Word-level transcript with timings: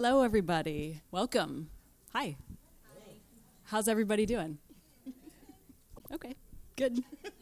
Hello, 0.00 0.22
everybody. 0.22 1.02
Welcome. 1.10 1.70
Hi. 2.12 2.36
How's 3.64 3.88
everybody 3.88 4.26
doing? 4.26 4.58
Okay, 6.14 6.36
good. 6.76 7.02
Good. 7.24 7.32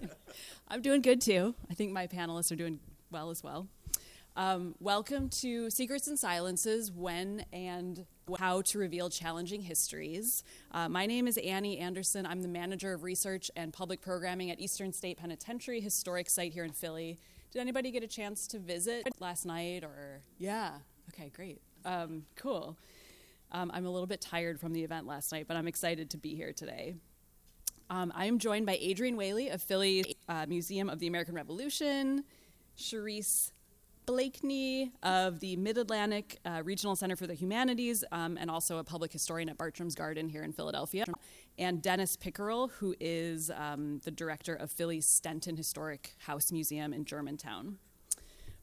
I'm 0.68 0.80
doing 0.80 1.02
good 1.02 1.20
too. 1.20 1.54
I 1.70 1.74
think 1.74 1.92
my 1.92 2.06
panelists 2.06 2.50
are 2.50 2.56
doing 2.56 2.80
well 3.10 3.28
as 3.28 3.44
well. 3.44 3.68
Um, 4.36 4.74
welcome 4.80 5.28
to 5.42 5.68
Secrets 5.68 6.08
and 6.08 6.18
Silences 6.18 6.90
When 6.90 7.44
and 7.52 8.06
How 8.38 8.62
to 8.62 8.78
Reveal 8.78 9.10
Challenging 9.10 9.60
Histories. 9.60 10.44
Uh, 10.72 10.88
my 10.88 11.04
name 11.04 11.28
is 11.28 11.36
Annie 11.36 11.76
Anderson. 11.76 12.24
I'm 12.24 12.40
the 12.40 12.48
manager 12.48 12.94
of 12.94 13.02
research 13.02 13.50
and 13.54 13.70
public 13.70 14.00
programming 14.00 14.50
at 14.50 14.58
Eastern 14.60 14.94
State 14.94 15.18
Penitentiary, 15.18 15.82
historic 15.82 16.30
site 16.30 16.54
here 16.54 16.64
in 16.64 16.72
Philly. 16.72 17.18
Did 17.50 17.60
anybody 17.60 17.90
get 17.90 18.02
a 18.02 18.08
chance 18.08 18.46
to 18.46 18.58
visit 18.58 19.06
last 19.20 19.44
night 19.44 19.84
or? 19.84 20.22
Yeah. 20.38 20.78
Okay, 21.18 21.32
great. 21.34 21.60
Um, 21.84 22.26
cool. 22.36 22.76
Um, 23.50 23.72
I'm 23.74 23.86
a 23.86 23.90
little 23.90 24.06
bit 24.06 24.20
tired 24.20 24.60
from 24.60 24.72
the 24.72 24.84
event 24.84 25.04
last 25.04 25.32
night, 25.32 25.46
but 25.48 25.56
I'm 25.56 25.66
excited 25.66 26.10
to 26.10 26.16
be 26.16 26.36
here 26.36 26.52
today. 26.52 26.94
Um, 27.90 28.12
I 28.14 28.26
am 28.26 28.38
joined 28.38 28.66
by 28.66 28.78
Adrienne 28.80 29.16
Whaley 29.16 29.48
of 29.48 29.60
Philly 29.60 30.16
uh, 30.28 30.46
Museum 30.46 30.88
of 30.88 31.00
the 31.00 31.08
American 31.08 31.34
Revolution, 31.34 32.22
Charisse 32.76 33.50
Blakeney 34.06 34.92
of 35.02 35.40
the 35.40 35.56
Mid 35.56 35.76
Atlantic 35.76 36.38
uh, 36.44 36.62
Regional 36.64 36.94
Center 36.94 37.16
for 37.16 37.26
the 37.26 37.34
Humanities, 37.34 38.04
um, 38.12 38.38
and 38.38 38.48
also 38.48 38.78
a 38.78 38.84
public 38.84 39.12
historian 39.12 39.48
at 39.48 39.58
Bartram's 39.58 39.96
Garden 39.96 40.28
here 40.28 40.44
in 40.44 40.52
Philadelphia, 40.52 41.04
and 41.58 41.82
Dennis 41.82 42.16
Pickeral, 42.16 42.70
who 42.70 42.94
is 43.00 43.50
um, 43.50 43.98
the 44.04 44.12
director 44.12 44.54
of 44.54 44.70
Philly's 44.70 45.06
Stenton 45.06 45.56
Historic 45.56 46.14
House 46.18 46.52
Museum 46.52 46.92
in 46.92 47.04
Germantown. 47.04 47.78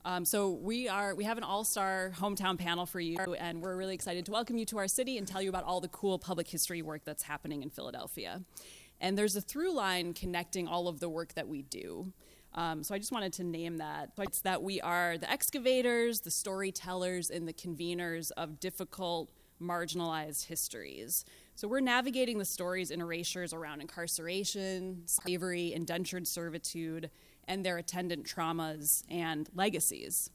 Um, 0.05 0.23
so 0.23 0.51
we 0.51 0.87
are 0.87 1.15
we 1.15 1.23
have 1.23 1.39
an 1.39 1.43
all-star 1.43 2.11
hometown 2.15 2.59
panel 2.59 2.85
for 2.85 2.99
you, 2.99 3.17
and 3.39 3.59
we're 3.59 3.75
really 3.75 3.95
excited 3.95 4.23
to 4.27 4.31
welcome 4.31 4.55
you 4.55 4.65
to 4.65 4.77
our 4.77 4.87
city 4.87 5.17
and 5.17 5.27
tell 5.27 5.41
you 5.41 5.49
about 5.49 5.63
all 5.63 5.81
the 5.81 5.87
cool 5.87 6.19
public 6.19 6.47
history 6.47 6.83
work 6.83 7.01
that's 7.03 7.23
happening 7.23 7.63
in 7.63 7.71
Philadelphia. 7.71 8.43
And 9.01 9.17
there's 9.17 9.35
a 9.35 9.41
through 9.41 9.73
line 9.73 10.13
connecting 10.13 10.67
all 10.67 10.87
of 10.87 10.99
the 10.99 11.09
work 11.09 11.33
that 11.33 11.47
we 11.47 11.63
do. 11.63 12.13
Um, 12.53 12.83
so 12.83 12.93
I 12.93 12.99
just 12.99 13.11
wanted 13.11 13.33
to 13.33 13.43
name 13.43 13.77
that. 13.77 14.11
It's 14.19 14.41
that 14.41 14.61
we 14.61 14.79
are 14.79 15.17
the 15.17 15.29
excavators, 15.29 16.21
the 16.21 16.29
storytellers, 16.29 17.31
and 17.31 17.47
the 17.47 17.53
conveners 17.53 18.31
of 18.37 18.59
difficult, 18.59 19.31
marginalized 19.59 20.45
histories. 20.45 21.25
So 21.55 21.67
we're 21.67 21.79
navigating 21.79 22.37
the 22.37 22.45
stories 22.45 22.91
and 22.91 23.01
erasures 23.01 23.53
around 23.53 23.81
incarceration, 23.81 25.01
slavery, 25.05 25.73
indentured 25.73 26.27
servitude, 26.27 27.09
and 27.47 27.65
their 27.65 27.77
attendant 27.77 28.25
traumas 28.25 29.03
and 29.09 29.49
legacies. 29.53 30.29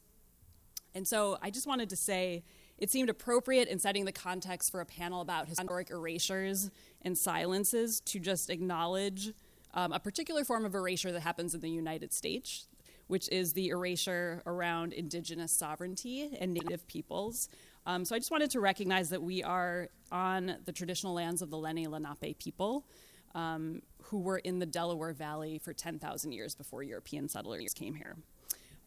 And 0.95 1.07
so 1.07 1.39
I 1.41 1.51
just 1.51 1.67
wanted 1.67 1.91
to 1.91 1.97
say 1.97 2.45
it 2.79 2.91
seemed 2.91 3.11
appropriate 3.11 3.69
in 3.69 3.79
setting 3.79 4.07
the 4.07 4.13
context 4.13 4.71
for 4.71 4.81
a 4.81 4.87
panel 4.87 5.21
about 5.21 5.49
historic 5.49 5.91
erasures 5.91 6.71
and 7.03 7.17
silences 7.17 8.01
to 8.01 8.19
just 8.19 8.51
acknowledge 8.51 9.33
um, 9.75 9.93
a 9.93 10.01
particular 10.01 10.45
form 10.45 10.65
of 10.65 10.75
erasure 10.75 11.13
that 11.13 11.21
happens 11.21 11.55
in 11.55 11.61
the 11.61 11.71
United 11.71 12.13
States, 12.13 12.67
which 13.07 13.29
is 13.29 13.53
the 13.53 13.69
erasure 13.69 14.43
around 14.47 14.93
indigenous 14.93 15.53
sovereignty 15.53 16.31
and 16.41 16.55
native 16.55 16.87
peoples. 16.89 17.49
Um, 17.87 18.05
so 18.05 18.15
I 18.15 18.19
just 18.19 18.31
wanted 18.31 18.51
to 18.51 18.61
recognize 18.61 19.11
that 19.11 19.23
we 19.23 19.43
are 19.43 19.89
on 20.11 20.57
the 20.65 20.73
traditional 20.73 21.15
lands 21.15 21.43
of 21.43 21.51
the 21.51 21.57
Lenni 21.57 21.87
Lenape 21.87 22.39
people 22.39 22.87
um, 23.35 23.83
who 24.05 24.21
were 24.21 24.39
in 24.39 24.59
the 24.59 24.67
Delaware 24.67 25.13
Valley 25.13 25.59
for 25.59 25.73
10,000 25.73 26.33
years 26.33 26.55
before 26.55 26.83
European 26.83 27.29
settlers 27.29 27.73
came 27.75 27.95
here. 27.95 28.17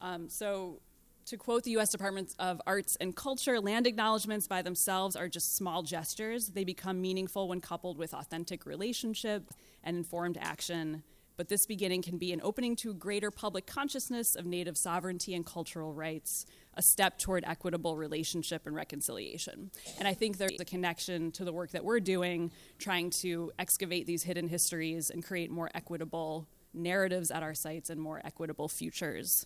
Um, 0.02 0.30
so, 0.30 0.80
to 1.26 1.38
quote 1.38 1.64
the 1.64 1.72
U.S. 1.72 1.90
Department 1.90 2.36
of 2.38 2.62
Arts 2.68 2.98
and 2.98 3.16
Culture, 3.16 3.60
land 3.62 3.88
acknowledgments 3.88 4.46
by 4.46 4.62
themselves 4.62 5.16
are 5.16 5.30
just 5.30 5.56
small 5.56 5.82
gestures. 5.82 6.48
They 6.48 6.66
become 6.66 7.02
meaningful 7.02 7.48
when 7.48 7.62
coupled 7.62 7.98
with 7.98 8.14
authentic 8.14 8.66
relationship 8.66 9.50
and 9.84 9.96
informed 9.96 10.38
action. 10.42 11.04
But 11.38 11.48
this 11.48 11.66
beginning 11.66 12.02
can 12.02 12.18
be 12.18 12.34
an 12.34 12.42
opening 12.44 12.76
to 12.78 12.94
greater 12.94 13.32
public 13.32 13.66
consciousness 13.66 14.36
of 14.36 14.46
Native 14.46 14.78
sovereignty 14.78 15.34
and 15.34 15.46
cultural 15.46 15.94
rights, 15.94 16.46
a 16.76 16.82
step 16.82 17.18
toward 17.18 17.44
equitable 17.46 17.98
relationship 17.98 18.66
and 18.66 18.76
reconciliation. 18.76 19.72
And 20.00 20.08
I 20.08 20.14
think 20.14 20.38
there's 20.38 20.60
a 20.60 20.66
connection 20.66 21.32
to 21.34 21.46
the 21.46 21.54
work 21.54 21.72
that 21.72 21.84
we're 21.84 22.00
doing, 22.00 22.52
trying 22.80 23.10
to 23.22 23.52
excavate 23.60 24.08
these 24.08 24.24
hidden 24.24 24.48
histories 24.48 25.10
and 25.10 25.24
create 25.24 25.52
more 25.52 25.70
equitable 25.74 26.48
narratives 26.74 27.32
at 27.32 27.44
our 27.44 27.54
sites 27.54 27.90
and 27.90 28.02
more 28.02 28.22
equitable 28.24 28.68
futures. 28.68 29.46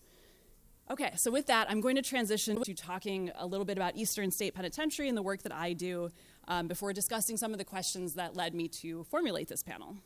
Okay, 0.90 1.12
so 1.18 1.30
with 1.30 1.48
that, 1.48 1.70
I'm 1.70 1.82
going 1.82 1.98
to 1.98 2.02
transition 2.02 2.64
to 2.64 2.74
talking 2.74 3.30
a 3.36 3.46
little 3.46 3.66
bit 3.66 3.78
about 3.78 3.98
Eastern 3.98 4.32
State 4.32 4.56
Penitentiary 4.56 5.10
and 5.10 5.18
the 5.18 5.22
work 5.22 5.44
that 5.44 5.54
I 5.54 5.74
do 5.74 6.12
um, 6.48 6.68
before 6.68 6.94
discussing 6.94 7.36
some 7.36 7.52
of 7.52 7.58
the 7.58 7.66
questions 7.66 8.14
that 8.14 8.38
led 8.38 8.56
me 8.56 8.70
to 8.70 9.04
formulate 9.04 9.50
this 9.50 9.64
panel. 9.64 9.98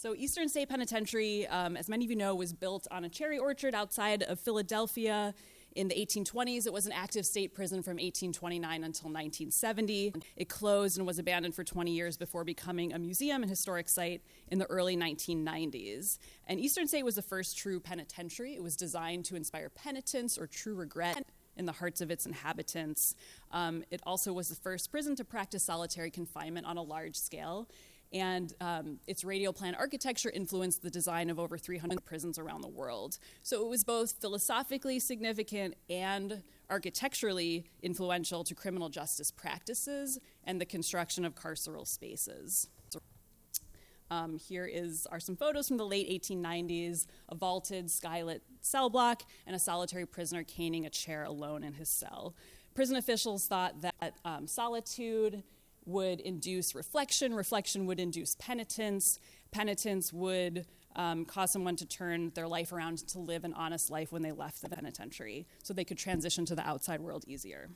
So, 0.00 0.14
Eastern 0.14 0.48
State 0.48 0.70
Penitentiary, 0.70 1.46
um, 1.48 1.76
as 1.76 1.86
many 1.86 2.06
of 2.06 2.10
you 2.10 2.16
know, 2.16 2.34
was 2.34 2.54
built 2.54 2.86
on 2.90 3.04
a 3.04 3.08
cherry 3.10 3.38
orchard 3.38 3.74
outside 3.74 4.22
of 4.22 4.40
Philadelphia 4.40 5.34
in 5.76 5.88
the 5.88 5.94
1820s. 5.94 6.66
It 6.66 6.72
was 6.72 6.86
an 6.86 6.92
active 6.92 7.26
state 7.26 7.52
prison 7.52 7.82
from 7.82 7.96
1829 7.98 8.76
until 8.76 9.10
1970. 9.10 10.14
It 10.36 10.48
closed 10.48 10.96
and 10.96 11.06
was 11.06 11.18
abandoned 11.18 11.54
for 11.54 11.64
20 11.64 11.90
years 11.90 12.16
before 12.16 12.44
becoming 12.44 12.94
a 12.94 12.98
museum 12.98 13.42
and 13.42 13.50
historic 13.50 13.90
site 13.90 14.22
in 14.48 14.58
the 14.58 14.64
early 14.70 14.96
1990s. 14.96 16.16
And 16.46 16.58
Eastern 16.58 16.88
State 16.88 17.04
was 17.04 17.16
the 17.16 17.22
first 17.22 17.58
true 17.58 17.78
penitentiary. 17.78 18.54
It 18.54 18.62
was 18.62 18.76
designed 18.76 19.26
to 19.26 19.36
inspire 19.36 19.68
penitence 19.68 20.38
or 20.38 20.46
true 20.46 20.76
regret 20.76 21.26
in 21.58 21.66
the 21.66 21.72
hearts 21.72 22.00
of 22.00 22.10
its 22.10 22.24
inhabitants. 22.24 23.14
Um, 23.52 23.84
it 23.90 24.00
also 24.06 24.32
was 24.32 24.48
the 24.48 24.54
first 24.54 24.90
prison 24.90 25.14
to 25.16 25.26
practice 25.26 25.62
solitary 25.62 26.10
confinement 26.10 26.64
on 26.64 26.78
a 26.78 26.82
large 26.82 27.16
scale 27.16 27.68
and 28.12 28.52
um, 28.60 28.98
its 29.06 29.24
radial 29.24 29.52
plan 29.52 29.74
architecture 29.74 30.30
influenced 30.30 30.82
the 30.82 30.90
design 30.90 31.30
of 31.30 31.38
over 31.38 31.56
300 31.56 32.04
prisons 32.04 32.38
around 32.38 32.62
the 32.62 32.68
world. 32.68 33.18
So 33.42 33.62
it 33.64 33.68
was 33.68 33.84
both 33.84 34.14
philosophically 34.20 34.98
significant 34.98 35.74
and 35.88 36.42
architecturally 36.68 37.66
influential 37.82 38.44
to 38.44 38.54
criminal 38.54 38.88
justice 38.88 39.30
practices 39.30 40.18
and 40.44 40.60
the 40.60 40.66
construction 40.66 41.24
of 41.24 41.34
carceral 41.34 41.86
spaces. 41.86 42.68
Um, 44.12 44.38
here 44.38 44.66
is 44.66 45.06
are 45.12 45.20
some 45.20 45.36
photos 45.36 45.68
from 45.68 45.76
the 45.76 45.86
late 45.86 46.08
1890s: 46.08 47.06
a 47.28 47.36
vaulted 47.36 47.86
skylit 47.86 48.40
cell 48.60 48.90
block 48.90 49.22
and 49.46 49.54
a 49.54 49.58
solitary 49.58 50.04
prisoner 50.04 50.42
caning 50.42 50.84
a 50.84 50.90
chair 50.90 51.22
alone 51.22 51.62
in 51.62 51.74
his 51.74 51.88
cell. 51.88 52.34
Prison 52.74 52.96
officials 52.96 53.46
thought 53.46 53.80
that 53.82 54.14
um, 54.24 54.48
solitude 54.48 55.44
would 55.90 56.20
induce 56.20 56.74
reflection, 56.74 57.34
reflection 57.34 57.86
would 57.86 58.00
induce 58.00 58.34
penitence, 58.36 59.18
penitence 59.50 60.12
would 60.12 60.66
um, 60.96 61.24
cause 61.24 61.52
someone 61.52 61.76
to 61.76 61.86
turn 61.86 62.32
their 62.34 62.48
life 62.48 62.72
around 62.72 62.98
to 63.08 63.18
live 63.18 63.44
an 63.44 63.54
honest 63.54 63.90
life 63.90 64.12
when 64.12 64.22
they 64.22 64.32
left 64.32 64.62
the 64.62 64.68
penitentiary 64.68 65.46
so 65.62 65.72
they 65.72 65.84
could 65.84 65.98
transition 65.98 66.44
to 66.46 66.54
the 66.54 66.66
outside 66.66 67.00
world 67.00 67.24
easier. 67.26 67.70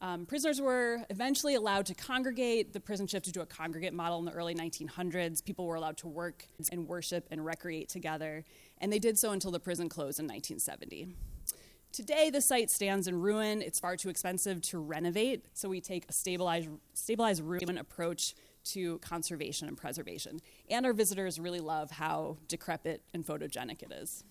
Um, 0.00 0.26
prisoners 0.26 0.60
were 0.60 1.04
eventually 1.10 1.54
allowed 1.54 1.86
to 1.86 1.94
congregate. 1.94 2.72
The 2.72 2.80
prison 2.80 3.06
shifted 3.06 3.34
to 3.34 3.42
a 3.42 3.46
congregate 3.46 3.94
model 3.94 4.18
in 4.18 4.24
the 4.24 4.32
early 4.32 4.54
1900s. 4.54 5.44
People 5.44 5.64
were 5.64 5.76
allowed 5.76 5.96
to 5.98 6.08
work 6.08 6.44
and 6.72 6.88
worship 6.88 7.28
and 7.30 7.44
recreate 7.44 7.88
together, 7.88 8.44
and 8.78 8.92
they 8.92 8.98
did 8.98 9.16
so 9.16 9.30
until 9.30 9.52
the 9.52 9.60
prison 9.60 9.88
closed 9.88 10.18
in 10.18 10.26
1970. 10.26 11.14
Today, 11.92 12.30
the 12.30 12.40
site 12.40 12.70
stands 12.70 13.06
in 13.06 13.20
ruin. 13.20 13.60
It's 13.60 13.78
far 13.78 13.98
too 13.98 14.08
expensive 14.08 14.62
to 14.62 14.78
renovate, 14.78 15.44
so 15.52 15.68
we 15.68 15.82
take 15.82 16.06
a 16.08 16.12
stabilized, 16.12 16.70
stabilized 16.94 17.42
ruin 17.42 17.76
approach 17.76 18.34
to 18.64 18.96
conservation 19.00 19.68
and 19.68 19.76
preservation. 19.76 20.40
And 20.70 20.86
our 20.86 20.94
visitors 20.94 21.38
really 21.38 21.60
love 21.60 21.90
how 21.90 22.38
decrepit 22.48 23.02
and 23.12 23.26
photogenic 23.26 23.82
it 23.82 23.92
is. 23.92 24.24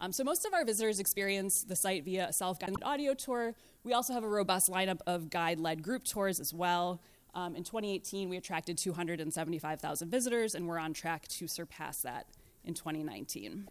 Um, 0.00 0.12
so, 0.12 0.24
most 0.24 0.46
of 0.46 0.54
our 0.54 0.64
visitors 0.64 0.98
experience 0.98 1.62
the 1.62 1.76
site 1.76 2.06
via 2.06 2.28
a 2.28 2.32
self 2.32 2.58
guided 2.58 2.82
audio 2.82 3.12
tour. 3.12 3.54
We 3.84 3.92
also 3.92 4.14
have 4.14 4.24
a 4.24 4.28
robust 4.28 4.70
lineup 4.70 5.00
of 5.06 5.28
guide 5.28 5.58
led 5.58 5.82
group 5.82 6.04
tours 6.04 6.40
as 6.40 6.54
well. 6.54 7.02
Um, 7.34 7.54
in 7.54 7.64
2018, 7.64 8.30
we 8.30 8.38
attracted 8.38 8.78
275,000 8.78 10.08
visitors, 10.08 10.54
and 10.54 10.66
we're 10.66 10.78
on 10.78 10.94
track 10.94 11.28
to 11.28 11.46
surpass 11.46 12.00
that 12.00 12.28
in 12.64 12.72
2019. 12.72 13.68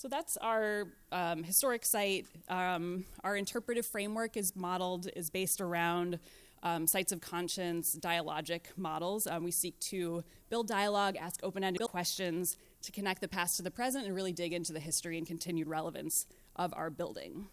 So 0.00 0.08
that's 0.08 0.38
our 0.38 0.86
um, 1.12 1.42
historic 1.42 1.84
site. 1.84 2.24
Um, 2.48 3.04
our 3.22 3.36
interpretive 3.36 3.84
framework 3.84 4.38
is 4.38 4.56
modeled, 4.56 5.10
is 5.14 5.28
based 5.28 5.60
around 5.60 6.18
um, 6.62 6.86
sites 6.86 7.12
of 7.12 7.20
conscience, 7.20 7.98
dialogic 8.00 8.62
models. 8.78 9.26
Um, 9.26 9.44
we 9.44 9.50
seek 9.50 9.78
to 9.80 10.24
build 10.48 10.68
dialogue, 10.68 11.16
ask 11.20 11.40
open 11.42 11.62
ended 11.62 11.82
questions 11.82 12.56
to 12.80 12.92
connect 12.92 13.20
the 13.20 13.28
past 13.28 13.58
to 13.58 13.62
the 13.62 13.70
present, 13.70 14.06
and 14.06 14.14
really 14.14 14.32
dig 14.32 14.54
into 14.54 14.72
the 14.72 14.80
history 14.80 15.18
and 15.18 15.26
continued 15.26 15.68
relevance 15.68 16.24
of 16.56 16.72
our 16.74 16.88
building. 16.88 17.48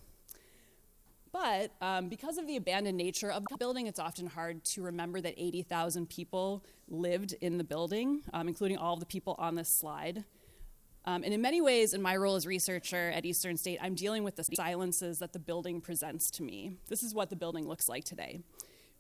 But 1.34 1.74
um, 1.82 2.08
because 2.08 2.38
of 2.38 2.48
the 2.48 2.56
abandoned 2.56 2.98
nature 2.98 3.30
of 3.30 3.44
the 3.50 3.58
building, 3.58 3.88
it's 3.88 4.00
often 4.00 4.26
hard 4.26 4.64
to 4.64 4.84
remember 4.84 5.20
that 5.20 5.34
80,000 5.36 6.08
people 6.08 6.64
lived 6.88 7.36
in 7.42 7.58
the 7.58 7.66
building, 7.66 8.22
um, 8.34 8.48
including 8.48 8.78
all 8.78 8.94
of 8.94 9.02
the 9.02 9.06
people 9.06 9.36
on 9.38 9.56
this 9.56 9.68
slide. 9.68 10.24
Um, 11.08 11.24
and 11.24 11.34
in 11.34 11.42
many 11.42 11.62
ways, 11.62 11.94
in 11.94 12.02
my 12.02 12.18
role 12.18 12.36
as 12.36 12.46
researcher 12.46 13.12
at 13.16 13.26
Eastern 13.26 13.56
State, 13.56 13.80
I'm 13.82 13.96
dealing 13.96 14.26
with 14.26 14.36
the 14.36 14.44
silences 14.44 15.20
that 15.20 15.32
the 15.32 15.40
building 15.40 15.80
presents 15.80 16.30
to 16.32 16.44
me. 16.44 16.74
This 16.90 17.02
is 17.02 17.16
what 17.16 17.30
the 17.30 17.36
building 17.38 17.66
looks 17.66 17.88
like 17.88 18.04
today. 18.04 18.42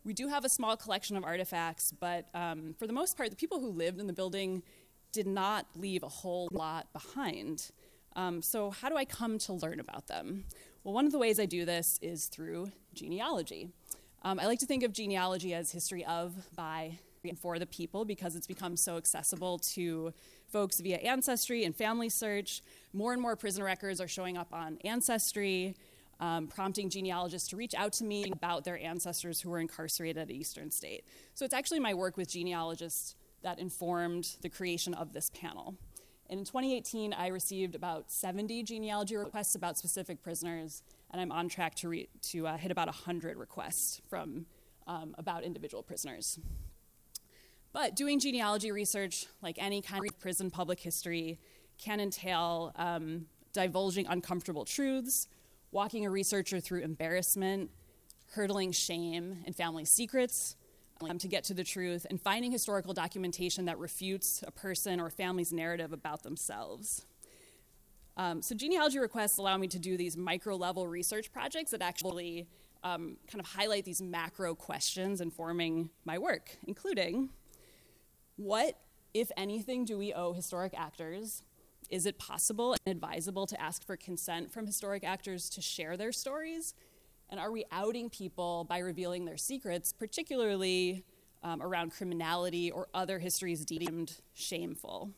We 0.06 0.13
do 0.13 0.30
have 0.30 0.45
a 0.45 0.50
small 0.50 0.77
collection 0.77 1.18
of 1.18 1.25
artifacts, 1.25 1.92
but 1.92 2.30
um, 2.33 2.75
for 2.80 2.88
the 2.88 2.94
most 2.94 3.18
part, 3.18 3.30
the 3.30 3.36
people 3.36 3.59
who 3.59 3.68
lived 3.68 4.00
in 4.00 4.07
the 4.07 4.13
building 4.13 4.63
did 5.12 5.27
not 5.27 5.65
leave 5.75 6.01
a 6.01 6.07
whole 6.07 6.48
lot 6.54 6.88
behind. 6.94 7.71
Um, 8.15 8.42
so, 8.42 8.71
how 8.71 8.88
do 8.88 8.95
I 8.95 9.04
come 9.04 9.38
to 9.39 9.54
learn 9.54 9.81
about 9.81 10.07
them? 10.07 10.45
Well, 10.86 10.94
one 10.94 11.06
of 11.06 11.12
the 11.12 11.19
ways 11.19 11.42
I 11.42 11.45
do 11.45 11.65
this 11.65 12.00
is 12.01 12.27
through 12.27 12.71
genealogy. 12.94 13.68
Um, 14.24 14.39
I 14.39 14.45
like 14.45 14.59
to 14.59 14.65
think 14.65 14.83
of 14.83 14.94
genealogy 14.94 15.54
as 15.54 15.74
history 15.74 16.06
of, 16.06 16.33
by, 16.56 17.00
and 17.30 17.38
for 17.38 17.60
the 17.60 17.66
people 17.66 18.06
because 18.06 18.36
it's 18.36 18.48
become 18.48 18.76
so 18.76 18.98
accessible 18.98 19.60
to 19.60 20.14
folks 20.48 20.80
via 20.80 20.98
Ancestry 20.98 21.64
and 21.64 21.76
Family 21.76 22.10
Search. 22.10 22.62
More 22.94 23.14
and 23.14 23.22
more 23.22 23.36
prison 23.36 23.64
records 23.64 24.00
are 24.02 24.08
showing 24.08 24.38
up 24.38 24.54
on 24.54 24.78
Ancestry, 24.84 25.76
um, 26.20 26.48
prompting 26.48 26.90
genealogists 26.90 27.50
to 27.50 27.56
reach 27.56 27.76
out 27.76 27.94
to 27.94 28.04
me 28.04 28.32
about 28.32 28.64
their 28.64 28.80
ancestors 28.80 29.42
who 29.42 29.50
were 29.50 29.60
incarcerated 29.60 30.18
at 30.18 30.32
Eastern 30.32 30.72
State. 30.72 31.06
So 31.34 31.46
it's 31.46 31.54
actually 31.54 31.80
my 31.80 31.94
work 31.94 32.18
with 32.18 32.30
genealogists 32.30 33.16
that 33.44 33.60
informed 33.60 34.36
the 34.42 34.50
creation 34.50 34.94
of 34.94 35.14
this 35.14 35.30
panel. 35.30 35.76
And 36.30 36.40
in 36.40 36.46
2018, 36.46 37.14
I 37.14 37.28
received 37.28 37.76
about 37.76 38.12
70 38.12 38.64
genealogy 38.64 39.16
requests 39.16 39.56
about 39.56 39.78
specific 39.78 40.22
prisoners, 40.22 40.84
and 41.12 41.22
I'm 41.22 41.32
on 41.32 41.48
track 41.48 41.76
to, 41.76 41.90
re- 41.90 42.10
to 42.24 42.48
uh, 42.48 42.58
hit 42.58 42.72
about 42.72 42.88
100 42.88 43.38
requests 43.38 44.02
from 44.10 44.46
um, 44.88 45.16
about 45.18 45.44
individual 45.44 45.84
prisoners. 45.84 46.40
But 47.78 47.96
doing 47.96 48.20
genealogy 48.20 48.72
research, 48.72 49.28
like 49.44 49.58
any 49.60 49.84
kind 49.84 50.04
of 50.04 50.20
prison 50.20 50.50
public 50.50 50.80
history, 50.80 51.38
can 51.78 52.00
entail 52.00 52.74
um, 52.76 53.28
divulging 53.54 54.08
uncomfortable 54.08 54.66
truths, 54.66 55.28
walking 55.70 56.04
a 56.04 56.10
researcher 56.10 56.60
through 56.60 56.82
embarrassment, 56.82 57.70
hurdling 58.32 58.72
shame 58.72 59.44
and 59.46 59.56
family 59.56 59.86
secrets 59.86 60.56
um, 61.08 61.20
to 61.20 61.28
get 61.28 61.44
to 61.44 61.54
the 61.54 61.64
truth, 61.64 62.08
and 62.10 62.20
finding 62.20 62.52
historical 62.52 62.96
documentation 62.96 63.66
that 63.66 63.78
refutes 63.78 64.44
a 64.48 64.50
person 64.50 65.00
or 65.00 65.12
family's 65.12 65.54
narrative 65.54 65.94
about 65.94 66.24
themselves. 66.24 67.06
Um, 68.18 68.42
so, 68.42 68.56
genealogy 68.56 68.98
requests 68.98 69.38
allow 69.38 69.56
me 69.56 69.68
to 69.68 69.78
do 69.78 69.98
these 69.98 70.18
micro 70.18 70.56
level 70.56 70.88
research 70.88 71.32
projects 71.32 71.70
that 71.70 71.84
actually 71.84 72.48
um, 72.84 73.18
kind 73.32 73.40
of 73.40 73.46
highlight 73.46 73.86
these 73.86 74.02
macro 74.02 74.56
questions 74.56 75.22
informing 75.22 75.92
my 76.06 76.18
work, 76.18 76.58
including 76.68 77.30
what, 78.38 78.75
if 79.13 79.31
anything, 79.36 79.84
do 79.84 79.98
we 79.98 80.13
owe 80.13 80.34
historic 80.34 80.74
actors? 80.78 81.44
Is 81.89 82.06
it 82.06 82.18
possible 82.18 82.75
and 82.86 82.95
advisable 82.95 83.45
to 83.48 83.60
ask 83.62 83.86
for 83.86 83.98
consent 83.98 84.51
from 84.51 84.66
historic 84.66 85.04
actors 85.04 85.50
to 85.51 85.62
share 85.62 85.98
their 85.98 86.12
stories? 86.12 86.74
And 87.30 87.39
are 87.39 87.51
we 87.51 87.66
outing 87.72 88.10
people 88.10 88.66
by 88.69 88.80
revealing 88.80 89.25
their 89.25 89.38
secrets, 89.38 89.92
particularly 89.92 91.04
um, 91.44 91.62
around 91.62 91.92
criminality 91.92 92.72
or 92.72 92.88
other 92.94 93.19
histories 93.19 93.66
deemed 93.66 94.22
shameful? 94.34 95.12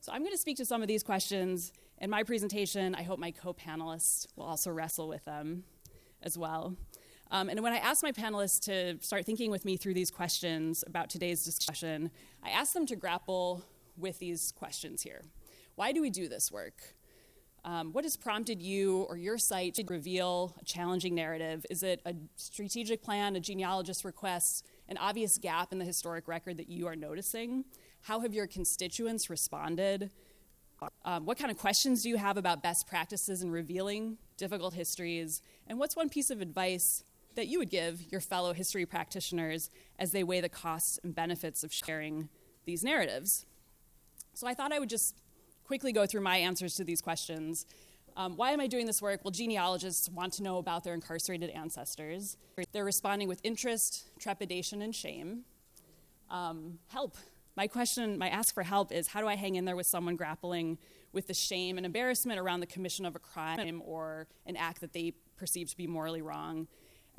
So, 0.00 0.12
I'm 0.12 0.22
going 0.22 0.32
to 0.32 0.38
speak 0.38 0.56
to 0.56 0.64
some 0.64 0.82
of 0.82 0.88
these 0.88 1.02
questions 1.02 1.72
in 2.00 2.10
my 2.10 2.22
presentation. 2.22 2.94
I 2.94 3.02
hope 3.02 3.18
my 3.18 3.30
co 3.30 3.52
panelists 3.52 4.26
will 4.36 4.44
also 4.44 4.70
wrestle 4.70 5.08
with 5.08 5.24
them 5.24 5.64
as 6.22 6.38
well. 6.38 6.76
Um, 7.32 7.48
and 7.48 7.58
when 7.62 7.72
I 7.72 7.78
asked 7.78 8.02
my 8.02 8.12
panelists 8.12 8.60
to 8.64 9.02
start 9.02 9.24
thinking 9.24 9.50
with 9.50 9.64
me 9.64 9.78
through 9.78 9.94
these 9.94 10.10
questions 10.10 10.84
about 10.86 11.08
today's 11.08 11.42
discussion, 11.42 12.10
I 12.44 12.50
asked 12.50 12.74
them 12.74 12.84
to 12.86 12.94
grapple 12.94 13.64
with 13.96 14.18
these 14.18 14.52
questions 14.52 15.00
here. 15.00 15.22
Why 15.74 15.92
do 15.92 16.02
we 16.02 16.10
do 16.10 16.28
this 16.28 16.52
work? 16.52 16.94
Um, 17.64 17.92
what 17.92 18.04
has 18.04 18.16
prompted 18.16 18.60
you 18.60 19.06
or 19.08 19.16
your 19.16 19.38
site 19.38 19.74
to 19.74 19.84
reveal 19.88 20.54
a 20.60 20.64
challenging 20.66 21.14
narrative? 21.14 21.64
Is 21.70 21.82
it 21.82 22.02
a 22.04 22.14
strategic 22.36 23.02
plan, 23.02 23.34
a 23.34 23.40
genealogist 23.40 24.04
request, 24.04 24.66
an 24.88 24.98
obvious 24.98 25.38
gap 25.38 25.72
in 25.72 25.78
the 25.78 25.86
historic 25.86 26.28
record 26.28 26.58
that 26.58 26.68
you 26.68 26.86
are 26.86 26.96
noticing? 26.96 27.64
How 28.02 28.20
have 28.20 28.34
your 28.34 28.46
constituents 28.46 29.30
responded? 29.30 30.10
Um, 31.06 31.24
what 31.24 31.38
kind 31.38 31.50
of 31.50 31.56
questions 31.56 32.02
do 32.02 32.10
you 32.10 32.18
have 32.18 32.36
about 32.36 32.62
best 32.62 32.86
practices 32.86 33.42
in 33.42 33.50
revealing 33.50 34.18
difficult 34.36 34.74
histories? 34.74 35.40
And 35.66 35.78
what's 35.78 35.96
one 35.96 36.10
piece 36.10 36.28
of 36.28 36.42
advice 36.42 37.04
that 37.34 37.48
you 37.48 37.58
would 37.58 37.70
give 37.70 38.10
your 38.10 38.20
fellow 38.20 38.52
history 38.52 38.86
practitioners 38.86 39.70
as 39.98 40.12
they 40.12 40.24
weigh 40.24 40.40
the 40.40 40.48
costs 40.48 40.98
and 41.02 41.14
benefits 41.14 41.64
of 41.64 41.72
sharing 41.72 42.28
these 42.64 42.84
narratives. 42.84 43.46
So 44.34 44.46
I 44.46 44.54
thought 44.54 44.72
I 44.72 44.78
would 44.78 44.88
just 44.88 45.16
quickly 45.64 45.92
go 45.92 46.06
through 46.06 46.20
my 46.22 46.36
answers 46.36 46.74
to 46.76 46.84
these 46.84 47.00
questions. 47.00 47.66
Um, 48.16 48.36
why 48.36 48.50
am 48.50 48.60
I 48.60 48.66
doing 48.66 48.86
this 48.86 49.00
work? 49.00 49.20
Well, 49.24 49.30
genealogists 49.30 50.08
want 50.10 50.34
to 50.34 50.42
know 50.42 50.58
about 50.58 50.84
their 50.84 50.94
incarcerated 50.94 51.50
ancestors. 51.50 52.36
They're 52.72 52.84
responding 52.84 53.28
with 53.28 53.40
interest, 53.42 54.04
trepidation, 54.18 54.82
and 54.82 54.94
shame. 54.94 55.44
Um, 56.30 56.78
help. 56.88 57.16
My 57.56 57.66
question, 57.66 58.18
my 58.18 58.28
ask 58.28 58.54
for 58.54 58.62
help 58.62 58.92
is 58.92 59.08
how 59.08 59.20
do 59.20 59.28
I 59.28 59.36
hang 59.36 59.56
in 59.56 59.64
there 59.64 59.76
with 59.76 59.86
someone 59.86 60.16
grappling 60.16 60.78
with 61.12 61.26
the 61.26 61.34
shame 61.34 61.76
and 61.76 61.84
embarrassment 61.84 62.40
around 62.40 62.60
the 62.60 62.66
commission 62.66 63.04
of 63.04 63.14
a 63.14 63.18
crime 63.18 63.82
or 63.84 64.26
an 64.46 64.56
act 64.56 64.80
that 64.80 64.94
they 64.94 65.12
perceive 65.36 65.68
to 65.70 65.76
be 65.76 65.86
morally 65.86 66.22
wrong? 66.22 66.66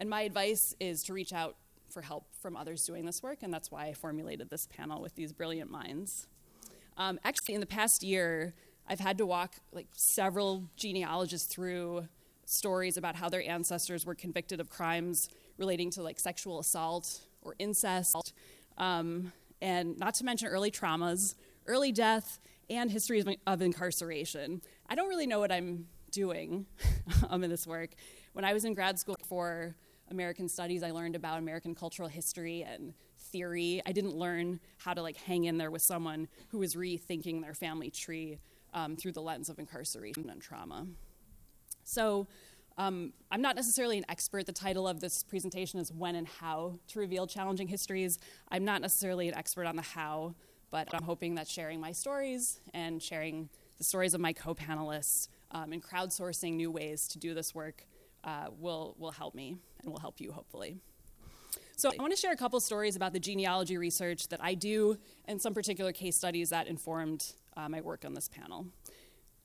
And 0.04 0.10
my 0.10 0.24
advice 0.24 0.76
is 0.82 1.02
to 1.04 1.14
reach 1.14 1.32
out 1.32 1.56
for 1.90 2.02
help 2.02 2.26
from 2.42 2.58
others 2.58 2.86
doing 2.86 3.06
this 3.06 3.24
work, 3.24 3.38
and 3.42 3.54
that's 3.54 3.72
why 3.72 3.86
I 3.86 3.94
formulated 3.94 4.50
this 4.50 4.68
panel 4.68 5.02
with 5.02 5.16
these 5.16 5.32
brilliant 5.32 5.72
minds. 5.72 6.28
Um, 6.98 7.22
actually, 7.24 7.56
in 7.56 7.62
the 7.62 7.66
past 7.66 8.04
year, 8.04 8.54
I've 8.86 9.00
had 9.00 9.18
to 9.20 9.26
walk 9.26 9.54
like 9.72 9.88
several 9.94 10.66
genealogists 10.76 11.48
through 11.48 12.10
stories 12.44 12.98
about 12.98 13.16
how 13.16 13.30
their 13.30 13.50
ancestors 13.50 14.06
were 14.06 14.14
convicted 14.14 14.60
of 14.60 14.70
crimes 14.70 15.30
relating 15.58 15.90
to 15.92 16.04
like 16.04 16.20
sexual 16.20 16.60
assault 16.60 17.22
or 17.42 17.56
incest, 17.58 18.34
um, 18.78 19.32
and 19.62 19.98
not 19.98 20.16
to 20.16 20.26
mention 20.26 20.50
early 20.50 20.70
traumas, 20.70 21.36
early 21.66 21.94
death, 21.94 22.42
and 22.70 22.92
histories 22.92 23.24
of 23.48 23.62
incarceration. 23.62 24.62
I 24.90 24.96
don't 24.96 25.08
really 25.08 25.28
know 25.28 25.40
what 25.40 25.54
I'm 25.54 25.88
doing 26.12 26.66
um, 27.30 27.42
in 27.42 27.50
this 27.50 27.66
work. 27.66 27.92
When 28.34 28.44
I 28.44 28.52
was 28.52 28.66
in 28.66 28.74
grad 28.74 29.00
school 29.00 29.16
for 29.30 29.78
American 30.14 30.48
studies, 30.48 30.84
I 30.84 30.92
learned 30.92 31.16
about 31.16 31.40
American 31.40 31.76
cultural 31.76 32.08
history 32.08 32.64
and 32.64 32.94
theory. 33.18 33.82
I 33.86 33.92
didn't 33.92 34.16
learn 34.16 34.60
how 34.78 34.94
to 34.94 35.02
like 35.02 35.18
hang 35.18 35.46
in 35.46 35.58
there 35.58 35.72
with 35.72 35.82
someone 35.82 36.28
who 36.50 36.60
was 36.60 36.76
rethinking 36.76 37.42
their 37.42 37.54
family 37.54 37.90
tree 37.90 38.40
um, 38.74 38.96
through 38.96 39.12
the 39.12 39.22
lens 39.22 39.50
of 39.50 39.60
incarceration 39.60 40.30
and 40.30 40.42
trauma. 40.42 40.88
So 41.84 42.28
um, 42.78 43.14
I'm 43.32 43.42
not 43.42 43.56
necessarily 43.56 43.98
an 43.98 44.06
expert. 44.08 44.46
The 44.46 44.54
title 44.54 44.88
of 44.88 45.00
this 45.00 45.24
presentation 45.24 45.80
is 45.80 45.92
When 45.92 46.16
and 46.16 46.28
How 46.28 46.80
to 46.88 47.00
Reveal 47.00 47.28
Challenging 47.28 47.68
Histories. 47.68 48.20
I'm 48.50 48.64
not 48.64 48.82
necessarily 48.82 49.28
an 49.28 49.36
expert 49.36 49.66
on 49.66 49.76
the 49.76 49.82
how, 49.82 50.36
but 50.72 50.88
I'm 50.94 51.04
hoping 51.04 51.36
that 51.36 51.48
sharing 51.48 51.80
my 51.80 51.92
stories 51.92 52.60
and 52.74 53.02
sharing 53.02 53.50
the 53.78 53.84
stories 53.84 54.14
of 54.14 54.22
my 54.22 54.34
co 54.34 54.56
panelists 54.56 55.28
um, 55.52 55.72
and 55.72 55.84
crowdsourcing 55.84 56.54
new 56.54 56.72
ways 56.72 57.08
to 57.10 57.20
do 57.20 57.34
this 57.34 57.54
work 57.54 57.86
uh, 58.24 58.48
will, 58.60 58.96
will 58.98 59.12
help 59.12 59.36
me 59.36 59.58
and 59.82 59.92
will 59.92 60.00
help 60.00 60.20
you, 60.20 60.32
hopefully. 60.32 60.78
So, 61.76 61.90
I 61.98 62.02
want 62.02 62.14
to 62.14 62.20
share 62.20 62.32
a 62.32 62.38
couple 62.38 62.60
stories 62.60 62.96
about 62.96 63.14
the 63.14 63.20
genealogy 63.20 63.78
research 63.78 64.28
that 64.30 64.40
I 64.44 64.54
do 64.54 64.98
and 65.26 65.42
some 65.42 65.54
particular 65.54 65.92
case 65.92 66.16
studies 66.16 66.50
that 66.52 66.68
informed 66.68 67.34
uh, 67.58 67.68
my 67.68 67.82
work 67.82 68.06
on 68.06 68.14
this 68.14 68.30
panel. 68.30 68.68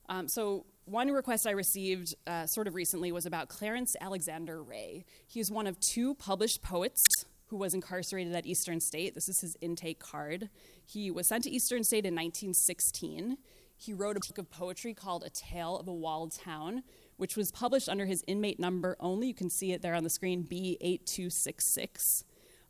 Um, 0.08 0.28
so, 0.28 0.66
one 0.84 1.10
request 1.10 1.46
I 1.46 1.50
received 1.50 2.14
uh, 2.26 2.46
sort 2.46 2.66
of 2.66 2.74
recently 2.74 3.12
was 3.12 3.26
about 3.26 3.48
Clarence 3.48 3.96
Alexander 4.00 4.62
Ray. 4.62 5.04
He 5.26 5.40
is 5.40 5.50
one 5.50 5.66
of 5.66 5.78
two 5.80 6.14
published 6.14 6.62
poets 6.62 7.02
who 7.48 7.56
was 7.56 7.74
incarcerated 7.74 8.34
at 8.34 8.46
Eastern 8.46 8.80
State. 8.80 9.14
This 9.14 9.28
is 9.28 9.40
his 9.40 9.56
intake 9.60 9.98
card. 9.98 10.48
He 10.86 11.10
was 11.10 11.28
sent 11.28 11.44
to 11.44 11.50
Eastern 11.50 11.82
State 11.82 12.04
in 12.06 12.14
1916. 12.14 13.38
He 13.76 13.92
wrote 13.92 14.16
a 14.16 14.20
book 14.20 14.38
of 14.38 14.50
poetry 14.50 14.94
called 14.94 15.24
A 15.24 15.30
Tale 15.30 15.78
of 15.78 15.88
a 15.88 15.92
Walled 15.92 16.32
Town, 16.32 16.82
which 17.18 17.36
was 17.36 17.50
published 17.50 17.88
under 17.88 18.06
his 18.06 18.24
inmate 18.26 18.58
number 18.58 18.96
only. 19.00 19.28
You 19.28 19.34
can 19.34 19.50
see 19.50 19.72
it 19.72 19.82
there 19.82 19.94
on 19.94 20.04
the 20.04 20.10
screen, 20.10 20.44
B8266. 20.44 22.24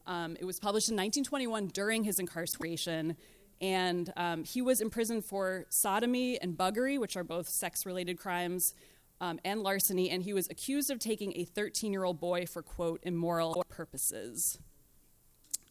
Um, 0.07 0.37
it 0.41 0.45
was 0.45 0.59
published 0.59 0.89
in 0.89 0.97
1921 0.97 1.69
during 1.69 2.03
his 2.03 2.19
incarceration, 2.19 3.17
and 3.61 4.13
um, 4.17 4.45
he 4.45 4.63
was 4.63 4.81
imprisoned 4.81 5.25
for 5.25 5.67
sodomy 5.69 6.41
and 6.41 6.57
buggery, 6.57 6.99
which 6.99 7.17
are 7.17 7.25
both 7.25 7.49
sex 7.49 7.85
related 7.85 8.19
crimes, 8.19 8.75
um, 9.21 9.39
and 9.45 9.63
larceny, 9.63 10.11
and 10.11 10.23
he 10.23 10.33
was 10.33 10.49
accused 10.49 10.91
of 10.91 10.99
taking 10.99 11.33
a 11.37 11.45
13 11.45 11.93
year 11.93 12.05
old 12.05 12.19
boy 12.19 12.47
for, 12.47 12.63
quote, 12.63 13.01
immoral 13.03 13.65
purposes. 13.69 14.59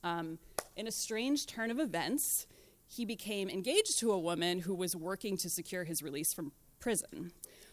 Um, 0.03 0.38
in 0.75 0.86
a 0.86 0.91
strange 0.91 1.48
turn 1.48 1.72
of 1.72 1.79
events, 1.79 2.46
he 2.86 3.05
became 3.05 3.50
engaged 3.50 3.98
to 4.00 4.12
a 4.12 4.19
woman 4.19 4.60
who 4.60 4.75
was 4.75 4.96
working 4.96 5.36
to 5.38 5.50
secure 5.50 5.84
his 5.84 6.03
release 6.03 6.34
from 6.34 6.51
prison. 6.79 7.31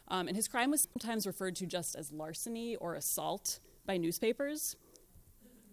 Um, 0.09 0.29
and 0.29 0.37
his 0.37 0.49
crime 0.49 0.71
was 0.71 0.87
sometimes 0.93 1.27
referred 1.27 1.57
to 1.57 1.67
just 1.67 1.97
as 1.97 2.13
larceny 2.13 2.77
or 2.77 2.95
assault 2.95 3.61
by 3.87 3.97
newspapers. 3.97 4.77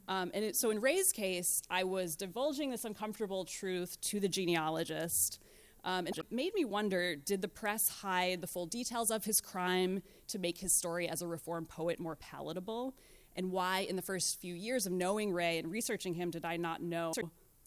Um, 0.08 0.32
and 0.34 0.44
it, 0.44 0.56
so 0.56 0.72
in 0.72 0.82
Ray's 0.82 1.12
case, 1.12 1.62
I 1.70 1.84
was 1.84 2.16
divulging 2.16 2.72
this 2.72 2.86
uncomfortable 2.86 3.46
truth 3.46 4.00
to 4.02 4.20
the 4.20 4.28
genealogist 4.28 5.40
Um, 5.84 6.06
and 6.06 6.18
it 6.18 6.32
made 6.32 6.54
me 6.54 6.66
wonder 6.66 7.16
did 7.16 7.42
the 7.42 7.48
press 7.48 7.90
hide 7.90 8.42
the 8.42 8.48
full 8.48 8.66
details 8.66 9.10
of 9.10 9.26
his 9.26 9.42
crime 9.42 10.02
to 10.28 10.40
make 10.40 10.60
his 10.60 10.74
story 10.74 11.08
as 11.08 11.22
a 11.22 11.28
reformed 11.28 11.70
poet 11.70 12.00
more 12.00 12.16
palatable? 12.16 12.94
And 13.36 13.52
why, 13.52 13.80
in 13.80 13.96
the 13.96 14.02
first 14.02 14.40
few 14.42 14.54
years 14.54 14.86
of 14.86 14.92
knowing 14.92 15.32
Ray 15.32 15.58
and 15.58 15.72
researching 15.72 16.14
him, 16.14 16.32
did 16.32 16.46
I 16.46 16.58
not 16.58 16.82
know 16.82 17.14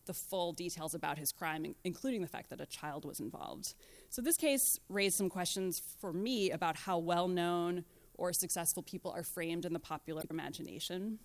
the 0.06 0.14
full 0.14 0.52
details 0.52 0.94
about 0.94 1.18
his 1.18 1.32
crime, 1.32 1.74
including 1.84 2.22
the 2.22 2.28
fact 2.28 2.50
that 2.50 2.60
a 2.60 2.66
child 2.66 3.04
was 3.04 3.20
involved? 3.20 3.74
So, 4.10 4.22
this 4.22 4.36
case 4.36 4.78
raised 4.88 5.16
some 5.16 5.28
questions 5.28 5.82
for 6.00 6.12
me 6.12 6.50
about 6.50 6.76
how 6.76 6.98
well 6.98 7.28
known 7.28 7.84
or 8.14 8.32
successful 8.32 8.82
people 8.82 9.10
are 9.10 9.22
framed 9.22 9.64
in 9.64 9.72
the 9.72 9.80
popular 9.80 10.22
imagination. 10.30 11.18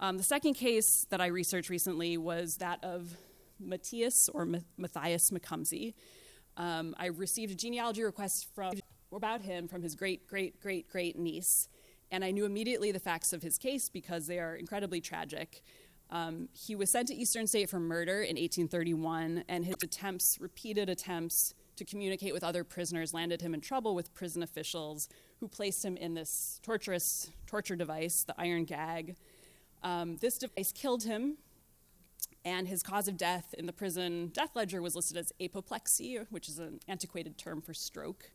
Um, 0.00 0.18
the 0.18 0.24
second 0.24 0.54
case 0.54 1.06
that 1.10 1.20
I 1.20 1.26
researched 1.26 1.70
recently 1.70 2.18
was 2.18 2.56
that 2.58 2.82
of 2.82 3.16
Matthias 3.58 4.28
or 4.28 4.46
Matthias 4.76 5.30
Maccumsey. 5.30 5.94
Um, 6.56 6.94
I 6.98 7.06
received 7.06 7.52
a 7.52 7.56
genealogy 7.56 8.02
request 8.02 8.48
from 8.54 8.74
about 9.12 9.42
him 9.42 9.68
from 9.68 9.82
his 9.82 9.94
great 9.94 10.26
great 10.26 10.60
great 10.60 10.88
great 10.88 11.18
niece, 11.18 11.68
and 12.10 12.24
I 12.24 12.30
knew 12.30 12.44
immediately 12.44 12.92
the 12.92 13.00
facts 13.00 13.32
of 13.32 13.42
his 13.42 13.58
case 13.58 13.88
because 13.88 14.26
they 14.26 14.38
are 14.38 14.56
incredibly 14.56 15.00
tragic. 15.00 15.62
Um, 16.10 16.48
he 16.52 16.76
was 16.76 16.90
sent 16.90 17.08
to 17.08 17.14
Eastern 17.14 17.46
State 17.46 17.70
for 17.70 17.80
murder 17.80 18.22
in 18.22 18.36
1831, 18.36 19.44
and 19.48 19.64
his 19.64 19.76
attempts, 19.82 20.38
repeated 20.40 20.88
attempts 20.88 21.54
to 21.76 21.84
communicate 21.84 22.32
with 22.32 22.44
other 22.44 22.62
prisoners, 22.62 23.12
landed 23.12 23.42
him 23.42 23.54
in 23.54 23.60
trouble 23.60 23.94
with 23.94 24.14
prison 24.14 24.42
officials 24.42 25.08
who 25.40 25.48
placed 25.48 25.84
him 25.84 25.96
in 25.96 26.14
this 26.14 26.60
torturous 26.62 27.30
torture 27.46 27.74
device, 27.74 28.22
the 28.22 28.34
iron 28.38 28.64
gag. 28.64 29.16
Um, 29.82 30.16
this 30.18 30.38
device 30.38 30.72
killed 30.72 31.02
him 31.02 31.38
and 32.44 32.68
his 32.68 32.82
cause 32.82 33.08
of 33.08 33.16
death 33.16 33.54
in 33.58 33.66
the 33.66 33.72
prison 33.72 34.28
death 34.28 34.54
ledger 34.54 34.82
was 34.82 34.94
listed 34.94 35.16
as 35.16 35.32
apoplexy, 35.40 36.18
which 36.30 36.48
is 36.48 36.58
an 36.58 36.80
antiquated 36.88 37.38
term 37.38 37.60
for 37.60 37.74
stroke. 37.74 38.30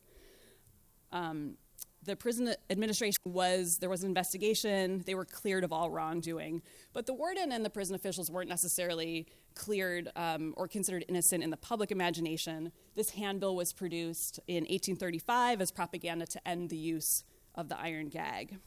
Um, 1.12 1.56
the 2.02 2.16
prison 2.16 2.54
administration 2.70 3.20
was 3.24 3.78
there 3.78 3.90
was 3.90 4.02
an 4.02 4.08
investigation. 4.08 5.02
They 5.04 5.14
were 5.14 5.26
cleared 5.26 5.64
of 5.64 5.72
all 5.72 5.90
wrongdoing. 5.90 6.62
But 6.92 7.06
the 7.06 7.12
warden 7.12 7.52
and 7.52 7.64
the 7.64 7.70
prison 7.70 7.94
officials 7.94 8.30
weren't 8.30 8.48
necessarily 8.48 9.26
cleared 9.54 10.10
um, 10.16 10.54
or 10.56 10.66
considered 10.66 11.04
innocent 11.08 11.44
in 11.44 11.50
the 11.50 11.56
public 11.56 11.90
imagination. 11.90 12.72
This 12.94 13.10
handbill 13.10 13.54
was 13.54 13.72
produced 13.72 14.40
in 14.46 14.62
1835 14.64 15.60
as 15.60 15.70
propaganda 15.70 16.26
to 16.26 16.48
end 16.48 16.70
the 16.70 16.76
use 16.76 17.24
of 17.54 17.68
the 17.68 17.78
iron 17.78 18.08
gag. 18.08 18.58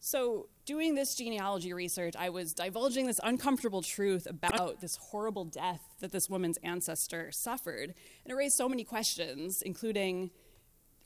So, 0.00 0.48
doing 0.64 0.94
this 0.94 1.16
genealogy 1.16 1.72
research, 1.72 2.14
I 2.16 2.30
was 2.30 2.54
divulging 2.54 3.06
this 3.06 3.18
uncomfortable 3.24 3.82
truth 3.82 4.28
about 4.30 4.80
this 4.80 4.96
horrible 4.96 5.44
death 5.44 5.82
that 5.98 6.12
this 6.12 6.30
woman's 6.30 6.56
ancestor 6.58 7.32
suffered. 7.32 7.94
And 8.24 8.32
it 8.32 8.34
raised 8.34 8.56
so 8.56 8.68
many 8.68 8.84
questions, 8.84 9.60
including 9.60 10.30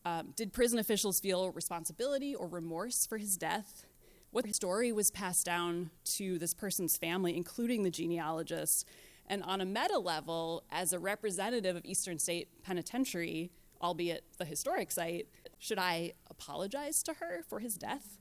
um, 0.04 0.32
did 0.36 0.52
prison 0.52 0.78
officials 0.78 1.20
feel 1.20 1.50
responsibility 1.50 2.34
or 2.34 2.48
remorse 2.48 3.06
for 3.06 3.18
his 3.18 3.36
death? 3.36 3.84
What 4.30 4.52
story 4.54 4.92
was 4.92 5.10
passed 5.10 5.44
down 5.44 5.90
to 6.04 6.38
this 6.38 6.54
person's 6.54 6.96
family, 6.96 7.36
including 7.36 7.82
the 7.82 7.90
genealogist? 7.90 8.86
And 9.26 9.42
on 9.42 9.60
a 9.60 9.64
meta 9.64 9.98
level, 9.98 10.64
as 10.70 10.92
a 10.92 10.98
representative 10.98 11.76
of 11.76 11.84
Eastern 11.84 12.18
State 12.18 12.48
Penitentiary, 12.62 13.50
albeit 13.80 14.24
the 14.38 14.44
historic 14.44 14.90
site, 14.90 15.28
should 15.58 15.78
I 15.78 16.12
apologize 16.30 17.02
to 17.04 17.14
her 17.14 17.42
for 17.48 17.60
his 17.60 17.76
death? 17.76 18.18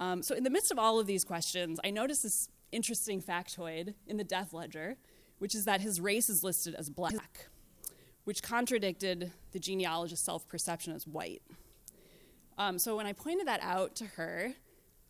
Um, 0.00 0.22
so, 0.22 0.34
in 0.34 0.42
the 0.42 0.50
midst 0.50 0.72
of 0.72 0.78
all 0.78 0.98
of 0.98 1.06
these 1.06 1.24
questions, 1.24 1.78
I 1.84 1.90
noticed 1.90 2.24
this 2.24 2.48
interesting 2.72 3.22
factoid 3.22 3.94
in 4.06 4.16
the 4.16 4.24
death 4.24 4.52
ledger, 4.52 4.96
which 5.38 5.54
is 5.54 5.64
that 5.66 5.80
his 5.80 6.00
race 6.00 6.28
is 6.28 6.42
listed 6.42 6.74
as 6.74 6.90
black, 6.90 7.48
which 8.24 8.42
contradicted 8.42 9.32
the 9.52 9.58
genealogist's 9.58 10.24
self 10.24 10.46
perception 10.48 10.92
as 10.94 11.06
white. 11.06 11.42
Um, 12.58 12.78
so, 12.78 12.96
when 12.96 13.06
I 13.06 13.12
pointed 13.12 13.46
that 13.48 13.60
out 13.62 13.96
to 13.96 14.06
her, 14.06 14.52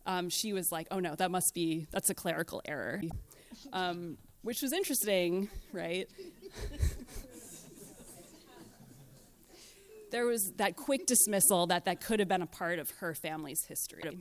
um, 0.05 0.29
she 0.29 0.53
was 0.53 0.71
like, 0.71 0.87
oh 0.91 0.99
no, 0.99 1.15
that 1.15 1.31
must 1.31 1.53
be, 1.53 1.87
that's 1.91 2.09
a 2.09 2.15
clerical 2.15 2.61
error. 2.65 3.01
Um, 3.71 4.17
which 4.41 4.61
was 4.61 4.73
interesting, 4.73 5.49
right? 5.71 6.09
there 10.11 10.25
was 10.25 10.51
that 10.57 10.75
quick 10.75 11.05
dismissal 11.07 11.67
that 11.67 11.85
that 11.85 12.01
could 12.01 12.19
have 12.19 12.27
been 12.27 12.41
a 12.41 12.47
part 12.47 12.77
of 12.77 12.91
her 12.99 13.15
family's 13.15 13.63
history. 13.65 14.19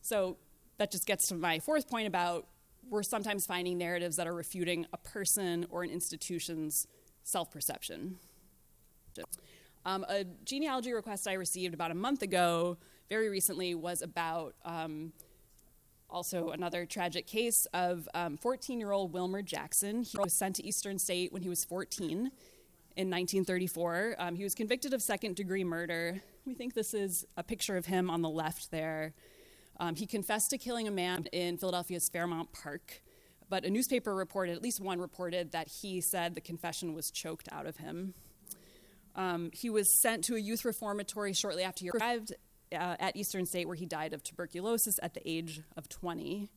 So 0.00 0.38
that 0.78 0.90
just 0.90 1.06
gets 1.06 1.28
to 1.28 1.34
my 1.34 1.58
fourth 1.58 1.88
point 1.88 2.08
about 2.08 2.46
we're 2.88 3.02
sometimes 3.02 3.46
finding 3.46 3.78
narratives 3.78 4.16
that 4.16 4.26
are 4.26 4.34
refuting 4.34 4.86
a 4.92 4.96
person 4.96 5.66
or 5.70 5.82
an 5.82 5.90
institution's 5.90 6.86
self 7.30 7.50
perception. 7.50 8.18
Um, 9.86 10.04
a 10.08 10.24
genealogy 10.44 10.92
request 10.92 11.26
I 11.26 11.34
received 11.34 11.72
about 11.72 11.90
a 11.90 11.94
month 11.94 12.22
ago, 12.22 12.76
very 13.08 13.28
recently, 13.28 13.74
was 13.74 14.02
about 14.02 14.54
um, 14.64 15.12
also 16.10 16.50
another 16.50 16.84
tragic 16.84 17.26
case 17.26 17.66
of 17.72 18.08
14 18.40 18.74
um, 18.74 18.80
year 18.80 18.92
old 18.92 19.12
Wilmer 19.12 19.42
Jackson. 19.42 20.02
He 20.02 20.18
was 20.18 20.34
sent 20.34 20.56
to 20.56 20.66
Eastern 20.66 20.98
State 20.98 21.32
when 21.32 21.42
he 21.42 21.48
was 21.48 21.64
14 21.64 22.30
in 22.96 23.08
1934. 23.08 24.16
Um, 24.18 24.34
he 24.34 24.44
was 24.44 24.54
convicted 24.54 24.92
of 24.92 25.00
second 25.00 25.36
degree 25.36 25.64
murder. 25.64 26.20
We 26.44 26.54
think 26.54 26.74
this 26.74 26.92
is 26.92 27.26
a 27.36 27.42
picture 27.42 27.76
of 27.76 27.86
him 27.86 28.10
on 28.10 28.22
the 28.22 28.28
left 28.28 28.70
there. 28.70 29.14
Um, 29.78 29.94
he 29.94 30.06
confessed 30.06 30.50
to 30.50 30.58
killing 30.58 30.88
a 30.88 30.90
man 30.90 31.26
in 31.32 31.56
Philadelphia's 31.56 32.08
Fairmount 32.08 32.52
Park, 32.52 33.00
but 33.50 33.64
a 33.64 33.70
newspaper 33.70 34.14
reported, 34.14 34.56
at 34.56 34.62
least 34.62 34.80
one 34.80 35.00
reported, 35.00 35.52
that 35.52 35.68
he 35.82 36.00
said 36.00 36.34
the 36.34 36.40
confession 36.40 36.94
was 36.94 37.10
choked 37.10 37.48
out 37.52 37.66
of 37.66 37.76
him. 37.76 38.14
Um, 39.16 39.50
he 39.52 39.68
was 39.68 40.00
sent 40.00 40.24
to 40.24 40.36
a 40.36 40.38
youth 40.38 40.64
reformatory 40.64 41.34
shortly 41.34 41.64
after 41.64 41.84
he 41.84 41.90
arrived 41.90 42.32
uh, 42.72 42.96
at 42.98 43.16
Eastern 43.16 43.44
State, 43.44 43.66
where 43.66 43.76
he 43.76 43.86
died 43.86 44.14
of 44.14 44.22
tuberculosis 44.22 44.94
at 45.02 45.14
the 45.14 45.28
age 45.28 45.60
of 45.76 45.88
20. 45.88 46.48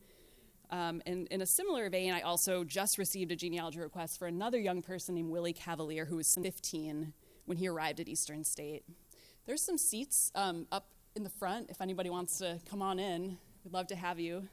Um, 0.70 1.02
and 1.06 1.28
in 1.28 1.42
a 1.42 1.48
similar 1.48 1.90
vein, 1.90 2.14
I 2.14 2.22
also 2.22 2.64
just 2.64 2.98
received 2.98 3.32
a 3.32 3.36
genealogy 3.36 3.80
request 3.80 4.18
for 4.20 4.28
another 4.28 4.60
young 4.60 4.82
person 4.82 5.16
named 5.16 5.32
Willie 5.32 5.54
Cavalier, 5.54 6.06
who 6.06 6.18
was 6.18 6.34
15 6.42 7.14
when 7.46 7.58
he 7.58 7.68
arrived 7.68 8.00
at 8.00 8.08
Eastern 8.08 8.44
State. 8.44 8.84
There's 9.46 9.66
some 9.66 9.78
seats 9.78 10.32
um, 10.36 10.68
up 10.72 10.88
in 11.16 11.24
the 11.24 11.30
front 11.30 11.70
if 11.70 11.82
anybody 11.82 12.10
wants 12.10 12.38
to 12.38 12.60
come 12.70 12.82
on 12.82 13.00
in. 13.00 13.38
We'd 13.64 13.74
love 13.74 13.88
to 13.88 13.96
have 13.96 14.20
you. 14.20 14.48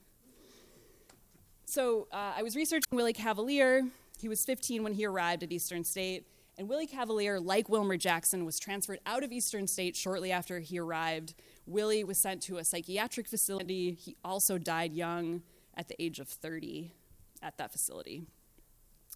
So 1.71 2.09
uh, 2.11 2.33
I 2.37 2.43
was 2.43 2.57
researching 2.57 2.89
Willie 2.91 3.12
Cavalier. 3.12 3.87
He 4.19 4.29
was 4.29 4.45
15 4.45 4.83
when 4.83 4.93
he 4.93 5.07
arrived 5.07 5.45
at 5.45 5.53
Eastern 5.53 5.85
State. 5.85 6.27
And 6.59 6.69
Willie 6.69 6.89
Cavalier, 6.89 7.39
like 7.39 7.69
Wilmer 7.69 7.97
Jackson, 7.97 8.45
was 8.45 8.59
transferred 8.59 8.99
out 9.07 9.23
of 9.23 9.31
Eastern 9.31 9.69
State 9.69 9.95
shortly 9.95 10.33
after 10.33 10.59
he 10.59 10.81
arrived. 10.81 11.33
Willie 11.67 12.03
was 12.03 12.19
sent 12.19 12.43
to 12.43 12.59
a 12.59 12.65
psychiatric 12.65 13.29
facility. 13.29 13.93
He 13.93 14.17
also 14.25 14.59
died 14.59 14.95
young 14.95 15.43
at 15.77 15.87
the 15.87 16.03
age 16.03 16.19
of 16.19 16.27
30 16.27 16.93
at 17.41 17.57
that 17.59 17.71
facility. 17.71 18.25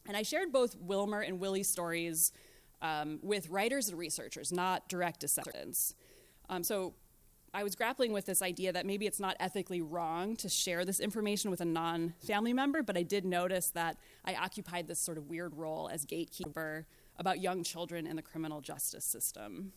And 0.06 0.16
I 0.16 0.22
shared 0.22 0.52
both 0.52 0.76
Wilmer 0.76 1.22
and 1.22 1.40
Willie's 1.40 1.68
stories 1.68 2.30
um, 2.80 3.18
with 3.20 3.48
writers 3.48 3.88
and 3.88 3.98
researchers, 3.98 4.52
not 4.52 4.88
direct 4.88 5.18
descendants. 5.18 5.96
Um, 6.48 6.62
so 6.62 6.94
I 7.56 7.62
was 7.62 7.76
grappling 7.76 8.12
with 8.12 8.26
this 8.26 8.42
idea 8.42 8.72
that 8.72 8.84
maybe 8.84 9.06
it's 9.06 9.20
not 9.20 9.36
ethically 9.38 9.80
wrong 9.80 10.34
to 10.38 10.48
share 10.48 10.84
this 10.84 10.98
information 10.98 11.52
with 11.52 11.60
a 11.60 11.64
non 11.64 12.14
family 12.26 12.52
member, 12.52 12.82
but 12.82 12.96
I 12.96 13.04
did 13.04 13.24
notice 13.24 13.70
that 13.70 13.96
I 14.24 14.34
occupied 14.34 14.88
this 14.88 14.98
sort 14.98 15.18
of 15.18 15.30
weird 15.30 15.54
role 15.54 15.88
as 15.88 16.04
gatekeeper 16.04 16.84
about 17.16 17.40
young 17.40 17.62
children 17.62 18.08
in 18.08 18.16
the 18.16 18.22
criminal 18.22 18.60
justice 18.60 19.04
system. 19.04 19.72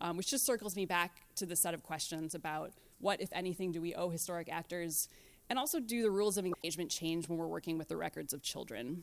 Um, 0.00 0.16
which 0.16 0.30
just 0.30 0.46
circles 0.46 0.76
me 0.76 0.86
back 0.86 1.26
to 1.34 1.44
the 1.44 1.56
set 1.56 1.74
of 1.74 1.82
questions 1.82 2.34
about 2.34 2.72
what, 3.00 3.20
if 3.20 3.28
anything, 3.32 3.70
do 3.70 3.82
we 3.82 3.94
owe 3.94 4.08
historic 4.08 4.50
actors, 4.50 5.08
and 5.50 5.58
also 5.58 5.80
do 5.80 6.02
the 6.02 6.10
rules 6.10 6.38
of 6.38 6.46
engagement 6.46 6.90
change 6.90 7.28
when 7.28 7.36
we're 7.36 7.48
working 7.48 7.76
with 7.76 7.88
the 7.88 7.96
records 7.96 8.32
of 8.32 8.40
children? 8.40 9.02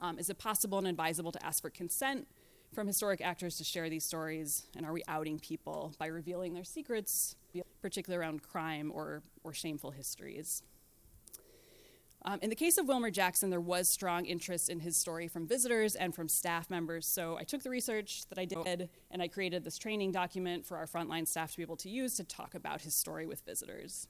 Um, 0.00 0.18
is 0.18 0.30
it 0.30 0.38
possible 0.38 0.78
and 0.78 0.86
advisable 0.86 1.32
to 1.32 1.44
ask 1.44 1.60
for 1.60 1.68
consent 1.68 2.28
from 2.74 2.86
historic 2.86 3.20
actors 3.20 3.56
to 3.58 3.64
share 3.64 3.88
these 3.88 4.04
stories? 4.04 4.66
And 4.76 4.86
are 4.86 4.92
we 4.92 5.02
outing 5.08 5.38
people 5.38 5.94
by 5.98 6.06
revealing 6.06 6.54
their 6.54 6.64
secrets, 6.64 7.36
particularly 7.80 8.24
around 8.24 8.42
crime 8.42 8.90
or, 8.94 9.22
or 9.44 9.52
shameful 9.52 9.90
histories? 9.90 10.62
Um, 12.24 12.40
in 12.42 12.50
the 12.50 12.56
case 12.56 12.78
of 12.78 12.88
Wilmer 12.88 13.10
Jackson, 13.10 13.48
there 13.48 13.60
was 13.60 13.88
strong 13.88 14.26
interest 14.26 14.68
in 14.68 14.80
his 14.80 14.96
story 14.96 15.28
from 15.28 15.46
visitors 15.46 15.94
and 15.94 16.14
from 16.14 16.28
staff 16.28 16.68
members. 16.68 17.06
So 17.06 17.38
I 17.38 17.44
took 17.44 17.62
the 17.62 17.70
research 17.70 18.26
that 18.28 18.38
I 18.38 18.44
did 18.44 18.90
and 19.10 19.22
I 19.22 19.28
created 19.28 19.64
this 19.64 19.78
training 19.78 20.12
document 20.12 20.66
for 20.66 20.76
our 20.76 20.86
frontline 20.86 21.26
staff 21.26 21.52
to 21.52 21.56
be 21.56 21.62
able 21.62 21.76
to 21.76 21.88
use 21.88 22.16
to 22.16 22.24
talk 22.24 22.54
about 22.54 22.82
his 22.82 22.94
story 22.94 23.26
with 23.26 23.42
visitors. 23.46 24.08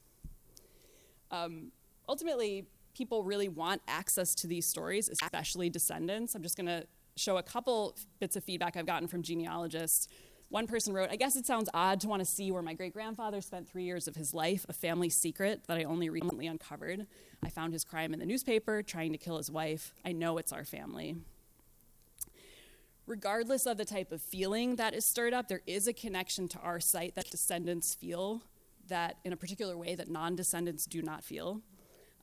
Um, 1.31 1.71
ultimately, 2.09 2.67
people 2.95 3.23
really 3.23 3.49
want 3.49 3.83
access 3.87 4.35
to 4.37 4.47
these 4.47 4.67
stories, 4.67 5.09
especially 5.09 5.71
descendants. 5.71 6.35
I'm 6.35 6.43
just 6.43 6.57
going 6.57 6.67
to 6.67 6.87
show 7.19 7.37
a 7.37 7.43
couple 7.43 7.97
bits 8.21 8.37
of 8.37 8.45
feedback 8.45 8.77
I've 8.77 8.87
gotten 8.87 9.09
from 9.09 9.23
genealogists. 9.23 10.09
one 10.51 10.67
person 10.67 10.95
wrote, 10.95 11.11
I 11.11 11.17
guess 11.17 11.37
it 11.37 11.45
sounds 11.45 11.69
odd 11.75 12.01
to 12.01 12.09
want 12.09 12.21
to 12.21 12.27
see 12.27 12.51
where 12.51 12.63
my 12.63 12.73
great 12.73 12.95
grandfather 12.95 13.41
spent 13.41 13.69
three 13.69 13.85
years 13.85 14.09
of 14.09 14.17
his 14.17 14.33
life, 14.33 14.65
a 14.69 14.73
family 14.73 15.11
secret 15.11 15.65
that 15.67 15.77
I 15.77 15.85
only 15.85 16.09
recently 16.09 16.47
uncovered. 16.47 17.07
I 17.45 17.51
found 17.51 17.73
his 17.73 17.85
crime 17.85 18.15
in 18.15 18.19
the 18.19 18.27
newspaper, 18.27 18.83
trying 18.83 19.13
to 19.13 19.19
kill 19.19 19.37
his 19.37 19.51
wife. 19.51 19.93
I 20.05 20.13
know 20.13 20.39
it's 20.39 20.53
our 20.53 20.65
family. 20.65 21.17
Regardless 23.07 23.67
of 23.67 23.79
the 23.79 23.85
type 23.85 24.13
of 24.13 24.21
feeling 24.21 24.77
that 24.77 24.95
is 24.95 25.05
stirred 25.05 25.33
up, 25.35 25.49
there 25.49 25.63
is 25.67 25.87
a 25.87 25.93
connection 25.93 26.49
to 26.49 26.59
our 26.61 26.81
site 26.81 27.15
that 27.15 27.31
descendants 27.31 27.95
feel 27.95 28.43
that 28.89 29.17
in 29.25 29.33
a 29.33 29.37
particular 29.37 29.77
way 29.77 29.95
that 29.95 30.09
non 30.09 30.37
descendants 30.37 30.87
do 30.87 31.03
not 31.03 31.23
feel. 31.25 31.61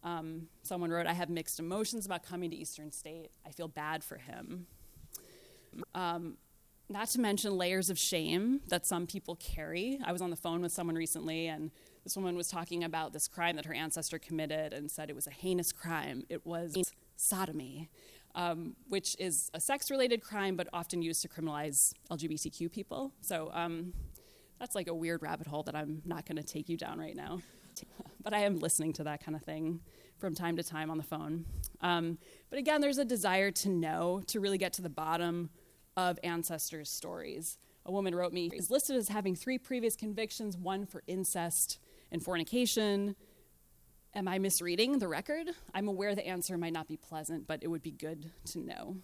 Um, 0.03 0.47
someone 0.61 0.91
wrote, 0.91 1.07
I 1.07 1.13
have 1.13 1.31
mixed 1.31 1.59
emotions 1.59 2.05
about 2.05 2.23
coming 2.23 2.51
to 2.51 2.55
Eastern 2.55 2.91
State. 2.91 3.31
I 3.45 3.49
feel 3.49 3.67
bad 3.67 4.03
for 4.03 4.17
him. 4.17 4.67
Um, 5.93 6.37
not 6.87 7.07
to 7.09 7.19
mention 7.19 7.57
layers 7.57 7.89
of 7.89 7.97
shame 7.97 8.61
that 8.67 8.85
some 8.85 9.07
people 9.07 9.35
carry. 9.37 9.99
I 10.05 10.11
was 10.11 10.21
on 10.21 10.29
the 10.29 10.35
phone 10.35 10.61
with 10.61 10.71
someone 10.71 10.95
recently, 10.95 11.47
and 11.47 11.71
this 12.03 12.15
woman 12.15 12.35
was 12.35 12.47
talking 12.47 12.83
about 12.83 13.11
this 13.11 13.27
crime 13.27 13.55
that 13.55 13.65
her 13.65 13.73
ancestor 13.73 14.19
committed 14.19 14.71
and 14.71 14.89
said 14.91 15.09
it 15.09 15.15
was 15.15 15.25
a 15.25 15.31
heinous 15.31 15.71
crime. 15.71 16.23
It 16.29 16.45
was 16.45 16.75
sodomy, 17.15 17.89
um, 18.35 18.75
which 18.87 19.15
is 19.19 19.49
a 19.53 19.59
sex 19.59 19.89
related 19.89 20.21
crime 20.21 20.55
but 20.55 20.67
often 20.73 21.01
used 21.01 21.23
to 21.23 21.27
criminalize 21.27 21.93
LGBTQ 22.11 22.71
people. 22.71 23.11
So 23.21 23.49
um, 23.53 23.93
that's 24.59 24.75
like 24.75 24.87
a 24.87 24.93
weird 24.93 25.23
rabbit 25.23 25.47
hole 25.47 25.63
that 25.63 25.75
I'm 25.75 26.03
not 26.05 26.27
going 26.27 26.37
to 26.37 26.43
take 26.43 26.69
you 26.69 26.77
down 26.77 26.99
right 26.99 27.15
now. 27.15 27.39
but 28.23 28.33
I 28.33 28.39
am 28.39 28.59
listening 28.59 28.93
to 28.93 29.03
that 29.05 29.23
kind 29.25 29.35
of 29.35 29.41
thing 29.41 29.79
from 30.17 30.35
time 30.35 30.55
to 30.57 30.63
time 30.63 30.91
on 30.91 30.97
the 30.97 31.03
phone. 31.03 31.45
Um, 31.81 32.19
but 32.49 32.59
again, 32.59 32.79
there's 32.79 32.99
a 32.99 33.05
desire 33.05 33.51
to 33.51 33.69
know, 33.69 34.21
to 34.27 34.39
really 34.39 34.57
get 34.57 34.73
to 34.73 34.81
the 34.81 34.89
bottom 34.89 35.49
of 35.97 36.19
ancestors' 36.23 36.89
stories. 36.89 37.57
A 37.85 37.91
woman 37.91 38.15
wrote 38.15 38.33
me, 38.33 38.49
is 38.53 38.71
listed 38.71 38.95
as 38.95 39.09
having 39.09 39.35
three 39.35 39.57
previous 39.57 39.95
convictions 39.95 40.57
one 40.57 40.85
for 40.85 41.03
incest 41.07 41.79
and 42.11 42.23
fornication. 42.23 43.15
Am 44.13 44.27
I 44.27 44.39
misreading 44.39 44.99
the 44.99 45.07
record? 45.07 45.47
I'm 45.73 45.87
aware 45.87 46.15
the 46.15 46.25
answer 46.25 46.57
might 46.57 46.73
not 46.73 46.87
be 46.87 46.97
pleasant, 46.97 47.47
but 47.47 47.63
it 47.63 47.67
would 47.67 47.83
be 47.83 47.91
good 47.91 48.31
to 48.45 48.59
know. 48.59 48.97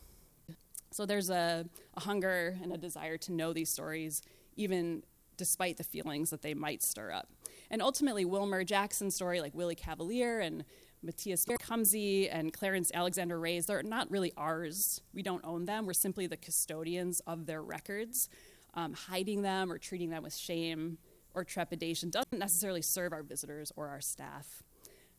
So 0.92 1.06
there's 1.06 1.30
a, 1.30 1.66
a 1.96 2.00
hunger 2.00 2.58
and 2.62 2.74
a 2.74 2.78
desire 2.78 3.18
to 3.20 3.32
know 3.32 3.54
these 3.54 3.70
stories, 3.70 4.22
even 4.56 5.04
despite 5.38 5.78
the 5.78 5.84
feelings 5.84 6.30
that 6.30 6.42
they 6.42 6.54
might 6.54 6.84
stir 6.84 7.12
up. 7.12 7.30
And 7.70 7.82
ultimately, 7.82 8.26
Wilmer 8.26 8.64
Jackson's 8.64 9.16
story, 9.16 9.42
like 9.42 9.56
Willie 9.56 9.76
Cavalier 9.76 10.40
and 10.40 10.66
Matthias 11.04 11.46
Kumse 11.46 12.30
and 12.32 12.54
Clarence 12.54 12.92
Alexander 12.94 13.40
Reyes, 13.40 13.66
they're 13.66 13.84
not 13.84 14.10
really 14.12 14.34
ours. 14.38 15.02
We 15.14 15.24
don't 15.24 15.44
own 15.44 15.66
them. 15.66 15.86
We're 15.86 15.94
simply 15.94 16.28
the 16.28 16.38
custodians 16.38 17.22
of 17.22 17.46
their 17.46 17.62
records. 17.62 18.30
Um, 18.74 18.94
hiding 18.94 19.42
them 19.42 19.72
or 19.72 19.78
treating 19.78 20.12
them 20.12 20.24
with 20.24 20.36
shame 20.36 20.98
or 21.34 21.44
trepidation 21.44 22.10
doesn't 22.10 22.38
necessarily 22.38 22.82
serve 22.82 23.14
our 23.14 23.24
visitors 23.24 23.72
or 23.76 23.88
our 23.88 24.02
staff. 24.02 24.64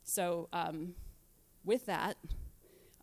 So, 0.05 0.49
um, 0.53 0.95
with 1.65 1.87
that, 1.87 2.17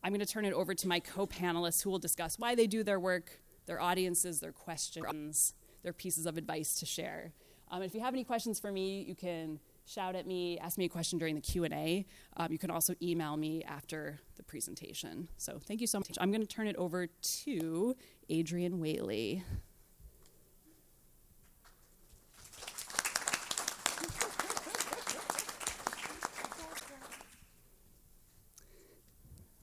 I'm 0.03 0.11
going 0.11 0.25
to 0.25 0.31
turn 0.31 0.45
it 0.45 0.53
over 0.53 0.73
to 0.73 0.87
my 0.87 0.99
co 0.99 1.27
panelists 1.27 1.83
who 1.83 1.89
will 1.89 1.99
discuss 1.99 2.39
why 2.39 2.55
they 2.55 2.67
do 2.67 2.83
their 2.83 2.99
work, 2.99 3.41
their 3.65 3.81
audiences, 3.81 4.39
their 4.39 4.51
questions, 4.51 5.53
their 5.83 5.93
pieces 5.93 6.25
of 6.25 6.37
advice 6.37 6.79
to 6.79 6.85
share. 6.85 7.33
Um, 7.71 7.83
if 7.83 7.93
you 7.93 8.01
have 8.01 8.13
any 8.13 8.23
questions 8.23 8.59
for 8.59 8.71
me, 8.71 9.03
you 9.07 9.15
can 9.15 9.59
shout 9.89 10.15
at 10.15 10.27
me, 10.27 10.59
ask 10.59 10.77
me 10.77 10.85
a 10.85 10.89
question 10.89 11.17
during 11.17 11.33
the 11.33 11.41
Q&A. 11.41 12.05
Um, 12.37 12.51
you 12.51 12.59
can 12.59 12.69
also 12.69 12.93
email 13.01 13.35
me 13.37 13.63
after 13.63 14.19
the 14.35 14.43
presentation. 14.43 15.27
So 15.37 15.59
thank 15.65 15.81
you 15.81 15.87
so 15.87 15.97
much. 15.99 16.09
I'm 16.21 16.31
going 16.31 16.41
to 16.41 16.47
turn 16.47 16.67
it 16.67 16.75
over 16.75 17.07
to 17.07 17.95
Adrienne 18.31 18.79
Whaley. 18.79 19.43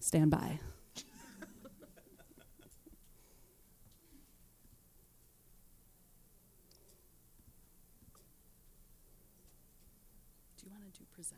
Stand 0.01 0.31
by. 0.31 0.61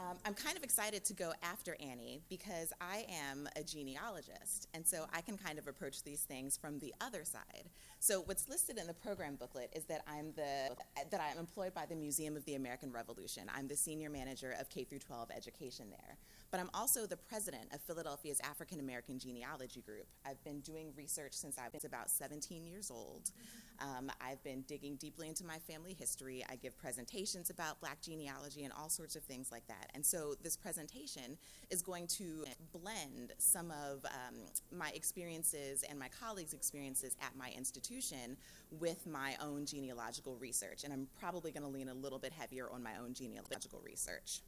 Um, 0.00 0.16
I'm 0.24 0.34
kind 0.34 0.56
of 0.56 0.62
excited 0.62 1.04
to 1.06 1.14
go 1.14 1.32
after 1.42 1.76
Annie 1.80 2.22
because 2.28 2.72
I 2.80 3.06
am 3.30 3.48
a 3.56 3.62
genealogist, 3.62 4.68
and 4.74 4.86
so 4.86 5.06
I 5.12 5.20
can 5.20 5.36
kind 5.36 5.58
of 5.58 5.68
approach 5.68 6.02
these 6.02 6.20
things 6.20 6.56
from 6.56 6.78
the 6.78 6.94
other 7.00 7.24
side. 7.24 7.70
So 7.98 8.20
what's 8.22 8.48
listed 8.48 8.78
in 8.78 8.86
the 8.86 8.94
program 8.94 9.36
booklet 9.36 9.72
is 9.74 9.84
that 9.84 10.02
I'm 10.06 10.32
the 10.36 10.76
that 11.10 11.20
I'm 11.20 11.38
employed 11.38 11.74
by 11.74 11.86
the 11.86 11.96
Museum 11.96 12.36
of 12.36 12.44
the 12.44 12.54
American 12.54 12.92
Revolution. 12.92 13.44
I'm 13.54 13.68
the 13.68 13.76
senior 13.76 14.10
manager 14.10 14.54
of 14.58 14.68
K 14.68 14.84
through 14.84 15.00
12 15.00 15.30
education 15.34 15.86
there 15.90 16.16
but 16.52 16.60
I'm 16.60 16.70
also 16.74 17.06
the 17.06 17.16
president 17.16 17.72
of 17.72 17.80
Philadelphia's 17.80 18.38
African 18.44 18.78
American 18.78 19.18
Genealogy 19.18 19.80
Group. 19.80 20.06
I've 20.26 20.42
been 20.44 20.60
doing 20.60 20.92
research 20.94 21.32
since 21.32 21.58
I 21.58 21.68
was 21.72 21.84
about 21.84 22.10
17 22.10 22.66
years 22.66 22.90
old. 22.90 23.30
Um, 23.80 24.12
I've 24.20 24.44
been 24.44 24.60
digging 24.68 24.96
deeply 24.96 25.28
into 25.28 25.46
my 25.46 25.58
family 25.58 25.96
history. 25.98 26.44
I 26.50 26.56
give 26.56 26.76
presentations 26.76 27.48
about 27.48 27.80
black 27.80 28.02
genealogy 28.02 28.64
and 28.64 28.72
all 28.78 28.90
sorts 28.90 29.16
of 29.16 29.24
things 29.24 29.50
like 29.50 29.66
that. 29.68 29.90
And 29.94 30.04
so 30.04 30.34
this 30.42 30.54
presentation 30.54 31.38
is 31.70 31.80
going 31.80 32.06
to 32.08 32.44
blend 32.70 33.32
some 33.38 33.70
of 33.70 34.04
um, 34.04 34.36
my 34.70 34.90
experiences 34.90 35.84
and 35.88 35.98
my 35.98 36.08
colleagues' 36.08 36.52
experiences 36.52 37.16
at 37.22 37.34
my 37.34 37.50
institution 37.56 38.36
with 38.70 39.06
my 39.06 39.36
own 39.42 39.64
genealogical 39.64 40.36
research. 40.36 40.84
And 40.84 40.92
I'm 40.92 41.08
probably 41.18 41.50
going 41.50 41.64
to 41.64 41.70
lean 41.70 41.88
a 41.88 41.94
little 41.94 42.18
bit 42.18 42.34
heavier 42.34 42.68
on 42.70 42.82
my 42.82 42.96
own 43.02 43.14
genealogical 43.14 43.80
research. 43.82 44.42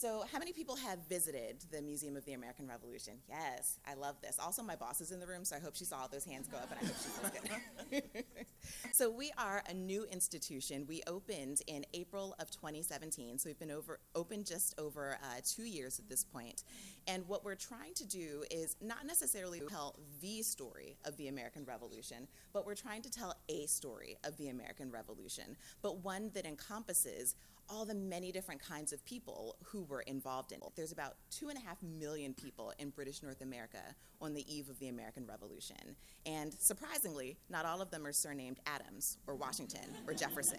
So, 0.00 0.24
how 0.32 0.38
many 0.38 0.54
people 0.54 0.76
have 0.76 0.98
visited 1.10 1.62
the 1.70 1.82
Museum 1.82 2.16
of 2.16 2.24
the 2.24 2.32
American 2.32 2.66
Revolution? 2.66 3.18
Yes, 3.28 3.78
I 3.86 3.92
love 3.92 4.16
this. 4.22 4.38
Also, 4.38 4.62
my 4.62 4.74
boss 4.74 5.02
is 5.02 5.12
in 5.12 5.20
the 5.20 5.26
room, 5.26 5.44
so 5.44 5.56
I 5.56 5.58
hope 5.58 5.76
she 5.76 5.84
saw 5.84 5.98
all 5.98 6.08
those 6.08 6.24
hands 6.24 6.48
go 6.48 6.56
up, 6.56 6.70
and 6.70 6.80
I 6.80 6.84
hope 6.86 6.96
she 6.96 7.10
feels 7.10 8.02
good. 8.02 8.34
so, 8.94 9.10
we 9.10 9.30
are 9.36 9.62
a 9.68 9.74
new 9.74 10.04
institution. 10.04 10.86
We 10.88 11.02
opened 11.06 11.60
in 11.66 11.84
April 11.92 12.34
of 12.38 12.50
2017, 12.50 13.36
so 13.38 13.50
we've 13.50 13.58
been 13.58 13.70
over 13.70 14.00
open 14.14 14.42
just 14.42 14.74
over 14.80 15.18
uh, 15.22 15.40
two 15.44 15.64
years 15.64 15.98
at 15.98 16.08
this 16.08 16.24
point. 16.24 16.64
And 17.06 17.28
what 17.28 17.44
we're 17.44 17.54
trying 17.54 17.92
to 17.96 18.06
do 18.06 18.42
is 18.50 18.76
not 18.80 19.06
necessarily 19.06 19.60
tell 19.68 19.96
the 20.22 20.40
story 20.40 20.96
of 21.04 21.14
the 21.18 21.28
American 21.28 21.66
Revolution, 21.66 22.26
but 22.54 22.64
we're 22.64 22.74
trying 22.74 23.02
to 23.02 23.10
tell 23.10 23.34
a 23.50 23.66
story 23.66 24.16
of 24.24 24.34
the 24.38 24.48
American 24.48 24.90
Revolution, 24.90 25.58
but 25.82 25.98
one 25.98 26.30
that 26.32 26.46
encompasses 26.46 27.36
all 27.70 27.84
the 27.84 27.94
many 27.94 28.32
different 28.32 28.60
kinds 28.60 28.92
of 28.92 29.04
people 29.04 29.56
who 29.64 29.84
were 29.84 30.00
involved 30.02 30.52
in 30.52 30.58
it. 30.58 30.72
There's 30.74 30.92
about 30.92 31.14
two 31.30 31.48
and 31.48 31.56
a 31.56 31.60
half 31.60 31.78
million 31.82 32.34
people 32.34 32.72
in 32.78 32.90
British 32.90 33.22
North 33.22 33.40
America 33.40 33.94
on 34.20 34.34
the 34.34 34.44
eve 34.52 34.68
of 34.68 34.78
the 34.80 34.88
American 34.88 35.26
Revolution. 35.26 35.96
And 36.26 36.52
surprisingly, 36.52 37.38
not 37.48 37.64
all 37.64 37.80
of 37.80 37.90
them 37.90 38.06
are 38.06 38.12
surnamed 38.12 38.58
Adams 38.66 39.18
or 39.26 39.36
Washington 39.36 39.94
or 40.06 40.14
Jefferson. 40.14 40.58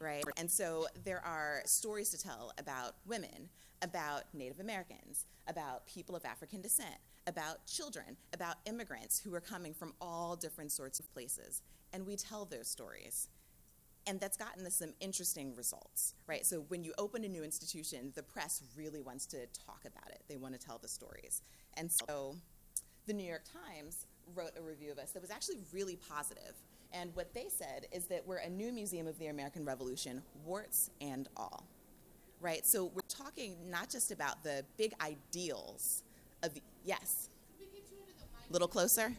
Right? 0.00 0.24
And 0.36 0.50
so 0.50 0.86
there 1.04 1.24
are 1.24 1.62
stories 1.64 2.10
to 2.10 2.18
tell 2.18 2.52
about 2.58 2.94
women, 3.06 3.50
about 3.82 4.24
Native 4.32 4.58
Americans, 4.58 5.26
about 5.46 5.86
people 5.86 6.16
of 6.16 6.24
African 6.24 6.60
descent, 6.60 6.96
about 7.26 7.66
children, 7.66 8.16
about 8.32 8.56
immigrants 8.66 9.20
who 9.20 9.32
are 9.34 9.40
coming 9.40 9.74
from 9.74 9.92
all 10.00 10.34
different 10.34 10.72
sorts 10.72 10.98
of 10.98 11.12
places. 11.12 11.62
And 11.92 12.06
we 12.06 12.16
tell 12.16 12.44
those 12.44 12.68
stories 12.68 13.28
and 14.06 14.18
that's 14.20 14.36
gotten 14.36 14.66
us 14.66 14.74
some 14.74 14.94
interesting 15.00 15.54
results, 15.54 16.14
right? 16.26 16.44
So 16.44 16.64
when 16.68 16.82
you 16.82 16.92
open 16.98 17.24
a 17.24 17.28
new 17.28 17.44
institution, 17.44 18.12
the 18.14 18.22
press 18.22 18.62
really 18.76 19.00
wants 19.00 19.26
to 19.26 19.46
talk 19.66 19.82
about 19.84 20.10
it. 20.10 20.22
They 20.28 20.36
want 20.36 20.58
to 20.58 20.60
tell 20.64 20.78
the 20.78 20.88
stories. 20.88 21.42
And 21.74 21.90
so 21.90 22.36
the 23.06 23.12
New 23.12 23.24
York 23.24 23.44
Times 23.44 24.06
wrote 24.34 24.52
a 24.58 24.62
review 24.62 24.90
of 24.92 24.98
us 24.98 25.12
that 25.12 25.22
was 25.22 25.30
actually 25.30 25.58
really 25.72 25.96
positive. 25.96 26.54
And 26.92 27.14
what 27.14 27.32
they 27.34 27.46
said 27.48 27.86
is 27.92 28.06
that 28.06 28.26
we're 28.26 28.36
a 28.38 28.50
new 28.50 28.72
museum 28.72 29.06
of 29.06 29.18
the 29.18 29.28
American 29.28 29.64
Revolution, 29.64 30.22
warts 30.44 30.90
and 31.00 31.28
all, 31.36 31.64
right? 32.40 32.66
So 32.66 32.86
we're 32.86 33.00
talking 33.08 33.56
not 33.70 33.88
just 33.88 34.10
about 34.10 34.42
the 34.42 34.64
big 34.76 34.92
ideals 35.00 36.02
of, 36.42 36.54
the, 36.54 36.62
yes? 36.84 37.28
A 38.48 38.52
little 38.52 38.68
closer? 38.68 39.12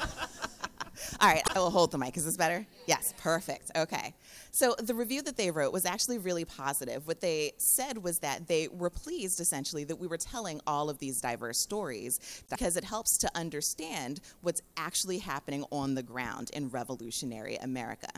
All 1.24 1.30
right, 1.30 1.42
I 1.56 1.60
will 1.60 1.70
hold 1.70 1.92
the 1.92 1.98
mic. 1.98 2.18
Is 2.18 2.26
this 2.26 2.36
better? 2.36 2.66
Yes, 2.86 3.14
perfect. 3.18 3.72
Okay. 3.78 4.14
So 4.52 4.76
the 4.78 4.94
review 4.94 5.22
that 5.22 5.38
they 5.38 5.52
wrote 5.52 5.72
was 5.72 5.86
actually 5.86 6.18
really 6.18 6.44
positive. 6.44 7.08
What 7.08 7.22
they 7.22 7.54
said 7.56 7.98
was 8.04 8.20
that 8.20 8.50
they 8.50 8.68
were 8.68 8.90
pleased, 8.90 9.40
essentially, 9.40 9.86
that 9.86 9.96
we 9.96 10.08
were 10.08 10.18
telling 10.18 10.60
all 10.68 10.90
of 10.90 11.00
these 11.00 11.22
diverse 11.22 11.60
stories 11.60 12.44
because 12.50 12.76
it 12.76 12.84
helps 12.84 13.18
to 13.20 13.32
understand 13.36 14.20
what's 14.42 14.62
actually 14.76 15.20
happening 15.20 15.64
on 15.72 15.96
the 15.96 16.04
ground 16.04 16.52
in 16.52 16.68
revolutionary 16.68 17.56
America. 17.56 18.10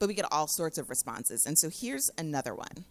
But 0.00 0.08
we 0.08 0.14
get 0.14 0.26
all 0.32 0.48
sorts 0.48 0.76
of 0.76 0.90
responses. 0.90 1.46
And 1.46 1.56
so 1.56 1.70
here's 1.70 2.10
another 2.18 2.56
one. 2.56 2.84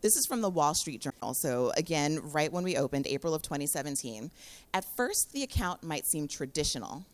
This 0.00 0.14
is 0.14 0.26
from 0.26 0.42
the 0.42 0.50
Wall 0.50 0.74
Street 0.74 1.00
Journal. 1.00 1.34
So, 1.34 1.72
again, 1.76 2.20
right 2.22 2.52
when 2.52 2.62
we 2.62 2.76
opened, 2.76 3.08
April 3.08 3.34
of 3.34 3.42
2017. 3.42 4.30
At 4.72 4.84
first, 4.84 5.32
the 5.32 5.42
account 5.42 5.82
might 5.82 6.06
seem 6.06 6.28
traditional, 6.28 7.04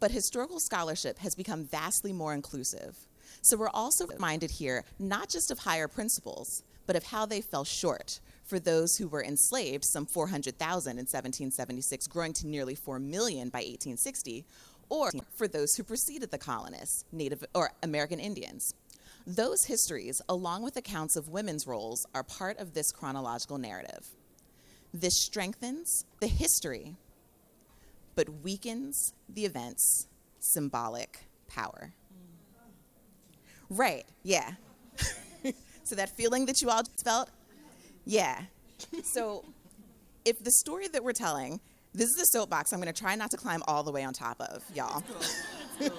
but 0.00 0.10
historical 0.10 0.58
scholarship 0.58 1.18
has 1.18 1.34
become 1.34 1.64
vastly 1.64 2.12
more 2.12 2.34
inclusive. 2.34 2.96
So, 3.42 3.56
we're 3.56 3.68
also 3.68 4.06
reminded 4.06 4.50
here 4.50 4.84
not 4.98 5.28
just 5.28 5.50
of 5.50 5.60
higher 5.60 5.88
principles, 5.88 6.62
but 6.86 6.96
of 6.96 7.04
how 7.04 7.24
they 7.24 7.40
fell 7.40 7.64
short 7.64 8.18
for 8.44 8.58
those 8.58 8.96
who 8.96 9.06
were 9.06 9.22
enslaved, 9.22 9.84
some 9.84 10.06
400,000 10.06 10.90
in 10.90 10.96
1776, 10.96 12.08
growing 12.08 12.32
to 12.32 12.48
nearly 12.48 12.74
4 12.74 12.98
million 12.98 13.48
by 13.48 13.58
1860, 13.58 14.44
or 14.88 15.12
for 15.36 15.46
those 15.46 15.74
who 15.76 15.84
preceded 15.84 16.32
the 16.32 16.38
colonists, 16.38 17.04
Native 17.12 17.44
or 17.54 17.70
American 17.82 18.18
Indians. 18.18 18.74
Those 19.26 19.64
histories, 19.64 20.20
along 20.28 20.62
with 20.62 20.76
accounts 20.76 21.14
of 21.14 21.28
women's 21.28 21.66
roles, 21.66 22.06
are 22.12 22.24
part 22.24 22.58
of 22.58 22.74
this 22.74 22.90
chronological 22.90 23.58
narrative. 23.58 24.08
This 24.92 25.22
strengthens 25.22 26.04
the 26.18 26.26
history, 26.26 26.96
but 28.20 28.42
weakens 28.42 29.14
the 29.30 29.46
event's 29.46 30.06
symbolic 30.40 31.20
power. 31.48 31.94
Right, 33.70 34.04
yeah. 34.22 34.50
so 35.84 35.94
that 35.94 36.10
feeling 36.10 36.44
that 36.44 36.60
you 36.60 36.68
all 36.68 36.82
just 36.82 37.02
felt? 37.02 37.30
Yeah. 38.04 38.42
So 39.04 39.46
if 40.26 40.44
the 40.44 40.50
story 40.50 40.86
that 40.88 41.02
we're 41.02 41.14
telling, 41.14 41.60
this 41.94 42.10
is 42.10 42.20
a 42.20 42.26
soapbox 42.26 42.74
I'm 42.74 42.82
to 42.92 43.00
try 43.00 43.14
not 43.14 43.30
to 43.30 43.38
climb 43.38 43.62
all 43.66 43.82
the 43.82 43.90
way 43.90 44.04
on 44.04 44.12
top 44.12 44.38
of, 44.38 44.62
y'all. 44.74 45.02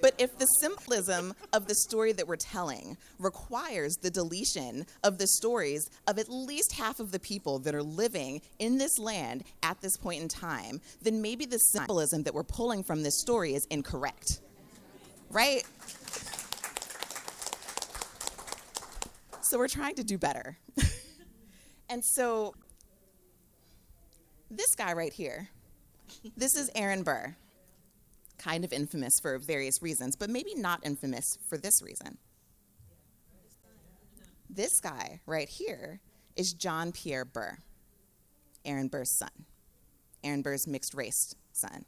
But 0.00 0.14
if 0.18 0.38
the 0.38 0.46
symbolism 0.46 1.34
of 1.52 1.66
the 1.66 1.74
story 1.74 2.12
that 2.12 2.26
we're 2.26 2.36
telling 2.36 2.96
requires 3.18 3.96
the 3.96 4.10
deletion 4.10 4.86
of 5.04 5.18
the 5.18 5.26
stories 5.26 5.88
of 6.06 6.18
at 6.18 6.28
least 6.28 6.72
half 6.72 7.00
of 7.00 7.12
the 7.12 7.18
people 7.18 7.58
that 7.60 7.74
are 7.74 7.82
living 7.82 8.40
in 8.58 8.78
this 8.78 8.98
land 8.98 9.44
at 9.62 9.80
this 9.80 9.96
point 9.96 10.22
in 10.22 10.28
time, 10.28 10.80
then 11.02 11.20
maybe 11.20 11.44
the 11.44 11.58
symbolism 11.58 12.22
that 12.22 12.34
we're 12.34 12.44
pulling 12.44 12.82
from 12.82 13.02
this 13.02 13.20
story 13.20 13.54
is 13.54 13.66
incorrect. 13.70 14.40
Right? 15.30 15.64
So 19.42 19.58
we're 19.58 19.68
trying 19.68 19.96
to 19.96 20.04
do 20.04 20.16
better. 20.16 20.56
and 21.90 22.04
so 22.04 22.54
this 24.50 24.74
guy 24.76 24.92
right 24.92 25.12
here, 25.12 25.48
this 26.36 26.56
is 26.56 26.70
Aaron 26.74 27.02
Burr 27.02 27.36
kind 28.40 28.64
of 28.64 28.72
infamous 28.72 29.20
for 29.20 29.38
various 29.38 29.82
reasons, 29.82 30.16
but 30.16 30.30
maybe 30.30 30.54
not 30.54 30.80
infamous 30.82 31.38
for 31.48 31.58
this 31.58 31.82
reason. 31.82 32.18
This 34.48 34.80
guy 34.80 35.20
right 35.26 35.48
here 35.48 36.00
is 36.36 36.52
John 36.52 36.90
Pierre 36.90 37.24
Burr, 37.24 37.58
Aaron 38.64 38.88
Burr's 38.88 39.16
son, 39.16 39.44
Aaron 40.24 40.42
Burr's 40.42 40.66
mixed 40.66 40.94
race 40.94 41.34
son. 41.52 41.84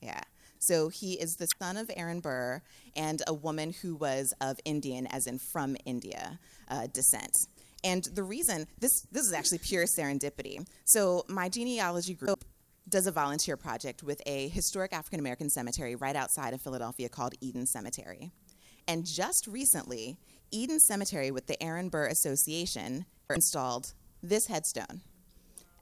Yeah. 0.00 0.22
So 0.58 0.88
he 0.88 1.14
is 1.14 1.36
the 1.36 1.46
son 1.60 1.76
of 1.76 1.90
Aaron 1.94 2.20
Burr 2.20 2.62
and 2.96 3.22
a 3.26 3.34
woman 3.34 3.72
who 3.82 3.94
was 3.94 4.32
of 4.40 4.58
Indian, 4.64 5.06
as 5.06 5.26
in 5.26 5.38
from 5.38 5.76
India, 5.84 6.38
uh, 6.68 6.86
descent. 6.92 7.36
And 7.84 8.04
the 8.04 8.22
reason 8.22 8.66
this 8.80 9.06
this 9.12 9.26
is 9.26 9.32
actually 9.32 9.58
pure 9.58 9.84
serendipity. 9.84 10.66
So 10.84 11.24
my 11.28 11.48
genealogy 11.48 12.14
group 12.14 12.44
does 12.88 13.06
a 13.06 13.12
volunteer 13.12 13.56
project 13.56 14.02
with 14.02 14.20
a 14.26 14.48
historic 14.48 14.92
African 14.92 15.20
American 15.20 15.50
cemetery 15.50 15.96
right 15.96 16.16
outside 16.16 16.54
of 16.54 16.60
Philadelphia 16.60 17.08
called 17.08 17.34
Eden 17.40 17.66
Cemetery. 17.66 18.30
And 18.88 19.04
just 19.04 19.46
recently, 19.46 20.18
Eden 20.52 20.78
Cemetery 20.78 21.30
with 21.30 21.46
the 21.46 21.60
Aaron 21.62 21.88
Burr 21.88 22.06
Association 22.06 23.06
installed 23.34 23.94
this 24.22 24.46
headstone 24.46 25.02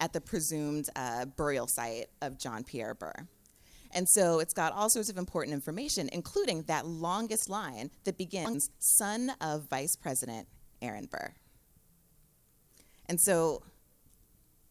at 0.00 0.12
the 0.12 0.20
presumed 0.20 0.88
uh, 0.96 1.26
burial 1.26 1.66
site 1.66 2.06
of 2.22 2.38
John 2.38 2.64
Pierre 2.64 2.94
Burr. 2.94 3.28
And 3.92 4.08
so 4.08 4.40
it's 4.40 4.52
got 4.52 4.72
all 4.72 4.90
sorts 4.90 5.08
of 5.08 5.16
important 5.18 5.54
information, 5.54 6.08
including 6.12 6.62
that 6.62 6.86
longest 6.86 7.48
line 7.48 7.90
that 8.04 8.18
begins, 8.18 8.70
son 8.80 9.32
of 9.40 9.68
Vice 9.70 9.94
President 9.94 10.48
Aaron 10.82 11.06
Burr. 11.06 11.32
And 13.06 13.20
so, 13.20 13.62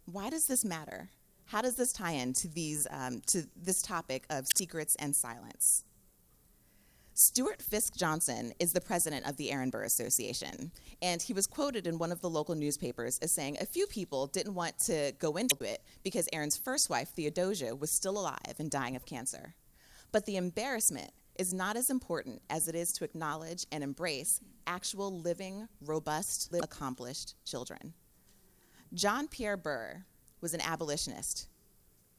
why 0.05 0.29
does 0.29 0.47
this 0.47 0.65
matter? 0.65 1.09
How 1.53 1.61
does 1.61 1.75
this 1.75 1.93
tie 1.93 2.13
in 2.13 2.33
to, 2.33 2.47
these, 2.47 2.87
um, 2.89 3.21
to 3.27 3.43
this 3.55 3.83
topic 3.83 4.25
of 4.31 4.47
secrets 4.55 4.95
and 4.95 5.15
silence? 5.15 5.83
Stuart 7.13 7.61
Fisk 7.61 7.95
Johnson 7.95 8.53
is 8.59 8.73
the 8.73 8.81
president 8.81 9.29
of 9.29 9.37
the 9.37 9.51
Aaron 9.51 9.69
Burr 9.69 9.83
Association, 9.83 10.71
and 10.99 11.21
he 11.21 11.31
was 11.31 11.45
quoted 11.45 11.85
in 11.85 11.99
one 11.99 12.11
of 12.11 12.21
the 12.21 12.29
local 12.29 12.55
newspapers 12.55 13.19
as 13.19 13.31
saying 13.31 13.57
a 13.61 13.67
few 13.67 13.85
people 13.85 14.25
didn't 14.25 14.55
want 14.55 14.79
to 14.79 15.11
go 15.19 15.37
into 15.37 15.57
it 15.63 15.83
because 16.03 16.27
Aaron's 16.33 16.57
first 16.57 16.89
wife, 16.89 17.09
Theodosia, 17.09 17.75
was 17.75 17.91
still 17.91 18.17
alive 18.17 18.55
and 18.57 18.71
dying 18.71 18.95
of 18.95 19.05
cancer. 19.05 19.53
But 20.11 20.25
the 20.25 20.37
embarrassment 20.37 21.11
is 21.37 21.53
not 21.53 21.77
as 21.77 21.91
important 21.91 22.41
as 22.49 22.67
it 22.67 22.73
is 22.73 22.91
to 22.93 23.05
acknowledge 23.05 23.67
and 23.71 23.83
embrace 23.83 24.41
actual 24.65 25.19
living, 25.19 25.67
robust, 25.81 26.51
accomplished 26.63 27.35
children. 27.45 27.93
John 28.95 29.27
Pierre 29.27 29.57
Burr 29.57 30.05
was 30.43 30.53
an 30.53 30.61
abolitionist 30.61 31.47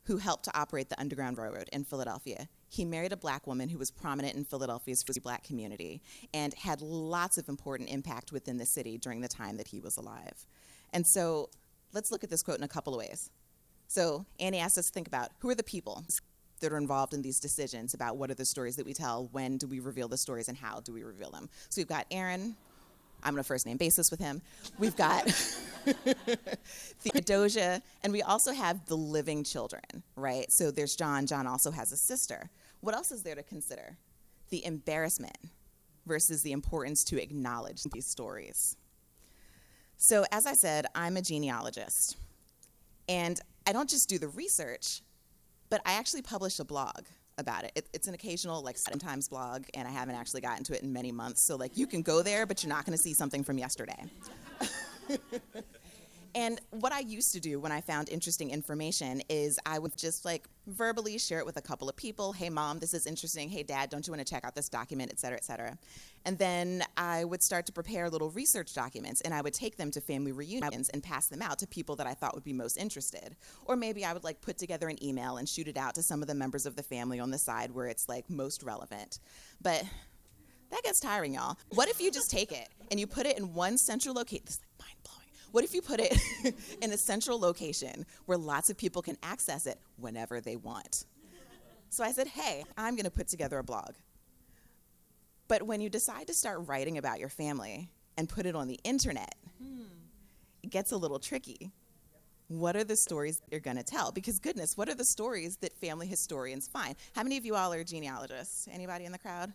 who 0.06 0.16
helped 0.16 0.44
to 0.44 0.58
operate 0.58 0.88
the 0.88 1.00
Underground 1.00 1.38
Railroad 1.38 1.68
in 1.72 1.84
Philadelphia. 1.84 2.48
He 2.68 2.84
married 2.84 3.12
a 3.12 3.16
black 3.16 3.46
woman 3.46 3.68
who 3.68 3.78
was 3.78 3.90
prominent 3.90 4.34
in 4.34 4.44
Philadelphia's 4.44 5.04
black 5.22 5.44
community 5.44 6.02
and 6.32 6.52
had 6.54 6.80
lots 6.82 7.38
of 7.38 7.48
important 7.48 7.88
impact 7.88 8.32
within 8.32 8.58
the 8.58 8.66
city 8.66 8.98
during 8.98 9.20
the 9.20 9.28
time 9.28 9.56
that 9.58 9.68
he 9.68 9.78
was 9.78 9.96
alive. 9.96 10.46
And 10.92 11.06
so 11.06 11.48
let's 11.92 12.10
look 12.10 12.24
at 12.24 12.30
this 12.30 12.42
quote 12.42 12.58
in 12.58 12.64
a 12.64 12.68
couple 12.68 12.94
of 12.94 12.98
ways. 12.98 13.30
So 13.86 14.26
Annie 14.40 14.58
asked 14.58 14.78
us 14.78 14.86
to 14.86 14.92
think 14.92 15.06
about 15.06 15.30
who 15.38 15.48
are 15.50 15.54
the 15.54 15.62
people 15.62 16.04
that 16.60 16.72
are 16.72 16.78
involved 16.78 17.14
in 17.14 17.22
these 17.22 17.40
decisions 17.40 17.94
about 17.94 18.16
what 18.16 18.30
are 18.30 18.34
the 18.34 18.44
stories 18.44 18.76
that 18.76 18.86
we 18.86 18.94
tell, 18.94 19.28
when 19.32 19.58
do 19.58 19.66
we 19.66 19.80
reveal 19.80 20.08
the 20.08 20.16
stories, 20.16 20.48
and 20.48 20.56
how 20.56 20.80
do 20.80 20.92
we 20.92 21.02
reveal 21.04 21.30
them. 21.30 21.48
So 21.68 21.80
we've 21.80 21.86
got 21.86 22.06
Aaron, 22.10 22.56
I'm 23.24 23.34
on 23.34 23.40
a 23.40 23.44
first 23.44 23.66
name 23.66 23.76
basis 23.76 24.10
with 24.10 24.20
him. 24.20 24.42
We've 24.78 24.96
got 24.96 25.28
Theodosia, 27.00 27.82
and 28.02 28.12
we 28.12 28.22
also 28.22 28.52
have 28.52 28.84
the 28.86 28.96
living 28.96 29.44
children, 29.44 29.82
right? 30.16 30.50
So 30.52 30.70
there's 30.70 30.94
John. 30.94 31.26
John 31.26 31.46
also 31.46 31.70
has 31.70 31.92
a 31.92 31.96
sister. 31.96 32.50
What 32.80 32.94
else 32.94 33.10
is 33.10 33.22
there 33.22 33.34
to 33.34 33.42
consider? 33.42 33.96
The 34.50 34.64
embarrassment 34.64 35.38
versus 36.06 36.42
the 36.42 36.52
importance 36.52 37.02
to 37.04 37.20
acknowledge 37.20 37.82
these 37.92 38.06
stories. 38.06 38.76
So, 39.96 40.24
as 40.30 40.46
I 40.46 40.52
said, 40.52 40.86
I'm 40.94 41.16
a 41.16 41.22
genealogist. 41.22 42.16
And 43.08 43.40
I 43.66 43.72
don't 43.72 43.88
just 43.88 44.08
do 44.08 44.18
the 44.18 44.28
research, 44.28 45.00
but 45.70 45.80
I 45.86 45.94
actually 45.94 46.22
publish 46.22 46.58
a 46.58 46.64
blog 46.64 47.04
about 47.38 47.64
it. 47.64 47.72
it. 47.74 47.88
It's 47.92 48.08
an 48.08 48.14
occasional 48.14 48.62
like 48.62 48.76
Seven 48.78 48.98
Times 48.98 49.28
blog, 49.28 49.64
and 49.74 49.86
I 49.86 49.90
haven't 49.90 50.14
actually 50.14 50.40
gotten 50.40 50.64
to 50.64 50.76
it 50.76 50.82
in 50.82 50.92
many 50.92 51.12
months. 51.12 51.42
So 51.42 51.56
like 51.56 51.76
you 51.76 51.86
can 51.86 52.02
go 52.02 52.22
there, 52.22 52.46
but 52.46 52.62
you're 52.62 52.68
not 52.68 52.84
going 52.84 52.96
to 52.96 53.02
see 53.02 53.14
something 53.14 53.44
from 53.44 53.58
yesterday. 53.58 54.04
And 56.36 56.60
what 56.70 56.92
I 56.92 56.98
used 56.98 57.32
to 57.34 57.40
do 57.40 57.60
when 57.60 57.70
I 57.70 57.80
found 57.80 58.08
interesting 58.08 58.50
information 58.50 59.22
is 59.28 59.56
I 59.64 59.78
would 59.78 59.96
just 59.96 60.24
like 60.24 60.48
verbally 60.66 61.16
share 61.16 61.38
it 61.38 61.46
with 61.46 61.56
a 61.56 61.62
couple 61.62 61.88
of 61.88 61.94
people. 61.94 62.32
Hey, 62.32 62.50
mom, 62.50 62.80
this 62.80 62.92
is 62.92 63.06
interesting. 63.06 63.48
Hey, 63.48 63.62
dad, 63.62 63.88
don't 63.88 64.04
you 64.04 64.12
want 64.12 64.26
to 64.26 64.28
check 64.28 64.44
out 64.44 64.56
this 64.56 64.68
document, 64.68 65.12
et 65.12 65.20
cetera, 65.20 65.36
et 65.36 65.44
cetera. 65.44 65.78
And 66.24 66.36
then 66.36 66.82
I 66.96 67.22
would 67.24 67.40
start 67.40 67.66
to 67.66 67.72
prepare 67.72 68.10
little 68.10 68.30
research 68.30 68.74
documents 68.74 69.20
and 69.20 69.32
I 69.32 69.42
would 69.42 69.54
take 69.54 69.76
them 69.76 69.92
to 69.92 70.00
family 70.00 70.32
reunions 70.32 70.88
and 70.88 71.04
pass 71.04 71.28
them 71.28 71.40
out 71.40 71.60
to 71.60 71.68
people 71.68 71.94
that 71.96 72.06
I 72.06 72.14
thought 72.14 72.34
would 72.34 72.44
be 72.44 72.52
most 72.52 72.78
interested. 72.78 73.36
Or 73.66 73.76
maybe 73.76 74.04
I 74.04 74.12
would 74.12 74.24
like 74.24 74.40
put 74.40 74.58
together 74.58 74.88
an 74.88 75.02
email 75.04 75.36
and 75.36 75.48
shoot 75.48 75.68
it 75.68 75.76
out 75.76 75.94
to 75.94 76.02
some 76.02 76.20
of 76.20 76.26
the 76.26 76.34
members 76.34 76.66
of 76.66 76.74
the 76.74 76.82
family 76.82 77.20
on 77.20 77.30
the 77.30 77.38
side 77.38 77.70
where 77.70 77.86
it's 77.86 78.08
like 78.08 78.28
most 78.28 78.64
relevant. 78.64 79.20
But 79.62 79.84
that 80.70 80.82
gets 80.82 80.98
tiring, 80.98 81.34
y'all. 81.34 81.58
What 81.68 81.88
if 81.88 82.00
you 82.00 82.10
just 82.10 82.28
take 82.28 82.50
it 82.50 82.68
and 82.90 82.98
you 82.98 83.06
put 83.06 83.26
it 83.26 83.38
in 83.38 83.54
one 83.54 83.78
central 83.78 84.16
location? 84.16 84.46
What 85.54 85.62
if 85.62 85.72
you 85.72 85.82
put 85.82 86.00
it 86.00 86.18
in 86.82 86.90
a 86.90 86.98
central 86.98 87.38
location 87.38 88.06
where 88.26 88.36
lots 88.36 88.70
of 88.70 88.76
people 88.76 89.02
can 89.02 89.16
access 89.22 89.68
it 89.68 89.78
whenever 89.96 90.40
they 90.40 90.56
want? 90.56 91.04
So 91.90 92.02
I 92.02 92.10
said, 92.10 92.26
hey, 92.26 92.64
I'm 92.76 92.96
going 92.96 93.04
to 93.04 93.10
put 93.10 93.28
together 93.28 93.60
a 93.60 93.62
blog. 93.62 93.92
But 95.46 95.62
when 95.62 95.80
you 95.80 95.88
decide 95.88 96.26
to 96.26 96.34
start 96.34 96.66
writing 96.66 96.98
about 96.98 97.20
your 97.20 97.28
family 97.28 97.88
and 98.18 98.28
put 98.28 98.46
it 98.46 98.56
on 98.56 98.66
the 98.66 98.80
internet, 98.82 99.36
hmm. 99.62 99.82
it 100.64 100.70
gets 100.70 100.90
a 100.90 100.96
little 100.96 101.20
tricky, 101.20 101.70
what 102.48 102.74
are 102.74 102.82
the 102.82 102.96
stories 102.96 103.40
you're 103.48 103.60
going 103.60 103.76
to 103.76 103.84
tell? 103.84 104.10
Because 104.10 104.40
goodness, 104.40 104.76
what 104.76 104.88
are 104.88 104.96
the 104.96 105.04
stories 105.04 105.58
that 105.58 105.72
family 105.74 106.08
historians 106.08 106.66
find? 106.66 106.96
How 107.14 107.22
many 107.22 107.36
of 107.36 107.46
you 107.46 107.54
all 107.54 107.72
are 107.72 107.84
genealogists? 107.84 108.66
Anybody 108.72 109.04
in 109.04 109.12
the 109.12 109.18
crowd? 109.18 109.52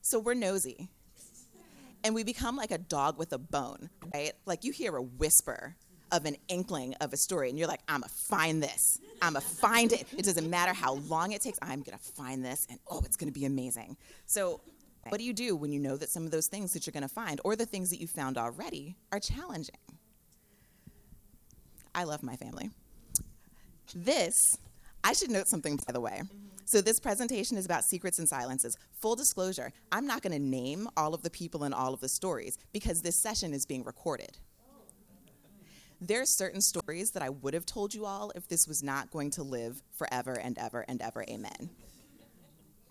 So 0.00 0.20
we're 0.20 0.34
nosy. 0.34 0.90
And 2.04 2.14
we 2.14 2.24
become 2.24 2.56
like 2.56 2.70
a 2.70 2.78
dog 2.78 3.18
with 3.18 3.32
a 3.32 3.38
bone, 3.38 3.90
right? 4.14 4.32
Like 4.46 4.64
you 4.64 4.72
hear 4.72 4.96
a 4.96 5.02
whisper 5.02 5.76
of 6.10 6.24
an 6.24 6.36
inkling 6.48 6.94
of 7.00 7.12
a 7.12 7.16
story 7.16 7.50
and 7.50 7.58
you're 7.58 7.68
like, 7.68 7.82
I'm 7.88 8.02
to 8.02 8.08
find 8.08 8.62
this. 8.62 8.98
I'm 9.20 9.34
to 9.34 9.40
find 9.40 9.92
it. 9.92 10.06
It 10.16 10.24
doesn't 10.24 10.48
matter 10.48 10.72
how 10.72 10.94
long 10.94 11.32
it 11.32 11.42
takes. 11.42 11.58
I'm 11.60 11.82
to 11.98 12.04
find 12.04 12.44
this 12.44 12.66
and 12.70 12.78
oh, 12.90 13.02
it's 13.04 13.16
to 13.32 13.38
be 13.38 13.44
amazing. 13.44 13.96
So 14.26 14.60
what 15.08 15.18
do 15.18 15.24
you 15.24 15.32
do 15.32 15.56
when 15.56 15.72
you 15.72 15.80
know 15.80 15.96
that 15.96 16.10
some 16.10 16.24
of 16.24 16.30
those 16.30 16.46
things 16.46 16.72
that 16.72 16.86
you're 16.86 16.92
to 17.02 17.08
find 17.08 17.40
or 17.44 17.56
the 17.56 17.66
things 17.66 17.90
that 17.90 18.00
you 18.00 18.06
found 18.06 18.38
already 18.38 18.96
are 19.12 19.20
challenging? 19.20 19.76
I 21.94 22.04
love 22.04 22.22
my 22.22 22.36
family. 22.36 22.70
This, 23.94 24.34
I 25.02 25.14
should 25.14 25.30
note 25.30 25.48
something, 25.48 25.76
by 25.86 25.92
the 25.92 26.00
way. 26.00 26.22
So, 26.68 26.82
this 26.82 27.00
presentation 27.00 27.56
is 27.56 27.64
about 27.64 27.82
secrets 27.82 28.18
and 28.18 28.28
silences. 28.28 28.76
Full 29.00 29.16
disclosure, 29.16 29.72
I'm 29.90 30.06
not 30.06 30.20
going 30.20 30.34
to 30.34 30.38
name 30.38 30.86
all 30.98 31.14
of 31.14 31.22
the 31.22 31.30
people 31.30 31.64
in 31.64 31.72
all 31.72 31.94
of 31.94 32.00
the 32.00 32.10
stories 32.10 32.58
because 32.74 33.00
this 33.00 33.16
session 33.16 33.54
is 33.54 33.64
being 33.64 33.84
recorded. 33.84 34.36
There 35.98 36.20
are 36.20 36.26
certain 36.26 36.60
stories 36.60 37.12
that 37.12 37.22
I 37.22 37.30
would 37.30 37.54
have 37.54 37.64
told 37.64 37.94
you 37.94 38.04
all 38.04 38.32
if 38.34 38.48
this 38.48 38.68
was 38.68 38.82
not 38.82 39.10
going 39.10 39.30
to 39.30 39.42
live 39.42 39.82
forever 39.96 40.34
and 40.34 40.58
ever 40.58 40.84
and 40.88 41.00
ever. 41.00 41.24
Amen. 41.30 41.70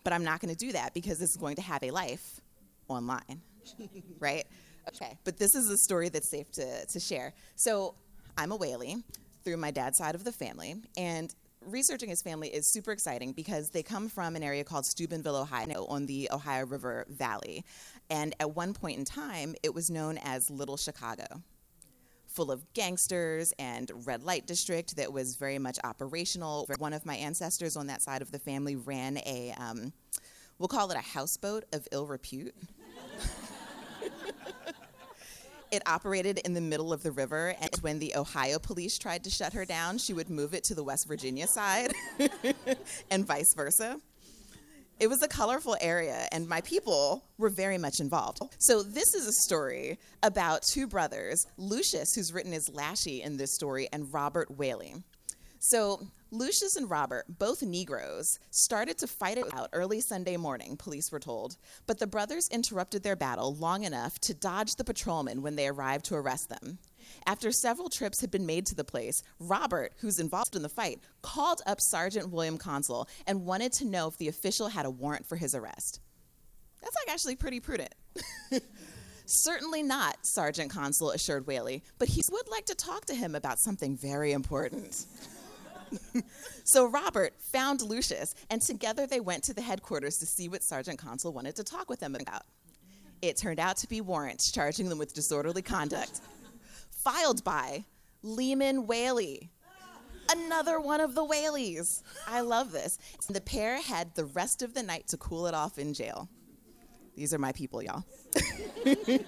But 0.03 0.11
I'm 0.11 0.23
not 0.23 0.39
going 0.39 0.51
to 0.51 0.57
do 0.57 0.71
that 0.71 0.95
because 0.95 1.19
this 1.19 1.29
is 1.29 1.37
going 1.37 1.57
to 1.57 1.61
have 1.61 1.83
a 1.83 1.91
life 1.91 2.41
online, 2.87 3.43
right? 4.19 4.47
Okay, 4.87 5.19
but 5.23 5.37
this 5.37 5.53
is 5.53 5.69
a 5.69 5.77
story 5.77 6.09
that's 6.09 6.27
safe 6.27 6.51
to, 6.53 6.83
to 6.87 6.99
share. 6.99 7.31
So, 7.55 7.93
I'm 8.39 8.51
a 8.51 8.55
Whaley 8.55 9.03
through 9.43 9.57
my 9.57 9.69
dad's 9.69 9.99
side 9.99 10.15
of 10.15 10.23
the 10.23 10.31
family, 10.31 10.77
and 10.97 11.31
researching 11.67 12.09
his 12.09 12.21
family 12.21 12.47
is 12.49 12.71
super 12.71 12.91
exciting 12.91 13.33
because 13.33 13.69
they 13.69 13.83
come 13.83 14.09
from 14.09 14.35
an 14.35 14.43
area 14.43 14.63
called 14.63 14.85
Steubenville, 14.85 15.35
Ohio, 15.35 15.85
on 15.89 16.05
the 16.05 16.29
Ohio 16.31 16.65
River 16.65 17.05
Valley. 17.09 17.63
And 18.09 18.33
at 18.39 18.55
one 18.55 18.73
point 18.73 18.97
in 18.97 19.05
time, 19.05 19.55
it 19.63 19.73
was 19.73 19.89
known 19.89 20.17
as 20.23 20.49
Little 20.49 20.77
Chicago, 20.77 21.25
full 22.27 22.51
of 22.51 22.63
gangsters 22.73 23.53
and 23.59 23.91
red 24.05 24.23
light 24.23 24.47
district 24.47 24.95
that 24.95 25.11
was 25.11 25.35
very 25.35 25.59
much 25.59 25.77
operational. 25.83 26.67
One 26.77 26.93
of 26.93 27.05
my 27.05 27.15
ancestors 27.15 27.75
on 27.75 27.87
that 27.87 28.01
side 28.01 28.21
of 28.21 28.31
the 28.31 28.39
family 28.39 28.75
ran 28.75 29.17
a, 29.17 29.53
um, 29.57 29.91
we'll 30.57 30.69
call 30.69 30.89
it 30.91 30.97
a 30.97 31.01
houseboat 31.01 31.65
of 31.73 31.87
ill 31.91 32.07
repute. 32.07 32.55
it 35.71 35.83
operated 35.85 36.39
in 36.39 36.53
the 36.53 36.61
middle 36.61 36.93
of 36.93 37.03
the 37.03 37.11
river, 37.11 37.55
and 37.59 37.69
when 37.81 37.99
the 37.99 38.15
Ohio 38.15 38.59
police 38.59 38.97
tried 38.97 39.23
to 39.23 39.29
shut 39.29 39.53
her 39.53 39.65
down, 39.65 39.97
she 39.97 40.13
would 40.13 40.29
move 40.29 40.53
it 40.53 40.63
to 40.65 40.75
the 40.75 40.83
West 40.83 41.07
Virginia 41.07 41.47
side, 41.47 41.91
and 43.11 43.25
vice 43.25 43.53
versa. 43.55 43.99
It 44.99 45.07
was 45.07 45.21
a 45.21 45.27
colorful 45.27 45.77
area, 45.79 46.27
and 46.31 46.49
my 46.49 46.61
people 46.61 47.23
were 47.37 47.49
very 47.49 47.77
much 47.77 47.99
involved. 47.99 48.39
So, 48.57 48.81
this 48.81 49.13
is 49.13 49.27
a 49.27 49.33
story 49.33 49.99
about 50.23 50.63
two 50.63 50.87
brothers, 50.87 51.45
Lucius, 51.57 52.13
who's 52.15 52.33
written 52.33 52.51
as 52.53 52.67
Lashy 52.73 53.21
in 53.23 53.37
this 53.37 53.53
story, 53.53 53.87
and 53.93 54.11
Robert 54.11 54.49
Whaley. 54.57 54.95
So, 55.59 56.07
Lucius 56.31 56.75
and 56.75 56.89
Robert, 56.89 57.25
both 57.29 57.63
Negroes, 57.63 58.37
started 58.51 58.97
to 58.97 59.07
fight 59.07 59.37
it 59.37 59.45
out 59.53 59.69
early 59.71 60.01
Sunday 60.01 60.35
morning, 60.35 60.75
police 60.75 61.09
were 61.09 61.21
told, 61.21 61.55
but 61.85 61.99
the 61.99 62.07
brothers 62.07 62.49
interrupted 62.51 63.01
their 63.01 63.15
battle 63.15 63.55
long 63.55 63.85
enough 63.85 64.19
to 64.19 64.33
dodge 64.33 64.75
the 64.75 64.83
patrolmen 64.83 65.41
when 65.41 65.55
they 65.55 65.69
arrived 65.69 66.03
to 66.05 66.15
arrest 66.15 66.49
them. 66.49 66.79
After 67.25 67.49
several 67.53 67.87
trips 67.87 68.19
had 68.19 68.29
been 68.29 68.45
made 68.45 68.65
to 68.65 68.75
the 68.75 68.83
place, 68.83 69.23
Robert, 69.39 69.93
who's 69.99 70.19
involved 70.19 70.57
in 70.57 70.63
the 70.63 70.69
fight, 70.69 70.99
called 71.21 71.61
up 71.65 71.79
Sergeant 71.79 72.29
William 72.29 72.57
Consul 72.57 73.07
and 73.25 73.45
wanted 73.45 73.71
to 73.73 73.85
know 73.85 74.07
if 74.07 74.17
the 74.17 74.27
official 74.27 74.67
had 74.67 74.85
a 74.85 74.91
warrant 74.91 75.25
for 75.25 75.37
his 75.37 75.55
arrest. 75.55 76.01
That's 76.81 76.95
like 76.95 77.13
actually 77.13 77.37
pretty 77.37 77.61
prudent. 77.61 77.95
Certainly 79.25 79.83
not, 79.83 80.25
Sergeant 80.25 80.71
Consul 80.71 81.11
assured 81.11 81.47
Whaley, 81.47 81.83
but 81.99 82.09
he 82.09 82.21
would 82.31 82.49
like 82.49 82.65
to 82.65 82.75
talk 82.75 83.05
to 83.05 83.15
him 83.15 83.35
about 83.35 83.59
something 83.59 83.97
very 83.97 84.33
important. 84.33 85.05
so 86.63 86.85
Robert 86.87 87.33
found 87.39 87.81
Lucius, 87.81 88.35
and 88.49 88.61
together 88.61 89.07
they 89.07 89.19
went 89.19 89.43
to 89.45 89.53
the 89.53 89.61
headquarters 89.61 90.17
to 90.19 90.25
see 90.25 90.49
what 90.49 90.63
Sergeant 90.63 90.99
Consul 90.99 91.33
wanted 91.33 91.55
to 91.55 91.63
talk 91.63 91.89
with 91.89 91.99
them 91.99 92.15
about. 92.15 92.43
It 93.21 93.37
turned 93.37 93.59
out 93.59 93.77
to 93.77 93.87
be 93.87 94.01
warrants 94.01 94.51
charging 94.51 94.89
them 94.89 94.97
with 94.97 95.13
disorderly 95.13 95.61
conduct, 95.61 96.21
filed 96.91 97.43
by 97.43 97.85
Lehman 98.21 98.87
Whaley. 98.87 99.49
Another 100.29 100.79
one 100.79 100.99
of 100.99 101.15
the 101.15 101.25
Whaleys. 101.25 102.03
I 102.27 102.41
love 102.41 102.71
this. 102.71 102.99
The 103.29 103.39
pair 103.39 103.81
had 103.81 104.13
the 104.15 104.25
rest 104.25 104.61
of 104.61 104.73
the 104.73 104.83
night 104.83 105.07
to 105.09 105.17
cool 105.17 105.47
it 105.47 105.53
off 105.53 105.77
in 105.77 105.93
jail. 105.93 106.27
These 107.15 107.33
are 107.33 107.39
my 107.39 107.53
people, 107.53 107.81
y'all. 107.81 108.03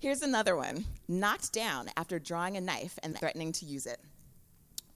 Here's 0.00 0.22
another 0.22 0.56
one 0.56 0.84
knocked 1.08 1.52
down 1.52 1.88
after 1.96 2.18
drawing 2.18 2.56
a 2.56 2.60
knife 2.60 2.98
and 3.02 3.16
threatening 3.16 3.52
to 3.52 3.64
use 3.64 3.86
it. 3.86 4.00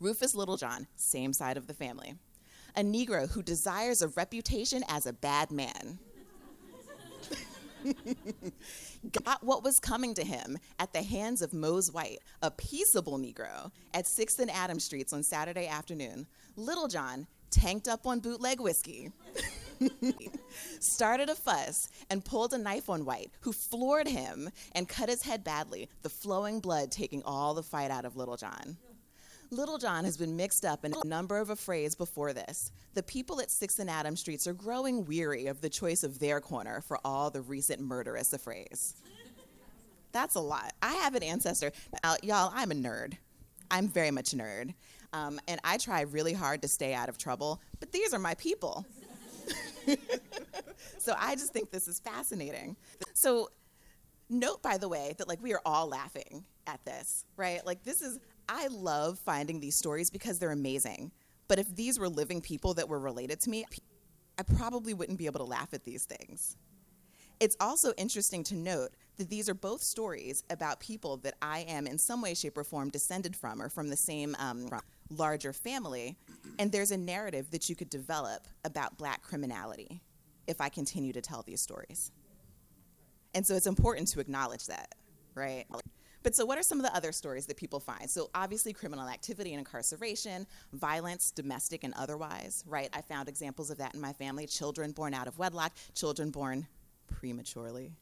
Rufus 0.01 0.35
Littlejohn, 0.35 0.87
same 0.97 1.33
side 1.33 1.57
of 1.57 1.67
the 1.67 1.75
family. 1.75 2.15
A 2.77 2.83
Negro 2.83 3.29
who 3.29 3.43
desires 3.43 4.03
a 4.03 4.09
reputation 4.09 4.85
as 4.89 5.07
a 5.07 5.13
bad 5.13 5.51
man. 5.51 5.99
got 9.25 9.43
what 9.43 9.65
was 9.65 9.79
coming 9.79 10.15
to 10.15 10.25
him 10.25 10.59
at 10.79 10.93
the 10.93 11.03
hands 11.03 11.43
of 11.43 11.53
Mose 11.53 11.91
White, 11.91 12.19
a 12.43 12.51
peaceable 12.51 13.19
Negro, 13.19 13.71
at 13.95 14.05
6th 14.05 14.39
and 14.39 14.51
Adams 14.51 14.85
Streets 14.85 15.13
on 15.13 15.23
Saturday 15.23 15.67
afternoon. 15.67 16.27
Littlejohn, 16.57 17.27
tanked 17.51 17.89
up 17.89 18.07
on 18.07 18.21
bootleg 18.21 18.61
whiskey, 18.61 19.11
started 20.81 21.29
a 21.29 21.35
fuss 21.35 21.89
and 22.11 22.25
pulled 22.25 22.53
a 22.53 22.59
knife 22.59 22.89
on 22.89 23.05
White, 23.05 23.31
who 23.41 23.53
floored 23.53 24.09
him 24.09 24.51
and 24.73 24.89
cut 24.89 25.09
his 25.09 25.23
head 25.23 25.45
badly, 25.45 25.89
the 26.03 26.09
flowing 26.09 26.61
blood 26.61 26.91
taking 26.91 27.23
all 27.25 27.55
the 27.55 27.63
fight 27.63 27.91
out 27.91 28.05
of 28.05 28.17
Littlejohn. 29.51 29.79
Littlejohn 29.79 30.05
has 30.05 30.17
been 30.17 30.37
mixed 30.37 30.65
up 30.65 30.85
in 30.85 30.93
a 30.93 31.07
number 31.07 31.39
of 31.39 31.51
affrays 31.51 31.95
before 31.95 32.33
this. 32.33 32.73
The 32.95 33.03
people 33.03 33.41
at 33.41 33.49
6th 33.49 33.79
and 33.79 33.91
Adam 33.91 34.17
Streets 34.17 34.47
are 34.47 34.53
growing 34.53 35.05
weary 35.05 35.47
of 35.47 35.61
the 35.61 35.69
choice 35.69 36.03
of 36.05 36.19
their 36.19 36.41
corner 36.41 36.81
for 36.81 36.99
all 37.05 37.31
the 37.31 37.41
recent 37.41 37.81
murderous 37.81 38.33
affrays. 38.33 38.95
That's 40.13 40.35
a 40.35 40.41
lot. 40.41 40.73
I 40.83 40.95
have 40.95 41.15
an 41.15 41.23
ancestor. 41.23 41.73
Now, 42.03 42.17
y'all, 42.23 42.53
I'm 42.55 42.71
a 42.71 42.75
nerd. 42.75 43.15
I'm 43.71 43.89
very 43.89 44.11
much 44.11 44.33
a 44.33 44.37
nerd. 44.37 44.75
Um, 45.13 45.41
and 45.49 45.61
I 45.65 45.79
try 45.79 46.03
really 46.03 46.33
hard 46.33 46.63
to 46.63 46.69
stay 46.69 46.95
out 46.95 47.09
of 47.09 47.19
trouble, 47.19 47.61
but 47.81 47.93
these 47.93 48.13
are 48.13 48.19
my 48.19 48.35
people. 48.35 48.85
so 50.99 51.15
I 51.19 51.35
just 51.35 51.53
think 51.53 51.71
this 51.71 51.89
is 51.89 52.01
fascinating. 52.01 52.77
So, 53.15 53.49
note, 54.29 54.63
by 54.63 54.77
the 54.77 54.89
way, 54.89 55.15
that 55.19 55.29
like 55.29 55.43
we 55.43 55.55
are 55.55 55.63
all 55.65 55.89
laughing 55.89 56.45
at 56.67 56.85
this, 56.85 57.25
right? 57.37 57.65
Like, 57.65 57.85
this 57.85 58.03
is, 58.03 58.19
I 58.49 58.69
love 58.69 59.19
finding 59.19 59.61
these 59.61 59.77
stories 59.77 60.11
because 60.11 60.39
they're 60.39 60.53
amazing. 60.53 61.13
But 61.49 61.59
if 61.59 61.75
these 61.75 61.99
were 61.99 62.09
living 62.09 62.41
people 62.41 62.75
that 62.75 62.89
were 62.89 62.99
related 62.99 63.41
to 63.41 63.51
me, 63.51 63.65
I 64.39 64.43
probably 64.43 64.95
wouldn't 64.95 65.19
be 65.19 65.27
able 65.27 65.41
to 65.41 65.45
laugh 65.45 65.73
at 65.73 65.85
these 65.85 66.05
things. 66.05 66.57
It's 67.41 67.57
also 67.61 67.93
interesting 67.97 68.43
to 68.45 68.57
note 68.57 68.91
that 69.17 69.31
these 69.31 69.49
are 69.49 69.55
both 69.55 69.81
stories 69.81 70.43
about 70.51 70.81
people 70.81 71.19
that 71.19 71.35
I 71.41 71.61
am, 71.69 71.87
in 71.87 71.99
some 71.99 72.21
way, 72.21 72.35
shape, 72.35 72.59
or 72.59 72.65
form, 72.65 72.89
descended 72.89 73.37
from 73.37 73.63
or 73.63 73.69
from 73.69 73.89
the 73.89 73.97
same 73.97 74.37
um, 74.39 74.69
larger 75.11 75.53
family. 75.53 76.17
And 76.59 76.73
there's 76.73 76.91
a 76.91 76.97
narrative 76.97 77.51
that 77.53 77.69
you 77.69 77.77
could 77.77 77.91
develop 77.91 78.47
about 78.65 78.97
black 78.99 79.23
criminality 79.23 80.01
if 80.47 80.61
I 80.61 80.69
continue 80.69 81.13
to 81.13 81.21
tell 81.21 81.43
these 81.43 81.61
stories. 81.61 82.11
And 83.35 83.47
so 83.47 83.55
it's 83.55 83.67
important 83.67 84.09
to 84.09 84.21
acknowledge 84.21 84.67
that, 84.67 84.95
right? 85.35 85.67
But 86.23 86.35
so, 86.35 86.45
what 86.45 86.59
are 86.59 86.63
some 86.63 86.79
of 86.79 86.85
the 86.85 86.95
other 86.95 87.13
stories 87.13 87.47
that 87.47 87.57
people 87.57 87.81
find? 87.81 88.09
So, 88.11 88.31
obviously, 88.35 88.73
criminal 88.73 89.09
activity 89.09 89.53
and 89.53 89.59
incarceration, 89.59 90.47
violence, 90.73 91.31
domestic 91.31 91.85
and 91.85 91.95
otherwise, 91.95 92.65
right? 92.67 92.89
I 92.93 93.03
found 93.03 93.29
examples 93.29 93.71
of 93.71 93.79
that 93.79 93.95
in 93.95 94.01
my 94.01 94.13
family 94.13 94.47
children 94.47 94.93
born 94.93 95.15
out 95.15 95.29
of 95.29 95.39
wedlock, 95.39 95.73
children 95.95 96.31
born 96.31 96.67
prematurely. 97.07 97.93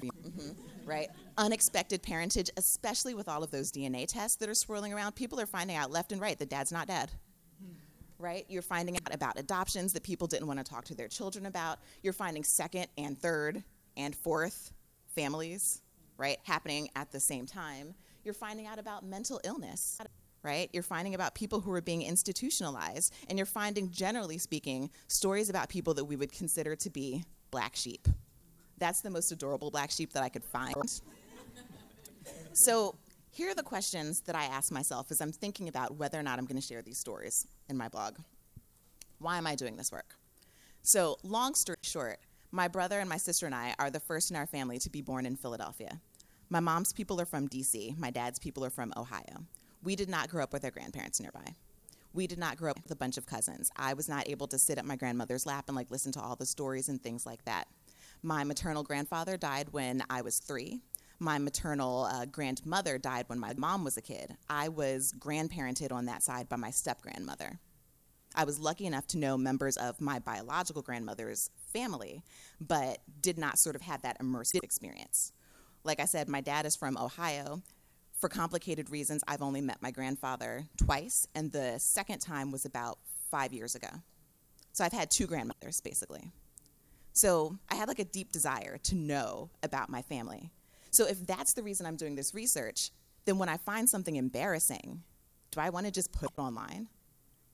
Mm-hmm. 0.00 0.50
Right? 0.84 1.08
Unexpected 1.36 2.02
parentage, 2.02 2.50
especially 2.56 3.14
with 3.14 3.28
all 3.28 3.42
of 3.42 3.50
those 3.50 3.72
DNA 3.72 4.06
tests 4.06 4.36
that 4.36 4.48
are 4.48 4.54
swirling 4.54 4.92
around. 4.92 5.14
People 5.14 5.40
are 5.40 5.46
finding 5.46 5.76
out 5.76 5.90
left 5.90 6.12
and 6.12 6.20
right 6.20 6.38
that 6.38 6.48
dad's 6.48 6.72
not 6.72 6.86
dead. 6.86 7.10
Right? 8.18 8.44
You're 8.48 8.62
finding 8.62 8.96
out 8.96 9.14
about 9.14 9.38
adoptions 9.38 9.92
that 9.92 10.02
people 10.02 10.26
didn't 10.26 10.46
want 10.46 10.58
to 10.58 10.64
talk 10.64 10.84
to 10.86 10.94
their 10.94 11.08
children 11.08 11.46
about. 11.46 11.78
You're 12.02 12.12
finding 12.12 12.42
second 12.42 12.88
and 12.96 13.18
third 13.18 13.62
and 13.96 14.14
fourth 14.14 14.72
families 15.14 15.82
right, 16.18 16.38
happening 16.44 16.90
at 16.94 17.10
the 17.10 17.20
same 17.20 17.46
time, 17.46 17.94
you're 18.24 18.34
finding 18.34 18.66
out 18.66 18.78
about 18.78 19.04
mental 19.04 19.40
illness, 19.44 19.98
right? 20.42 20.68
You're 20.72 20.82
finding 20.82 21.14
about 21.14 21.34
people 21.34 21.60
who 21.60 21.72
are 21.72 21.80
being 21.80 22.02
institutionalized, 22.02 23.14
and 23.28 23.38
you're 23.38 23.46
finding, 23.46 23.90
generally 23.90 24.36
speaking, 24.36 24.90
stories 25.06 25.48
about 25.48 25.68
people 25.68 25.94
that 25.94 26.04
we 26.04 26.16
would 26.16 26.32
consider 26.32 26.76
to 26.76 26.90
be 26.90 27.24
black 27.50 27.74
sheep. 27.74 28.06
That's 28.76 29.00
the 29.00 29.10
most 29.10 29.32
adorable 29.32 29.70
black 29.70 29.90
sheep 29.90 30.12
that 30.12 30.22
I 30.22 30.28
could 30.28 30.44
find. 30.44 30.74
so 32.52 32.96
here 33.30 33.50
are 33.50 33.54
the 33.54 33.62
questions 33.62 34.20
that 34.26 34.34
I 34.34 34.44
ask 34.44 34.72
myself 34.72 35.10
as 35.10 35.20
I'm 35.20 35.32
thinking 35.32 35.68
about 35.68 35.96
whether 35.96 36.18
or 36.18 36.22
not 36.22 36.38
I'm 36.38 36.44
going 36.44 36.60
to 36.60 36.66
share 36.66 36.82
these 36.82 36.98
stories 36.98 37.46
in 37.68 37.76
my 37.76 37.88
blog. 37.88 38.16
Why 39.18 39.38
am 39.38 39.46
I 39.46 39.54
doing 39.54 39.76
this 39.76 39.90
work? 39.90 40.14
So, 40.82 41.16
long 41.22 41.54
story 41.54 41.78
short, 41.82 42.18
my 42.50 42.68
brother 42.68 42.98
and 42.98 43.08
my 43.08 43.16
sister 43.16 43.46
and 43.46 43.54
I 43.54 43.74
are 43.78 43.90
the 43.90 44.00
first 44.00 44.30
in 44.30 44.36
our 44.36 44.46
family 44.46 44.78
to 44.78 44.90
be 44.90 45.02
born 45.02 45.26
in 45.26 45.36
Philadelphia. 45.36 46.00
My 46.50 46.60
mom's 46.60 46.94
people 46.94 47.20
are 47.20 47.26
from 47.26 47.46
DC, 47.46 47.98
my 47.98 48.10
dad's 48.10 48.38
people 48.38 48.64
are 48.64 48.70
from 48.70 48.94
Ohio. 48.96 49.44
We 49.82 49.96
did 49.96 50.08
not 50.08 50.30
grow 50.30 50.42
up 50.42 50.52
with 50.54 50.64
our 50.64 50.70
grandparents 50.70 51.20
nearby. 51.20 51.54
We 52.14 52.26
did 52.26 52.38
not 52.38 52.56
grow 52.56 52.70
up 52.70 52.82
with 52.82 52.90
a 52.90 52.96
bunch 52.96 53.18
of 53.18 53.26
cousins. 53.26 53.70
I 53.76 53.92
was 53.92 54.08
not 54.08 54.26
able 54.26 54.46
to 54.48 54.58
sit 54.58 54.78
at 54.78 54.86
my 54.86 54.96
grandmother's 54.96 55.44
lap 55.44 55.64
and 55.68 55.76
like 55.76 55.90
listen 55.90 56.10
to 56.12 56.22
all 56.22 56.36
the 56.36 56.46
stories 56.46 56.88
and 56.88 57.02
things 57.02 57.26
like 57.26 57.44
that. 57.44 57.68
My 58.22 58.44
maternal 58.44 58.82
grandfather 58.82 59.36
died 59.36 59.68
when 59.72 60.02
I 60.08 60.22
was 60.22 60.38
three. 60.38 60.80
My 61.18 61.38
maternal 61.38 62.04
uh, 62.04 62.24
grandmother 62.24 62.96
died 62.96 63.24
when 63.28 63.38
my 63.38 63.52
mom 63.58 63.84
was 63.84 63.98
a 63.98 64.02
kid. 64.02 64.34
I 64.48 64.70
was 64.70 65.12
grandparented 65.18 65.92
on 65.92 66.06
that 66.06 66.22
side 66.22 66.48
by 66.48 66.56
my 66.56 66.70
step 66.70 67.02
grandmother. 67.02 67.58
I 68.34 68.44
was 68.44 68.58
lucky 68.58 68.86
enough 68.86 69.06
to 69.08 69.18
know 69.18 69.36
members 69.36 69.76
of 69.76 70.00
my 70.00 70.18
biological 70.18 70.80
grandmother's 70.80 71.50
family, 71.74 72.22
but 72.58 73.00
did 73.20 73.36
not 73.36 73.58
sort 73.58 73.76
of 73.76 73.82
have 73.82 74.00
that 74.02 74.18
immersive 74.18 74.62
experience. 74.62 75.32
Like 75.84 76.00
I 76.00 76.04
said, 76.04 76.28
my 76.28 76.40
dad 76.40 76.66
is 76.66 76.76
from 76.76 76.96
Ohio. 76.96 77.62
For 78.18 78.28
complicated 78.28 78.90
reasons, 78.90 79.22
I've 79.28 79.42
only 79.42 79.60
met 79.60 79.80
my 79.80 79.90
grandfather 79.90 80.64
twice, 80.76 81.26
and 81.34 81.52
the 81.52 81.78
second 81.78 82.18
time 82.18 82.50
was 82.50 82.64
about 82.64 82.98
five 83.30 83.52
years 83.52 83.74
ago. 83.74 83.88
So 84.72 84.84
I've 84.84 84.92
had 84.92 85.10
two 85.10 85.26
grandmothers, 85.26 85.80
basically. 85.80 86.32
So 87.12 87.58
I 87.68 87.76
had 87.76 87.88
like 87.88 87.98
a 87.98 88.04
deep 88.04 88.32
desire 88.32 88.78
to 88.84 88.94
know 88.94 89.50
about 89.62 89.88
my 89.88 90.02
family. 90.02 90.50
So 90.90 91.06
if 91.06 91.26
that's 91.26 91.52
the 91.52 91.62
reason 91.62 91.86
I'm 91.86 91.96
doing 91.96 92.16
this 92.16 92.34
research, 92.34 92.90
then 93.24 93.38
when 93.38 93.48
I 93.48 93.56
find 93.56 93.88
something 93.88 94.16
embarrassing, 94.16 95.02
do 95.50 95.60
I 95.60 95.70
want 95.70 95.86
to 95.86 95.92
just 95.92 96.12
put 96.12 96.30
it 96.30 96.40
online? 96.40 96.88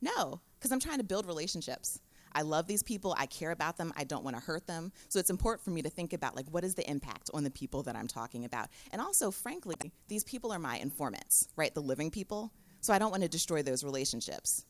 No, 0.00 0.40
because 0.58 0.70
I'm 0.70 0.80
trying 0.80 0.98
to 0.98 1.04
build 1.04 1.26
relationships. 1.26 1.98
I 2.34 2.42
love 2.42 2.66
these 2.66 2.82
people, 2.82 3.14
I 3.18 3.26
care 3.26 3.50
about 3.50 3.76
them, 3.76 3.92
I 3.96 4.04
don't 4.04 4.24
want 4.24 4.36
to 4.36 4.42
hurt 4.42 4.66
them. 4.66 4.92
So 5.08 5.18
it's 5.18 5.30
important 5.30 5.64
for 5.64 5.70
me 5.70 5.82
to 5.82 5.90
think 5.90 6.12
about 6.12 6.36
like 6.36 6.46
what 6.50 6.64
is 6.64 6.74
the 6.74 6.88
impact 6.88 7.30
on 7.32 7.44
the 7.44 7.50
people 7.50 7.82
that 7.84 7.96
I'm 7.96 8.08
talking 8.08 8.44
about. 8.44 8.68
And 8.92 9.00
also, 9.00 9.30
frankly, 9.30 9.76
these 10.08 10.24
people 10.24 10.52
are 10.52 10.58
my 10.58 10.78
informants, 10.78 11.48
right? 11.56 11.74
The 11.74 11.82
living 11.82 12.10
people. 12.10 12.52
So 12.80 12.92
I 12.92 12.98
don't 12.98 13.10
want 13.10 13.22
to 13.22 13.28
destroy 13.28 13.62
those 13.62 13.84
relationships. 13.84 14.64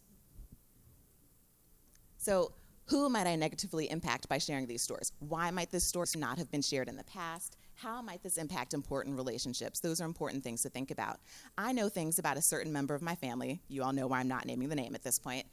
So 2.19 2.53
who 2.87 3.09
might 3.09 3.27
I 3.27 3.35
negatively 3.37 3.91
impact 3.91 4.29
by 4.29 4.39
sharing 4.39 4.67
these 4.67 4.83
stories? 4.83 5.11
Why 5.19 5.51
might 5.51 5.71
this 5.71 5.85
story 5.85 6.07
not 6.17 6.39
have 6.39 6.51
been 6.51 6.63
shared 6.63 6.89
in 6.89 6.97
the 6.97 7.05
past? 7.05 7.57
How 7.77 8.03
might 8.03 8.23
this 8.23 8.37
impact 8.37 8.75
important 8.75 9.17
relationships? 9.17 9.81
Those 9.81 10.01
are 10.01 10.05
important 10.05 10.45
things 10.45 10.63
to 10.63 10.69
think 10.69 10.91
about. 10.91 11.19
I 11.57 11.73
know 11.73 11.89
things 11.89 12.19
about 12.19 12.37
a 12.37 12.43
certain 12.43 12.73
member 12.73 12.95
of 12.95 13.03
my 13.03 13.15
family. 13.15 13.63
You 13.69 13.83
all 13.83 13.93
know 13.93 14.07
why 14.07 14.21
I'm 14.21 14.29
not 14.29 14.47
naming 14.47 14.69
the 14.69 14.77
name 14.77 14.95
at 14.95 15.03
this 15.03 15.19
point 15.19 15.47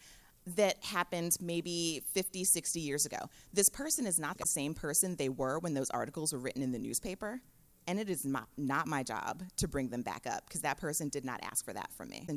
that 0.55 0.83
happened 0.83 1.37
maybe 1.39 2.01
50, 2.13 2.43
60 2.43 2.79
years 2.79 3.05
ago. 3.05 3.17
This 3.53 3.69
person 3.69 4.05
is 4.05 4.19
not 4.19 4.37
the 4.37 4.47
same 4.47 4.73
person 4.73 5.15
they 5.15 5.29
were 5.29 5.59
when 5.59 5.73
those 5.73 5.89
articles 5.89 6.33
were 6.33 6.39
written 6.39 6.63
in 6.63 6.71
the 6.71 6.79
newspaper, 6.79 7.41
and 7.87 7.99
it 7.99 8.09
is 8.09 8.25
not, 8.25 8.47
not 8.57 8.87
my 8.87 9.03
job 9.03 9.43
to 9.57 9.67
bring 9.67 9.89
them 9.89 10.01
back 10.01 10.25
up 10.27 10.45
because 10.47 10.61
that 10.61 10.79
person 10.79 11.09
did 11.09 11.25
not 11.25 11.39
ask 11.43 11.63
for 11.63 11.73
that 11.73 11.91
from 11.93 12.09
me. 12.09 12.27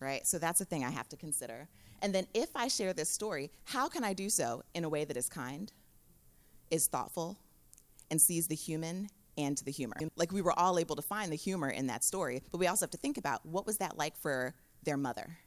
Right? 0.00 0.26
So 0.26 0.38
that's 0.38 0.60
a 0.60 0.64
thing 0.64 0.84
I 0.84 0.90
have 0.90 1.08
to 1.10 1.16
consider. 1.16 1.68
And 2.00 2.14
then 2.14 2.26
if 2.34 2.48
I 2.56 2.66
share 2.68 2.92
this 2.92 3.08
story, 3.08 3.50
how 3.64 3.88
can 3.88 4.02
I 4.02 4.14
do 4.14 4.28
so 4.28 4.62
in 4.74 4.84
a 4.84 4.88
way 4.88 5.04
that 5.04 5.16
is 5.16 5.28
kind, 5.28 5.72
is 6.70 6.88
thoughtful, 6.88 7.38
and 8.10 8.20
sees 8.20 8.48
the 8.48 8.56
human 8.56 9.08
and 9.38 9.58
the 9.58 9.70
humor? 9.70 9.96
Like 10.16 10.32
we 10.32 10.42
were 10.42 10.58
all 10.58 10.78
able 10.78 10.96
to 10.96 11.02
find 11.02 11.30
the 11.30 11.36
humor 11.36 11.70
in 11.70 11.86
that 11.86 12.02
story, 12.02 12.42
but 12.50 12.58
we 12.58 12.66
also 12.66 12.84
have 12.84 12.90
to 12.90 12.98
think 12.98 13.16
about 13.16 13.46
what 13.46 13.64
was 13.64 13.78
that 13.78 13.96
like 13.96 14.16
for 14.16 14.54
their 14.82 14.96
mother? 14.96 15.38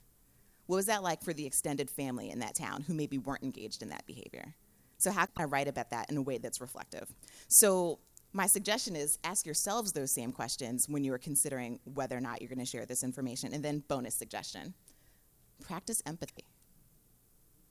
What 0.67 0.77
was 0.77 0.85
that 0.87 1.03
like 1.03 1.23
for 1.23 1.33
the 1.33 1.45
extended 1.45 1.89
family 1.89 2.29
in 2.29 2.39
that 2.39 2.55
town 2.55 2.83
who 2.83 2.93
maybe 2.93 3.17
weren't 3.17 3.43
engaged 3.43 3.81
in 3.81 3.89
that 3.89 4.05
behavior? 4.05 4.55
So, 4.97 5.11
how 5.11 5.25
can 5.25 5.43
I 5.43 5.43
write 5.45 5.67
about 5.67 5.91
that 5.91 6.09
in 6.09 6.17
a 6.17 6.21
way 6.21 6.37
that's 6.37 6.61
reflective? 6.61 7.13
So, 7.47 7.99
my 8.33 8.47
suggestion 8.47 8.95
is 8.95 9.17
ask 9.23 9.45
yourselves 9.45 9.93
those 9.93 10.13
same 10.13 10.31
questions 10.31 10.87
when 10.89 11.03
you 11.03 11.13
are 11.13 11.17
considering 11.17 11.79
whether 11.85 12.17
or 12.17 12.21
not 12.21 12.41
you're 12.41 12.49
going 12.49 12.59
to 12.59 12.65
share 12.65 12.85
this 12.85 13.03
information. 13.03 13.53
And 13.53 13.63
then, 13.63 13.83
bonus 13.87 14.15
suggestion 14.15 14.73
practice 15.61 16.01
empathy, 16.05 16.43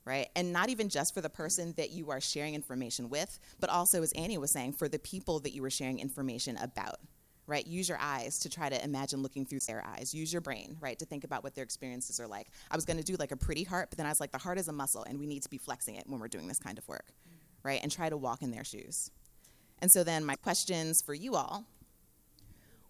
right? 0.05 0.27
And 0.35 0.51
not 0.51 0.69
even 0.69 0.89
just 0.89 1.13
for 1.13 1.21
the 1.21 1.29
person 1.29 1.73
that 1.77 1.91
you 1.91 2.09
are 2.09 2.19
sharing 2.19 2.55
information 2.55 3.09
with, 3.09 3.39
but 3.59 3.69
also, 3.69 4.01
as 4.01 4.11
Annie 4.13 4.37
was 4.37 4.51
saying, 4.51 4.73
for 4.73 4.87
the 4.87 4.99
people 4.99 5.39
that 5.41 5.53
you 5.53 5.61
were 5.61 5.69
sharing 5.69 5.99
information 5.99 6.57
about 6.57 6.95
right? 7.47 7.65
Use 7.65 7.87
your 7.87 7.97
eyes 7.99 8.39
to 8.39 8.49
try 8.49 8.69
to 8.69 8.83
imagine 8.83 9.21
looking 9.21 9.45
through 9.45 9.59
their 9.67 9.85
eyes. 9.85 10.13
Use 10.13 10.31
your 10.31 10.41
brain, 10.41 10.77
right, 10.79 10.97
to 10.99 11.05
think 11.05 11.23
about 11.23 11.43
what 11.43 11.55
their 11.55 11.63
experiences 11.63 12.19
are 12.19 12.27
like. 12.27 12.47
I 12.71 12.75
was 12.75 12.85
going 12.85 12.97
to 12.97 13.03
do 13.03 13.15
like 13.17 13.31
a 13.31 13.37
pretty 13.37 13.63
heart, 13.63 13.89
but 13.89 13.97
then 13.97 14.05
I 14.05 14.09
was 14.09 14.19
like, 14.19 14.31
the 14.31 14.37
heart 14.37 14.57
is 14.57 14.67
a 14.67 14.73
muscle, 14.73 15.03
and 15.03 15.19
we 15.19 15.27
need 15.27 15.43
to 15.43 15.49
be 15.49 15.57
flexing 15.57 15.95
it 15.95 16.05
when 16.07 16.19
we're 16.19 16.27
doing 16.27 16.47
this 16.47 16.59
kind 16.59 16.77
of 16.77 16.87
work, 16.87 17.05
right? 17.63 17.79
And 17.81 17.91
try 17.91 18.09
to 18.09 18.17
walk 18.17 18.41
in 18.41 18.51
their 18.51 18.63
shoes. 18.63 19.11
And 19.79 19.91
so 19.91 20.03
then, 20.03 20.25
my 20.25 20.35
questions 20.35 21.01
for 21.01 21.13
you 21.13 21.35
all 21.35 21.65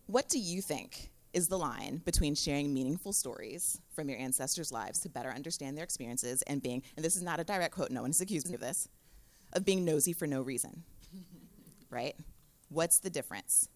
what 0.08 0.30
do 0.30 0.38
you 0.38 0.62
think 0.62 1.10
is 1.34 1.48
the 1.48 1.58
line 1.58 2.02
between 2.06 2.36
sharing 2.36 2.74
meaningful 2.74 3.12
stories 3.12 3.82
from 3.90 4.08
your 4.08 4.20
ancestors' 4.20 4.72
lives 4.72 5.00
to 5.00 5.10
better 5.10 5.32
understand 5.32 5.76
their 5.76 5.84
experiences 5.84 6.44
and 6.44 6.62
being, 6.62 6.84
and 6.96 7.04
this 7.04 7.16
is 7.16 7.24
not 7.24 7.40
a 7.40 7.44
direct 7.44 7.74
quote, 7.74 7.90
no 7.90 8.02
one 8.02 8.12
has 8.12 8.22
accused 8.22 8.48
me 8.48 8.54
of 8.54 8.62
this, 8.62 8.88
of 9.54 9.66
being 9.66 9.84
nosy 9.84 10.14
for 10.14 10.28
no 10.28 10.42
reason, 10.42 10.84
right? 11.90 12.16
What's 12.70 13.00
the 13.00 13.10
difference? 13.10 13.68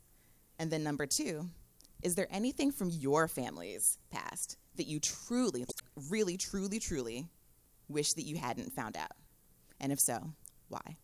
And 0.60 0.70
then 0.70 0.84
number 0.84 1.06
two, 1.06 1.46
is 2.04 2.16
there 2.16 2.28
anything 2.30 2.72
from 2.72 2.90
your 2.90 3.30
family's 3.30 3.98
past 4.12 4.58
that 4.76 4.88
you 4.88 5.00
truly, 5.00 5.66
really, 6.10 6.36
truly, 6.36 6.80
truly 6.80 7.28
wish 7.88 8.14
that 8.14 8.24
you 8.24 8.38
hadn't 8.38 8.74
found 8.74 8.98
out? 8.98 9.12
And 9.80 9.94
if 9.94 10.02
so, 10.02 10.34
why? 10.68 10.98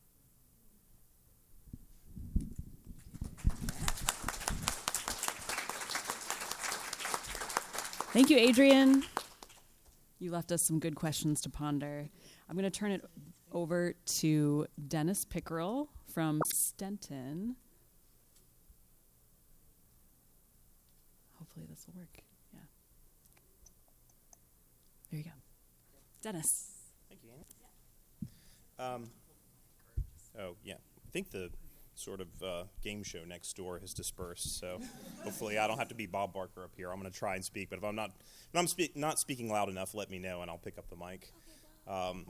Thank 8.12 8.30
you, 8.30 8.38
Adrienne. 8.38 9.04
You 10.20 10.32
left 10.32 10.52
us 10.52 10.64
some 10.64 10.80
good 10.80 10.96
questions 10.96 11.42
to 11.42 11.50
ponder. 11.50 12.10
I'm 12.50 12.56
going 12.56 12.70
to 12.70 12.70
turn 12.70 12.92
it 12.92 13.04
over 13.54 13.94
to 14.06 14.68
Dennis 14.88 15.26
Pickeral 15.26 15.88
from 16.14 16.42
Stenton. 16.54 17.56
hopefully 21.56 21.66
this 21.70 21.86
will 21.88 22.00
work. 22.00 22.22
Yeah. 22.54 22.60
There 25.10 25.18
you 25.20 25.24
go. 25.24 25.32
Dennis. 26.26 26.72
Thank 27.08 27.22
you, 27.24 27.30
Annie. 27.30 27.46
Um, 28.80 29.10
oh, 30.40 30.56
yeah. 30.64 30.74
I 30.74 31.12
think 31.12 31.30
the 31.30 31.52
sort 31.94 32.20
of 32.20 32.28
uh, 32.44 32.64
game 32.84 33.04
show 33.04 33.24
next 33.28 33.56
door 33.56 33.78
has 33.78 33.94
dispersed, 33.94 34.60
so 34.60 34.80
hopefully 35.24 35.60
I 35.60 35.68
don't 35.68 35.78
have 35.78 35.90
to 35.90 35.96
be 35.96 36.08
Bob 36.08 36.34
Barker 36.34 36.64
up 36.64 36.72
here. 36.76 36.92
I'm 36.92 37.00
going 37.00 37.12
to 37.12 37.16
try 37.16 37.36
and 37.36 37.46
speak, 37.46 37.70
but 37.70 37.78
if 37.78 37.86
I'm 37.86 37.96
not 37.96 38.10
if 38.10 38.60
I'm 38.60 38.66
spe- 38.66 38.96
not 38.96 39.20
speaking 39.20 39.52
loud 39.52 39.70
enough, 39.70 39.94
let 39.94 40.10
me 40.10 40.18
know 40.18 40.42
and 40.42 40.50
I'll 40.50 40.58
pick 40.58 40.80
up 40.80 40.90
the 40.90 40.96
mic. 40.96 41.32
Um, 41.88 42.26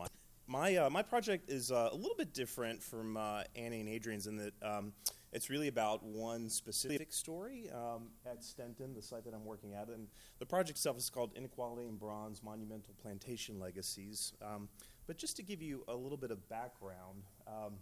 my 0.46 0.76
uh, 0.76 0.90
my 0.90 1.02
project 1.02 1.50
is 1.50 1.72
uh, 1.72 1.88
a 1.90 1.96
little 1.96 2.18
bit 2.18 2.34
different 2.34 2.84
from 2.84 3.16
uh, 3.16 3.44
Annie 3.56 3.80
and 3.80 3.88
Adrienne's 3.88 4.28
in 4.28 4.36
that 4.36 4.54
um, 4.62 4.92
it's 5.36 5.50
really 5.50 5.68
about 5.68 6.02
one 6.02 6.50
specific 6.50 7.12
story 7.12 7.70
um, 7.74 8.08
at 8.26 8.42
Stenton, 8.42 8.96
the 8.96 9.02
site 9.02 9.26
that 9.26 9.34
I'm 9.34 9.44
working 9.44 9.74
at. 9.74 9.90
And 9.90 10.08
the 10.40 10.46
project 10.46 10.78
itself 10.78 10.98
is 10.98 11.10
called 11.10 11.34
Inequality 11.36 11.90
in 11.90 11.98
Bronze 11.98 12.42
Monumental 12.42 12.94
Plantation 13.02 13.60
Legacies. 13.60 14.32
Um, 14.42 14.70
but 15.08 15.18
just 15.18 15.36
to 15.36 15.44
give 15.44 15.62
you 15.62 15.84
a 15.90 15.96
little 15.96 16.18
bit 16.18 16.32
of 16.32 16.48
background, 16.48 17.24
um, 17.48 17.74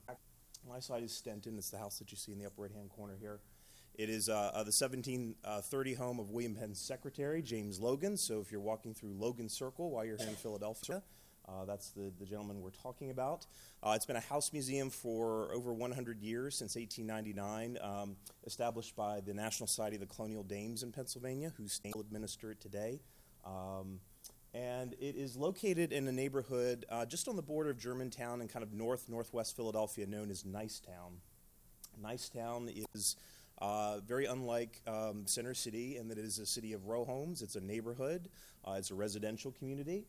my 0.68 0.80
site 0.80 1.04
is 1.04 1.12
Stenton. 1.12 1.60
It's 1.60 1.70
the 1.70 1.78
house 1.78 2.00
that 2.00 2.12
you 2.12 2.18
see 2.18 2.32
in 2.32 2.39
the 2.39 2.48
upper 2.48 2.63
right 2.63 2.72
hand 2.72 2.89
corner 2.89 3.16
here. 3.20 3.39
It 3.94 4.10
is 4.10 4.30
uh, 4.30 4.34
uh, 4.34 4.63
the 4.63 4.74
1730 4.74 5.94
home 5.94 6.20
of 6.20 6.32
William 6.32 6.56
Penn's 6.56 6.80
secretary, 6.82 7.44
James 7.44 7.80
Logan. 7.80 8.18
So 8.18 8.42
if 8.42 8.52
you're 8.52 8.62
walking 8.62 8.96
through 8.96 9.13
Logan 9.13 9.48
Circle 9.48 9.92
while 9.92 10.04
you're 10.04 10.18
here 10.18 10.28
in 10.28 10.36
Philadelphia, 10.36 11.04
uh, 11.47 11.65
that's 11.65 11.89
the, 11.89 12.12
the 12.19 12.25
gentleman 12.25 12.62
we're 12.62 12.69
talking 12.69 13.10
about. 13.10 13.45
Uh, 13.82 13.93
it's 13.95 14.06
been 14.06 14.15
a 14.15 14.21
house 14.21 14.53
museum 14.53 14.89
for 14.89 15.51
over 15.53 15.73
100 15.73 16.21
years, 16.21 16.56
since 16.56 16.75
1899, 16.75 17.77
um, 17.82 18.15
established 18.45 18.95
by 18.95 19.19
the 19.19 19.34
National 19.34 19.67
Society 19.67 19.95
of 19.97 20.01
the 20.01 20.08
Colonial 20.08 20.43
Dames 20.43 20.84
in 20.84 20.91
Pennsylvania, 20.91 21.51
who 21.58 21.67
still 21.67 22.00
administer 22.00 22.52
it 22.52 22.62
today. 22.62 23.02
Um, 23.46 24.00
and 24.54 24.94
it 25.00 25.15
is 25.15 25.35
located 25.35 25.91
in 25.91 26.08
a 26.08 26.12
neighborhood 26.12 26.85
uh, 26.89 27.06
just 27.06 27.27
on 27.27 27.35
the 27.35 27.41
border 27.41 27.71
of 27.71 27.77
Germantown 27.77 28.39
and 28.39 28.50
kind 28.50 28.63
of 28.63 28.71
north 28.71 29.10
northwest 29.10 29.56
Philadelphia, 29.56 30.06
known 30.06 30.29
as 30.29 30.44
Nicetown. 30.44 31.17
Nicetown 32.02 32.85
is 32.94 33.15
uh, 33.60 34.00
very 34.06 34.25
unlike 34.25 34.81
um, 34.87 35.23
Center 35.25 35.54
City 35.54 35.98
in 35.98 36.08
that 36.08 36.17
it 36.17 36.25
is 36.25 36.39
a 36.39 36.46
city 36.46 36.73
of 36.73 36.85
row 36.85 37.04
homes. 37.04 37.41
It's 37.41 37.56
a 37.56 37.62
neighborhood. 37.62 38.29
Uh, 38.65 38.75
it's 38.77 38.91
a 38.91 38.96
residential 38.96 39.52
community. 39.52 40.06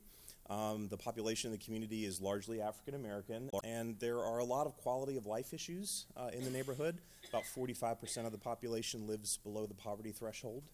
Um, 0.51 0.89
the 0.89 0.97
population 0.97 1.53
of 1.53 1.59
the 1.59 1.65
community 1.65 2.05
is 2.05 2.21
largely 2.21 2.61
African 2.61 2.95
American, 2.95 3.49
and 3.65 3.99
there 3.99 4.19
are 4.19 4.39
a 4.39 4.45
lot 4.45 4.67
of 4.67 4.77
quality 4.77 5.17
of 5.17 5.25
life 5.25 5.55
issues 5.55 6.07
uh, 6.17 6.31
in 6.33 6.45
the 6.45 6.51
neighborhood. 6.51 6.99
About 7.31 7.45
45% 7.45 8.27
of 8.27 8.33
the 8.33 8.39
population 8.39 9.07
lives 9.07 9.39
below 9.39 9.67
the 9.67 9.75
poverty 9.75 10.13
threshold. 10.13 10.65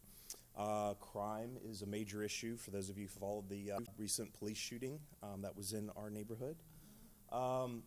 Uh, 0.59 0.95
crime 0.95 1.57
is 1.65 1.83
a 1.83 1.87
major 1.87 2.23
issue 2.23 2.57
for 2.57 2.71
those 2.71 2.91
of 2.91 2.99
you 2.99 3.05
who 3.07 3.21
followed 3.21 3.49
the 3.49 3.73
uh, 3.73 3.79
recent 3.97 4.33
police 4.35 4.59
shooting 4.59 4.99
um, 5.23 5.43
that 5.43 5.57
was 5.57 5.73
in 5.73 5.91
our 5.97 6.11
neighborhood. 6.11 6.57
Um, 7.33 7.85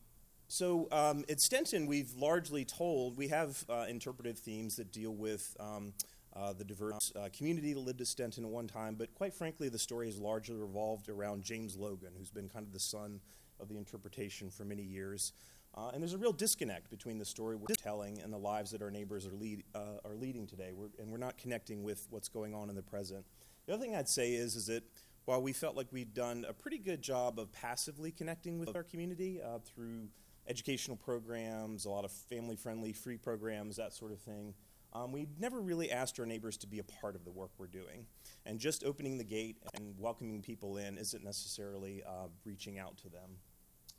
so 0.47 0.87
um, 0.91 1.25
at 1.29 1.37
Stenton, 1.37 1.87
we've 1.87 2.13
largely 2.15 2.63
told, 2.63 3.17
we 3.17 3.27
have 3.27 3.63
uh, 3.69 3.85
interpretive 3.89 4.39
themes 4.39 4.75
that 4.77 4.91
deal 4.91 5.13
with 5.13 5.55
um, 5.59 5.93
uh, 6.35 6.53
the 6.53 6.63
diverse 6.63 7.11
uh, 7.15 7.29
community 7.35 7.73
that 7.73 7.79
lived 7.79 8.01
at 8.01 8.07
Stenton 8.07 8.39
at 8.39 8.49
one 8.49 8.67
time, 8.67 8.95
but 8.95 9.13
quite 9.13 9.33
frankly, 9.33 9.69
the 9.69 9.79
story 9.79 10.07
has 10.07 10.17
largely 10.17 10.55
revolved 10.55 11.09
around 11.09 11.43
James 11.43 11.77
Logan, 11.77 12.13
who's 12.17 12.31
been 12.31 12.49
kind 12.49 12.65
of 12.65 12.73
the 12.73 12.79
sun 12.79 13.19
of 13.59 13.69
the 13.69 13.77
interpretation 13.77 14.49
for 14.49 14.65
many 14.65 14.81
years. 14.81 15.33
Uh, 15.75 15.89
and 15.93 16.01
there's 16.01 16.13
a 16.13 16.17
real 16.17 16.33
disconnect 16.33 16.89
between 16.89 17.17
the 17.17 17.25
story 17.25 17.55
we're 17.55 17.75
telling 17.75 18.21
and 18.21 18.31
the 18.31 18.37
lives 18.37 18.71
that 18.71 18.81
our 18.81 18.91
neighbors 18.91 19.25
are, 19.25 19.33
lead, 19.33 19.63
uh, 19.73 19.97
are 20.05 20.15
leading 20.15 20.45
today, 20.45 20.71
we're, 20.71 20.89
and 20.99 21.11
we're 21.11 21.17
not 21.17 21.37
connecting 21.37 21.83
with 21.83 22.05
what's 22.09 22.29
going 22.29 22.53
on 22.53 22.69
in 22.69 22.75
the 22.75 22.83
present. 22.83 23.25
The 23.65 23.73
other 23.73 23.83
thing 23.83 23.95
I'd 23.95 24.09
say 24.09 24.33
is, 24.33 24.55
is 24.55 24.67
that 24.67 24.83
while 25.25 25.41
we 25.41 25.53
felt 25.53 25.75
like 25.75 25.87
we'd 25.91 26.13
done 26.13 26.45
a 26.47 26.53
pretty 26.53 26.77
good 26.77 27.01
job 27.01 27.39
of 27.39 27.51
passively 27.51 28.11
connecting 28.11 28.59
with 28.59 28.75
our 28.75 28.83
community 28.83 29.39
uh, 29.41 29.59
through 29.59 30.09
educational 30.47 30.97
programs, 30.97 31.85
a 31.85 31.89
lot 31.89 32.05
of 32.05 32.11
family 32.11 32.55
friendly 32.55 32.91
free 32.93 33.17
programs, 33.17 33.77
that 33.77 33.93
sort 33.93 34.11
of 34.11 34.19
thing, 34.19 34.53
um, 34.93 35.11
we 35.11 35.27
never 35.39 35.59
really 35.59 35.91
asked 35.91 36.19
our 36.19 36.25
neighbors 36.25 36.55
to 36.57 36.67
be 36.67 36.79
a 36.79 36.83
part 36.83 37.15
of 37.15 37.25
the 37.25 37.31
work 37.31 37.49
we're 37.57 37.67
doing. 37.67 38.05
And 38.45 38.59
just 38.59 38.83
opening 38.83 39.17
the 39.17 39.23
gate 39.23 39.57
and 39.73 39.95
welcoming 39.97 40.41
people 40.41 40.77
in 40.77 40.97
isn't 40.97 41.23
necessarily 41.23 42.03
uh, 42.07 42.27
reaching 42.45 42.77
out 42.77 42.97
to 42.97 43.09
them. 43.09 43.37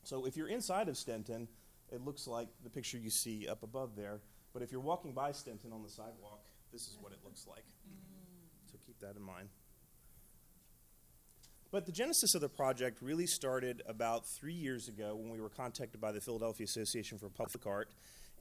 So 0.05 0.25
if 0.25 0.37
you're 0.37 0.49
inside 0.49 0.89
of 0.89 0.95
Stenton, 0.95 1.49
it 1.91 2.01
looks 2.01 2.27
like 2.27 2.49
the 2.63 2.71
picture 2.71 2.99
you 2.99 3.11
see 3.11 3.49
up 3.49 3.63
above 3.63 3.97
there. 3.97 4.21
But 4.53 4.63
if 4.63 4.71
you're 4.71 4.81
walking 4.81 5.13
by 5.13 5.31
Stenton 5.31 5.73
on 5.73 5.83
the 5.83 5.89
sidewalk, 5.89 6.45
this 6.73 6.83
is 6.83 6.97
what 7.01 7.13
it 7.13 7.19
looks 7.25 7.47
like. 7.49 7.65
So 8.71 8.79
keep 8.87 9.01
that 9.01 9.17
in 9.17 9.23
mind. 9.23 9.49
But 11.73 11.87
the 11.87 11.93
genesis 11.93 12.37
of 12.37 12.41
the 12.41 12.49
project 12.49 13.03
really 13.03 13.27
started 13.27 13.83
about 13.87 14.27
three 14.27 14.53
years 14.53 14.87
ago 14.87 15.17
when 15.17 15.31
we 15.31 15.41
were 15.41 15.49
contacted 15.49 16.01
by 16.01 16.13
the 16.13 16.21
Philadelphia 16.21 16.65
Association 16.65 17.19
for 17.19 17.29
Public 17.29 17.67
Art, 17.67 17.89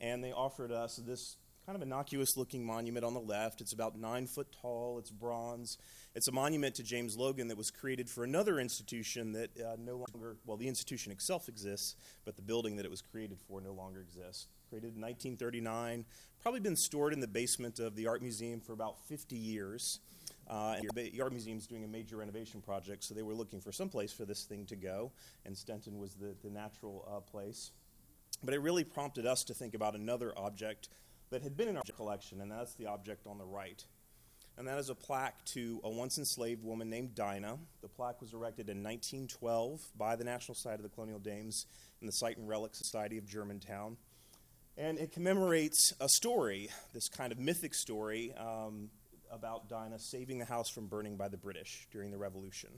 and 0.00 0.22
they 0.22 0.30
offered 0.30 0.70
us 0.70 1.00
this 1.04 1.36
kind 1.66 1.76
of 1.76 1.82
innocuous 1.82 2.36
looking 2.36 2.64
monument 2.64 3.04
on 3.04 3.14
the 3.14 3.20
left. 3.20 3.60
It's 3.60 3.72
about 3.72 3.98
nine 3.98 4.26
foot 4.26 4.48
tall, 4.60 4.98
it's 4.98 5.10
bronze. 5.10 5.78
It's 6.14 6.28
a 6.28 6.32
monument 6.32 6.74
to 6.76 6.82
James 6.82 7.16
Logan 7.16 7.48
that 7.48 7.56
was 7.56 7.70
created 7.70 8.08
for 8.08 8.22
another 8.22 8.60
institution 8.60 9.32
that 9.32 9.50
uh, 9.58 9.76
no 9.78 9.96
longer, 9.96 10.36
well, 10.44 10.56
the 10.56 10.68
institution 10.68 11.10
itself 11.10 11.48
exists, 11.48 11.96
but 12.24 12.36
the 12.36 12.42
building 12.42 12.76
that 12.76 12.84
it 12.84 12.90
was 12.90 13.00
created 13.00 13.38
for 13.48 13.60
no 13.60 13.72
longer 13.72 14.00
exists. 14.00 14.46
Created 14.68 14.94
in 14.94 15.00
1939, 15.00 16.04
probably 16.40 16.60
been 16.60 16.76
stored 16.76 17.12
in 17.12 17.20
the 17.20 17.28
basement 17.28 17.78
of 17.78 17.96
the 17.96 18.06
Art 18.06 18.20
Museum 18.20 18.60
for 18.60 18.74
about 18.74 18.98
50 19.08 19.34
years. 19.34 20.00
Uh, 20.46 20.76
and 20.78 20.90
the 20.94 21.20
Art 21.22 21.32
Museum 21.32 21.56
is 21.56 21.66
doing 21.66 21.84
a 21.84 21.88
major 21.88 22.18
renovation 22.18 22.60
project, 22.60 23.02
so 23.02 23.14
they 23.14 23.22
were 23.22 23.34
looking 23.34 23.60
for 23.60 23.72
some 23.72 23.88
place 23.88 24.12
for 24.12 24.26
this 24.26 24.44
thing 24.44 24.66
to 24.66 24.76
go, 24.76 25.10
and 25.46 25.54
Stenton 25.54 25.98
was 25.98 26.14
the, 26.14 26.34
the 26.42 26.50
natural 26.50 27.08
uh, 27.10 27.20
place. 27.20 27.70
But 28.42 28.52
it 28.52 28.60
really 28.60 28.84
prompted 28.84 29.24
us 29.24 29.42
to 29.44 29.54
think 29.54 29.74
about 29.74 29.94
another 29.94 30.34
object 30.36 30.90
that 31.34 31.42
had 31.42 31.56
been 31.56 31.66
in 31.66 31.76
our 31.76 31.82
collection, 31.96 32.40
and 32.40 32.48
that's 32.48 32.74
the 32.74 32.86
object 32.86 33.26
on 33.26 33.38
the 33.38 33.44
right. 33.44 33.84
And 34.56 34.68
that 34.68 34.78
is 34.78 34.88
a 34.88 34.94
plaque 34.94 35.44
to 35.46 35.80
a 35.82 35.90
once 35.90 36.16
enslaved 36.16 36.62
woman 36.62 36.88
named 36.88 37.16
Dinah. 37.16 37.58
The 37.82 37.88
plaque 37.88 38.20
was 38.20 38.32
erected 38.32 38.68
in 38.68 38.84
1912 38.84 39.80
by 39.98 40.14
the 40.14 40.22
National 40.22 40.54
Society 40.54 40.84
of 40.84 40.88
the 40.88 40.94
Colonial 40.94 41.18
Dames 41.18 41.66
and 41.98 42.08
the 42.08 42.12
Site 42.12 42.36
and 42.36 42.48
Relic 42.48 42.76
Society 42.76 43.18
of 43.18 43.26
Germantown. 43.26 43.96
And 44.78 44.96
it 44.96 45.10
commemorates 45.10 45.92
a 45.98 46.08
story, 46.08 46.68
this 46.92 47.08
kind 47.08 47.32
of 47.32 47.40
mythic 47.40 47.74
story 47.74 48.32
um, 48.38 48.90
about 49.28 49.68
Dinah 49.68 49.98
saving 49.98 50.38
the 50.38 50.44
house 50.44 50.70
from 50.70 50.86
burning 50.86 51.16
by 51.16 51.26
the 51.26 51.36
British 51.36 51.88
during 51.90 52.12
the 52.12 52.18
Revolution. 52.18 52.70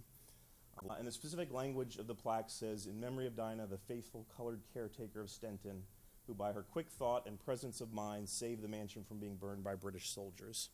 Uh, 0.88 0.94
and 0.98 1.06
the 1.06 1.12
specific 1.12 1.52
language 1.52 1.98
of 1.98 2.06
the 2.06 2.14
plaque 2.14 2.48
says, 2.48 2.86
In 2.86 2.98
memory 2.98 3.26
of 3.26 3.36
Dinah, 3.36 3.66
the 3.66 3.76
faithful 3.76 4.26
colored 4.34 4.62
caretaker 4.72 5.20
of 5.20 5.28
Stenton, 5.28 5.82
who 6.26 6.34
by 6.34 6.52
her 6.52 6.62
quick 6.62 6.90
thought 6.90 7.26
and 7.26 7.38
presence 7.38 7.80
of 7.80 7.92
mind 7.92 8.28
saved 8.28 8.62
the 8.62 8.68
mansion 8.68 9.04
from 9.04 9.18
being 9.18 9.36
burned 9.36 9.64
by 9.64 9.74
British 9.74 10.10
soldiers. 10.10 10.70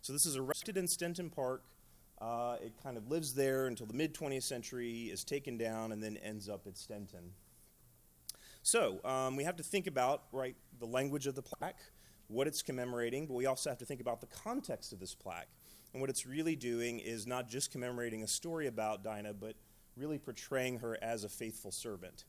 So 0.00 0.12
this 0.12 0.26
is 0.26 0.36
erected 0.36 0.76
in 0.76 0.86
Stenton 0.86 1.30
Park. 1.30 1.64
Uh, 2.20 2.56
it 2.60 2.72
kind 2.82 2.96
of 2.96 3.08
lives 3.08 3.34
there 3.34 3.66
until 3.66 3.86
the 3.86 3.94
mid 3.94 4.14
20th 4.14 4.42
century, 4.42 5.04
is 5.04 5.24
taken 5.24 5.56
down, 5.56 5.92
and 5.92 6.02
then 6.02 6.16
ends 6.18 6.48
up 6.48 6.66
at 6.66 6.74
Stenton. 6.74 7.30
So 8.62 9.00
um, 9.04 9.36
we 9.36 9.44
have 9.44 9.56
to 9.56 9.62
think 9.62 9.86
about 9.86 10.24
right 10.32 10.56
the 10.78 10.86
language 10.86 11.26
of 11.26 11.34
the 11.34 11.42
plaque, 11.42 11.80
what 12.26 12.46
it's 12.46 12.62
commemorating, 12.62 13.26
but 13.26 13.34
we 13.34 13.46
also 13.46 13.70
have 13.70 13.78
to 13.78 13.84
think 13.84 14.00
about 14.00 14.20
the 14.20 14.26
context 14.26 14.92
of 14.92 15.00
this 15.00 15.14
plaque. 15.14 15.48
And 15.92 16.00
what 16.00 16.10
it's 16.10 16.26
really 16.26 16.56
doing 16.56 16.98
is 16.98 17.26
not 17.26 17.48
just 17.48 17.70
commemorating 17.70 18.22
a 18.22 18.26
story 18.26 18.66
about 18.66 19.02
Dinah, 19.02 19.34
but 19.34 19.54
really 19.96 20.18
portraying 20.18 20.80
her 20.80 20.98
as 21.02 21.24
a 21.24 21.28
faithful 21.28 21.70
servant. 21.70 22.24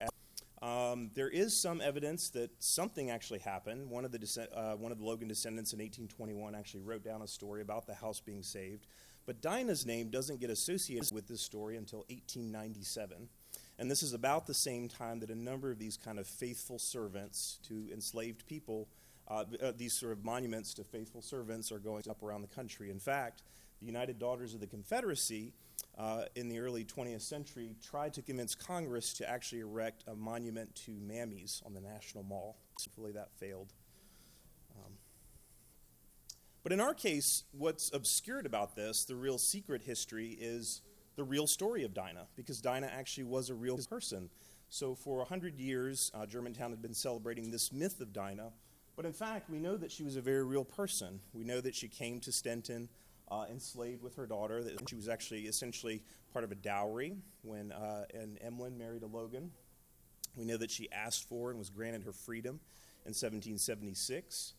Um, 0.61 1.09
there 1.13 1.29
is 1.29 1.55
some 1.55 1.79
evidence 1.79 2.29
that 2.31 2.51
something 2.59 3.09
actually 3.09 3.39
happened. 3.39 3.89
One 3.89 4.03
of, 4.03 4.11
the 4.11 4.47
uh, 4.53 4.75
one 4.75 4.91
of 4.91 4.97
the 4.97 5.05
Logan 5.05 5.29
descendants 5.29 5.71
in 5.71 5.79
1821 5.79 6.53
actually 6.53 6.81
wrote 6.81 7.03
down 7.03 7.21
a 7.21 7.27
story 7.27 7.61
about 7.61 7.87
the 7.87 7.93
house 7.93 8.19
being 8.19 8.43
saved. 8.43 8.85
But 9.25 9.41
Dinah's 9.41 9.85
name 9.85 10.09
doesn't 10.09 10.41
get 10.41 10.49
associated 10.49 11.11
with 11.13 11.27
this 11.27 11.41
story 11.41 11.77
until 11.77 11.99
1897. 12.09 13.29
And 13.77 13.89
this 13.89 14.03
is 14.03 14.13
about 14.13 14.47
the 14.47 14.53
same 14.53 14.89
time 14.89 15.21
that 15.21 15.29
a 15.29 15.35
number 15.35 15.71
of 15.71 15.79
these 15.79 15.95
kind 15.95 16.19
of 16.19 16.27
faithful 16.27 16.79
servants 16.79 17.59
to 17.67 17.87
enslaved 17.93 18.45
people, 18.45 18.89
uh, 19.29 19.45
uh, 19.63 19.71
these 19.77 19.93
sort 19.93 20.11
of 20.11 20.25
monuments 20.25 20.73
to 20.73 20.83
faithful 20.83 21.21
servants, 21.21 21.71
are 21.71 21.79
going 21.79 22.03
up 22.09 22.21
around 22.21 22.41
the 22.41 22.47
country. 22.47 22.89
In 22.89 22.99
fact, 22.99 23.43
the 23.79 23.85
United 23.85 24.19
Daughters 24.19 24.53
of 24.53 24.59
the 24.59 24.67
Confederacy 24.67 25.53
uh, 25.97 26.23
in 26.35 26.49
the 26.49 26.59
early 26.59 26.85
20th 26.85 27.21
century 27.21 27.75
tried 27.81 28.13
to 28.13 28.21
convince 28.21 28.55
Congress 28.55 29.13
to 29.13 29.29
actually 29.29 29.61
erect 29.61 30.03
a 30.07 30.15
monument 30.15 30.73
to 30.75 30.91
mammies 30.91 31.65
on 31.65 31.73
the 31.73 31.81
National 31.81 32.23
Mall. 32.23 32.57
Hopefully 32.79 33.11
that 33.11 33.29
failed. 33.37 33.73
Um, 34.77 34.93
but 36.63 36.71
in 36.71 36.79
our 36.79 36.93
case, 36.93 37.43
what's 37.51 37.91
obscured 37.93 38.45
about 38.45 38.75
this, 38.75 39.05
the 39.05 39.15
real 39.15 39.37
secret 39.37 39.81
history, 39.83 40.37
is 40.39 40.81
the 41.15 41.23
real 41.23 41.47
story 41.47 41.83
of 41.83 41.93
Dinah, 41.93 42.27
because 42.35 42.61
Dinah 42.61 42.91
actually 42.93 43.25
was 43.25 43.49
a 43.49 43.55
real 43.55 43.77
person. 43.77 44.29
So 44.69 44.95
for 44.95 45.17
100 45.17 45.59
years, 45.59 46.11
uh, 46.13 46.25
Germantown 46.25 46.69
had 46.69 46.81
been 46.81 46.93
celebrating 46.93 47.51
this 47.51 47.73
myth 47.73 47.99
of 47.99 48.13
Dinah, 48.13 48.51
but 48.95 49.05
in 49.05 49.13
fact, 49.13 49.49
we 49.49 49.59
know 49.59 49.77
that 49.77 49.91
she 49.91 50.03
was 50.03 50.15
a 50.15 50.21
very 50.21 50.43
real 50.43 50.65
person. 50.65 51.21
We 51.33 51.43
know 51.43 51.61
that 51.61 51.73
she 51.73 51.87
came 51.87 52.19
to 52.19 52.31
Stenton 52.31 52.89
uh, 53.31 53.45
enslaved 53.49 54.01
with 54.01 54.15
her 54.15 54.25
daughter. 54.25 54.63
She 54.87 54.95
was 54.95 55.07
actually 55.07 55.41
essentially 55.41 56.03
part 56.33 56.43
of 56.43 56.51
a 56.51 56.55
dowry 56.55 57.17
when 57.41 57.71
uh, 57.71 58.05
and 58.13 58.39
Emlen 58.39 58.77
married 58.77 59.03
a 59.03 59.07
Logan. 59.07 59.51
We 60.35 60.45
know 60.45 60.57
that 60.57 60.71
she 60.71 60.91
asked 60.91 61.27
for 61.27 61.49
and 61.49 61.59
was 61.59 61.69
granted 61.69 62.03
her 62.03 62.13
freedom 62.13 62.59
in 63.05 63.11
1776. 63.11 64.53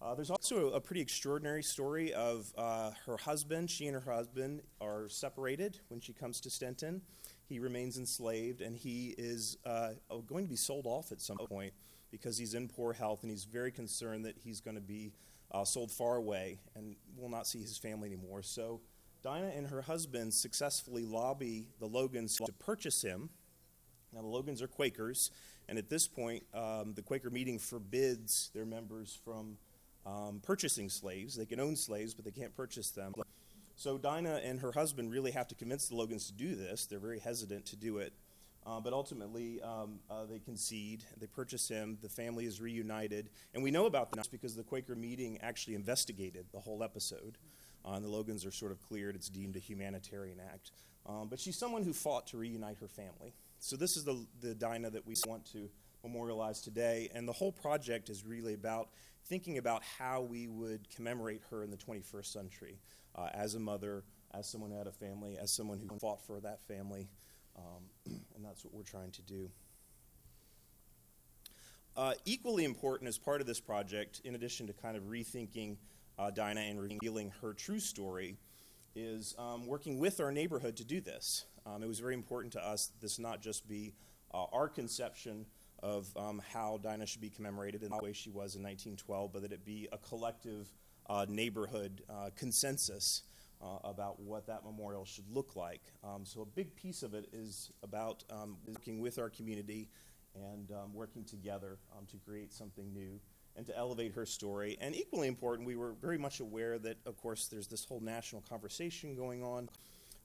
Uh, 0.00 0.14
there's 0.16 0.30
also 0.30 0.70
a, 0.70 0.76
a, 0.76 0.80
pretty 0.80 1.00
extraordinary 1.00 1.62
story 1.62 2.12
of 2.12 2.52
uh, 2.58 2.90
her 3.06 3.16
husband. 3.16 3.70
She 3.70 3.86
and 3.86 3.94
her 3.94 4.12
husband 4.12 4.62
are 4.80 5.08
separated 5.08 5.78
when 5.88 6.00
she 6.00 6.12
comes 6.12 6.40
to 6.40 6.48
Stenton. 6.48 7.02
He 7.48 7.60
remains 7.60 7.98
enslaved, 7.98 8.62
and 8.62 8.76
he 8.76 9.14
is 9.16 9.58
uh, 9.64 9.90
going 10.26 10.44
to 10.44 10.50
be 10.50 10.56
sold 10.56 10.86
off 10.86 11.12
at 11.12 11.20
some 11.20 11.36
point 11.36 11.72
because 12.10 12.36
he's 12.36 12.54
in 12.54 12.66
poor 12.66 12.92
health, 12.92 13.22
and 13.22 13.30
he's 13.30 13.44
very 13.44 13.70
concerned 13.70 14.24
that 14.24 14.36
he's 14.42 14.60
going 14.60 14.74
to 14.74 14.82
be 14.82 15.12
uh, 15.52 15.64
sold 15.64 15.90
far 15.90 16.16
away 16.16 16.58
and 16.74 16.96
will 17.16 17.28
not 17.28 17.46
see 17.46 17.60
his 17.60 17.76
family 17.76 18.12
anymore. 18.12 18.42
So 18.42 18.80
Dinah 19.22 19.52
and 19.54 19.68
her 19.68 19.82
husband 19.82 20.34
successfully 20.34 21.04
lobby 21.04 21.68
the 21.78 21.86
Logans 21.86 22.36
to 22.36 22.52
purchase 22.52 23.02
him. 23.02 23.30
Now, 24.12 24.20
the 24.20 24.28
Logans 24.28 24.60
are 24.60 24.66
Quakers, 24.66 25.30
and 25.68 25.78
at 25.78 25.88
this 25.88 26.06
point, 26.06 26.44
um, 26.52 26.92
the 26.94 27.00
Quaker 27.00 27.30
meeting 27.30 27.58
forbids 27.58 28.50
their 28.54 28.66
members 28.66 29.18
from 29.24 29.56
um, 30.04 30.40
purchasing 30.42 30.90
slaves. 30.90 31.34
They 31.34 31.46
can 31.46 31.60
own 31.60 31.76
slaves, 31.76 32.12
but 32.12 32.24
they 32.24 32.30
can't 32.30 32.54
purchase 32.54 32.90
them. 32.90 33.14
So 33.76 33.96
Dinah 33.96 34.40
and 34.44 34.60
her 34.60 34.72
husband 34.72 35.10
really 35.10 35.30
have 35.30 35.48
to 35.48 35.54
convince 35.54 35.88
the 35.88 35.96
Logans 35.96 36.26
to 36.26 36.34
do 36.34 36.54
this. 36.54 36.84
They're 36.84 36.98
very 36.98 37.20
hesitant 37.20 37.64
to 37.66 37.76
do 37.76 37.98
it. 37.98 38.12
Uh, 38.64 38.78
but 38.78 38.92
ultimately, 38.92 39.60
um, 39.62 39.98
uh, 40.08 40.24
they 40.24 40.38
concede. 40.38 41.04
They 41.18 41.26
purchase 41.26 41.68
him. 41.68 41.98
The 42.00 42.08
family 42.08 42.46
is 42.46 42.60
reunited. 42.60 43.30
And 43.54 43.62
we 43.62 43.70
know 43.72 43.86
about 43.86 44.12
this 44.12 44.28
because 44.28 44.54
the 44.54 44.62
Quaker 44.62 44.94
meeting 44.94 45.38
actually 45.42 45.74
investigated 45.74 46.46
the 46.52 46.60
whole 46.60 46.84
episode. 46.84 47.38
Uh, 47.84 47.94
and 47.94 48.04
the 48.04 48.08
Logans 48.08 48.44
are 48.44 48.52
sort 48.52 48.70
of 48.70 48.80
cleared. 48.80 49.16
It's 49.16 49.28
deemed 49.28 49.56
a 49.56 49.58
humanitarian 49.58 50.38
act. 50.40 50.70
Um, 51.06 51.28
but 51.28 51.40
she's 51.40 51.58
someone 51.58 51.82
who 51.82 51.92
fought 51.92 52.28
to 52.28 52.36
reunite 52.36 52.76
her 52.78 52.86
family. 52.86 53.34
So 53.58 53.76
this 53.76 53.96
is 53.96 54.04
the, 54.04 54.24
the 54.40 54.54
Dinah 54.54 54.90
that 54.90 55.06
we 55.06 55.16
want 55.26 55.44
to 55.52 55.68
memorialize 56.04 56.60
today. 56.60 57.10
And 57.14 57.26
the 57.26 57.32
whole 57.32 57.52
project 57.52 58.08
is 58.08 58.24
really 58.24 58.54
about 58.54 58.90
thinking 59.24 59.58
about 59.58 59.82
how 59.98 60.22
we 60.22 60.46
would 60.46 60.88
commemorate 60.94 61.42
her 61.50 61.62
in 61.62 61.70
the 61.70 61.76
21st 61.76 62.26
century 62.26 62.78
uh, 63.16 63.28
as 63.34 63.54
a 63.54 63.60
mother, 63.60 64.04
as 64.34 64.48
someone 64.48 64.70
who 64.70 64.78
had 64.78 64.86
a 64.86 64.92
family, 64.92 65.36
as 65.40 65.50
someone 65.52 65.78
who 65.78 65.98
fought 65.98 66.24
for 66.24 66.40
that 66.40 66.60
family. 66.66 67.08
Um, 67.56 68.14
that's 68.52 68.66
what 68.66 68.74
we're 68.74 68.82
trying 68.82 69.10
to 69.10 69.22
do. 69.22 69.50
Uh, 71.96 72.12
equally 72.26 72.66
important 72.66 73.08
as 73.08 73.16
part 73.16 73.40
of 73.40 73.46
this 73.46 73.60
project, 73.60 74.20
in 74.24 74.34
addition 74.34 74.66
to 74.66 74.74
kind 74.74 74.94
of 74.94 75.04
rethinking 75.04 75.78
uh, 76.18 76.30
Dinah 76.30 76.60
and 76.60 76.78
revealing 76.78 77.32
her 77.40 77.54
true 77.54 77.80
story, 77.80 78.36
is 78.94 79.34
um, 79.38 79.66
working 79.66 79.98
with 79.98 80.20
our 80.20 80.30
neighborhood 80.30 80.76
to 80.76 80.84
do 80.84 81.00
this. 81.00 81.46
Um, 81.64 81.82
it 81.82 81.86
was 81.86 81.98
very 81.98 82.12
important 82.12 82.52
to 82.52 82.60
us 82.62 82.88
that 82.88 83.00
this 83.00 83.18
not 83.18 83.40
just 83.40 83.66
be 83.66 83.94
uh, 84.34 84.44
our 84.52 84.68
conception 84.68 85.46
of 85.82 86.14
um, 86.14 86.42
how 86.52 86.78
Dinah 86.82 87.06
should 87.06 87.22
be 87.22 87.30
commemorated 87.30 87.82
in 87.82 87.88
the 87.88 88.00
way 88.02 88.12
she 88.12 88.28
was 88.28 88.54
in 88.54 88.62
1912, 88.62 89.32
but 89.32 89.40
that 89.40 89.52
it 89.52 89.64
be 89.64 89.88
a 89.92 89.96
collective 89.96 90.70
uh, 91.08 91.24
neighborhood 91.26 92.02
uh, 92.10 92.28
consensus 92.36 93.22
uh, 93.62 93.78
about 93.84 94.20
what 94.20 94.46
that 94.46 94.64
memorial 94.64 95.04
should 95.04 95.30
look 95.30 95.56
like. 95.56 95.82
Um, 96.02 96.24
so, 96.24 96.42
a 96.42 96.46
big 96.46 96.74
piece 96.74 97.02
of 97.02 97.14
it 97.14 97.28
is 97.32 97.70
about 97.82 98.24
um, 98.30 98.56
working 98.66 99.00
with 99.00 99.18
our 99.18 99.30
community 99.30 99.88
and 100.34 100.70
um, 100.72 100.94
working 100.94 101.24
together 101.24 101.78
um, 101.96 102.06
to 102.06 102.16
create 102.16 102.52
something 102.52 102.92
new 102.92 103.20
and 103.56 103.66
to 103.66 103.76
elevate 103.76 104.12
her 104.12 104.24
story. 104.24 104.78
And 104.80 104.94
equally 104.94 105.28
important, 105.28 105.66
we 105.66 105.76
were 105.76 105.92
very 106.00 106.18
much 106.18 106.40
aware 106.40 106.78
that, 106.78 106.96
of 107.04 107.18
course, 107.18 107.48
there's 107.48 107.66
this 107.66 107.84
whole 107.84 108.00
national 108.00 108.42
conversation 108.42 109.14
going 109.14 109.42
on 109.42 109.68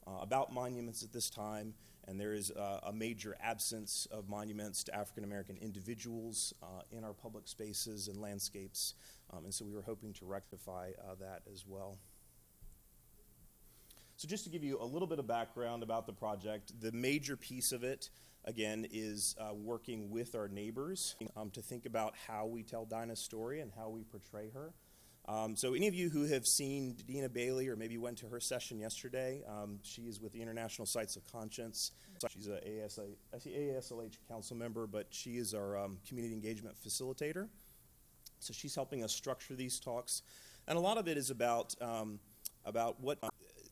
uh, 0.07 0.21
about 0.21 0.53
monuments 0.53 1.03
at 1.03 1.11
this 1.11 1.29
time, 1.29 1.73
and 2.07 2.19
there 2.19 2.33
is 2.33 2.51
uh, 2.51 2.79
a 2.83 2.93
major 2.93 3.35
absence 3.41 4.07
of 4.11 4.29
monuments 4.29 4.83
to 4.85 4.95
African 4.95 5.25
American 5.25 5.57
individuals 5.57 6.53
uh, 6.63 6.83
in 6.91 7.03
our 7.03 7.13
public 7.13 7.47
spaces 7.47 8.07
and 8.07 8.21
landscapes. 8.21 8.93
Um, 9.33 9.43
and 9.43 9.53
so 9.53 9.65
we 9.65 9.73
were 9.73 9.81
hoping 9.81 10.13
to 10.13 10.25
rectify 10.25 10.91
uh, 10.99 11.15
that 11.19 11.41
as 11.51 11.65
well. 11.67 11.97
So, 14.17 14.27
just 14.27 14.45
to 14.45 14.49
give 14.49 14.63
you 14.63 14.79
a 14.81 14.83
little 14.83 15.07
bit 15.07 15.19
of 15.19 15.27
background 15.27 15.83
about 15.83 16.07
the 16.07 16.11
project, 16.11 16.71
the 16.81 16.91
major 16.91 17.37
piece 17.37 17.71
of 17.71 17.83
it, 17.83 18.09
again, 18.45 18.87
is 18.91 19.35
uh, 19.39 19.53
working 19.53 20.09
with 20.09 20.33
our 20.33 20.47
neighbors 20.47 21.15
um, 21.35 21.51
to 21.51 21.61
think 21.61 21.85
about 21.85 22.15
how 22.27 22.47
we 22.47 22.63
tell 22.63 22.83
Dinah's 22.83 23.23
story 23.23 23.61
and 23.61 23.71
how 23.77 23.89
we 23.89 24.01
portray 24.01 24.49
her. 24.55 24.73
Um, 25.27 25.55
so, 25.55 25.75
any 25.75 25.87
of 25.87 25.93
you 25.93 26.09
who 26.09 26.23
have 26.23 26.47
seen 26.47 26.95
Dina 27.05 27.29
Bailey 27.29 27.67
or 27.67 27.75
maybe 27.75 27.99
went 27.99 28.17
to 28.17 28.25
her 28.25 28.39
session 28.39 28.79
yesterday, 28.79 29.43
um, 29.47 29.77
she 29.83 30.01
is 30.03 30.19
with 30.19 30.33
the 30.33 30.41
International 30.41 30.87
Sites 30.87 31.15
of 31.15 31.31
Conscience. 31.31 31.91
She's 32.27 32.47
a 32.47 32.57
ASA, 32.85 33.03
AASLH 33.35 34.17
council 34.27 34.57
member, 34.57 34.87
but 34.87 35.05
she 35.11 35.37
is 35.37 35.53
our 35.53 35.77
um, 35.77 35.99
community 36.07 36.33
engagement 36.33 36.75
facilitator. 36.83 37.49
So, 38.39 38.51
she's 38.51 38.73
helping 38.73 39.03
us 39.03 39.13
structure 39.13 39.53
these 39.53 39.79
talks. 39.79 40.23
And 40.67 40.75
a 40.75 40.81
lot 40.81 40.97
of 40.97 41.07
it 41.07 41.19
is 41.19 41.29
about, 41.29 41.75
um, 41.79 42.19
about 42.65 42.99
what 42.99 43.19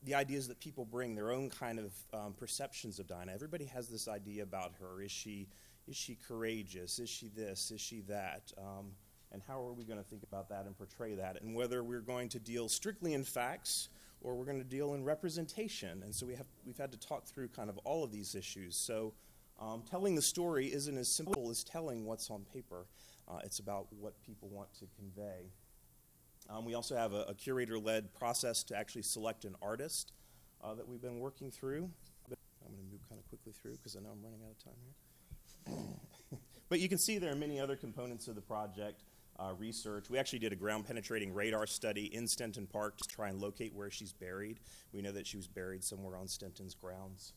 the 0.06 0.14
ideas 0.14 0.48
that 0.48 0.60
people 0.60 0.84
bring, 0.84 1.14
their 1.14 1.32
own 1.32 1.50
kind 1.50 1.78
of 1.78 1.92
um, 2.14 2.32
perceptions 2.32 2.98
of 2.98 3.08
Dinah. 3.08 3.32
Everybody 3.34 3.66
has 3.66 3.88
this 3.88 4.08
idea 4.08 4.44
about 4.44 4.72
her. 4.80 5.02
Is 5.02 5.10
she 5.10 5.48
is 5.88 5.96
she 5.96 6.16
courageous? 6.26 6.98
Is 6.98 7.10
she 7.10 7.28
this? 7.28 7.70
Is 7.70 7.80
she 7.80 8.00
that? 8.08 8.52
Um, 8.58 8.92
and 9.32 9.42
how 9.46 9.60
are 9.60 9.72
we 9.72 9.84
going 9.84 9.98
to 9.98 10.04
think 10.04 10.22
about 10.22 10.48
that 10.48 10.64
and 10.64 10.76
portray 10.76 11.14
that? 11.14 11.42
And 11.42 11.54
whether 11.54 11.84
we're 11.84 12.00
going 12.00 12.28
to 12.30 12.40
deal 12.40 12.68
strictly 12.68 13.14
in 13.14 13.22
facts 13.22 13.88
or 14.20 14.34
we're 14.34 14.44
going 14.44 14.58
to 14.58 14.64
deal 14.64 14.94
in 14.94 15.04
representation. 15.04 16.02
And 16.02 16.14
so 16.14 16.26
we 16.26 16.34
have 16.34 16.46
we've 16.64 16.78
had 16.78 16.92
to 16.92 16.98
talk 16.98 17.26
through 17.26 17.48
kind 17.48 17.68
of 17.68 17.76
all 17.78 18.02
of 18.02 18.10
these 18.10 18.34
issues. 18.34 18.76
So 18.76 19.12
um, 19.60 19.82
telling 19.88 20.14
the 20.14 20.22
story 20.22 20.72
isn't 20.72 20.96
as 20.96 21.08
simple 21.08 21.50
as 21.50 21.64
telling 21.64 22.04
what's 22.04 22.30
on 22.30 22.44
paper. 22.52 22.86
Uh, 23.28 23.40
it's 23.42 23.58
about 23.58 23.86
what 23.92 24.20
people 24.20 24.48
want 24.48 24.72
to 24.74 24.86
convey. 24.96 25.50
Um, 26.48 26.64
we 26.64 26.74
also 26.74 26.96
have 26.96 27.12
a, 27.12 27.22
a 27.28 27.34
curator 27.34 27.78
led 27.78 28.14
process 28.14 28.62
to 28.64 28.76
actually 28.76 29.02
select 29.02 29.44
an 29.44 29.56
artist 29.60 30.12
uh, 30.62 30.74
that 30.74 30.86
we've 30.88 31.00
been 31.00 31.18
working 31.18 31.50
through. 31.50 31.90
I'm 32.28 32.74
going 32.74 32.84
to 32.84 32.92
move 32.92 33.08
kind 33.08 33.20
of 33.20 33.28
quickly 33.28 33.52
through 33.52 33.76
because 33.76 33.96
I 33.96 34.00
know 34.00 34.10
I'm 34.10 34.22
running 34.22 34.40
out 34.44 34.50
of 34.50 34.64
time 34.64 34.74
here. 34.82 36.38
but 36.68 36.80
you 36.80 36.88
can 36.88 36.98
see 36.98 37.18
there 37.18 37.32
are 37.32 37.36
many 37.36 37.60
other 37.60 37.76
components 37.76 38.28
of 38.28 38.34
the 38.34 38.40
project. 38.40 39.04
Uh, 39.38 39.52
research. 39.58 40.08
We 40.08 40.16
actually 40.16 40.38
did 40.38 40.54
a 40.54 40.56
ground 40.56 40.86
penetrating 40.86 41.34
radar 41.34 41.66
study 41.66 42.06
in 42.06 42.24
Stenton 42.24 42.66
Park 42.66 42.96
to 42.96 43.06
try 43.06 43.28
and 43.28 43.38
locate 43.38 43.74
where 43.74 43.90
she's 43.90 44.10
buried. 44.10 44.60
We 44.94 45.02
know 45.02 45.12
that 45.12 45.26
she 45.26 45.36
was 45.36 45.46
buried 45.46 45.84
somewhere 45.84 46.16
on 46.16 46.26
Stenton's 46.26 46.74
grounds. 46.74 47.34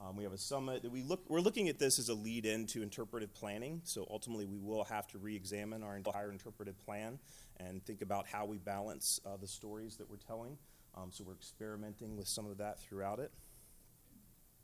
Um, 0.00 0.16
we 0.16 0.24
have 0.24 0.32
a 0.32 0.38
summit 0.38 0.82
that 0.82 0.90
we 0.90 1.02
look. 1.02 1.24
We're 1.28 1.40
looking 1.40 1.68
at 1.68 1.78
this 1.78 1.98
as 1.98 2.08
a 2.08 2.14
lead 2.14 2.46
in 2.46 2.66
to 2.68 2.82
interpretive 2.82 3.34
planning. 3.34 3.82
So 3.84 4.06
ultimately, 4.10 4.46
we 4.46 4.58
will 4.58 4.84
have 4.84 5.06
to 5.08 5.18
re-examine 5.18 5.82
our 5.82 5.94
entire 5.96 6.32
interpretive 6.32 6.78
plan 6.78 7.18
and 7.58 7.84
think 7.84 8.00
about 8.00 8.26
how 8.26 8.46
we 8.46 8.56
balance 8.56 9.20
uh, 9.26 9.36
the 9.36 9.46
stories 9.46 9.96
that 9.96 10.08
we're 10.08 10.16
telling. 10.16 10.56
Um, 10.96 11.10
so 11.10 11.22
we're 11.24 11.34
experimenting 11.34 12.16
with 12.16 12.26
some 12.26 12.46
of 12.46 12.56
that 12.58 12.80
throughout 12.80 13.18
it. 13.18 13.30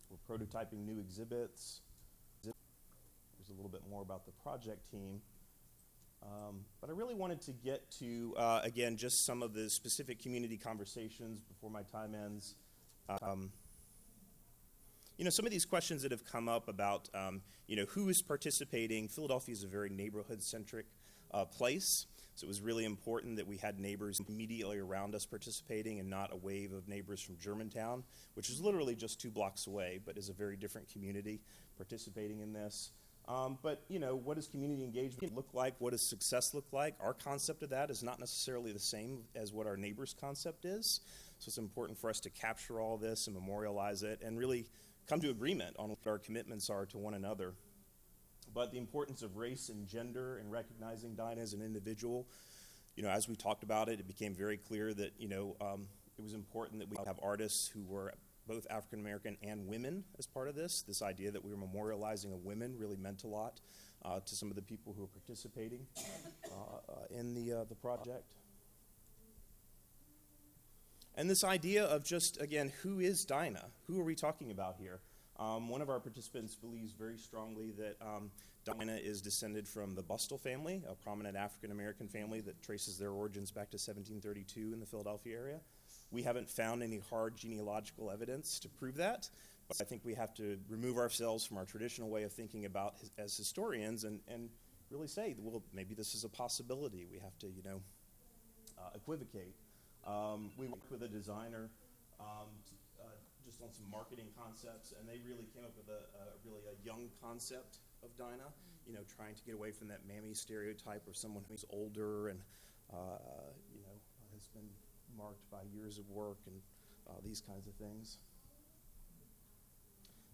We're 0.08 0.36
prototyping 0.36 0.86
new 0.86 0.98
exhibits. 1.00 1.80
There's 2.42 3.50
a 3.50 3.52
little 3.52 3.68
bit 3.68 3.82
more 3.90 4.00
about 4.00 4.24
the 4.24 4.32
project 4.32 4.90
team. 4.90 5.20
Um, 6.22 6.64
but 6.80 6.88
I 6.88 6.94
really 6.94 7.14
wanted 7.14 7.42
to 7.42 7.52
get 7.52 7.90
to, 7.98 8.34
uh, 8.38 8.60
again, 8.64 8.96
just 8.96 9.26
some 9.26 9.42
of 9.42 9.52
the 9.52 9.68
specific 9.68 10.18
community 10.20 10.56
conversations 10.56 11.42
before 11.42 11.70
my 11.70 11.82
time 11.82 12.14
ends. 12.14 12.54
Um, 13.22 13.52
you 15.16 15.24
know, 15.24 15.30
some 15.30 15.46
of 15.46 15.52
these 15.52 15.64
questions 15.64 16.02
that 16.02 16.10
have 16.10 16.24
come 16.24 16.48
up 16.48 16.68
about, 16.68 17.08
um, 17.14 17.40
you 17.66 17.76
know, 17.76 17.86
who 17.86 18.08
is 18.08 18.22
participating. 18.22 19.08
Philadelphia 19.08 19.54
is 19.54 19.64
a 19.64 19.68
very 19.68 19.88
neighborhood 19.88 20.42
centric 20.42 20.86
uh, 21.32 21.44
place. 21.44 22.06
So 22.34 22.44
it 22.44 22.48
was 22.48 22.60
really 22.60 22.84
important 22.84 23.36
that 23.36 23.46
we 23.46 23.56
had 23.56 23.80
neighbors 23.80 24.20
immediately 24.28 24.78
around 24.78 25.14
us 25.14 25.24
participating 25.24 26.00
and 26.00 26.10
not 26.10 26.34
a 26.34 26.36
wave 26.36 26.72
of 26.74 26.86
neighbors 26.86 27.22
from 27.22 27.38
Germantown, 27.38 28.04
which 28.34 28.50
is 28.50 28.60
literally 28.60 28.94
just 28.94 29.18
two 29.18 29.30
blocks 29.30 29.66
away, 29.66 30.00
but 30.04 30.18
is 30.18 30.28
a 30.28 30.34
very 30.34 30.56
different 30.56 30.92
community 30.92 31.40
participating 31.78 32.40
in 32.40 32.52
this. 32.52 32.90
Um, 33.26 33.58
but, 33.62 33.84
you 33.88 33.98
know, 33.98 34.14
what 34.14 34.36
does 34.36 34.46
community 34.46 34.84
engagement 34.84 35.34
look 35.34 35.48
like? 35.54 35.74
What 35.78 35.92
does 35.92 36.08
success 36.08 36.52
look 36.52 36.66
like? 36.72 36.94
Our 37.00 37.14
concept 37.14 37.62
of 37.62 37.70
that 37.70 37.90
is 37.90 38.02
not 38.02 38.20
necessarily 38.20 38.70
the 38.70 38.78
same 38.78 39.24
as 39.34 39.52
what 39.52 39.66
our 39.66 39.76
neighbor's 39.76 40.14
concept 40.20 40.64
is. 40.64 41.00
So 41.38 41.48
it's 41.48 41.58
important 41.58 41.98
for 41.98 42.08
us 42.08 42.20
to 42.20 42.30
capture 42.30 42.80
all 42.80 42.98
this 42.98 43.26
and 43.26 43.34
memorialize 43.34 44.02
it 44.02 44.20
and 44.22 44.38
really 44.38 44.66
come 45.06 45.20
to 45.20 45.30
agreement 45.30 45.76
on 45.78 45.90
what 45.90 45.98
our 46.06 46.18
commitments 46.18 46.68
are 46.70 46.86
to 46.86 46.98
one 46.98 47.14
another 47.14 47.54
but 48.56 48.72
the 48.72 48.78
importance 48.78 49.20
of 49.22 49.36
race 49.36 49.68
and 49.68 49.86
gender 49.86 50.38
and 50.38 50.50
recognizing 50.50 51.14
Dinah 51.14 51.42
as 51.42 51.52
an 51.52 51.60
individual. 51.60 52.26
You 52.96 53.02
know, 53.02 53.10
as 53.10 53.28
we 53.28 53.36
talked 53.36 53.62
about 53.62 53.90
it, 53.90 54.00
it 54.00 54.06
became 54.06 54.34
very 54.34 54.56
clear 54.56 54.94
that, 54.94 55.12
you 55.18 55.28
know, 55.28 55.56
um, 55.60 55.88
it 56.18 56.22
was 56.22 56.32
important 56.32 56.80
that 56.80 56.88
we 56.88 56.96
have 57.06 57.20
artists 57.22 57.68
who 57.68 57.84
were 57.84 58.14
both 58.48 58.66
African 58.70 59.00
American 59.00 59.36
and 59.42 59.66
women 59.66 60.04
as 60.18 60.26
part 60.26 60.48
of 60.48 60.54
this. 60.54 60.80
This 60.80 61.02
idea 61.02 61.30
that 61.32 61.44
we 61.44 61.50
were 61.50 61.58
memorializing 61.58 62.32
a 62.32 62.36
women 62.36 62.76
really 62.78 62.96
meant 62.96 63.24
a 63.24 63.26
lot 63.26 63.60
uh, 64.02 64.20
to 64.20 64.34
some 64.34 64.48
of 64.48 64.56
the 64.56 64.62
people 64.62 64.94
who 64.94 65.02
were 65.02 65.08
participating 65.08 65.86
uh, 66.46 66.76
uh, 66.88 66.94
in 67.10 67.34
the, 67.34 67.52
uh, 67.52 67.64
the 67.64 67.74
project. 67.74 68.32
And 71.16 71.30
this 71.30 71.44
idea 71.44 71.84
of 71.84 72.04
just, 72.04 72.40
again, 72.40 72.72
who 72.82 73.00
is 73.00 73.24
Dinah? 73.24 73.64
Who 73.86 73.98
are 74.00 74.04
we 74.04 74.14
talking 74.14 74.50
about 74.50 74.76
here? 74.78 75.00
Um, 75.38 75.68
one 75.68 75.80
of 75.80 75.88
our 75.88 76.00
participants 76.00 76.54
believes 76.54 76.92
very 76.92 77.18
strongly 77.18 77.72
that 77.72 77.96
um, 78.00 78.30
Dinah 78.64 78.96
is 78.96 79.22
descended 79.22 79.66
from 79.66 79.94
the 79.94 80.02
Bustill 80.02 80.40
family, 80.40 80.82
a 80.88 80.94
prominent 80.94 81.36
African 81.36 81.70
American 81.70 82.08
family 82.08 82.40
that 82.42 82.62
traces 82.62 82.98
their 82.98 83.10
origins 83.10 83.50
back 83.50 83.70
to 83.70 83.76
1732 83.76 84.72
in 84.72 84.80
the 84.80 84.86
Philadelphia 84.86 85.36
area. 85.36 85.60
We 86.10 86.22
haven't 86.22 86.48
found 86.48 86.82
any 86.82 87.00
hard 87.10 87.36
genealogical 87.36 88.10
evidence 88.10 88.58
to 88.60 88.68
prove 88.68 88.96
that, 88.96 89.28
but 89.68 89.80
I 89.80 89.84
think 89.84 90.02
we 90.04 90.14
have 90.14 90.34
to 90.34 90.58
remove 90.68 90.96
ourselves 90.96 91.44
from 91.44 91.58
our 91.58 91.64
traditional 91.64 92.08
way 92.08 92.22
of 92.22 92.32
thinking 92.32 92.64
about 92.64 92.94
his, 92.98 93.10
as 93.18 93.36
historians 93.36 94.04
and, 94.04 94.20
and 94.28 94.48
really 94.90 95.08
say, 95.08 95.34
well, 95.38 95.62
maybe 95.72 95.94
this 95.94 96.14
is 96.14 96.24
a 96.24 96.28
possibility. 96.28 97.06
We 97.10 97.18
have 97.18 97.36
to, 97.38 97.48
you 97.48 97.62
know, 97.62 97.82
uh, 98.78 98.90
equivocate. 98.94 99.54
Um, 100.06 100.50
we 100.56 100.68
worked 100.68 100.90
with 100.90 101.02
a 101.02 101.08
designer 101.08 101.68
um, 102.20 102.46
just 103.44 103.62
on 103.62 103.68
some 103.72 103.86
marketing 103.90 104.26
concepts, 104.38 104.92
and 104.98 105.08
they 105.08 105.20
really 105.26 105.46
came 105.54 105.64
up 105.64 105.74
with 105.76 105.88
a, 105.88 106.02
a 106.18 106.24
really 106.44 106.62
a 106.66 106.76
young 106.84 107.08
concept 107.22 107.78
of 108.02 108.14
Dinah. 108.16 108.50
You 108.86 108.94
know, 108.94 109.00
trying 109.16 109.34
to 109.34 109.42
get 109.42 109.54
away 109.54 109.72
from 109.72 109.88
that 109.88 110.06
mammy 110.06 110.34
stereotype 110.34 111.06
of 111.08 111.16
someone 111.16 111.42
who's 111.48 111.64
older 111.70 112.28
and 112.28 112.38
uh, 112.92 113.50
you 113.74 113.82
know 113.82 113.94
has 114.34 114.46
been 114.48 114.68
marked 115.16 115.50
by 115.50 115.62
years 115.74 115.98
of 115.98 116.08
work 116.10 116.38
and 116.46 116.56
uh, 117.08 117.12
these 117.24 117.40
kinds 117.40 117.66
of 117.66 117.74
things. 117.74 118.18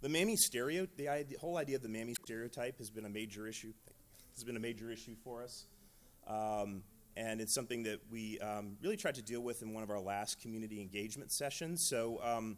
The 0.00 0.08
mammy 0.08 0.36
stereotype, 0.36 1.28
the, 1.28 1.38
whole 1.38 1.56
idea 1.58 1.76
of 1.76 1.82
the 1.82 1.88
mammy 1.88 2.14
stereotype 2.24 2.78
has 2.78 2.90
been 2.90 3.04
a 3.04 3.08
major 3.08 3.46
issue. 3.46 3.72
Has 4.34 4.44
been 4.44 4.56
a 4.56 4.60
major 4.60 4.90
issue 4.90 5.14
for 5.22 5.42
us. 5.42 5.66
Um, 6.26 6.82
and 7.16 7.40
it's 7.40 7.52
something 7.52 7.82
that 7.84 8.00
we 8.10 8.38
um, 8.40 8.76
really 8.82 8.96
tried 8.96 9.14
to 9.16 9.22
deal 9.22 9.40
with 9.40 9.62
in 9.62 9.72
one 9.72 9.82
of 9.82 9.90
our 9.90 10.00
last 10.00 10.40
community 10.40 10.80
engagement 10.80 11.30
sessions. 11.32 11.82
So, 11.82 12.20
um, 12.22 12.56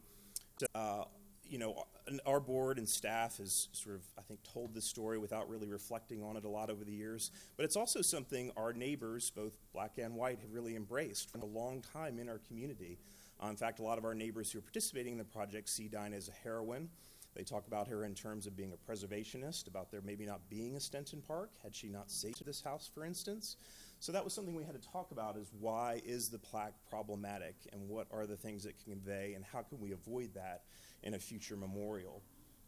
uh, 0.75 1.05
you 1.49 1.59
know, 1.59 1.85
our 2.25 2.41
board 2.41 2.79
and 2.79 2.89
staff 2.89 3.39
has 3.39 3.69
sort 3.73 3.97
of, 3.97 4.03
I 4.19 4.23
think, 4.23 4.41
told 4.43 4.75
this 4.75 4.85
story 4.85 5.19
without 5.19 5.49
really 5.49 5.69
reflecting 5.69 6.23
on 6.23 6.37
it 6.37 6.45
a 6.45 6.49
lot 6.49 6.71
over 6.71 6.85
the 6.85 6.93
years. 6.93 7.31
But 7.57 7.65
it's 7.65 7.77
also 7.77 8.01
something 8.03 8.51
our 8.57 8.73
neighbors, 8.73 9.31
both 9.31 9.53
black 9.73 9.99
and 9.99 10.15
white, 10.15 10.41
have 10.41 10.53
really 10.53 10.77
embraced 10.77 11.31
for 11.31 11.39
a 11.39 11.45
long 11.45 11.83
time 11.93 12.19
in 12.19 12.29
our 12.29 12.39
community. 12.39 12.99
Uh, 13.43 13.49
in 13.49 13.57
fact, 13.57 13.79
a 13.79 13.83
lot 13.83 13.99
of 13.99 14.05
our 14.05 14.15
neighbors 14.15 14.53
who 14.53 14.59
are 14.59 14.63
participating 14.63 15.13
in 15.13 15.19
the 15.19 15.25
project 15.25 15.69
see 15.69 15.89
Dinah 15.89 16.17
as 16.17 16.29
a 16.29 16.33
heroine. 16.33 16.89
They 17.35 17.43
talk 17.43 17.67
about 17.67 17.89
her 17.89 18.05
in 18.05 18.15
terms 18.15 18.47
of 18.47 18.57
being 18.57 18.73
a 18.73 18.91
preservationist, 18.91 19.67
about 19.67 19.91
there 19.91 20.01
maybe 20.05 20.25
not 20.25 20.49
being 20.49 20.77
a 20.77 20.79
Stenton 20.79 21.27
Park 21.27 21.51
had 21.63 21.75
she 21.75 21.89
not 21.89 22.11
saved 22.11 22.45
this 22.47 22.63
house, 22.63 22.89
for 22.93 23.05
instance. 23.05 23.57
So 24.05 24.13
that 24.13 24.23
was 24.23 24.35
something 24.35 24.55
we 24.55 24.65
had 24.65 24.79
to 24.79 24.89
talk 24.91 25.13
about 25.13 25.39
is 25.39 25.51
why 25.59 26.03
is 26.05 26.29
the 26.29 26.37
plaque 26.37 26.75
problematic 26.91 27.55
and 27.73 27.89
what 27.89 28.07
are 28.13 28.27
the 28.27 28.37
things 28.37 28.67
it 28.67 28.75
can 28.85 28.93
convey 28.93 29.33
and 29.33 29.43
how 29.43 29.63
can 29.63 29.81
we 29.81 29.93
avoid 29.93 30.35
that 30.35 30.65
in 31.05 31.15
a 31.15 31.19
future 31.19 31.57
memorial. 31.57 32.21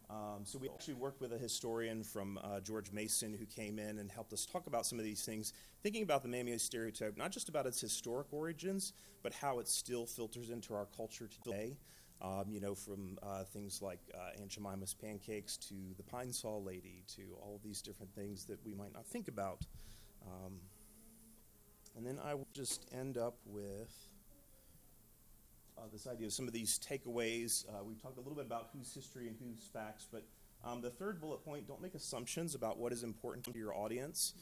Um, 0.09 0.45
so 0.45 0.57
we 0.57 0.67
actually 0.67 0.95
worked 0.95 1.21
with 1.21 1.33
a 1.33 1.37
historian 1.37 2.03
from 2.03 2.39
uh, 2.43 2.59
George 2.61 2.91
Mason 2.91 3.35
who 3.35 3.45
came 3.45 3.77
in 3.77 3.99
and 3.99 4.11
helped 4.11 4.33
us 4.33 4.47
talk 4.47 4.65
about 4.65 4.87
some 4.87 4.97
of 4.97 5.05
these 5.05 5.23
things, 5.25 5.53
thinking 5.83 6.01
about 6.01 6.23
the 6.23 6.27
mammy 6.27 6.57
stereotype, 6.57 7.15
not 7.17 7.31
just 7.31 7.49
about 7.49 7.67
its 7.67 7.79
historic 7.79 8.33
origins, 8.33 8.93
but 9.21 9.31
how 9.31 9.59
it 9.59 9.67
still 9.67 10.07
filters 10.07 10.49
into 10.49 10.73
our 10.73 10.87
culture 10.97 11.29
today. 11.43 11.77
Um, 12.19 12.45
you 12.49 12.59
know, 12.59 12.73
from 12.73 13.19
uh, 13.21 13.43
things 13.43 13.79
like 13.79 13.99
uh, 14.15 14.41
Aunt 14.41 14.49
Jemima's 14.49 14.95
pancakes 14.95 15.55
to 15.57 15.75
the 15.97 16.03
Pine 16.03 16.33
Sol 16.33 16.63
lady 16.63 17.03
to 17.15 17.37
all 17.39 17.61
these 17.63 17.83
different 17.83 18.11
things 18.15 18.45
that 18.45 18.57
we 18.65 18.73
might 18.73 18.91
not 18.91 19.05
think 19.05 19.27
about. 19.27 19.67
Um, 20.25 20.53
and 21.97 22.05
then 22.05 22.19
I 22.23 22.35
will 22.35 22.47
just 22.53 22.85
end 22.95 23.17
up 23.17 23.39
with 23.45 23.91
uh, 25.77 25.81
this 25.91 26.05
idea 26.05 26.27
of 26.27 26.33
some 26.33 26.47
of 26.47 26.53
these 26.53 26.79
takeaways. 26.79 27.67
Uh, 27.67 27.83
we 27.83 27.95
talked 27.95 28.17
a 28.17 28.21
little 28.21 28.35
bit 28.35 28.45
about 28.45 28.69
whose 28.71 28.93
history 28.93 29.27
and 29.27 29.35
whose 29.39 29.67
facts, 29.73 30.07
but 30.11 30.23
um, 30.63 30.81
the 30.81 30.91
third 30.91 31.19
bullet 31.19 31.43
point 31.43 31.67
don't 31.67 31.81
make 31.81 31.95
assumptions 31.95 32.53
about 32.53 32.77
what 32.77 32.93
is 32.93 33.03
important 33.03 33.45
to 33.45 33.57
your 33.57 33.75
audience. 33.75 34.35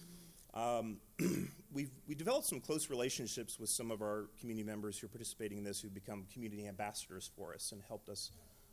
Um, 0.54 0.98
we've 1.74 1.92
we 2.08 2.16
developed 2.16 2.48
some 2.48 2.60
close 2.60 2.90
relationships 2.90 3.58
with 3.58 3.70
some 3.70 3.90
of 3.90 4.02
our 4.02 4.30
community 4.40 4.66
members 4.66 5.00
who 5.00 5.06
are 5.06 5.10
participating 5.10 5.58
in 5.58 5.64
this, 5.64 5.80
who've 5.80 5.94
become 5.94 6.26
community 6.34 6.68
ambassadors 6.68 7.30
for 7.38 7.54
us 7.54 7.72
and 7.72 7.82
helped 7.88 8.10
us 8.10 8.32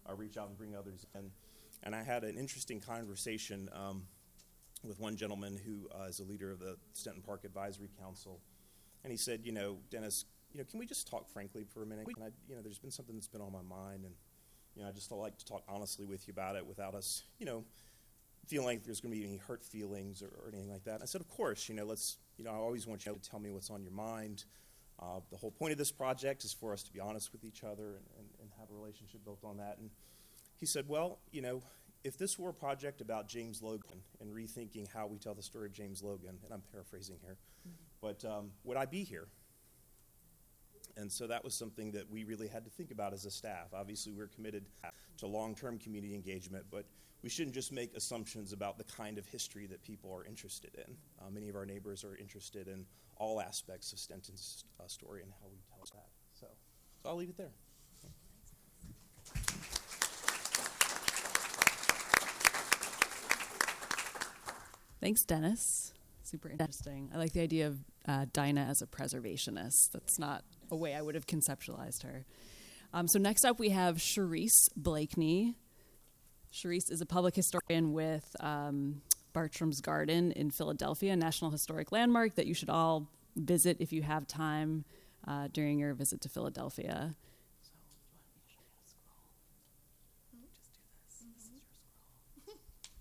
uh, 0.08 0.14
reach 0.14 0.36
out 0.36 0.48
and 0.48 0.58
bring 0.58 0.74
others 0.74 1.06
in. 1.14 1.30
And 1.84 1.94
I 1.94 2.02
had 2.02 2.24
an 2.24 2.36
interesting 2.36 2.80
conversation 2.80 3.68
um, 3.72 4.02
with 4.84 4.98
one 4.98 5.16
gentleman 5.16 5.58
who 5.64 5.88
uh, 5.96 6.04
is 6.04 6.20
a 6.20 6.24
leader 6.24 6.50
of 6.50 6.58
the 6.58 6.76
Stenton 6.94 7.24
Park 7.24 7.44
Advisory 7.44 7.90
Council, 8.00 8.40
and 9.04 9.10
he 9.10 9.16
said, 9.16 9.40
"You 9.44 9.52
know, 9.52 9.78
Dennis, 9.90 10.24
you 10.52 10.58
know, 10.58 10.64
can 10.64 10.78
we 10.78 10.86
just 10.86 11.08
talk 11.08 11.28
frankly 11.28 11.64
for 11.64 11.82
a 11.82 11.86
minute? 11.86 12.06
And 12.16 12.24
I, 12.24 12.28
you 12.48 12.56
know, 12.56 12.62
there's 12.62 12.78
been 12.78 12.90
something 12.90 13.14
that's 13.14 13.28
been 13.28 13.40
on 13.40 13.52
my 13.52 13.62
mind, 13.62 14.04
and 14.04 14.14
you 14.74 14.82
know, 14.82 14.88
I 14.88 14.92
just 14.92 15.10
like 15.10 15.38
to 15.38 15.44
talk 15.44 15.62
honestly 15.68 16.06
with 16.06 16.26
you 16.26 16.32
about 16.32 16.56
it 16.56 16.66
without 16.66 16.94
us, 16.94 17.24
you 17.38 17.46
know." 17.46 17.64
feeling 18.46 18.66
like 18.66 18.84
there's 18.84 19.00
going 19.00 19.14
to 19.14 19.18
be 19.20 19.24
any 19.24 19.36
hurt 19.36 19.64
feelings 19.64 20.22
or, 20.22 20.26
or, 20.26 20.48
anything 20.48 20.70
like 20.70 20.84
that. 20.84 21.00
I 21.00 21.04
said, 21.04 21.20
of 21.20 21.28
course, 21.28 21.68
you 21.68 21.74
know, 21.74 21.84
let's, 21.84 22.18
you 22.36 22.44
know, 22.44 22.50
I 22.50 22.56
always 22.56 22.86
want 22.86 23.06
you 23.06 23.12
to 23.12 23.30
tell 23.30 23.38
me 23.38 23.50
what's 23.50 23.70
on 23.70 23.82
your 23.82 23.92
mind. 23.92 24.44
Uh, 25.00 25.20
the 25.30 25.36
whole 25.36 25.50
point 25.50 25.72
of 25.72 25.78
this 25.78 25.90
project 25.90 26.44
is 26.44 26.52
for 26.52 26.72
us 26.72 26.82
to 26.84 26.92
be 26.92 27.00
honest 27.00 27.32
with 27.32 27.44
each 27.44 27.64
other 27.64 27.96
and, 27.96 28.06
and, 28.18 28.28
and, 28.40 28.50
have 28.58 28.68
a 28.70 28.74
relationship 28.74 29.24
built 29.24 29.42
on 29.44 29.56
that. 29.56 29.78
And 29.78 29.90
he 30.58 30.66
said, 30.66 30.88
well, 30.88 31.18
you 31.30 31.42
know, 31.42 31.62
if 32.04 32.16
this 32.18 32.38
were 32.38 32.50
a 32.50 32.54
project 32.54 33.00
about 33.00 33.28
James 33.28 33.62
Logan 33.62 34.02
and 34.20 34.34
rethinking 34.34 34.88
how 34.92 35.06
we 35.06 35.18
tell 35.18 35.34
the 35.34 35.42
story 35.42 35.66
of 35.66 35.72
James 35.72 36.02
Logan, 36.02 36.38
and 36.44 36.52
I'm 36.52 36.62
paraphrasing 36.72 37.16
here, 37.22 37.36
mm-hmm. 37.66 37.81
But 38.02 38.22
um, 38.24 38.50
would 38.64 38.76
I 38.76 38.84
be 38.84 39.04
here? 39.04 39.28
And 40.96 41.10
so 41.10 41.26
that 41.28 41.42
was 41.42 41.54
something 41.54 41.92
that 41.92 42.10
we 42.10 42.24
really 42.24 42.48
had 42.48 42.64
to 42.64 42.70
think 42.70 42.90
about 42.90 43.14
as 43.14 43.24
a 43.24 43.30
staff. 43.30 43.68
Obviously, 43.72 44.12
we're 44.12 44.26
committed 44.26 44.66
to 45.18 45.26
long 45.26 45.54
term 45.54 45.78
community 45.78 46.14
engagement, 46.14 46.66
but 46.70 46.84
we 47.22 47.30
shouldn't 47.30 47.54
just 47.54 47.72
make 47.72 47.96
assumptions 47.96 48.52
about 48.52 48.76
the 48.76 48.84
kind 48.84 49.16
of 49.16 49.24
history 49.24 49.66
that 49.66 49.82
people 49.82 50.12
are 50.12 50.26
interested 50.26 50.74
in. 50.74 50.94
Uh, 51.20 51.30
many 51.30 51.48
of 51.48 51.56
our 51.56 51.64
neighbors 51.64 52.04
are 52.04 52.16
interested 52.16 52.68
in 52.68 52.84
all 53.16 53.40
aspects 53.40 53.92
of 53.92 53.98
Stenton's 54.00 54.64
uh, 54.80 54.86
story 54.86 55.22
and 55.22 55.30
how 55.40 55.46
we 55.50 55.58
tell 55.70 55.78
that. 55.94 56.08
So, 56.34 56.46
so 57.02 57.08
I'll 57.08 57.16
leave 57.16 57.30
it 57.30 57.38
there. 57.38 57.52
Thanks, 65.00 65.24
Dennis. 65.24 65.94
Super 66.22 66.48
interesting. 66.48 67.10
I 67.12 67.18
like 67.18 67.32
the 67.32 67.40
idea 67.40 67.66
of 67.66 67.78
uh, 68.06 68.26
Dinah 68.32 68.66
as 68.68 68.82
a 68.82 68.86
preservationist. 68.86 69.92
That's 69.92 70.18
not 70.18 70.44
a 70.70 70.76
way 70.76 70.94
I 70.94 71.02
would 71.02 71.14
have 71.14 71.26
conceptualized 71.26 72.02
her. 72.02 72.24
Um, 72.92 73.08
so 73.08 73.18
next 73.18 73.44
up, 73.44 73.58
we 73.58 73.70
have 73.70 73.96
Charisse 73.96 74.68
Blakeney. 74.76 75.56
Charisse 76.52 76.90
is 76.90 77.00
a 77.00 77.06
public 77.06 77.34
historian 77.34 77.92
with 77.92 78.36
um, 78.40 79.00
Bartram's 79.32 79.80
Garden 79.80 80.32
in 80.32 80.50
Philadelphia, 80.50 81.12
a 81.12 81.16
National 81.16 81.50
Historic 81.50 81.90
Landmark 81.92 82.34
that 82.34 82.46
you 82.46 82.54
should 82.54 82.68
all 82.68 83.08
visit 83.36 83.78
if 83.80 83.92
you 83.92 84.02
have 84.02 84.26
time 84.26 84.84
uh, 85.26 85.48
during 85.52 85.78
your 85.78 85.94
visit 85.94 86.20
to 86.20 86.28
Philadelphia. 86.28 87.14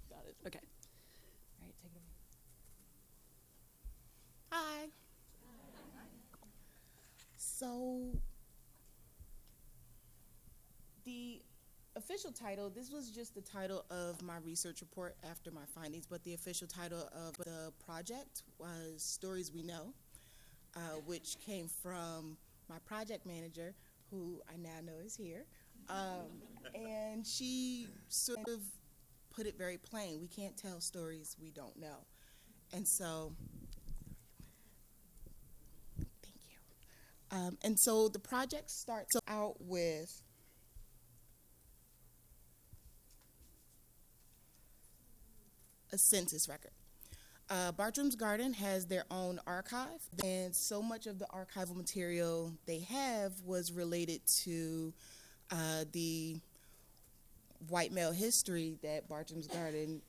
Got 0.10 0.26
it. 0.28 0.36
Okay. 0.48 0.60
All 1.60 1.66
right, 1.66 1.76
take 1.82 1.92
it 1.92 1.98
away. 1.98 2.08
Hi. 4.52 4.90
So, 7.38 8.22
the 11.06 11.42
official 11.96 12.32
title, 12.32 12.70
this 12.70 12.92
was 12.92 13.10
just 13.12 13.36
the 13.36 13.42
title 13.42 13.86
of 13.90 14.22
my 14.22 14.38
research 14.46 14.82
report 14.82 15.16
after 15.30 15.52
my 15.52 15.66
findings, 15.74 16.06
but 16.06 16.24
the 16.24 16.34
official 16.34 16.68
title 16.68 17.10
of 17.14 17.36
the 17.44 17.72
project 17.86 18.44
was 18.60 19.02
Stories 19.02 19.52
We 19.52 19.64
Know, 19.64 19.94
uh, 20.76 20.80
which 21.06 21.38
came 21.46 21.68
from 21.68 22.38
my 22.70 22.80
project 22.86 23.26
manager, 23.26 23.76
who 24.12 24.42
I 24.52 24.58
now 24.58 24.80
know 24.86 25.00
is 25.06 25.16
here. 25.16 25.46
Um, 25.90 26.42
and 26.76 27.26
she 27.26 27.88
sort 28.10 28.48
of 28.48 28.62
put 29.36 29.46
it 29.48 29.58
very 29.58 29.78
plain 29.78 30.20
we 30.22 30.28
can't 30.28 30.56
tell 30.58 30.80
stories 30.82 31.36
we 31.42 31.52
don't 31.52 31.78
know. 31.80 32.06
And 32.74 32.88
so, 32.88 33.34
thank 36.22 36.36
you. 36.50 36.58
Um, 37.32 37.58
and 37.64 37.80
so 37.80 38.10
the 38.10 38.20
project 38.20 38.70
starts 38.70 39.16
out 39.28 39.56
with 39.60 40.22
a 45.94 45.98
census 45.98 46.50
record. 46.50 46.72
Uh, 47.50 47.72
Bartram's 47.72 48.16
Garden 48.16 48.54
has 48.54 48.86
their 48.86 49.04
own 49.12 49.40
archive, 49.46 50.08
and 50.24 50.56
so 50.56 50.82
much 50.82 51.06
of 51.06 51.20
the 51.20 51.28
archival 51.34 51.76
material 51.76 52.54
they 52.66 52.80
have 52.80 53.34
was 53.46 53.74
related 53.74 54.22
to 54.44 54.94
uh, 55.52 55.84
the 55.92 56.38
white 57.68 57.92
male 57.92 58.14
history 58.14 58.78
that 58.84 59.08
Bartram's 59.10 59.48
Garden 59.48 60.02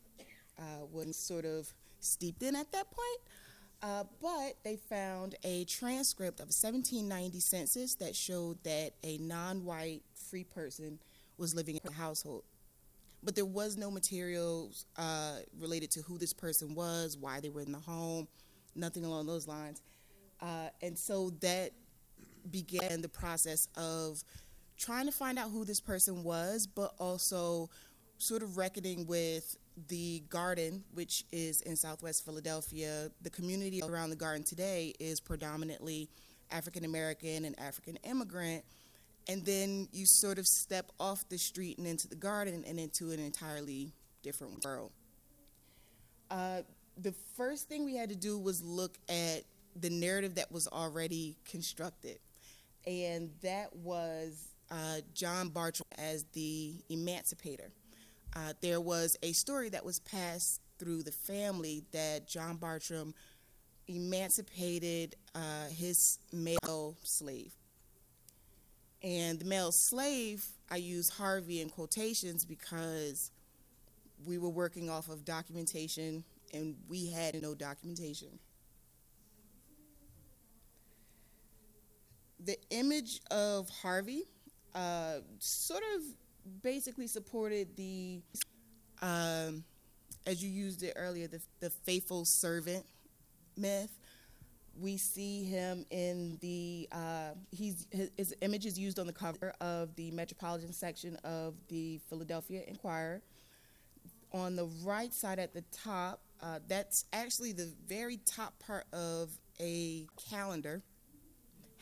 uh, 0.59 0.87
was 0.93 1.17
sort 1.17 1.45
of 1.45 1.73
steeped 2.01 2.43
in 2.43 2.55
at 2.55 2.71
that 2.73 2.87
point. 2.91 3.21
Uh, 3.83 4.05
but 4.21 4.55
they 4.63 4.77
found 4.77 5.35
a 5.43 5.65
transcript 5.65 6.39
of 6.39 6.45
a 6.45 6.55
1790 6.55 7.41
census 7.41 7.97
that 7.97 8.15
showed 8.15 8.63
that 8.63 8.93
a 9.03 9.19
non 9.19 9.65
white 9.65 10.03
free 10.15 10.45
person 10.45 10.99
was 11.37 11.55
living 11.55 11.75
in 11.75 11.81
the 11.85 11.93
household 11.93 12.45
but 13.23 13.35
there 13.37 13.45
was 13.47 13.77
no 13.77 13.91
materials 13.91 14.87
uh, 14.97 15.37
related 15.59 15.91
to 15.93 16.03
who 16.03 16.19
this 16.19 16.33
person 16.33 16.75
was, 16.75 17.17
why 17.17 17.41
they 17.41 17.51
were 17.51 17.61
in 17.61 17.73
the 17.73 17.79
home, 17.79 18.27
nothing 18.75 19.05
along 19.05 19.27
those 19.27 19.47
lines. 19.47 19.81
Uh, 20.41 20.69
and 20.81 20.99
so 20.99 21.31
that 21.41 21.71
began 22.51 23.01
the 23.01 23.09
process 23.09 23.69
of 23.77 24.25
trying 24.77 25.07
to 25.07 25.13
find 25.13 25.39
out 25.39 25.51
who 25.51 25.65
this 25.65 25.81
person 25.81 26.25
was, 26.25 26.67
but 26.67 26.95
also 26.99 27.71
sort 28.19 28.43
of 28.43 28.57
reckoning 28.57 29.07
with 29.07 29.57
the 29.89 30.23
garden, 30.29 30.85
which 30.93 31.25
is 31.33 31.61
in 31.63 31.77
southwest 31.77 32.25
Philadelphia. 32.25 33.11
The 33.23 33.31
community 33.31 33.81
around 33.83 34.11
the 34.11 34.17
garden 34.17 34.45
today 34.45 34.95
is 35.01 35.21
predominantly 35.21 36.09
African 36.51 36.85
American 36.85 37.45
and 37.45 37.59
African 37.59 37.97
immigrant 38.05 38.65
and 39.29 39.45
then 39.45 39.89
you 39.93 40.07
sort 40.07 40.39
of 40.39 40.47
step 40.47 40.91
off 40.99 41.29
the 41.29 41.39
street 41.39 41.79
and 41.79 41.87
into 41.87 42.09
the 42.09 42.17
garden 42.17 42.65
and 42.67 42.79
into 42.79 43.13
an 43.13 43.21
entirely 43.21 43.93
different 44.23 44.65
world. 44.65 44.91
Uh, 46.31 46.63
the 46.97 47.15
first 47.37 47.69
thing 47.69 47.85
we 47.85 47.97
had 47.97 48.09
to 48.09 48.17
do 48.17 48.39
was 48.39 48.63
look 48.63 48.99
at 49.09 49.43
the 49.77 49.91
narrative 49.91 50.35
that 50.35 50.51
was 50.51 50.67
already 50.69 51.37
constructed, 51.45 52.19
and 52.87 53.31
that 53.43 53.75
was 53.77 54.49
uh, 54.71 55.01
John 55.15 55.49
Bartram 55.49 55.87
as 55.99 56.25
the 56.33 56.75
emancipator. 56.89 57.71
Uh, 58.35 58.55
there 58.61 58.81
was 58.81 59.17
a 59.23 59.33
story 59.33 59.69
that 59.69 59.85
was 59.85 60.01
passed 60.01 60.61
through 60.79 61.03
the 61.03 61.13
family 61.13 61.85
that 61.93 62.27
John 62.27 62.57
Bartram 62.57 63.15
emancipated 63.87 65.17
uh, 65.35 65.69
his 65.69 66.19
male 66.33 66.97
slave. 67.03 67.53
And 69.03 69.39
the 69.39 69.45
male 69.45 69.73
slave, 69.73 70.45
I 70.71 70.77
use 70.77 71.09
Harvey 71.09 71.61
in 71.61 71.69
quotations 71.69 72.45
because 72.45 73.33
we 74.25 74.39
were 74.39 74.51
working 74.51 74.89
off 74.89 75.09
of 75.09 75.25
documentation 75.25 76.25
and 76.55 76.77
we 76.89 77.11
had 77.11 77.41
no 77.43 77.55
documentation. 77.55 78.39
The 82.45 82.57
image 82.71 83.21
of 83.31 83.69
Harvey 83.69 84.25
uh, 84.75 85.19
sort 85.39 85.83
of 85.97 86.03
basically 86.63 87.07
supported 87.07 87.77
the, 87.77 88.23
um, 89.01 89.65
as 90.27 90.43
you 90.43 90.51
used 90.51 90.83
it 90.83 90.95
earlier, 90.97 91.27
the, 91.27 91.41
the 91.61 91.71
faithful 91.71 92.25
servant 92.25 92.85
myth. 93.57 93.99
we 94.81 94.97
see 94.97 95.45
him 95.45 95.85
in 95.91 96.39
the 96.41 96.89
uh, 96.93 97.31
he's 97.51 97.87
his, 97.91 98.11
his, 98.17 98.35
image 98.41 98.65
is 98.65 98.79
used 98.79 98.99
on 98.99 99.07
the 99.07 99.13
cover 99.13 99.53
of 99.61 99.95
the 99.97 100.11
metropolitan 100.13 100.73
section 100.73 101.17
of 101.25 101.55
the 101.69 102.01
Philadelphia 102.09 102.63
Inquirer. 102.67 103.21
On 104.33 104.57
the 104.57 104.69
right 104.83 105.13
side 105.13 105.39
at 105.39 105.53
the 105.53 105.63
top, 105.73 106.23
uh, 106.43 106.59
that's 106.67 107.05
actually 107.13 107.53
the 107.53 107.71
very 107.87 108.19
top 108.25 108.59
part 108.59 108.87
of 108.93 109.31
a 109.61 110.07
calendar. 110.31 110.83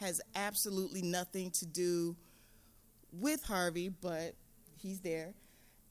Has 0.00 0.20
absolutely 0.34 1.02
nothing 1.02 1.50
to 1.52 1.66
do 1.66 2.16
with 3.12 3.44
Harvey, 3.44 3.88
but 3.88 4.34
he's 4.80 5.00
there. 5.00 5.34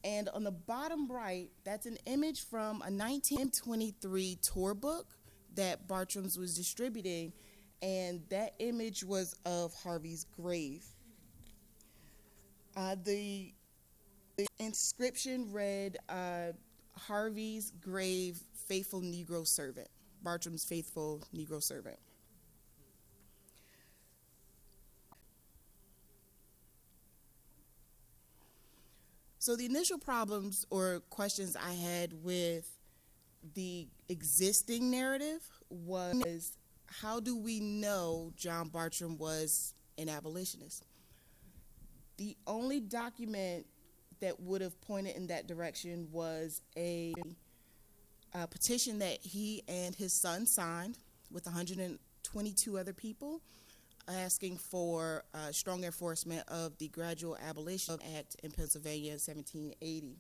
And 0.04 0.30
on 0.30 0.44
the 0.44 0.52
bottom 0.52 1.12
right, 1.12 1.50
that's 1.64 1.86
an 1.86 1.98
image 2.06 2.46
from 2.46 2.78
a 2.78 2.90
1923 2.90 4.40
tour 4.42 4.74
book 4.74 5.08
that 5.56 5.88
Bartram's 5.88 6.38
was 6.38 6.56
distributing, 6.56 7.34
and 7.82 8.22
that 8.30 8.54
image 8.60 9.04
was 9.04 9.36
of 9.46 9.74
Harvey's 9.74 10.26
grave. 10.26 10.86
Uh, 12.78 12.96
the, 13.04 13.54
the, 14.38 14.46
inscription 14.60 15.52
read 15.52 15.98
uh, 16.08 16.54
Harvey's 16.98 17.74
grave, 17.82 18.40
faithful 18.68 19.02
Negro 19.02 19.46
servant, 19.46 19.90
Bartram's 20.24 20.64
faithful 20.64 21.22
Negro 21.36 21.62
servant. 21.62 21.98
So, 29.50 29.56
the 29.56 29.66
initial 29.66 29.98
problems 29.98 30.64
or 30.70 31.00
questions 31.10 31.56
I 31.56 31.74
had 31.74 32.14
with 32.24 32.70
the 33.56 33.88
existing 34.08 34.92
narrative 34.92 35.42
was 35.72 36.56
how 36.86 37.20
do 37.20 37.36
we 37.36 37.60
know 37.60 38.32
John 38.36 38.68
Bartram 38.68 39.18
was 39.18 39.74
an 39.98 40.08
abolitionist? 40.08 40.86
The 42.18 42.38
only 42.46 42.80
document 42.80 43.66
that 44.20 44.40
would 44.40 44.62
have 44.62 44.80
pointed 44.82 45.16
in 45.16 45.26
that 45.26 45.48
direction 45.48 46.10
was 46.12 46.62
a, 46.78 47.16
a 48.36 48.46
petition 48.46 49.00
that 49.00 49.18
he 49.24 49.64
and 49.68 49.96
his 49.96 50.14
son 50.14 50.46
signed 50.46 51.00
with 51.32 51.48
122 51.48 52.78
other 52.78 52.94
people 52.94 53.42
asking 54.10 54.58
for 54.58 55.24
uh, 55.34 55.52
strong 55.52 55.84
enforcement 55.84 56.48
of 56.48 56.78
the 56.78 56.88
Gradual 56.90 57.38
Abolition 57.38 58.00
Act 58.18 58.36
in 58.44 58.52
Pennsylvania 58.52 59.12
in 59.12 59.20
1780 59.20 60.18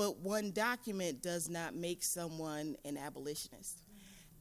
but 0.00 0.18
one 0.20 0.50
document 0.52 1.22
does 1.22 1.50
not 1.50 1.74
make 1.74 2.02
someone 2.02 2.74
an 2.86 2.96
abolitionist. 2.96 3.82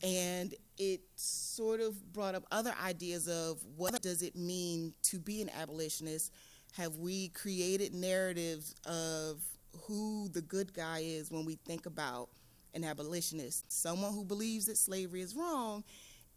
And 0.01 0.55
it 0.77 1.01
sort 1.17 1.81
of 1.81 2.13
brought 2.13 2.33
up 2.33 2.45
other 2.49 2.73
ideas 2.81 3.27
of 3.27 3.61
what 3.75 4.01
does 4.01 4.21
it 4.21 4.37
mean 4.37 4.93
to 5.03 5.19
be 5.19 5.41
an 5.41 5.49
abolitionist? 5.49 6.31
Have 6.77 6.95
we 6.95 7.27
created 7.29 7.93
narratives 7.93 8.73
of 8.85 9.41
who 9.81 10.29
the 10.29 10.41
good 10.41 10.73
guy 10.73 10.99
is 10.99 11.29
when 11.29 11.43
we 11.43 11.55
think 11.55 11.85
about 11.85 12.29
an 12.73 12.85
abolitionist? 12.85 13.69
Someone 13.69 14.13
who 14.13 14.23
believes 14.23 14.67
that 14.67 14.77
slavery 14.77 15.19
is 15.19 15.35
wrong 15.35 15.83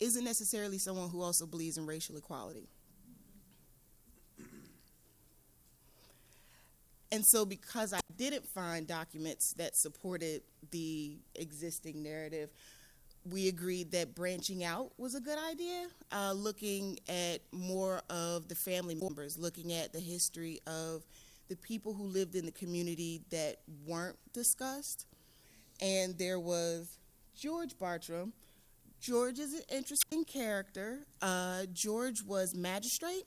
isn't 0.02 0.24
necessarily 0.24 0.78
someone 0.78 1.08
who 1.08 1.22
also 1.22 1.46
believes 1.46 1.78
in 1.78 1.86
racial 1.86 2.16
equality. 2.16 2.68
And 7.12 7.24
so, 7.24 7.44
because 7.44 7.92
I 7.92 8.00
didn't 8.16 8.46
find 8.48 8.86
documents 8.86 9.52
that 9.58 9.76
supported 9.76 10.42
the 10.70 11.18
existing 11.34 12.02
narrative, 12.02 12.50
we 13.24 13.48
agreed 13.48 13.92
that 13.92 14.14
branching 14.14 14.64
out 14.64 14.92
was 14.98 15.14
a 15.14 15.20
good 15.20 15.38
idea, 15.38 15.86
uh, 16.10 16.32
looking 16.32 16.98
at 17.08 17.40
more 17.52 18.00
of 18.10 18.48
the 18.48 18.54
family 18.54 18.94
members, 18.94 19.38
looking 19.38 19.72
at 19.72 19.92
the 19.92 20.00
history 20.00 20.60
of 20.66 21.04
the 21.48 21.56
people 21.56 21.92
who 21.92 22.04
lived 22.04 22.34
in 22.34 22.46
the 22.46 22.52
community 22.52 23.20
that 23.30 23.58
weren't 23.86 24.16
discussed. 24.32 25.06
And 25.80 26.16
there 26.18 26.40
was 26.40 26.98
George 27.36 27.78
Bartram. 27.78 28.32
George 29.02 29.40
is 29.40 29.52
an 29.52 29.62
interesting 29.68 30.24
character. 30.24 31.00
Uh, 31.20 31.64
George 31.72 32.22
was 32.22 32.54
magistrate 32.54 33.24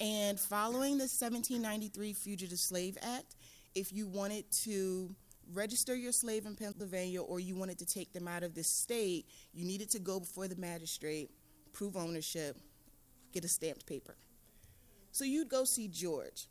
and 0.00 0.40
following 0.40 0.98
the 0.98 1.04
1793 1.04 2.12
Fugitive 2.14 2.58
Slave 2.58 2.98
Act, 3.00 3.36
if 3.76 3.92
you 3.92 4.08
wanted 4.08 4.44
to 4.64 5.14
register 5.52 5.94
your 5.94 6.10
slave 6.10 6.46
in 6.46 6.56
Pennsylvania 6.56 7.22
or 7.22 7.38
you 7.38 7.54
wanted 7.54 7.78
to 7.78 7.86
take 7.86 8.12
them 8.12 8.26
out 8.26 8.42
of 8.42 8.56
the 8.56 8.64
state, 8.64 9.26
you 9.52 9.64
needed 9.64 9.88
to 9.90 10.00
go 10.00 10.18
before 10.18 10.48
the 10.48 10.56
magistrate, 10.56 11.30
prove 11.72 11.96
ownership, 11.96 12.56
get 13.32 13.44
a 13.44 13.48
stamped 13.48 13.86
paper. 13.86 14.16
So 15.12 15.24
you'd 15.24 15.48
go 15.48 15.62
see 15.62 15.86
George. 15.86 16.48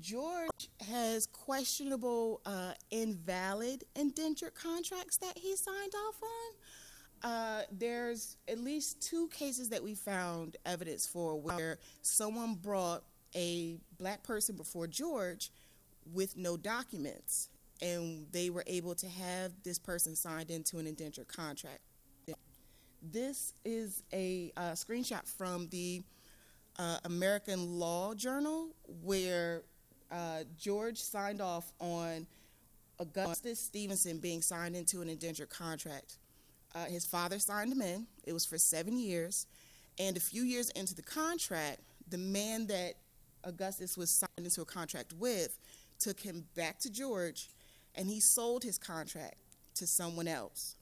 George 0.00 0.70
has 0.88 1.26
questionable, 1.26 2.40
uh, 2.46 2.74
invalid 2.92 3.82
indentured 3.96 4.54
contracts 4.54 5.16
that 5.16 5.38
he 5.38 5.56
signed 5.56 5.92
off 6.06 6.22
on. 6.22 6.54
Uh, 7.24 7.62
there's 7.72 8.36
at 8.48 8.58
least 8.58 9.00
two 9.00 9.28
cases 9.28 9.70
that 9.70 9.82
we 9.82 9.94
found 9.94 10.58
evidence 10.66 11.06
for 11.06 11.40
where 11.40 11.78
someone 12.02 12.54
brought 12.54 13.02
a 13.34 13.78
black 13.98 14.22
person 14.22 14.54
before 14.54 14.86
George 14.86 15.50
with 16.12 16.36
no 16.36 16.58
documents, 16.58 17.48
and 17.80 18.26
they 18.30 18.50
were 18.50 18.62
able 18.66 18.94
to 18.94 19.08
have 19.08 19.52
this 19.62 19.78
person 19.78 20.14
signed 20.14 20.50
into 20.50 20.78
an 20.78 20.86
indentured 20.86 21.26
contract. 21.26 21.80
This 23.02 23.54
is 23.64 24.02
a 24.12 24.52
uh, 24.56 24.72
screenshot 24.72 25.26
from 25.26 25.68
the 25.68 26.02
uh, 26.78 26.98
American 27.04 27.78
Law 27.78 28.14
Journal 28.14 28.68
where 29.02 29.62
uh, 30.10 30.44
George 30.58 31.00
signed 31.00 31.40
off 31.40 31.72
on 31.80 32.26
Augustus 32.98 33.60
Stevenson 33.60 34.18
being 34.18 34.42
signed 34.42 34.76
into 34.76 35.00
an 35.00 35.08
indentured 35.08 35.48
contract. 35.50 36.18
Uh, 36.74 36.86
his 36.86 37.06
father 37.06 37.38
signed 37.38 37.72
him 37.72 37.82
in. 37.82 38.06
It 38.24 38.32
was 38.32 38.44
for 38.44 38.58
seven 38.58 38.98
years. 38.98 39.46
And 39.98 40.16
a 40.16 40.20
few 40.20 40.42
years 40.42 40.70
into 40.70 40.94
the 40.94 41.02
contract, 41.02 41.80
the 42.08 42.18
man 42.18 42.66
that 42.66 42.94
Augustus 43.44 43.96
was 43.96 44.10
signed 44.10 44.30
into 44.38 44.62
a 44.62 44.64
contract 44.64 45.12
with 45.12 45.58
took 45.98 46.20
him 46.20 46.44
back 46.54 46.80
to 46.80 46.90
George 46.90 47.48
and 47.94 48.08
he 48.08 48.20
sold 48.20 48.64
his 48.64 48.78
contract 48.78 49.36
to 49.74 49.86
someone 49.86 50.28
else. 50.28 50.76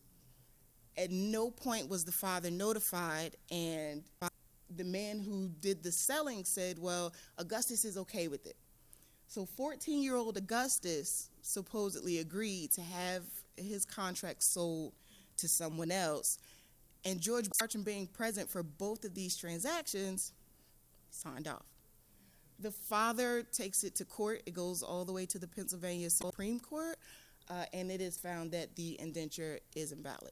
At 0.96 1.10
no 1.10 1.50
point 1.50 1.88
was 1.88 2.04
the 2.04 2.12
father 2.12 2.50
notified, 2.50 3.36
and 3.50 4.02
the 4.76 4.84
man 4.84 5.18
who 5.20 5.50
did 5.60 5.82
the 5.82 5.92
selling 5.92 6.44
said, 6.44 6.78
Well, 6.78 7.12
Augustus 7.38 7.84
is 7.84 7.96
okay 7.96 8.28
with 8.28 8.46
it. 8.46 8.56
So 9.26 9.46
14 9.46 10.02
year 10.02 10.16
old 10.16 10.36
Augustus 10.36 11.30
supposedly 11.40 12.18
agreed 12.18 12.70
to 12.72 12.82
have 12.82 13.24
his 13.56 13.86
contract 13.86 14.42
sold 14.42 14.92
to 15.38 15.48
someone 15.48 15.90
else. 15.90 16.38
And 17.04 17.20
George 17.20 17.48
Bartram 17.58 17.82
being 17.82 18.06
present 18.06 18.48
for 18.48 18.62
both 18.62 19.04
of 19.04 19.14
these 19.14 19.36
transactions 19.36 20.32
signed 21.10 21.48
off. 21.48 21.66
The 22.58 22.70
father 22.70 23.42
takes 23.42 23.82
it 23.82 23.96
to 23.96 24.04
court. 24.04 24.42
It 24.46 24.54
goes 24.54 24.82
all 24.82 25.04
the 25.04 25.12
way 25.12 25.26
to 25.26 25.38
the 25.38 25.48
Pennsylvania 25.48 26.10
Supreme 26.10 26.60
Court, 26.60 26.96
uh, 27.50 27.64
and 27.72 27.90
it 27.90 28.00
is 28.00 28.16
found 28.16 28.52
that 28.52 28.76
the 28.76 29.00
indenture 29.00 29.58
is 29.74 29.90
invalid. 29.90 30.30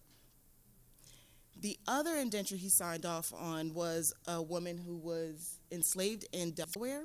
The 1.60 1.76
other 1.86 2.16
indenture 2.16 2.56
he 2.56 2.68
signed 2.68 3.04
off 3.04 3.34
on 3.34 3.74
was 3.74 4.14
a 4.26 4.40
woman 4.40 4.78
who 4.78 4.96
was 4.96 5.58
enslaved 5.70 6.24
in 6.32 6.52
Delaware. 6.52 7.04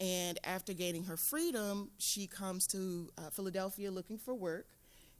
And 0.00 0.38
after 0.44 0.72
gaining 0.72 1.04
her 1.04 1.16
freedom, 1.16 1.90
she 1.98 2.26
comes 2.26 2.66
to 2.68 3.10
uh, 3.18 3.30
Philadelphia 3.30 3.90
looking 3.90 4.18
for 4.18 4.34
work. 4.34 4.66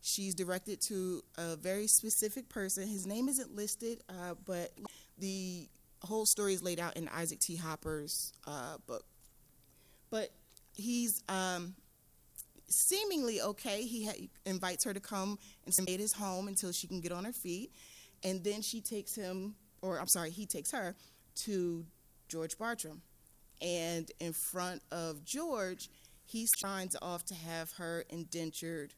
She's 0.03 0.35
directed 0.35 0.81
to 0.89 1.23
a 1.39 1.57
very 1.57 1.87
specific 1.87 2.49
person. 2.49 2.89
His 2.89 3.07
name 3.07 3.29
isn't 3.29 3.55
listed, 3.55 4.03
uh, 4.09 4.35
but 4.45 4.73
the 5.19 5.69
whole 6.03 6.27
story 6.27 6.55
is 6.55 6.63
laid 6.63 6.81
out 6.81 6.97
in 6.97 7.09
Isaac 7.09 7.39
T. 7.39 7.55
Hopper's 7.55 8.33
uh, 8.45 8.79
book. 8.87 9.05
But 10.11 10.31
he's 10.75 11.23
um, 11.29 11.75
seemingly 12.69 13.41
okay. 13.41 13.83
He 13.83 14.07
ha- 14.07 14.29
invites 14.45 14.85
her 14.85 14.93
to 14.93 14.99
come 15.01 15.39
and 15.65 15.73
stay 15.73 15.95
at 15.95 16.01
his 16.01 16.13
home 16.13 16.49
until 16.49 16.73
she 16.73 16.89
can 16.89 17.01
get 17.01 17.13
on 17.13 17.25
her 17.25 17.33
feet. 17.33 17.71
And 18.25 18.43
then 18.43 18.61
she 18.61 18.81
takes 18.81 19.15
him, 19.15 19.55
or 19.83 20.01
I'm 20.01 20.09
sorry, 20.09 20.31
he 20.31 20.47
takes 20.47 20.73
her 20.73 20.97
to 21.45 21.87
George 22.29 22.59
Bartram. 22.59 23.03
And 23.61 24.11
in 24.19 24.33
front 24.33 24.83
of 24.91 25.25
George, 25.25 25.89
he 26.25 26.49
signs 26.59 26.97
off 27.01 27.25
to 27.27 27.35
have 27.35 27.71
her 27.73 28.05
indentured 28.11 28.95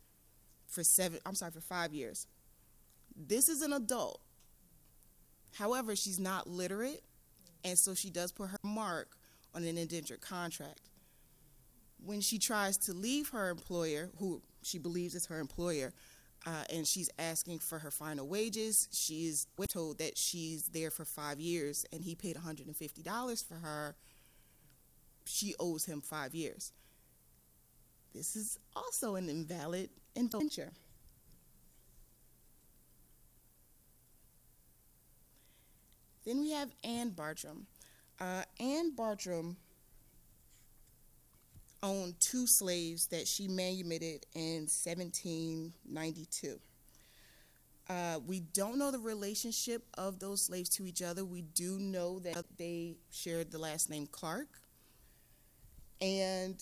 for 0.75 0.83
seven, 0.83 1.20
I'm 1.25 1.35
sorry, 1.35 1.53
for 1.53 1.61
five 1.61 1.95
years. 1.95 2.27
This 3.16 3.49
is 3.49 3.62
an 3.62 3.72
adult. 3.72 4.20
However, 5.53 5.95
she's 5.95 6.18
not 6.18 6.49
literate, 6.49 7.05
and 7.62 7.79
so 7.79 7.95
she 7.95 8.11
does 8.11 8.33
put 8.33 8.51
her 8.51 8.59
mark 8.64 9.16
on 9.55 9.62
an 9.64 9.79
indentured 9.79 10.20
contract. 10.20 10.81
When 12.05 12.20
she 12.20 12.39
tries 12.39 12.77
to 12.79 12.93
leave 12.93 13.31
her 13.31 13.51
employer, 13.51 14.11
who 14.18 14.43
she 14.62 14.79
believes 14.79 15.14
is 15.14 15.27
her 15.27 15.39
employer, 15.39 15.93
uh, 16.47 16.64
and 16.70 16.87
she's 16.87 17.09
asking 17.18 17.61
for 17.61 17.79
her 17.79 17.91
final 17.91 18.29
wages. 18.29 18.89
She 18.93 19.27
is 19.27 19.47
told 19.68 19.99
that 19.99 20.18
she's 20.18 20.64
there 20.64 20.91
for 20.91 21.05
five 21.05 21.41
years, 21.41 21.87
and 21.93 22.03
he 22.03 22.14
paid 22.14 22.37
$150 22.37 23.49
for 23.49 23.55
her. 23.55 23.97
She 25.25 25.55
owes 25.59 25.87
him 25.87 26.03
five 26.03 26.35
years. 26.35 26.72
This 28.15 28.37
is 28.37 28.59
also 28.77 29.17
an 29.17 29.29
invalid 29.29 29.91
indenture. 30.15 30.73
Then 36.25 36.41
we 36.41 36.53
have 36.53 36.71
Anne 36.83 37.11
Bartram. 37.11 37.67
Uh, 38.21 38.45
Anne 38.61 38.95
Bartram 38.95 39.57
owned 41.83 42.19
two 42.19 42.47
slaves 42.47 43.09
that 43.09 43.27
she 43.29 43.49
manumitted 43.49 44.25
in 44.35 44.62
1792. 44.62 46.59
Uh, 47.87 48.19
we 48.27 48.41
don't 48.41 48.79
know 48.79 48.91
the 48.91 48.99
relationship 48.99 49.85
of 49.99 50.19
those 50.19 50.41
slaves 50.41 50.71
to 50.71 50.87
each 50.87 51.03
other. 51.03 51.25
We 51.25 51.43
do 51.43 51.79
know 51.79 52.19
that 52.21 52.45
they 52.57 52.97
shared 53.11 53.51
the 53.51 53.59
last 53.59 53.91
name 53.91 54.07
Clark. 54.07 54.49
And 56.01 56.57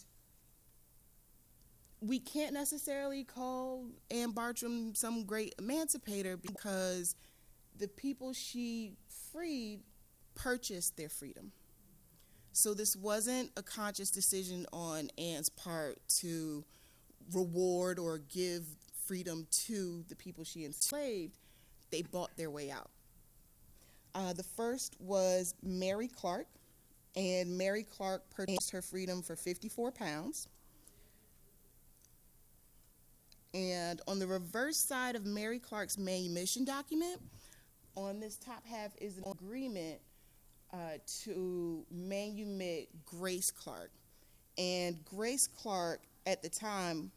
we 2.02 2.18
can't 2.18 2.52
necessarily 2.52 3.22
call 3.22 3.86
Anne 4.10 4.32
Bartram 4.32 4.94
some 4.94 5.24
great 5.24 5.54
emancipator 5.58 6.36
because 6.36 7.14
the 7.78 7.86
people 7.86 8.32
she 8.32 8.96
freed 9.32 9.80
purchased 10.34 10.96
their 10.96 11.08
freedom. 11.08 11.52
So 12.52 12.74
this 12.74 12.96
wasn't 12.96 13.50
a 13.56 13.62
conscious 13.62 14.10
decision 14.10 14.66
on 14.72 15.08
Anne's 15.16 15.48
part 15.48 15.98
to 16.20 16.64
reward 17.32 17.98
or 17.98 18.18
give 18.18 18.64
freedom 19.06 19.46
to 19.66 20.04
the 20.08 20.16
people 20.16 20.44
she 20.44 20.64
enslaved. 20.64 21.38
They 21.90 22.02
bought 22.02 22.36
their 22.36 22.50
way 22.50 22.70
out. 22.70 22.90
Uh, 24.14 24.32
the 24.32 24.42
first 24.42 24.96
was 25.00 25.54
Mary 25.62 26.08
Clark, 26.08 26.46
and 27.16 27.56
Mary 27.56 27.84
Clark 27.84 28.28
purchased 28.30 28.70
her 28.72 28.82
freedom 28.82 29.22
for 29.22 29.36
54 29.36 29.92
pounds. 29.92 30.48
And 33.54 34.00
on 34.08 34.18
the 34.18 34.26
reverse 34.26 34.78
side 34.78 35.14
of 35.14 35.26
Mary 35.26 35.58
Clark's 35.58 35.98
manumission 35.98 36.64
document, 36.64 37.20
on 37.96 38.18
this 38.18 38.36
top 38.36 38.66
half 38.66 38.92
is 38.98 39.18
an 39.18 39.24
agreement 39.30 40.00
uh, 40.72 40.98
to 41.24 41.84
manumit 41.94 42.88
Grace 43.04 43.50
Clark. 43.50 43.90
And 44.56 45.04
Grace 45.04 45.46
Clark 45.46 46.00
at 46.26 46.42
the 46.42 46.48
time 46.48 47.10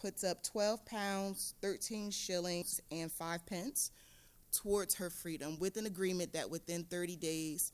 puts 0.00 0.22
up 0.22 0.42
12 0.44 0.84
pounds, 0.86 1.54
13 1.60 2.10
shillings, 2.10 2.80
and 2.92 3.10
5 3.10 3.44
pence 3.46 3.90
towards 4.52 4.94
her 4.94 5.10
freedom 5.10 5.58
with 5.58 5.76
an 5.76 5.86
agreement 5.86 6.32
that 6.32 6.50
within 6.50 6.84
30 6.84 7.16
days 7.16 7.72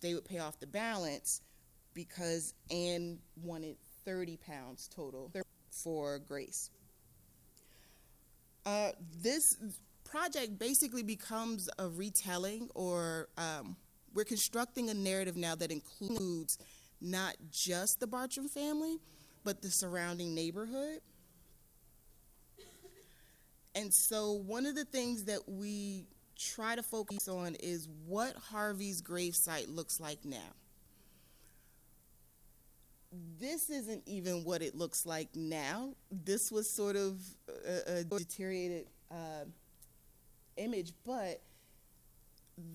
they 0.00 0.14
would 0.14 0.24
pay 0.24 0.38
off 0.38 0.58
the 0.60 0.66
balance 0.66 1.42
because 1.94 2.54
Anne 2.70 3.18
wanted 3.42 3.76
30 4.04 4.38
pounds 4.38 4.88
total 4.94 5.30
for 5.70 6.18
Grace. 6.18 6.70
Uh, 8.66 8.90
this 9.22 9.56
project 10.04 10.58
basically 10.58 11.02
becomes 11.02 11.68
a 11.78 11.88
retelling 11.88 12.68
or 12.74 13.28
um, 13.38 13.76
we're 14.14 14.24
constructing 14.24 14.90
a 14.90 14.94
narrative 14.94 15.36
now 15.36 15.54
that 15.54 15.70
includes 15.70 16.58
not 17.00 17.36
just 17.50 18.00
the 18.00 18.06
Bartram 18.06 18.48
family, 18.48 18.98
but 19.44 19.62
the 19.62 19.70
surrounding 19.70 20.34
neighborhood. 20.34 21.00
And 23.74 23.94
so, 23.94 24.32
one 24.32 24.66
of 24.66 24.74
the 24.74 24.84
things 24.84 25.24
that 25.24 25.48
we 25.48 26.06
try 26.36 26.74
to 26.74 26.82
focus 26.82 27.28
on 27.28 27.54
is 27.56 27.88
what 28.06 28.34
Harvey's 28.34 29.00
gravesite 29.00 29.74
looks 29.74 30.00
like 30.00 30.24
now. 30.24 30.38
This 33.12 33.70
isn't 33.70 34.02
even 34.06 34.44
what 34.44 34.62
it 34.62 34.76
looks 34.76 35.04
like 35.04 35.34
now. 35.34 35.94
This 36.10 36.52
was 36.52 36.70
sort 36.70 36.96
of 36.96 37.20
a, 37.66 37.98
a 37.98 38.04
deteriorated 38.04 38.86
uh, 39.10 39.44
image, 40.56 40.92
but 41.04 41.40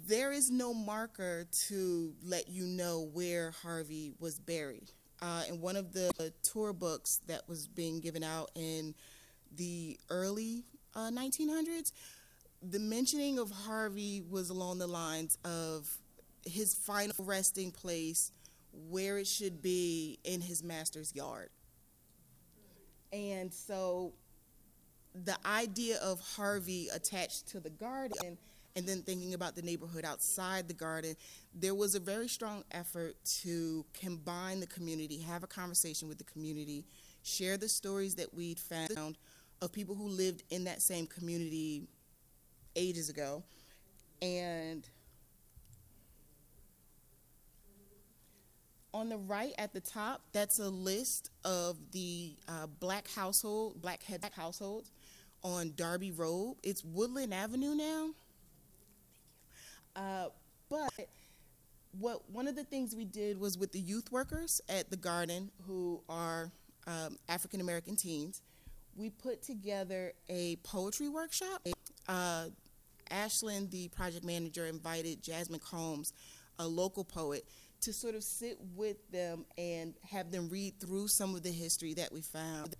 there 0.07 0.31
is 0.31 0.49
no 0.49 0.73
marker 0.73 1.45
to 1.67 2.13
let 2.23 2.49
you 2.49 2.65
know 2.65 3.09
where 3.13 3.51
Harvey 3.51 4.13
was 4.19 4.39
buried. 4.39 4.91
Uh, 5.21 5.43
in 5.47 5.61
one 5.61 5.75
of 5.75 5.93
the 5.93 6.11
tour 6.43 6.73
books 6.73 7.21
that 7.27 7.47
was 7.47 7.67
being 7.67 7.99
given 7.99 8.23
out 8.23 8.51
in 8.55 8.93
the 9.55 9.97
early 10.09 10.63
uh, 10.95 11.09
1900s, 11.09 11.91
the 12.61 12.79
mentioning 12.79 13.39
of 13.39 13.51
Harvey 13.51 14.21
was 14.29 14.49
along 14.49 14.79
the 14.79 14.87
lines 14.87 15.37
of 15.45 15.97
his 16.45 16.73
final 16.73 17.15
resting 17.19 17.71
place, 17.71 18.31
where 18.89 19.17
it 19.17 19.27
should 19.27 19.61
be 19.61 20.19
in 20.23 20.41
his 20.41 20.63
master's 20.63 21.13
yard. 21.15 21.49
And 23.13 23.53
so 23.53 24.13
the 25.23 25.37
idea 25.45 25.97
of 26.01 26.19
Harvey 26.19 26.89
attached 26.93 27.47
to 27.49 27.59
the 27.59 27.69
garden 27.69 28.37
and 28.75 28.85
then 28.85 29.01
thinking 29.03 29.33
about 29.33 29.55
the 29.55 29.61
neighborhood 29.61 30.03
outside 30.03 30.67
the 30.67 30.73
garden, 30.73 31.15
there 31.53 31.73
was 31.73 31.95
a 31.95 31.99
very 31.99 32.27
strong 32.27 32.63
effort 32.71 33.15
to 33.41 33.85
combine 33.93 34.59
the 34.59 34.67
community, 34.67 35.19
have 35.19 35.43
a 35.43 35.47
conversation 35.47 36.09
with 36.09 36.17
the 36.17 36.25
community, 36.25 36.85
share 37.23 37.55
the 37.55 37.69
stories 37.69 38.15
that 38.15 38.33
we'd 38.33 38.59
found 38.59 39.17
of 39.61 39.71
people 39.71 39.95
who 39.95 40.09
lived 40.09 40.43
in 40.49 40.65
that 40.65 40.81
same 40.81 41.07
community 41.07 41.87
ages 42.75 43.09
ago. 43.09 43.43
And 44.21 44.87
on 48.95 49.09
the 49.09 49.17
right 49.17 49.51
at 49.57 49.73
the 49.73 49.81
top, 49.81 50.21
that's 50.31 50.57
a 50.57 50.69
list 50.69 51.29
of 51.43 51.75
the 51.91 52.33
uh, 52.47 52.65
black 52.79 53.09
household, 53.09 53.81
black 53.81 54.01
head 54.01 54.23
households 54.33 54.89
on 55.43 55.73
Darby 55.75 56.11
Road. 56.11 56.55
It's 56.63 56.81
Woodland 56.81 57.33
Avenue 57.33 57.75
now. 57.75 58.11
Uh, 59.97 60.27
but 60.69 61.09
what 61.99 62.21
one 62.31 62.47
of 62.47 62.55
the 62.55 62.63
things 62.63 62.95
we 62.95 63.03
did 63.03 63.37
was 63.37 63.57
with 63.57 63.73
the 63.73 63.79
youth 63.79 64.13
workers 64.13 64.61
at 64.69 64.89
the 64.89 64.97
garden, 64.97 65.51
who 65.67 66.01
are 66.07 66.49
um, 66.87 67.17
African 67.27 67.59
American 67.59 67.97
teens, 67.97 68.41
we 68.95 69.09
put 69.09 69.43
together 69.43 70.13
a 70.29 70.55
poetry 70.63 71.09
workshop. 71.09 71.67
Uh, 72.07 72.45
Ashlyn, 73.11 73.69
the 73.69 73.89
project 73.89 74.23
manager, 74.23 74.65
invited 74.65 75.21
Jasmine 75.21 75.59
Combs, 75.59 76.13
a 76.57 76.65
local 76.65 77.03
poet, 77.03 77.45
to 77.85 77.93
sort 77.93 78.15
of 78.15 78.23
sit 78.23 78.57
with 78.75 78.97
them 79.11 79.45
and 79.57 79.93
have 80.09 80.31
them 80.31 80.49
read 80.49 80.79
through 80.79 81.07
some 81.07 81.35
of 81.35 81.43
the 81.43 81.51
history 81.51 81.93
that 81.93 82.11
we 82.11 82.19
found 82.21 82.75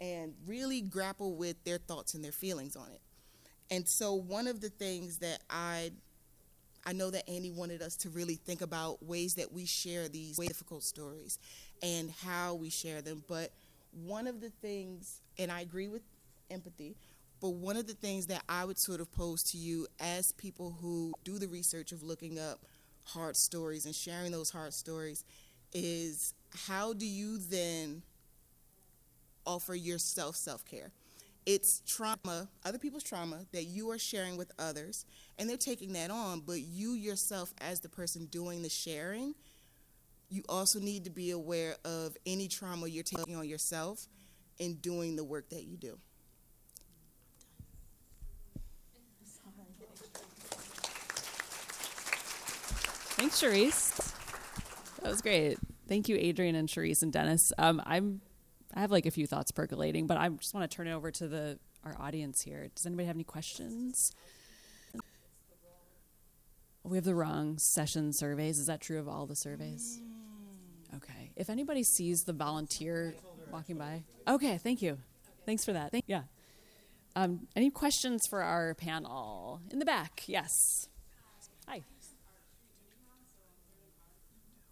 and 0.00 0.34
really 0.46 0.80
grapple 0.80 1.36
with 1.36 1.62
their 1.64 1.78
thoughts 1.78 2.14
and 2.14 2.24
their 2.24 2.32
feelings 2.32 2.74
on 2.74 2.88
it. 2.90 3.00
And 3.70 3.86
so, 3.86 4.14
one 4.14 4.48
of 4.48 4.60
the 4.60 4.70
things 4.70 5.18
that 5.18 5.42
I 5.48 5.92
I 6.84 6.92
know 6.92 7.10
that 7.10 7.28
Annie 7.28 7.50
wanted 7.50 7.82
us 7.82 7.96
to 7.98 8.08
really 8.10 8.36
think 8.36 8.60
about 8.60 9.02
ways 9.04 9.34
that 9.34 9.52
we 9.52 9.66
share 9.66 10.08
these 10.08 10.36
difficult 10.36 10.82
stories 10.82 11.38
and 11.82 12.10
how 12.10 12.54
we 12.54 12.70
share 12.70 13.02
them. 13.02 13.22
But 13.28 13.50
one 13.92 14.26
of 14.26 14.40
the 14.40 14.50
things, 14.50 15.20
and 15.38 15.52
I 15.52 15.60
agree 15.60 15.88
with 15.88 16.02
empathy, 16.50 16.96
but 17.40 17.50
one 17.50 17.76
of 17.76 17.86
the 17.86 17.94
things 17.94 18.26
that 18.28 18.42
I 18.48 18.64
would 18.64 18.78
sort 18.78 19.00
of 19.00 19.12
pose 19.12 19.42
to 19.44 19.58
you 19.58 19.86
as 20.00 20.32
people 20.32 20.76
who 20.80 21.12
do 21.24 21.38
the 21.38 21.46
research 21.46 21.92
of 21.92 22.02
looking 22.02 22.38
up 22.38 22.60
hard 23.08 23.36
stories 23.36 23.86
and 23.86 23.94
sharing 23.94 24.32
those 24.32 24.50
hard 24.50 24.72
stories 24.72 25.24
is 25.72 26.34
how 26.66 26.92
do 26.92 27.06
you 27.06 27.38
then 27.38 28.02
offer 29.46 29.74
yourself 29.74 30.36
self 30.36 30.64
care? 30.64 30.92
it's 31.48 31.80
trauma, 31.86 32.46
other 32.62 32.76
people's 32.76 33.02
trauma 33.02 33.46
that 33.52 33.64
you 33.64 33.90
are 33.90 33.98
sharing 33.98 34.36
with 34.36 34.52
others, 34.58 35.06
and 35.38 35.48
they're 35.48 35.56
taking 35.56 35.94
that 35.94 36.10
on, 36.10 36.40
but 36.40 36.60
you 36.60 36.92
yourself, 36.92 37.54
as 37.62 37.80
the 37.80 37.88
person 37.88 38.26
doing 38.26 38.60
the 38.60 38.68
sharing, 38.68 39.34
you 40.28 40.42
also 40.46 40.78
need 40.78 41.04
to 41.04 41.10
be 41.10 41.30
aware 41.30 41.76
of 41.86 42.18
any 42.26 42.48
trauma 42.48 42.86
you're 42.86 43.02
taking 43.02 43.34
on 43.34 43.48
yourself 43.48 44.08
in 44.58 44.74
doing 44.74 45.16
the 45.16 45.24
work 45.24 45.48
that 45.48 45.64
you 45.64 45.78
do. 45.78 45.98
Thanks, 53.18 53.42
Cherise. 53.42 54.14
That 55.02 55.10
was 55.10 55.20
great. 55.20 55.58
Thank 55.88 56.08
you, 56.08 56.16
Adrienne 56.16 56.54
and 56.54 56.68
Cherise 56.68 57.02
and 57.02 57.12
Dennis. 57.12 57.52
Um, 57.58 57.82
I'm 57.84 58.20
I 58.74 58.80
have 58.80 58.92
like 58.92 59.06
a 59.06 59.10
few 59.10 59.26
thoughts 59.26 59.50
percolating, 59.50 60.06
but 60.06 60.16
I 60.16 60.28
just 60.28 60.54
want 60.54 60.70
to 60.70 60.74
turn 60.74 60.86
it 60.86 60.92
over 60.92 61.10
to 61.10 61.26
the 61.26 61.58
our 61.84 61.96
audience 62.00 62.42
here. 62.42 62.68
Does 62.74 62.86
anybody 62.86 63.06
have 63.06 63.16
any 63.16 63.24
questions? 63.24 64.12
We 66.84 66.96
have 66.96 67.04
the 67.04 67.14
wrong 67.14 67.58
session 67.58 68.12
surveys. 68.12 68.58
Is 68.58 68.66
that 68.66 68.80
true 68.80 69.00
of 69.00 69.08
all 69.08 69.26
the 69.26 69.36
surveys? 69.36 70.00
Okay. 70.94 71.32
If 71.36 71.50
anybody 71.50 71.82
sees 71.82 72.22
the 72.22 72.32
volunteer 72.32 73.14
walking 73.50 73.76
by, 73.76 74.04
okay, 74.28 74.58
thank 74.58 74.80
you. 74.80 74.98
Thanks 75.44 75.64
for 75.64 75.72
that. 75.72 75.90
Thank, 75.90 76.04
yeah. 76.06 76.22
Um, 77.16 77.48
any 77.56 77.70
questions 77.70 78.26
for 78.26 78.42
our 78.42 78.74
panel? 78.74 79.60
In 79.70 79.80
the 79.80 79.84
back, 79.84 80.22
yes. 80.26 80.88
Hi. 81.66 81.82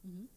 Mm-hmm. 0.06 0.35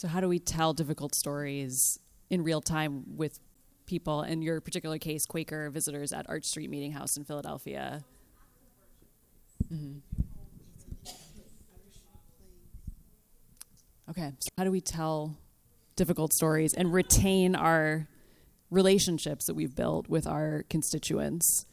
So, 0.00 0.08
how 0.08 0.20
do 0.20 0.30
we 0.30 0.38
tell 0.38 0.72
difficult 0.72 1.14
stories 1.14 1.98
in 2.30 2.42
real 2.42 2.62
time 2.62 3.18
with 3.18 3.38
people, 3.84 4.22
in 4.22 4.40
your 4.40 4.62
particular 4.62 4.96
case, 4.96 5.26
Quaker 5.26 5.68
visitors 5.68 6.10
at 6.14 6.26
Arch 6.26 6.46
Street 6.46 6.70
Meeting 6.70 6.92
House 6.92 7.18
in 7.18 7.24
Philadelphia? 7.24 8.02
Mm-hmm. 9.70 9.98
Okay, 14.08 14.32
so 14.38 14.48
how 14.56 14.64
do 14.64 14.70
we 14.70 14.80
tell 14.80 15.36
difficult 15.96 16.32
stories 16.32 16.72
and 16.72 16.94
retain 16.94 17.54
our 17.54 18.08
relationships 18.70 19.44
that 19.48 19.54
we've 19.54 19.76
built 19.76 20.08
with 20.08 20.26
our 20.26 20.64
constituents? 20.70 21.66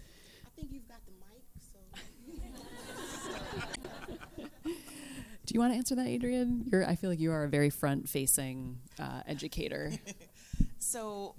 Do 5.48 5.54
you 5.54 5.62
want 5.62 5.72
to 5.72 5.78
answer 5.78 5.96
that, 5.96 6.08
Adrienne? 6.08 6.66
You're, 6.70 6.86
I 6.86 6.96
feel 6.96 7.10
like 7.10 7.22
you 7.22 7.32
are 7.32 7.46
a 7.46 7.48
very 7.48 7.70
front 7.70 8.10
facing 8.10 8.80
uh, 9.00 9.22
educator. 9.26 9.94
so, 10.78 11.36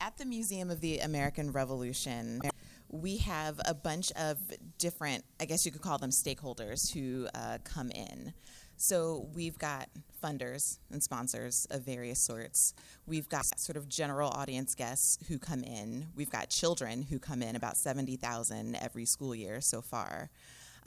at 0.00 0.18
the 0.18 0.24
Museum 0.24 0.70
of 0.70 0.80
the 0.80 0.98
American 0.98 1.52
Revolution, 1.52 2.40
we 2.88 3.18
have 3.18 3.60
a 3.64 3.74
bunch 3.74 4.10
of 4.12 4.38
different, 4.78 5.24
I 5.38 5.44
guess 5.44 5.64
you 5.64 5.70
could 5.70 5.82
call 5.82 5.98
them 5.98 6.10
stakeholders, 6.10 6.92
who 6.92 7.28
uh, 7.32 7.58
come 7.62 7.92
in. 7.92 8.34
So 8.76 9.28
we've 9.32 9.58
got 9.58 9.88
funders 10.22 10.78
and 10.90 11.00
sponsors 11.00 11.66
of 11.70 11.82
various 11.82 12.18
sorts. 12.18 12.74
We've 13.06 13.28
got 13.28 13.44
sort 13.58 13.76
of 13.76 13.88
general 13.88 14.30
audience 14.30 14.74
guests 14.74 15.18
who 15.28 15.38
come 15.38 15.62
in. 15.62 16.08
We've 16.16 16.30
got 16.30 16.50
children 16.50 17.02
who 17.02 17.20
come 17.20 17.42
in, 17.42 17.54
about 17.54 17.76
70,000 17.76 18.76
every 18.76 19.04
school 19.04 19.34
year 19.34 19.60
so 19.60 19.80
far. 19.80 20.30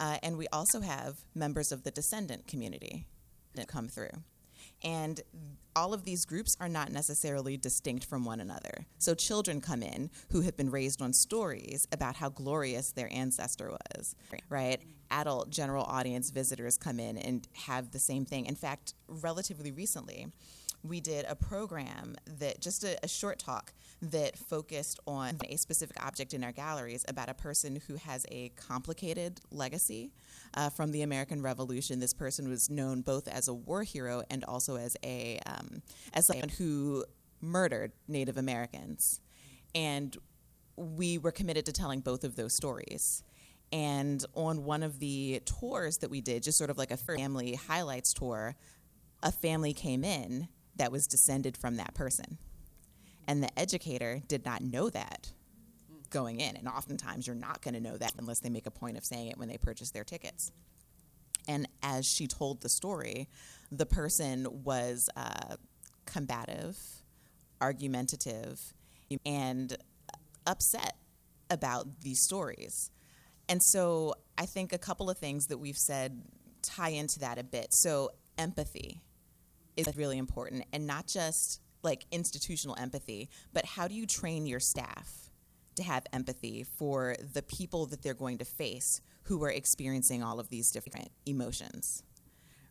Uh, 0.02 0.18
and 0.24 0.36
we 0.36 0.48
also 0.52 0.82
have 0.82 1.20
members 1.36 1.72
of 1.72 1.84
the 1.84 1.92
descendant 1.92 2.48
community 2.48 3.06
that 3.54 3.68
come 3.68 3.88
through. 3.88 4.10
And 4.84 5.22
all 5.76 5.94
of 5.94 6.06
these 6.06 6.26
groups 6.26 6.58
are 6.60 6.68
not 6.68 6.92
necessarily 6.92 7.56
distinct 7.56 8.06
from 8.06 8.26
one 8.26 8.40
another. 8.40 8.88
So 8.98 9.14
children 9.14 9.62
come 9.62 9.84
in 9.84 10.10
who 10.32 10.42
have 10.42 10.58
been 10.58 10.72
raised 10.72 11.04
on 11.04 11.14
stories 11.14 11.88
about 11.92 12.16
how 12.16 12.30
glorious 12.30 12.92
their 12.92 13.14
ancestor 13.14 13.70
was, 13.70 14.16
right? 14.50 14.82
Adult 15.12 15.52
general 15.52 15.84
audience 15.84 16.32
visitors 16.32 16.80
come 16.80 17.00
in 17.00 17.18
and 17.18 17.48
have 17.54 17.92
the 17.92 18.00
same 18.00 18.26
thing. 18.26 18.48
In 18.48 18.56
fact, 18.56 18.96
relatively 19.08 19.72
recently, 19.72 20.28
we 20.84 21.00
did 21.00 21.26
a 21.28 21.36
program 21.36 22.16
that 22.40 22.60
just 22.60 22.84
a, 22.84 22.98
a, 23.04 23.08
short 23.08 23.40
talk 23.40 23.74
that 24.02 24.38
focused 24.38 25.00
on 25.06 25.38
a 25.48 25.56
specific 25.56 26.04
object 26.04 26.34
in 26.34 26.44
our 26.44 26.52
galleries 26.52 27.06
about 27.08 27.30
a 27.30 27.34
person 27.34 27.82
who 27.88 27.96
has 27.96 28.26
a 28.32 28.50
complicated 28.56 29.40
legacy 29.52 30.12
uh, 30.56 30.70
from 30.70 30.92
the 30.92 31.04
American 31.04 31.42
Revolution. 31.42 32.00
This 32.00 32.14
person 32.14 32.50
was 32.50 32.70
known 32.70 33.02
both 33.02 33.28
as 33.28 33.48
a 33.48 33.54
war 33.54 33.84
hero 33.84 34.24
and 34.30 34.44
also 34.44 34.76
as 34.76 34.98
a 35.04 35.40
um, 35.46 35.82
as 36.14 36.28
someone 36.28 36.50
who 36.50 37.06
murdered 37.42 37.92
Native 38.08 38.38
Americans, 38.38 39.20
and 39.76 40.18
we 40.76 41.18
were 41.18 41.32
committed 41.32 41.66
to 41.66 41.72
telling 41.72 42.00
both 42.00 42.24
of 42.24 42.36
those 42.36 42.54
stories. 42.54 43.24
And 43.74 44.26
on 44.34 44.66
one 44.66 44.84
of 44.84 45.00
the 45.00 45.42
tours 45.46 46.00
that 46.00 46.10
we 46.10 46.20
did, 46.20 46.44
just 46.44 46.58
sort 46.58 46.70
of 46.70 46.78
like 46.78 46.92
a 46.92 46.98
family 46.98 47.56
highlights 47.56 48.14
tour, 48.14 48.56
a 49.24 49.32
family 49.32 49.74
came 49.74 50.04
in 50.04 50.50
that 50.76 50.92
was 50.92 51.08
descended 51.08 51.58
from 51.58 51.78
that 51.78 51.94
person. 51.94 52.38
And 53.28 53.44
the 53.44 53.60
educator 53.60 54.22
did 54.28 54.46
not 54.46 54.62
know 54.62 54.90
that 54.90 55.32
going 56.10 56.40
in. 56.40 56.56
And 56.56 56.68
oftentimes 56.68 57.26
you're 57.26 57.36
not 57.36 57.62
going 57.62 57.74
to 57.74 57.80
know 57.80 57.98
that 57.98 58.14
unless 58.18 58.40
they 58.40 58.50
make 58.50 58.66
a 58.66 58.72
point 58.72 58.98
of 58.98 59.06
saying 59.06 59.28
it 59.28 59.38
when 59.38 59.48
they 59.48 59.58
purchase 59.58 59.92
their 59.92 60.04
tickets. 60.04 60.52
And 61.48 61.68
as 61.82 62.06
she 62.06 62.28
told 62.28 62.62
the 62.62 62.70
story, 62.70 63.28
the 63.72 63.86
person 63.86 64.64
was 64.64 65.10
uh, 65.16 65.56
combative, 66.06 66.78
argumentative, 67.60 68.60
and 69.26 69.76
upset 70.46 70.98
about 71.50 72.02
these 72.02 72.22
stories. 72.22 72.92
And 73.50 73.62
so 73.64 74.16
I 74.38 74.46
think 74.46 74.72
a 74.74 74.78
couple 74.78 75.10
of 75.10 75.18
things 75.18 75.48
that 75.48 75.58
we've 75.58 75.78
said 75.78 76.22
tie 76.62 76.90
into 76.90 77.20
that 77.20 77.38
a 77.38 77.44
bit. 77.44 77.68
So, 77.72 78.12
empathy 78.38 79.02
is 79.78 79.96
really 79.96 80.18
important 80.18 80.66
and 80.74 80.86
not 80.88 81.08
just 81.08 81.62
like 81.84 82.06
institutional 82.12 82.78
empathy, 82.80 83.30
but 83.54 83.66
how 83.66 83.88
do 83.88 83.96
you 83.96 84.06
train 84.06 84.46
your 84.46 84.60
staff 84.60 85.32
to 85.76 85.84
have 85.84 86.06
empathy 86.14 86.64
for 86.64 87.16
the 87.34 87.42
people 87.42 87.86
that 87.88 88.02
they're 88.04 88.14
going 88.14 88.38
to 88.38 88.46
face 88.46 89.02
who 89.24 89.44
are 89.44 89.50
experiencing 89.50 90.22
all 90.22 90.40
of 90.40 90.50
these 90.50 90.72
different 90.72 91.10
emotions? 91.26 92.04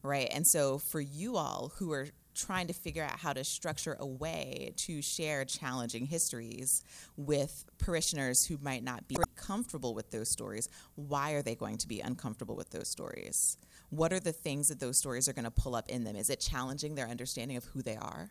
Right? 0.02 0.30
And 0.32 0.46
so 0.46 0.78
for 0.78 1.00
you 1.00 1.36
all 1.36 1.72
who 1.76 1.92
are 1.92 2.08
trying 2.34 2.66
to 2.68 2.72
figure 2.72 3.04
out 3.04 3.18
how 3.18 3.32
to 3.32 3.44
structure 3.44 3.96
a 3.98 4.06
way 4.06 4.72
to 4.76 5.02
share 5.02 5.44
challenging 5.44 6.06
histories 6.06 6.82
with 7.16 7.64
parishioners 7.78 8.46
who 8.46 8.58
might 8.62 8.82
not 8.82 9.06
be 9.08 9.16
comfortable 9.36 9.94
with 9.94 10.10
those 10.10 10.30
stories, 10.30 10.68
why 10.94 11.32
are 11.32 11.42
they 11.42 11.54
going 11.54 11.76
to 11.76 11.88
be 11.88 12.00
uncomfortable 12.00 12.56
with 12.56 12.70
those 12.70 12.88
stories? 12.88 13.58
What 13.90 14.12
are 14.12 14.20
the 14.20 14.32
things 14.32 14.68
that 14.68 14.80
those 14.80 14.96
stories 14.96 15.28
are 15.28 15.32
going 15.32 15.44
to 15.44 15.50
pull 15.50 15.74
up 15.74 15.88
in 15.88 16.04
them? 16.04 16.16
Is 16.16 16.30
it 16.30 16.40
challenging 16.40 16.94
their 16.94 17.08
understanding 17.08 17.56
of 17.56 17.64
who 17.64 17.82
they 17.82 17.96
are 17.96 18.30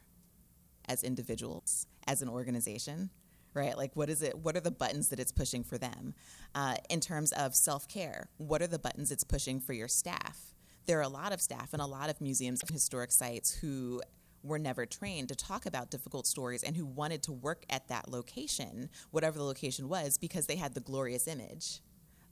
as 0.88 1.04
individuals, 1.04 1.86
as 2.08 2.22
an 2.22 2.30
organization? 2.30 3.10
Right? 3.54 3.78
Like, 3.78 3.96
what 3.96 4.10
is 4.10 4.22
it? 4.22 4.38
What 4.38 4.56
are 4.56 4.62
the 4.62 4.72
buttons 4.72 5.10
that 5.10 5.20
it's 5.20 5.32
pushing 5.32 5.64
for 5.64 5.78
them? 5.78 6.14
Uh, 6.56 6.76
in 6.90 7.00
terms 7.02 7.32
of 7.34 7.56
self 7.56 7.88
care, 7.88 8.30
what 8.38 8.62
are 8.62 8.68
the 8.68 8.80
buttons 8.80 9.12
it's 9.12 9.24
pushing 9.24 9.60
for 9.60 9.74
your 9.74 9.88
staff? 9.88 10.54
There 10.86 11.00
are 11.00 11.04
a 11.04 11.10
lot 11.10 11.34
of 11.34 11.42
staff 11.42 11.74
and 11.74 11.82
a 11.82 11.86
lot 11.86 12.10
of 12.10 12.22
museums 12.22 12.62
and 12.62 12.70
historic 12.70 13.12
sites 13.12 13.56
who 13.56 14.02
were 14.44 14.60
never 14.60 14.86
trained 14.86 15.30
to 15.30 15.36
talk 15.36 15.66
about 15.66 15.92
difficult 15.92 16.26
stories 16.26 16.64
and 16.64 16.78
who 16.78 16.86
wanted 16.86 17.24
to 17.24 17.32
work 17.34 17.66
at 17.70 17.88
that 17.90 18.10
location, 18.10 18.90
whatever 19.12 19.38
the 19.38 19.44
location 19.44 19.90
was, 19.90 20.18
because 20.18 20.46
they 20.46 20.56
had 20.56 20.74
the 20.74 20.80
glorious 20.80 21.28
image 21.28 21.82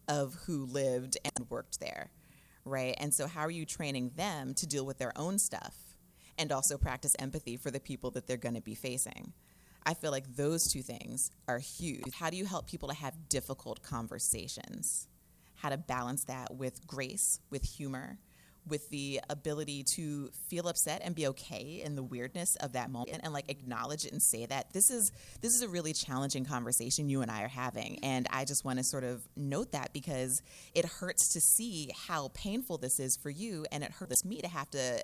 of 0.08 0.36
who 0.46 0.66
lived 0.66 1.18
and 1.36 1.50
worked 1.50 1.80
there 1.80 2.12
right? 2.68 2.96
And 3.00 3.14
so, 3.14 3.28
how 3.28 3.42
are 3.42 3.52
you 3.52 3.66
training 3.66 4.12
them 4.16 4.54
to 4.56 4.68
deal 4.68 4.86
with 4.86 4.98
their 4.98 5.18
own 5.18 5.40
stuff 5.40 5.76
and 6.38 6.52
also 6.52 6.78
practice 6.78 7.16
empathy 7.20 7.58
for 7.58 7.72
the 7.72 7.80
people 7.80 8.12
that 8.12 8.28
they're 8.28 8.38
going 8.38 8.56
to 8.56 8.62
be 8.62 8.76
facing? 8.76 9.34
I 9.86 9.94
feel 9.94 10.12
like 10.12 10.36
those 10.36 10.68
two 10.68 10.82
things 10.82 11.32
are 11.48 11.60
huge. 11.60 12.14
How 12.14 12.30
do 12.30 12.38
you 12.38 12.46
help 12.46 12.68
people 12.68 12.90
to 12.90 12.96
have 12.96 13.30
difficult 13.30 13.82
conversations? 13.82 15.08
How 15.56 15.70
to 15.70 15.78
balance 15.78 16.26
that 16.26 16.56
with 16.56 16.86
grace, 16.86 17.40
with 17.50 17.64
humor, 17.64 18.20
with 18.68 18.90
the 18.90 19.22
ability 19.30 19.84
to 19.84 20.30
feel 20.48 20.68
upset 20.68 21.02
and 21.04 21.16
be 21.16 21.28
okay 21.28 21.82
in 21.84 21.96
the 21.96 22.04
weirdness 22.04 22.56
of 22.58 22.74
that 22.74 22.90
moment 22.90 23.12
and, 23.14 23.24
and, 23.24 23.34
like 23.34 23.50
acknowledge 23.50 24.06
it 24.06 24.12
and 24.12 24.22
say 24.22 24.46
that 24.46 24.72
this 24.74 24.90
is 24.90 25.12
this 25.42 25.54
is 25.54 25.62
a 25.62 25.68
really 25.68 25.94
challenging 25.94 26.44
conversation 26.44 27.10
you 27.10 27.22
and 27.22 27.30
I 27.30 27.44
are 27.44 27.48
having 27.48 28.00
and 28.04 28.28
I 28.32 28.46
just 28.46 28.66
want 28.66 28.80
to 28.80 28.84
sort 28.84 29.04
of 29.04 29.28
note 29.36 29.72
that 29.74 29.94
because 29.94 30.42
it 30.74 30.86
hurts 30.86 31.30
to 31.34 31.42
see 31.42 31.92
how 32.08 32.30
painful 32.34 32.78
this 32.78 33.00
is 33.00 33.16
for 33.16 33.30
you 33.30 33.66
and 33.72 33.84
it 33.84 33.92
hurts 33.92 34.26
me 34.26 34.42
to 34.42 34.48
have 34.48 34.70
to 34.72 35.04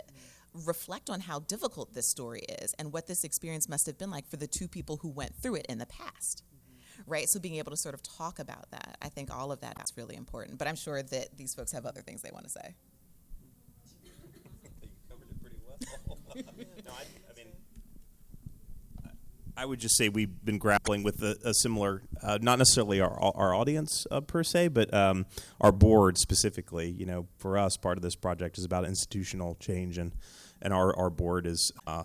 reflect 0.65 1.09
on 1.09 1.19
how 1.19 1.39
difficult 1.39 1.93
this 1.93 2.07
story 2.07 2.41
is 2.61 2.73
and 2.79 2.93
what 2.93 3.07
this 3.07 3.23
experience 3.23 3.67
must 3.67 3.85
have 3.85 3.97
been 3.97 4.09
like 4.09 4.27
for 4.27 4.37
the 4.37 4.47
two 4.47 4.67
people 4.67 4.97
who 4.97 5.09
went 5.09 5.35
through 5.35 5.55
it 5.55 5.65
in 5.67 5.77
the 5.77 5.85
past 5.85 6.43
right? 7.07 7.27
So 7.27 7.39
being 7.39 7.55
able 7.55 7.71
to 7.71 7.77
sort 7.77 7.95
of 7.95 8.03
talk 8.03 8.39
about 8.39 8.69
that, 8.71 8.97
I 9.01 9.09
think 9.09 9.33
all 9.33 9.51
of 9.51 9.61
that 9.61 9.77
is 9.83 9.93
really 9.97 10.15
important. 10.15 10.57
But 10.57 10.67
I'm 10.67 10.75
sure 10.75 11.01
that 11.01 11.37
these 11.37 11.53
folks 11.53 11.71
have 11.71 11.85
other 11.85 12.01
things 12.01 12.21
they 12.21 12.31
want 12.31 12.45
to 12.45 12.51
say. 12.51 12.75
I, 19.55 19.65
would 19.65 19.79
just 19.79 19.95
say 19.95 20.09
we've 20.09 20.43
been 20.43 20.57
grappling 20.57 21.03
with 21.03 21.21
a, 21.21 21.37
a 21.43 21.53
similar, 21.53 22.01
uh, 22.21 22.39
not 22.41 22.57
necessarily 22.57 23.01
our 23.01 23.11
our 23.11 23.53
audience 23.53 24.07
uh, 24.11 24.21
per 24.21 24.43
se, 24.43 24.69
but 24.69 24.93
um, 24.93 25.25
our 25.61 25.71
board 25.71 26.17
specifically. 26.17 26.89
You 26.89 27.05
know, 27.05 27.27
for 27.37 27.57
us, 27.57 27.77
part 27.77 27.97
of 27.97 28.01
this 28.01 28.15
project 28.15 28.57
is 28.57 28.65
about 28.65 28.85
institutional 28.85 29.55
change, 29.55 29.97
and 29.97 30.13
and 30.61 30.73
our 30.73 30.95
our 30.97 31.09
board 31.09 31.45
is. 31.45 31.71
Uh, 31.85 32.03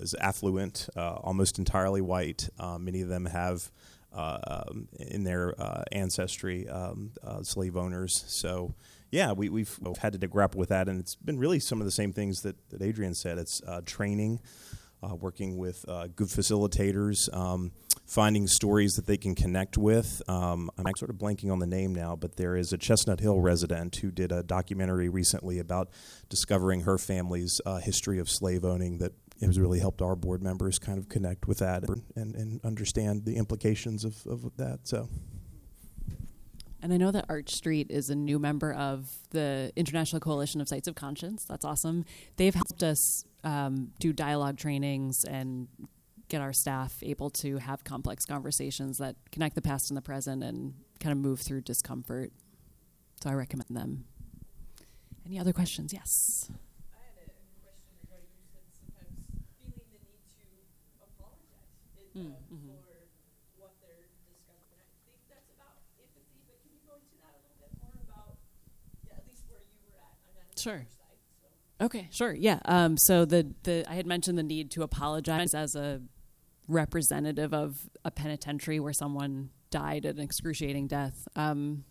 is 0.00 0.14
affluent, 0.14 0.88
uh, 0.96 1.12
almost 1.16 1.58
entirely 1.58 2.00
white. 2.00 2.48
Uh, 2.58 2.78
many 2.78 3.02
of 3.02 3.08
them 3.08 3.26
have 3.26 3.70
uh, 4.12 4.38
um, 4.46 4.88
in 4.98 5.24
their 5.24 5.54
ancestry, 5.92 6.66
um, 6.68 7.12
slave 7.42 7.76
owners. 7.76 8.24
So, 8.26 8.74
yeah, 9.14 9.30
we, 9.30 9.48
we've 9.48 9.78
had 9.98 10.20
to 10.20 10.26
grapple 10.26 10.58
with 10.58 10.70
that, 10.70 10.88
and 10.88 10.98
it's 10.98 11.14
been 11.14 11.38
really 11.38 11.60
some 11.60 11.80
of 11.80 11.84
the 11.84 11.92
same 11.92 12.12
things 12.12 12.40
that, 12.40 12.56
that 12.70 12.82
Adrienne 12.82 13.14
said. 13.14 13.38
It's 13.38 13.60
uh, 13.64 13.80
training, 13.86 14.40
uh, 15.04 15.14
working 15.14 15.56
with 15.56 15.84
uh, 15.86 16.08
good 16.16 16.26
facilitators, 16.26 17.32
um, 17.32 17.70
finding 18.08 18.48
stories 18.48 18.94
that 18.94 19.06
they 19.06 19.16
can 19.16 19.36
connect 19.36 19.78
with. 19.78 20.20
Um, 20.26 20.68
I'm 20.76 20.96
sort 20.96 21.10
of 21.10 21.16
blanking 21.16 21.52
on 21.52 21.60
the 21.60 21.66
name 21.66 21.94
now, 21.94 22.16
but 22.16 22.34
there 22.34 22.56
is 22.56 22.72
a 22.72 22.76
Chestnut 22.76 23.20
Hill 23.20 23.40
resident 23.40 23.94
who 23.94 24.10
did 24.10 24.32
a 24.32 24.42
documentary 24.42 25.08
recently 25.08 25.60
about 25.60 25.90
discovering 26.28 26.80
her 26.80 26.98
family's 26.98 27.60
history 27.82 28.18
of 28.18 28.28
slave 28.28 28.64
owning 28.64 28.98
that 28.98 29.12
it 29.40 29.46
has 29.46 29.60
really 29.60 29.78
helped 29.78 30.02
our 30.02 30.16
board 30.16 30.42
members 30.42 30.80
kind 30.80 30.98
of 30.98 31.08
connect 31.08 31.46
with 31.46 31.58
that 31.58 31.84
and, 32.16 32.34
and 32.34 32.60
understand 32.64 33.24
the 33.24 33.36
implications 33.36 34.04
of, 34.04 34.26
of 34.26 34.56
that. 34.56 34.80
So. 34.88 35.08
And 36.84 36.92
I 36.92 36.98
know 36.98 37.10
that 37.12 37.24
Arch 37.30 37.48
Street 37.54 37.90
is 37.90 38.10
a 38.10 38.14
new 38.14 38.38
member 38.38 38.70
of 38.70 39.10
the 39.30 39.72
International 39.74 40.20
Coalition 40.20 40.60
of 40.60 40.68
Sites 40.68 40.86
of 40.86 40.94
Conscience. 40.94 41.46
That's 41.46 41.64
awesome. 41.64 42.04
They've 42.36 42.54
helped 42.54 42.82
us 42.82 43.24
um, 43.42 43.92
do 43.98 44.12
dialogue 44.12 44.58
trainings 44.58 45.24
and 45.24 45.66
get 46.28 46.42
our 46.42 46.52
staff 46.52 46.98
able 47.02 47.30
to 47.30 47.56
have 47.56 47.84
complex 47.84 48.26
conversations 48.26 48.98
that 48.98 49.16
connect 49.32 49.54
the 49.54 49.62
past 49.62 49.88
and 49.88 49.96
the 49.96 50.02
present 50.02 50.44
and 50.44 50.74
kind 51.00 51.12
of 51.12 51.18
move 51.18 51.40
through 51.40 51.62
discomfort. 51.62 52.32
So 53.22 53.30
I 53.30 53.32
recommend 53.32 53.70
them. 53.70 54.04
Any 55.24 55.38
other 55.40 55.54
questions? 55.54 55.90
Yes. 55.90 56.50
mm, 62.14 62.30
mm-hmm. 62.30 62.78
for 62.78 63.10
what 63.58 63.74
they're 63.82 64.06
discovering. 64.22 64.86
I 64.86 65.02
think 65.02 65.18
that's 65.26 65.50
about 65.58 65.82
empathy, 65.98 66.38
but 66.46 66.62
can 66.62 66.70
you 66.70 66.82
go 66.86 66.94
into 66.94 67.18
that 67.26 67.34
a 67.34 67.40
little 67.42 67.58
bit 67.58 67.74
more 67.82 67.98
about, 68.06 68.38
yeah, 69.02 69.18
at 69.18 69.26
least 69.26 69.42
where 69.50 69.66
you 69.66 69.74
were 69.82 69.98
at? 69.98 70.14
Sure. 70.64 70.86
Okay, 71.80 72.08
sure. 72.10 72.32
Yeah. 72.32 72.60
Um, 72.64 72.96
so 72.96 73.24
the 73.24 73.52
the 73.64 73.84
I 73.88 73.94
had 73.94 74.06
mentioned 74.06 74.38
the 74.38 74.42
need 74.42 74.70
to 74.72 74.82
apologize 74.82 75.54
as 75.54 75.74
a 75.74 76.00
representative 76.66 77.52
of 77.52 77.76
a 78.04 78.10
penitentiary 78.10 78.80
where 78.80 78.92
someone 78.92 79.50
died 79.70 80.04
an 80.04 80.18
excruciating 80.18 80.86
death. 80.86 81.28
Um, 81.36 81.84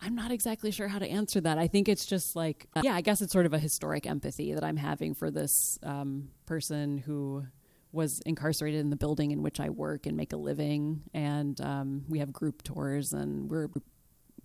I'm 0.00 0.14
not 0.14 0.30
exactly 0.30 0.70
sure 0.70 0.88
how 0.88 0.98
to 0.98 1.08
answer 1.08 1.40
that. 1.40 1.58
I 1.58 1.66
think 1.68 1.88
it's 1.88 2.06
just 2.06 2.36
like, 2.36 2.66
uh, 2.74 2.82
yeah, 2.84 2.94
I 2.94 3.00
guess 3.00 3.20
it's 3.20 3.32
sort 3.32 3.46
of 3.46 3.52
a 3.52 3.58
historic 3.58 4.06
empathy 4.06 4.54
that 4.54 4.64
I'm 4.64 4.76
having 4.76 5.14
for 5.14 5.30
this 5.30 5.78
um, 5.82 6.30
person 6.46 6.98
who 6.98 7.44
was 7.90 8.20
incarcerated 8.26 8.80
in 8.80 8.90
the 8.90 8.96
building 8.96 9.32
in 9.32 9.42
which 9.42 9.60
I 9.60 9.70
work 9.70 10.06
and 10.06 10.16
make 10.16 10.32
a 10.32 10.36
living. 10.36 11.02
And 11.14 11.60
um, 11.60 12.04
we 12.08 12.20
have 12.20 12.32
group 12.32 12.62
tours, 12.62 13.12
and 13.12 13.50
we're 13.50 13.68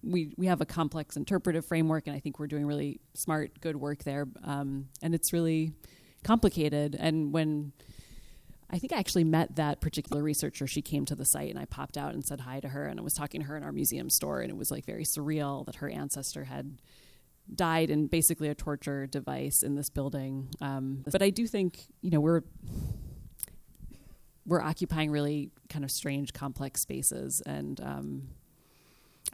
we 0.03 0.33
we 0.37 0.47
have 0.47 0.61
a 0.61 0.65
complex 0.65 1.15
interpretive 1.15 1.65
framework, 1.65 2.07
and 2.07 2.15
I 2.15 2.19
think 2.19 2.39
we're 2.39 2.47
doing 2.47 2.65
really 2.65 2.99
smart, 3.13 3.59
good 3.61 3.75
work 3.75 4.03
there. 4.03 4.27
Um, 4.43 4.89
and 5.01 5.15
it's 5.15 5.33
really 5.33 5.73
complicated. 6.23 6.95
And 6.99 7.33
when 7.33 7.73
I 8.73 8.79
think 8.79 8.91
I 8.91 8.97
actually 8.97 9.23
met 9.23 9.57
that 9.57 9.81
particular 9.81 10.23
researcher. 10.23 10.65
She 10.65 10.81
came 10.81 11.05
to 11.05 11.15
the 11.15 11.25
site 11.25 11.51
and 11.51 11.59
I 11.59 11.65
popped 11.65 11.95
out 11.95 12.15
and 12.15 12.25
said 12.25 12.39
hi 12.39 12.59
to 12.59 12.69
her 12.69 12.87
and 12.87 12.99
I 12.99 13.03
was 13.03 13.13
talking 13.13 13.41
to 13.41 13.47
her 13.47 13.55
in 13.55 13.61
our 13.61 13.71
museum 13.71 14.09
store 14.09 14.41
and 14.41 14.49
it 14.49 14.57
was 14.57 14.71
like 14.71 14.83
very 14.83 15.03
surreal 15.03 15.63
that 15.67 15.75
her 15.75 15.89
ancestor 15.89 16.45
had 16.45 16.81
died 17.53 17.91
in 17.91 18.07
basically 18.07 18.49
a 18.49 18.55
torture 18.55 19.05
device 19.05 19.61
in 19.61 19.75
this 19.75 19.91
building. 19.91 20.49
Um, 20.59 21.03
but 21.11 21.21
I 21.21 21.29
do 21.29 21.45
think, 21.45 21.85
you 22.01 22.09
know, 22.09 22.19
we're 22.19 22.41
we're 24.45 24.61
occupying 24.61 25.11
really 25.11 25.51
kind 25.69 25.85
of 25.85 25.91
strange, 25.91 26.33
complex 26.33 26.81
spaces. 26.81 27.41
And 27.45 27.79
um, 27.79 28.29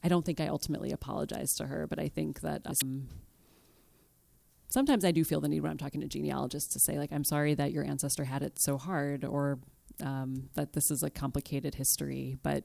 I 0.04 0.08
don't 0.08 0.26
think 0.26 0.40
I 0.40 0.48
ultimately 0.48 0.92
apologized 0.92 1.58
to 1.58 1.66
her, 1.66 1.88
but 1.88 2.00
I 2.00 2.08
think 2.08 2.42
that 2.42 2.62
um, 2.66 3.10
sometimes 4.70 5.04
I 5.04 5.12
do 5.12 5.24
feel 5.24 5.42
the 5.42 5.50
need 5.50 5.62
when 5.62 5.72
I'm 5.72 5.78
talking 5.78 6.02
to 6.02 6.08
genealogists 6.08 6.74
to 6.74 6.80
say, 6.80 6.98
like, 6.98 7.12
I'm 7.12 7.24
sorry 7.24 7.54
that 7.56 7.72
your 7.72 7.84
ancestor 7.84 8.26
had 8.26 8.44
it 8.44 8.60
so 8.60 8.78
hard, 8.78 9.26
or 9.26 9.60
um, 10.04 10.50
that 10.56 10.74
this 10.74 10.90
is 10.92 11.04
a 11.04 11.10
complicated 11.10 11.76
history. 11.76 12.38
But 12.42 12.64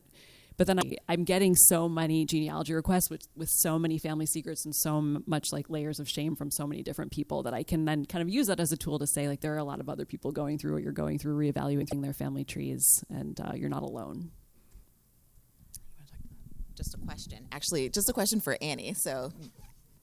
but 0.56 0.66
then 0.66 0.78
I, 0.78 1.12
am 1.12 1.24
getting 1.24 1.54
so 1.56 1.88
many 1.88 2.24
genealogy 2.24 2.74
requests 2.74 3.10
with, 3.10 3.22
with 3.34 3.48
so 3.48 3.78
many 3.78 3.98
family 3.98 4.26
secrets 4.26 4.64
and 4.64 4.74
so 4.74 5.00
much 5.26 5.48
like 5.52 5.68
layers 5.68 5.98
of 5.98 6.08
shame 6.08 6.36
from 6.36 6.50
so 6.50 6.66
many 6.66 6.82
different 6.82 7.10
people 7.10 7.42
that 7.42 7.54
I 7.54 7.64
can 7.64 7.84
then 7.84 8.04
kind 8.04 8.22
of 8.22 8.28
use 8.28 8.46
that 8.46 8.60
as 8.60 8.70
a 8.70 8.76
tool 8.76 8.98
to 9.00 9.06
say 9.06 9.26
like 9.26 9.40
there 9.40 9.54
are 9.54 9.58
a 9.58 9.64
lot 9.64 9.80
of 9.80 9.88
other 9.88 10.04
people 10.04 10.30
going 10.30 10.58
through 10.58 10.74
what 10.74 10.82
you're 10.82 10.92
going 10.92 11.18
through, 11.18 11.36
reevaluating 11.36 12.02
their 12.02 12.12
family 12.12 12.44
trees, 12.44 13.04
and 13.10 13.38
uh, 13.40 13.52
you're 13.54 13.68
not 13.68 13.82
alone. 13.82 14.30
Just 16.76 16.94
a 16.94 16.98
question, 16.98 17.46
actually, 17.52 17.88
just 17.88 18.08
a 18.08 18.12
question 18.12 18.40
for 18.40 18.56
Annie. 18.60 18.94
So 18.94 19.32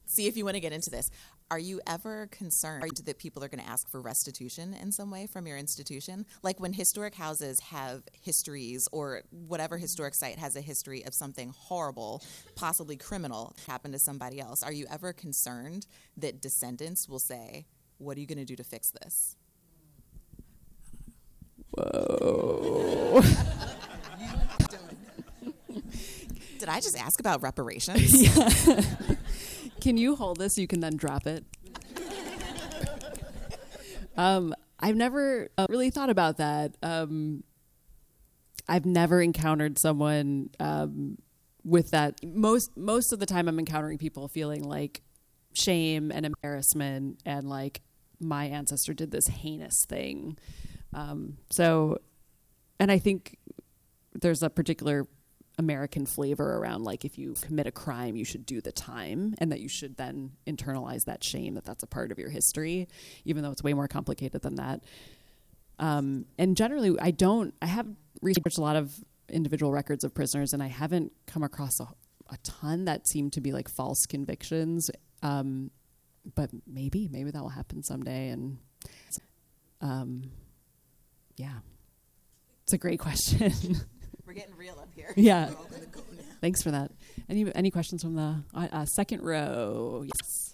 see 0.06 0.26
if 0.26 0.36
you 0.36 0.44
want 0.44 0.54
to 0.54 0.60
get 0.60 0.72
into 0.72 0.90
this. 0.90 1.10
Are 1.50 1.58
you 1.58 1.82
ever 1.86 2.28
concerned 2.30 3.02
that 3.04 3.18
people 3.18 3.44
are 3.44 3.48
going 3.48 3.62
to 3.62 3.68
ask 3.68 3.86
for 3.90 4.00
restitution 4.00 4.72
in 4.72 4.90
some 4.90 5.10
way 5.10 5.26
from 5.26 5.46
your 5.46 5.58
institution? 5.58 6.24
Like 6.42 6.60
when 6.60 6.72
historic 6.72 7.14
houses 7.14 7.60
have 7.60 8.04
histories, 8.22 8.88
or 8.90 9.22
whatever 9.30 9.76
historic 9.76 10.14
site 10.14 10.38
has 10.38 10.56
a 10.56 10.62
history 10.62 11.04
of 11.04 11.12
something 11.12 11.52
horrible, 11.54 12.22
possibly 12.54 12.96
criminal, 12.96 13.54
happened 13.66 13.92
to 13.92 14.00
somebody 14.00 14.40
else. 14.40 14.62
Are 14.62 14.72
you 14.72 14.86
ever 14.90 15.12
concerned 15.12 15.86
that 16.16 16.40
descendants 16.40 17.06
will 17.06 17.18
say, 17.18 17.66
What 17.98 18.16
are 18.16 18.20
you 18.20 18.26
going 18.26 18.38
to 18.38 18.46
do 18.46 18.56
to 18.56 18.64
fix 18.64 18.90
this? 18.90 19.36
Whoa. 21.72 23.22
Did 26.62 26.68
I 26.68 26.78
just 26.78 26.96
ask 26.96 27.18
about 27.18 27.42
reparations? 27.48 28.22
Yeah. 28.22 28.82
Can 29.80 29.96
you 29.96 30.14
hold 30.14 30.38
this? 30.38 30.56
You 30.56 30.68
can 30.68 30.78
then 30.78 30.96
drop 30.96 31.26
it. 31.26 31.44
um, 34.16 34.54
I've 34.78 34.94
never 34.94 35.48
uh, 35.58 35.66
really 35.68 35.90
thought 35.90 36.08
about 36.08 36.36
that. 36.36 36.76
Um, 36.80 37.42
I've 38.68 38.86
never 38.86 39.20
encountered 39.20 39.76
someone 39.76 40.50
um, 40.60 41.18
with 41.64 41.90
that. 41.90 42.24
Most 42.24 42.76
most 42.76 43.12
of 43.12 43.18
the 43.18 43.26
time, 43.26 43.48
I'm 43.48 43.58
encountering 43.58 43.98
people 43.98 44.28
feeling 44.28 44.62
like 44.62 45.02
shame 45.54 46.12
and 46.12 46.24
embarrassment, 46.24 47.22
and 47.26 47.48
like 47.48 47.80
my 48.20 48.44
ancestor 48.44 48.94
did 48.94 49.10
this 49.10 49.26
heinous 49.26 49.84
thing. 49.88 50.38
Um, 50.94 51.38
so, 51.50 51.98
and 52.78 52.92
I 52.92 53.00
think 53.00 53.36
there's 54.14 54.44
a 54.44 54.48
particular 54.48 55.08
American 55.62 56.06
flavor 56.06 56.58
around 56.58 56.84
like 56.84 57.04
if 57.04 57.18
you 57.18 57.34
commit 57.40 57.66
a 57.66 57.72
crime, 57.72 58.16
you 58.16 58.24
should 58.24 58.44
do 58.44 58.60
the 58.60 58.72
time, 58.72 59.34
and 59.38 59.52
that 59.52 59.60
you 59.60 59.68
should 59.68 59.96
then 59.96 60.32
internalize 60.46 61.04
that 61.04 61.22
shame 61.22 61.54
that 61.54 61.64
that's 61.64 61.82
a 61.82 61.86
part 61.86 62.10
of 62.12 62.18
your 62.18 62.30
history, 62.30 62.88
even 63.24 63.42
though 63.42 63.50
it's 63.50 63.62
way 63.62 63.74
more 63.74 63.88
complicated 63.88 64.42
than 64.42 64.56
that. 64.56 64.82
Um, 65.78 66.26
and 66.38 66.56
generally, 66.56 66.98
I 67.00 67.10
don't. 67.10 67.54
I 67.62 67.66
have 67.66 67.86
researched 68.20 68.58
a 68.58 68.60
lot 68.60 68.76
of 68.76 68.92
individual 69.28 69.72
records 69.72 70.04
of 70.04 70.14
prisoners, 70.14 70.52
and 70.52 70.62
I 70.62 70.68
haven't 70.68 71.12
come 71.26 71.42
across 71.42 71.80
a, 71.80 71.84
a 72.30 72.36
ton 72.42 72.84
that 72.86 73.08
seem 73.08 73.30
to 73.30 73.40
be 73.40 73.52
like 73.52 73.68
false 73.68 74.04
convictions. 74.06 74.90
Um, 75.22 75.70
but 76.34 76.50
maybe, 76.66 77.08
maybe 77.10 77.30
that 77.30 77.42
will 77.42 77.48
happen 77.48 77.82
someday. 77.82 78.28
And 78.28 78.58
um, 79.80 80.30
yeah, 81.36 81.58
it's 82.62 82.72
a 82.72 82.78
great 82.78 83.00
question. 83.00 83.52
We're 84.32 84.40
getting 84.40 84.56
real 84.56 84.78
up 84.80 84.88
here. 84.96 85.12
Yeah. 85.14 85.50
Thanks 86.40 86.62
for 86.62 86.70
that. 86.70 86.90
Any 87.28 87.54
any 87.54 87.70
questions 87.70 88.02
from 88.02 88.14
the 88.14 88.36
uh, 88.54 88.68
uh, 88.72 88.84
second 88.86 89.20
row? 89.20 90.06
Yes. 90.06 90.51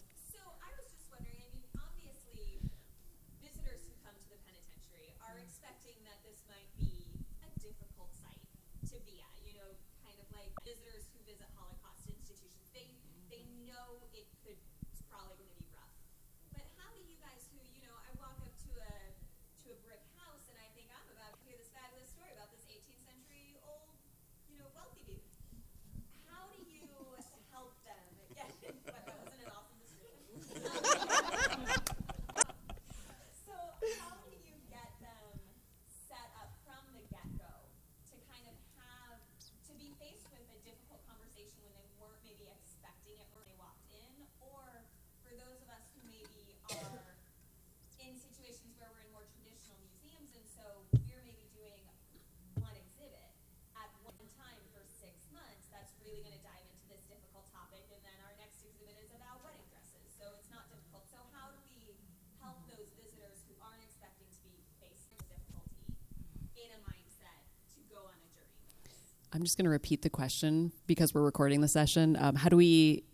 I'm 69.39 69.45
just 69.45 69.57
going 69.57 69.67
to 69.67 69.71
repeat 69.71 70.03
the 70.03 70.11
question 70.11 70.73
because 70.89 71.15
we're 71.15 71.23
recording 71.23 71.61
the 71.61 71.69
session. 71.69 72.17
Um, 72.19 72.35
how 72.35 72.49
do 72.49 72.57
we 72.57 73.05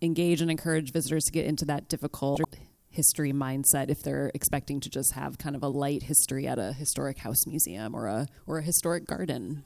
engage 0.00 0.40
and 0.40 0.50
encourage 0.50 0.90
visitors 0.90 1.22
to 1.26 1.30
get 1.30 1.46
into 1.46 1.64
that 1.66 1.88
difficult 1.88 2.40
history 2.90 3.32
mindset 3.32 3.88
if 3.88 4.02
they're 4.02 4.32
expecting 4.34 4.80
to 4.80 4.90
just 4.90 5.12
have 5.12 5.38
kind 5.38 5.54
of 5.54 5.62
a 5.62 5.68
light 5.68 6.02
history 6.02 6.48
at 6.48 6.58
a 6.58 6.72
historic 6.72 7.18
house 7.18 7.46
museum 7.46 7.94
or 7.94 8.08
a 8.08 8.26
or 8.44 8.58
a 8.58 8.62
historic 8.62 9.06
garden? 9.06 9.62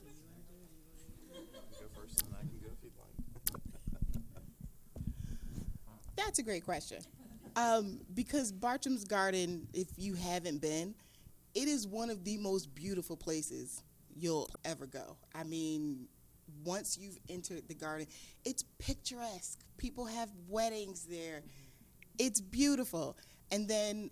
That's 6.15 6.37
a 6.37 6.43
great 6.43 6.63
question. 6.63 6.99
Um, 7.55 8.01
because 8.13 8.51
Bartram's 8.51 9.03
Garden, 9.03 9.67
if 9.73 9.87
you 9.97 10.13
haven't 10.13 10.61
been, 10.61 10.93
it 11.55 11.67
is 11.67 11.87
one 11.87 12.11
of 12.11 12.23
the 12.23 12.37
most 12.37 12.75
beautiful 12.75 13.17
places 13.17 13.81
you'll 14.19 14.49
ever 14.65 14.85
go. 14.85 15.17
I 15.33 15.43
mean, 15.43 16.07
once 16.63 16.97
you've 16.99 17.17
entered 17.29 17.67
the 17.67 17.73
garden, 17.73 18.07
it's 18.45 18.63
picturesque. 18.79 19.59
People 19.77 20.05
have 20.05 20.29
weddings 20.47 21.05
there. 21.05 21.43
It's 22.17 22.41
beautiful. 22.41 23.17
And 23.51 23.67
then 23.67 24.09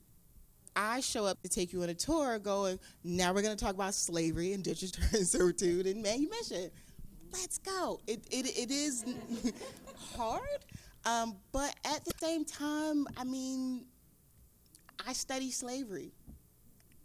I 0.75 0.99
show 0.99 1.25
up 1.25 1.41
to 1.43 1.49
take 1.49 1.71
you 1.71 1.83
on 1.83 1.89
a 1.89 1.93
tour 1.93 2.37
going, 2.39 2.79
now 3.03 3.33
we're 3.33 3.41
going 3.41 3.55
to 3.55 3.63
talk 3.63 3.73
about 3.73 3.93
slavery, 3.93 4.53
and 4.53 4.65
indentured 4.65 4.95
servitude, 5.25 5.87
and 5.87 6.01
manumission. 6.03 6.69
Let's 7.31 7.57
go. 7.57 8.01
It, 8.07 8.25
it, 8.29 8.45
it 8.45 8.71
is 8.71 9.05
hard, 10.17 10.41
um, 11.05 11.35
but 11.51 11.73
at 11.85 12.03
the 12.05 12.13
same 12.19 12.45
time, 12.45 13.07
I 13.17 13.23
mean, 13.23 13.85
I 15.05 15.13
study 15.13 15.51
slavery. 15.51 16.11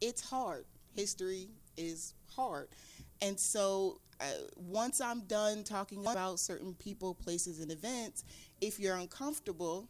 It's 0.00 0.20
hard. 0.22 0.64
History 0.94 1.48
is 1.76 2.14
hard. 2.34 2.68
And 3.22 3.38
so 3.38 4.00
uh, 4.20 4.24
once 4.56 5.00
I'm 5.00 5.20
done 5.22 5.64
talking 5.64 6.06
about 6.06 6.38
certain 6.38 6.74
people, 6.74 7.14
places, 7.14 7.60
and 7.60 7.70
events, 7.70 8.24
if 8.60 8.78
you're 8.78 8.96
uncomfortable, 8.96 9.88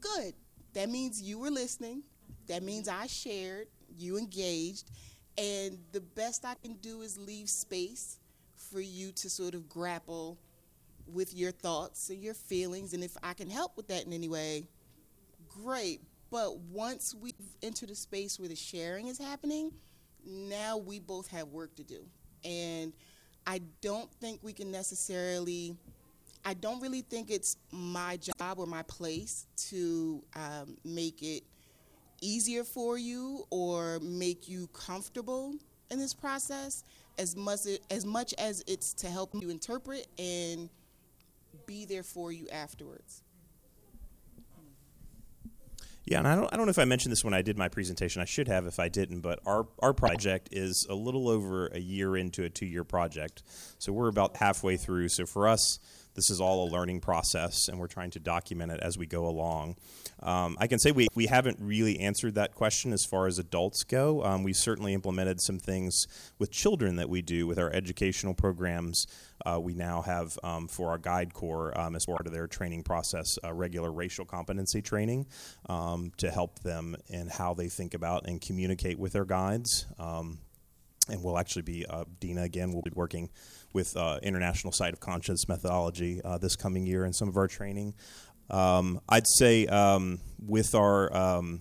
good. 0.00 0.34
That 0.74 0.88
means 0.88 1.20
you 1.20 1.38
were 1.38 1.50
listening. 1.50 2.02
That 2.46 2.62
means 2.62 2.88
I 2.88 3.06
shared, 3.06 3.68
you 3.96 4.16
engaged. 4.18 4.90
And 5.36 5.78
the 5.92 6.00
best 6.00 6.44
I 6.44 6.54
can 6.54 6.74
do 6.74 7.02
is 7.02 7.18
leave 7.18 7.48
space 7.48 8.18
for 8.70 8.80
you 8.80 9.12
to 9.12 9.30
sort 9.30 9.54
of 9.54 9.68
grapple 9.68 10.38
with 11.06 11.34
your 11.34 11.52
thoughts 11.52 12.10
and 12.10 12.22
your 12.22 12.34
feelings. 12.34 12.92
And 12.92 13.02
if 13.02 13.16
I 13.22 13.34
can 13.34 13.48
help 13.48 13.76
with 13.76 13.88
that 13.88 14.04
in 14.04 14.12
any 14.12 14.28
way, 14.28 14.64
great. 15.48 16.00
But 16.30 16.58
once 16.58 17.14
we've 17.14 17.34
entered 17.62 17.90
a 17.90 17.94
space 17.94 18.38
where 18.38 18.48
the 18.48 18.56
sharing 18.56 19.08
is 19.08 19.18
happening, 19.18 19.72
now 20.26 20.76
we 20.76 20.98
both 20.98 21.28
have 21.28 21.48
work 21.48 21.74
to 21.76 21.84
do. 21.84 22.04
And 22.44 22.92
I 23.46 23.60
don't 23.80 24.10
think 24.14 24.40
we 24.42 24.52
can 24.52 24.70
necessarily, 24.70 25.76
I 26.44 26.54
don't 26.54 26.80
really 26.80 27.02
think 27.02 27.30
it's 27.30 27.56
my 27.72 28.18
job 28.18 28.58
or 28.58 28.66
my 28.66 28.82
place 28.82 29.46
to 29.68 30.22
um, 30.36 30.76
make 30.84 31.22
it 31.22 31.42
easier 32.20 32.64
for 32.64 32.98
you 32.98 33.44
or 33.50 33.98
make 34.00 34.48
you 34.48 34.66
comfortable 34.68 35.54
in 35.90 35.98
this 35.98 36.14
process 36.14 36.84
as 37.18 37.36
much 37.36 37.60
as 37.90 38.04
much 38.04 38.34
as 38.38 38.62
it's 38.66 38.92
to 38.94 39.08
help 39.08 39.30
you 39.34 39.50
interpret 39.50 40.06
and 40.18 40.68
be 41.66 41.84
there 41.84 42.02
for 42.02 42.32
you 42.32 42.48
afterwards. 42.50 43.22
Yeah, 46.10 46.20
and 46.20 46.28
I 46.28 46.36
don't, 46.36 46.50
I 46.50 46.56
don't 46.56 46.64
know 46.64 46.70
if 46.70 46.78
I 46.78 46.86
mentioned 46.86 47.12
this 47.12 47.22
when 47.22 47.34
I 47.34 47.42
did 47.42 47.58
my 47.58 47.68
presentation. 47.68 48.22
I 48.22 48.24
should 48.24 48.48
have 48.48 48.66
if 48.66 48.80
I 48.80 48.88
didn't, 48.88 49.20
but 49.20 49.40
our, 49.44 49.66
our 49.78 49.92
project 49.92 50.48
is 50.52 50.86
a 50.88 50.94
little 50.94 51.28
over 51.28 51.66
a 51.66 51.78
year 51.78 52.16
into 52.16 52.44
a 52.44 52.48
two 52.48 52.64
year 52.64 52.82
project. 52.82 53.42
So 53.78 53.92
we're 53.92 54.08
about 54.08 54.38
halfway 54.38 54.78
through. 54.78 55.10
So 55.10 55.26
for 55.26 55.46
us, 55.46 55.78
this 56.18 56.30
is 56.30 56.40
all 56.40 56.68
a 56.68 56.68
learning 56.68 56.98
process, 56.98 57.68
and 57.68 57.78
we're 57.78 57.86
trying 57.86 58.10
to 58.10 58.18
document 58.18 58.72
it 58.72 58.80
as 58.80 58.98
we 58.98 59.06
go 59.06 59.26
along. 59.26 59.76
Um, 60.20 60.56
I 60.58 60.66
can 60.66 60.80
say 60.80 60.90
we, 60.90 61.06
we 61.14 61.26
haven't 61.26 61.58
really 61.60 62.00
answered 62.00 62.34
that 62.34 62.56
question 62.56 62.92
as 62.92 63.04
far 63.04 63.28
as 63.28 63.38
adults 63.38 63.84
go. 63.84 64.24
Um, 64.24 64.42
we've 64.42 64.56
certainly 64.56 64.94
implemented 64.94 65.40
some 65.40 65.60
things 65.60 66.08
with 66.36 66.50
children 66.50 66.96
that 66.96 67.08
we 67.08 67.22
do 67.22 67.46
with 67.46 67.56
our 67.56 67.72
educational 67.72 68.34
programs. 68.34 69.06
Uh, 69.46 69.60
we 69.60 69.74
now 69.74 70.02
have 70.02 70.36
um, 70.42 70.66
for 70.66 70.90
our 70.90 70.98
guide 70.98 71.32
corps, 71.34 71.72
um, 71.78 71.94
as 71.94 72.04
part 72.04 72.26
of 72.26 72.32
their 72.32 72.48
training 72.48 72.82
process, 72.82 73.38
uh, 73.44 73.52
regular 73.52 73.92
racial 73.92 74.24
competency 74.24 74.82
training 74.82 75.24
um, 75.68 76.10
to 76.16 76.32
help 76.32 76.58
them 76.64 76.96
in 77.06 77.28
how 77.28 77.54
they 77.54 77.68
think 77.68 77.94
about 77.94 78.26
and 78.26 78.40
communicate 78.40 78.98
with 78.98 79.12
their 79.12 79.24
guides. 79.24 79.86
Um, 80.00 80.40
and 81.08 81.22
we'll 81.22 81.38
actually 81.38 81.62
be, 81.62 81.86
uh, 81.86 82.04
Dina 82.20 82.42
again, 82.42 82.72
We'll 82.72 82.82
be 82.82 82.90
working 82.94 83.30
with 83.72 83.96
uh, 83.96 84.18
International 84.22 84.72
Site 84.72 84.92
of 84.92 85.00
Conscience 85.00 85.48
methodology 85.48 86.20
uh, 86.24 86.38
this 86.38 86.56
coming 86.56 86.86
year 86.86 87.04
in 87.04 87.12
some 87.12 87.28
of 87.28 87.36
our 87.36 87.48
training. 87.48 87.94
Um, 88.50 89.00
I'd 89.08 89.26
say 89.26 89.66
um, 89.66 90.20
with 90.44 90.74
our 90.74 91.14
um, 91.14 91.60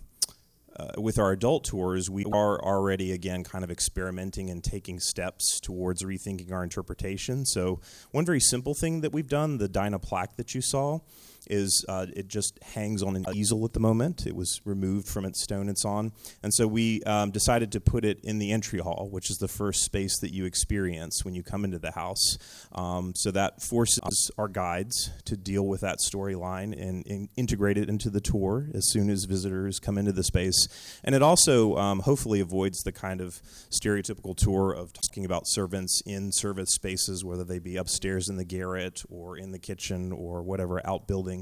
uh, 0.78 0.92
with 0.98 1.18
our 1.18 1.32
adult 1.32 1.64
tours, 1.64 2.10
we 2.10 2.24
are 2.26 2.64
already 2.64 3.12
again 3.12 3.44
kind 3.44 3.64
of 3.64 3.72
experimenting 3.72 4.50
and 4.50 4.64
taking 4.64 5.00
steps 5.00 5.60
towards 5.60 6.04
rethinking 6.04 6.52
our 6.52 6.64
interpretation. 6.64 7.46
So, 7.46 7.80
one 8.12 8.26
very 8.26 8.40
simple 8.40 8.76
thing 8.76 9.02
that 9.02 9.12
we've 9.12 9.28
done, 9.28 9.58
the 9.58 9.68
Dinah 9.68 10.00
plaque 10.00 10.36
that 10.38 10.54
you 10.54 10.62
saw, 10.62 11.00
is 11.49 11.86
uh, 11.88 12.07
it 12.15 12.28
just 12.28 12.61
hangs 12.64 13.03
on 13.03 13.15
an 13.15 13.26
easel 13.34 13.65
at 13.65 13.74
the 13.74 13.80
moment. 13.80 14.26
It 14.26 14.36
was 14.36 14.61
removed 14.65 15.07
from 15.07 15.26
its 15.26 15.44
stone 15.44 15.69
it's 15.69 15.86
on. 15.86 16.11
And 16.44 16.53
so 16.53 16.68
we 16.68 17.03
um, 17.03 17.32
decided 17.32 17.72
to 17.74 17.80
put 17.80 18.06
it 18.06 18.19
in 18.24 18.40
the 18.40 18.52
entry 18.52 18.80
hall, 18.80 19.10
which 19.11 19.30
is 19.30 19.38
the 19.38 19.48
first 19.48 19.84
space 19.84 20.19
that 20.19 20.34
you 20.34 20.45
experience 20.45 21.24
when 21.24 21.34
you 21.34 21.44
come 21.44 21.64
into 21.64 21.80
the 21.80 21.91
house. 21.91 22.38
Um, 22.72 23.14
so 23.15 23.32
that 23.32 23.61
forces 23.61 24.32
our 24.38 24.48
guides 24.48 25.11
to 25.26 25.38
deal 25.38 25.65
with 25.65 25.82
that 25.82 25.99
storyline 25.99 26.74
and, 26.80 27.06
and, 27.07 27.30
integrate 27.36 27.78
it 27.78 27.90
into 27.90 28.10
the 28.10 28.22
tour 28.22 28.69
as 28.74 28.90
soon 28.90 29.10
as 29.10 29.26
visitors 29.26 29.80
come 29.80 29.98
into 29.98 30.11
the 30.11 30.24
space. 30.24 30.68
And 31.03 31.14
it 31.14 31.22
also 31.22 31.76
um, 31.76 31.99
hopefully 31.99 32.40
avoids 32.40 32.80
the 32.80 32.91
kind 32.91 33.22
of 33.22 33.41
stereotypical 33.69 34.36
tour 34.36 34.72
of 34.72 34.94
talking 34.94 35.26
about 35.26 35.44
servants 35.45 36.02
in 36.06 36.32
service 36.32 36.74
spaces, 36.74 37.24
whether 37.24 37.44
they 37.44 37.60
be 37.60 37.76
upstairs 37.76 38.30
in 38.30 38.38
the 38.38 38.45
garret 38.45 39.03
or 39.10 39.38
in 39.38 39.52
the 39.52 39.60
kitchen 39.60 40.11
or 40.11 40.41
whatever 40.41 40.82
outbuilding 40.88 41.36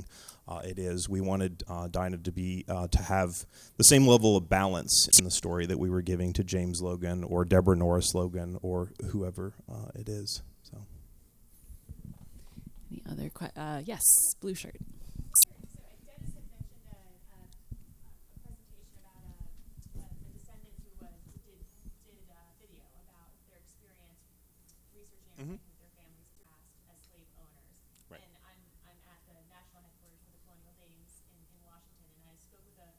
uh, 0.48 0.62
it 0.64 0.78
is. 0.78 1.08
We 1.08 1.22
wanted 1.22 1.64
uh, 1.68 1.88
Dinah 1.88 2.18
to 2.18 2.32
be 2.32 2.66
uh, 2.68 2.88
to 2.90 3.00
have 3.02 3.46
the 3.78 3.84
same 3.84 4.06
level 4.08 4.36
of 4.36 4.50
balance 4.50 5.08
in 5.18 5.24
the 5.26 5.32
story 5.32 5.66
that 5.68 5.78
we 5.80 5.90
were 5.90 6.02
giving 6.02 6.34
to 6.34 6.44
James 6.44 6.82
Logan 6.82 7.24
or 7.24 7.46
Deborah 7.46 7.76
Norris 7.78 8.14
Logan 8.14 8.58
or 8.62 8.92
whoever 9.12 9.54
uh, 9.72 9.90
it 9.96 10.10
is. 10.10 10.42
So, 10.64 10.78
any 12.92 13.02
other 13.10 13.30
que- 13.30 13.56
uh, 13.56 13.82
yes, 13.86 14.04
blue 14.42 14.54
shirt. 14.56 14.78
So 15.42 15.82
Dennis 16.06 16.34
had 16.36 16.46
mentioned 16.54 16.86
a, 16.90 16.96
a, 16.96 17.42
a 17.42 18.40
presentation 18.46 18.96
about 19.02 19.24
a, 19.26 19.34
a, 20.00 20.06
a 20.06 20.30
descendant 20.36 20.76
who 20.86 20.92
was 21.02 21.18
did 21.46 21.60
did 22.06 22.22
a 22.30 22.42
video 22.62 22.86
about 23.06 23.30
their 23.50 23.60
experience 23.60 24.22
researching 24.94 25.34
and 25.42 25.46
Mhm. 25.50 25.58
working 25.58 25.70
with 25.74 25.82
their 25.82 25.94
families 25.98 26.30
past 26.46 26.70
as 26.94 26.98
slave 27.10 27.30
owners. 27.42 27.78
Right. 28.10 28.22
And 28.24 28.34
I'm 28.46 28.62
I'm 28.88 29.00
at 29.10 29.22
the 29.28 29.36
national 29.50 29.82
headquarters 29.84 30.22
for 30.24 30.32
the 30.32 30.42
Colonial 30.46 30.76
Dames 30.80 31.12
in, 31.34 31.42
in 31.52 31.60
Washington, 31.66 32.10
and 32.22 32.26
I 32.32 32.36
spoke 32.40 32.64
with 32.70 32.80
a 32.80 32.90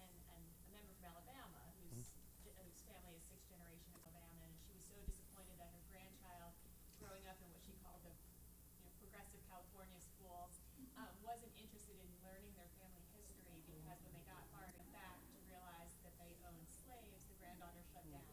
and, 0.00 0.10
and 0.34 0.42
a 0.42 0.68
member 0.72 0.92
from 0.98 1.14
Alabama 1.14 1.60
whose 1.78 2.08
ge- 2.42 2.56
whose 2.58 2.80
family 2.88 3.14
is 3.14 3.22
sixth 3.28 3.46
generation 3.52 3.92
of 3.94 4.02
Alabama, 4.08 4.42
and 4.48 4.56
she 4.66 4.72
was 4.74 4.84
so 4.88 4.96
disappointed 5.06 5.54
that 5.62 5.70
her 5.70 5.84
grandchild, 5.92 6.52
growing 6.98 7.22
up 7.30 7.38
in 7.44 7.48
what 7.54 7.62
she 7.62 7.76
called 7.84 8.00
the 8.02 8.10
you 8.10 8.82
know, 8.82 8.90
progressive 8.98 9.40
California 9.46 10.00
schools, 10.02 10.50
um, 10.98 11.10
wasn't 11.22 11.52
interested 11.60 11.94
in 12.00 12.10
learning 12.26 12.50
their 12.58 12.70
family 12.80 13.04
history 13.14 13.54
because 13.70 14.00
when 14.02 14.12
they 14.18 14.24
got 14.26 14.42
far 14.50 14.66
enough 14.66 14.88
back 14.90 15.18
to 15.30 15.38
realize 15.46 15.92
that 16.02 16.14
they 16.18 16.34
owned 16.48 16.66
slaves, 16.82 17.22
the 17.30 17.36
granddaughter 17.38 17.82
shut 17.94 18.02
down 18.10 18.24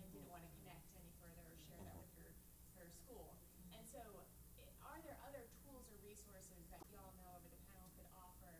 and 0.00 0.08
didn't 0.14 0.28
want 0.32 0.40
to 0.46 0.50
connect 0.62 0.84
any 0.96 1.10
further 1.20 1.44
or 1.44 1.56
share 1.68 1.80
that 1.84 1.96
with 2.00 2.12
her, 2.22 2.30
her 2.80 2.88
school. 2.92 3.36
And 3.76 3.84
so, 3.88 4.00
i- 4.60 4.72
are 4.88 5.00
there 5.04 5.16
other 5.28 5.44
tools 5.64 5.84
or 5.92 5.96
resources 6.04 6.64
that 6.72 6.84
y'all 6.92 7.12
know 7.20 7.28
of 7.36 7.40
or 7.44 7.50
the 7.52 7.60
panel 7.72 7.88
could 7.96 8.08
offer 8.16 8.52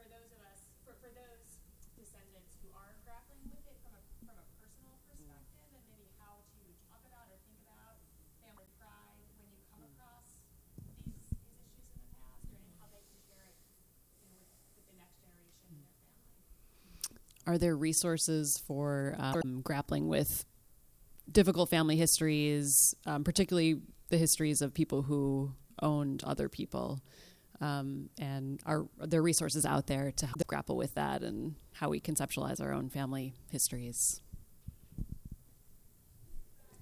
for 0.00 0.08
those 0.08 0.32
of 0.32 0.40
us, 0.48 0.58
for, 0.84 0.96
for 1.04 1.12
those 1.12 1.60
descendants 1.92 2.56
who 2.64 2.72
are 2.72 2.96
grappling 3.04 3.44
with 3.52 3.60
it 3.68 3.76
from 3.84 3.92
a, 3.92 4.02
from 4.24 4.36
a 4.40 4.46
personal 4.56 4.96
perspective 5.12 5.76
and 5.76 5.84
maybe 5.92 6.08
how 6.16 6.40
to 6.40 6.60
talk 6.88 7.04
about 7.04 7.28
or 7.28 7.36
think 7.44 7.60
about 7.60 8.00
family 8.40 8.68
pride 8.80 9.20
when 9.36 9.48
you 9.52 9.60
come 9.68 9.84
across 9.92 10.24
these, 11.04 11.04
these 11.04 11.20
issues 11.36 11.84
in 11.92 12.00
the 12.00 12.16
past 12.24 12.48
or 12.48 12.56
and 12.64 12.72
how 12.80 12.88
they 12.88 13.04
can 13.04 13.20
share 13.28 13.44
it 13.44 13.56
you 14.24 14.32
know, 14.32 14.40
with, 14.40 14.48
with 14.72 14.86
the 14.88 14.96
next 14.96 15.20
generation 15.20 15.68
in 15.68 15.76
their 15.84 15.92
family? 16.00 16.24
Are 17.44 17.60
there 17.60 17.76
resources 17.76 18.56
for 18.56 19.12
um, 19.20 19.60
grappling 19.60 20.08
with 20.08 20.48
difficult 21.30 21.68
family 21.68 21.96
histories, 21.96 22.94
um, 23.06 23.22
particularly 23.24 23.84
the 24.08 24.18
histories 24.18 24.62
of 24.62 24.74
people 24.74 25.02
who 25.02 25.52
owned 25.82 26.22
other 26.24 26.48
people. 26.48 27.00
Um, 27.60 28.08
and 28.18 28.60
are 28.64 28.86
there 28.98 29.20
are 29.20 29.22
resources 29.22 29.66
out 29.66 29.86
there 29.86 30.12
to 30.16 30.26
help 30.26 30.46
grapple 30.46 30.76
with 30.76 30.94
that 30.94 31.22
and 31.22 31.56
how 31.72 31.90
we 31.90 32.00
conceptualize 32.00 32.60
our 32.60 32.72
own 32.72 32.88
family 32.88 33.34
histories? 33.50 34.22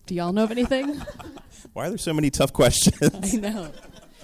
Do 0.06 0.14
y'all 0.14 0.32
know 0.32 0.44
of 0.44 0.50
anything? 0.50 1.02
Why 1.72 1.86
are 1.86 1.88
there 1.90 1.98
so 1.98 2.14
many 2.14 2.30
tough 2.30 2.52
questions? 2.52 3.34
I 3.34 3.36
know. 3.36 3.72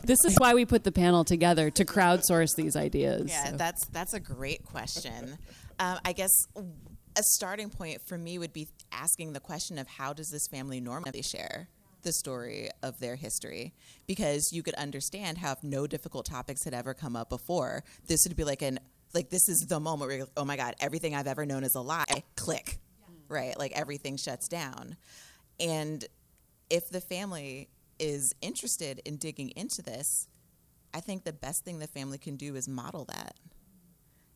This 0.03 0.19
is 0.27 0.37
why 0.37 0.55
we 0.55 0.67
put 0.67 0.85
the 0.85 0.93
panel 0.93 1.25
together 1.25 1.71
to 1.71 1.85
crowdsource 1.85 2.51
these 2.57 2.77
ideas. 2.77 3.31
Yeah, 3.31 3.51
so. 3.51 3.57
that's 3.57 3.87
that's 3.87 4.13
a 4.13 4.21
great 4.21 4.63
question. 4.65 5.39
Um, 5.79 5.99
I 6.05 6.13
guess 6.13 6.31
a 6.57 7.23
starting 7.23 7.71
point 7.71 8.03
for 8.07 8.19
me 8.19 8.39
would 8.39 8.53
be 8.53 8.69
asking 8.93 9.33
the 9.33 9.41
question 9.41 9.79
of 9.79 9.89
how 9.89 10.13
does 10.13 10.29
this 10.29 10.47
family 10.49 10.81
normally 10.81 11.23
share 11.23 11.69
the 12.05 12.13
story 12.13 12.71
of 12.83 13.01
their 13.01 13.17
history? 13.17 13.75
Because 14.07 14.53
you 14.53 14.63
could 14.63 14.75
understand 14.75 15.39
how 15.39 15.53
if 15.53 15.63
no 15.63 15.87
difficult 15.87 16.27
topics 16.27 16.65
had 16.65 16.75
ever 16.75 16.95
come 16.95 17.17
up 17.17 17.29
before, 17.29 17.83
this 18.07 18.25
would 18.27 18.37
be 18.37 18.45
like 18.45 18.63
an 18.63 18.79
like 19.13 19.31
this 19.31 19.49
is 19.49 19.67
the 19.69 19.79
moment 19.79 20.09
where 20.09 20.19
you're, 20.19 20.29
oh 20.37 20.45
my 20.45 20.57
god, 20.57 20.75
everything 20.81 21.15
I've 21.15 21.27
ever 21.27 21.47
known 21.47 21.65
is 21.65 21.75
a 21.75 21.81
lie. 21.81 22.25
Click, 22.37 22.79
right? 23.29 23.59
Like 23.59 23.73
everything 23.73 24.17
shuts 24.17 24.49
down, 24.49 24.97
and 25.59 26.05
if 26.71 26.89
the 26.89 27.01
family 27.01 27.69
is 27.99 28.35
interested 28.41 29.01
in 29.05 29.17
digging 29.17 29.51
into 29.51 29.83
this, 29.83 30.29
I 30.93 31.01
think 31.01 31.25
the 31.25 31.33
best 31.33 31.65
thing 31.65 31.79
the 31.79 31.87
family 31.87 32.19
can 32.19 32.37
do 32.37 32.57
is 32.57 32.69
model 32.69 33.05
that. 33.07 33.35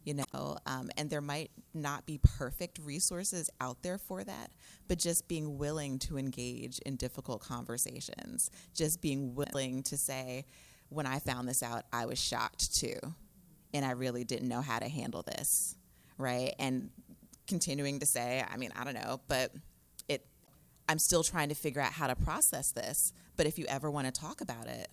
You 0.09 0.15
know, 0.15 0.57
um, 0.65 0.89
and 0.97 1.11
there 1.11 1.21
might 1.21 1.51
not 1.75 2.07
be 2.07 2.19
perfect 2.39 2.79
resources 2.79 3.51
out 3.61 3.83
there 3.83 3.99
for 3.99 4.25
that, 4.25 4.51
but 4.89 4.99
just 4.99 5.29
being 5.29 5.59
willing 5.59 5.99
to 5.99 6.17
engage 6.17 6.79
in 6.79 6.97
difficult 6.97 7.43
conversations, 7.43 8.51
just 8.75 9.03
being 9.03 9.35
willing 9.35 9.83
to 9.83 9.99
say, 9.99 10.47
when 10.89 11.05
I 11.05 11.19
found 11.19 11.47
this 11.47 11.63
out, 11.63 11.85
I 11.93 12.07
was 12.07 12.19
shocked 12.19 12.75
too, 12.75 12.97
and 13.75 13.85
I 13.85 13.91
really 13.91 14.25
didn't 14.25 14.49
know 14.49 14.63
how 14.63 14.79
to 14.79 14.89
handle 14.89 15.21
this, 15.21 15.77
right? 16.17 16.55
And 16.59 16.89
continuing 17.47 18.01
to 18.01 18.07
say, 18.07 18.43
I 18.51 18.57
mean, 18.57 18.71
I 18.75 18.85
don't 18.85 18.95
know, 18.95 19.21
but 19.29 19.53
it, 20.09 20.25
I'm 20.89 20.99
still 20.99 21.23
trying 21.23 21.51
to 21.51 21.55
figure 21.55 21.83
out 21.83 21.93
how 21.93 22.07
to 22.07 22.17
process 22.17 22.73
this. 22.73 23.13
But 23.37 23.45
if 23.45 23.59
you 23.59 23.67
ever 23.69 23.91
want 23.91 24.07
to 24.07 24.19
talk 24.19 24.41
about 24.41 24.69
it, 24.69 24.89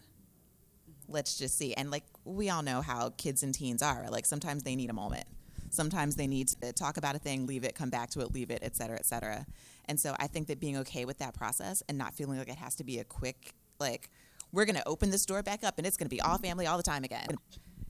let's 1.08 1.38
just 1.38 1.58
see. 1.58 1.74
And 1.74 1.92
like 1.92 2.04
we 2.24 2.50
all 2.50 2.64
know 2.64 2.82
how 2.82 3.12
kids 3.18 3.44
and 3.44 3.54
teens 3.54 3.82
are. 3.82 4.08
Like 4.10 4.26
sometimes 4.26 4.64
they 4.64 4.76
need 4.76 4.90
a 4.90 4.94
moment. 4.94 5.26
Sometimes 5.70 6.16
they 6.16 6.28
need 6.28 6.48
to 6.62 6.72
talk 6.74 6.98
about 6.98 7.16
a 7.16 7.20
thing, 7.20 7.46
leave 7.46 7.64
it, 7.64 7.76
come 7.76 7.90
back 7.90 8.10
to 8.12 8.22
it, 8.22 8.34
leave 8.34 8.50
it, 8.50 8.60
et 8.62 8.76
cetera, 8.76 8.98
et 8.98 9.06
cetera. 9.06 9.46
And 9.86 10.00
so 10.00 10.16
I 10.20 10.28
think 10.28 10.48
that 10.48 10.60
being 10.60 10.78
okay 10.78 11.06
with 11.06 11.18
that 11.20 11.34
process 11.34 11.84
and 11.90 11.98
not 11.98 12.14
feeling 12.14 12.38
like 12.40 12.48
it 12.48 12.56
has 12.58 12.76
to 12.76 12.84
be 12.84 13.00
a 13.00 13.04
quick, 13.04 13.54
like, 13.80 14.10
we're 14.52 14.66
going 14.66 14.78
to 14.78 14.88
open 14.88 15.10
this 15.12 15.26
door 15.26 15.44
back 15.44 15.64
up 15.64 15.78
and 15.78 15.86
it's 15.86 15.98
going 15.98 16.08
to 16.08 16.16
be 16.16 16.22
all 16.22 16.38
family 16.38 16.66
all 16.66 16.78
the 16.78 16.84
time 16.84 17.04
again. 17.04 17.28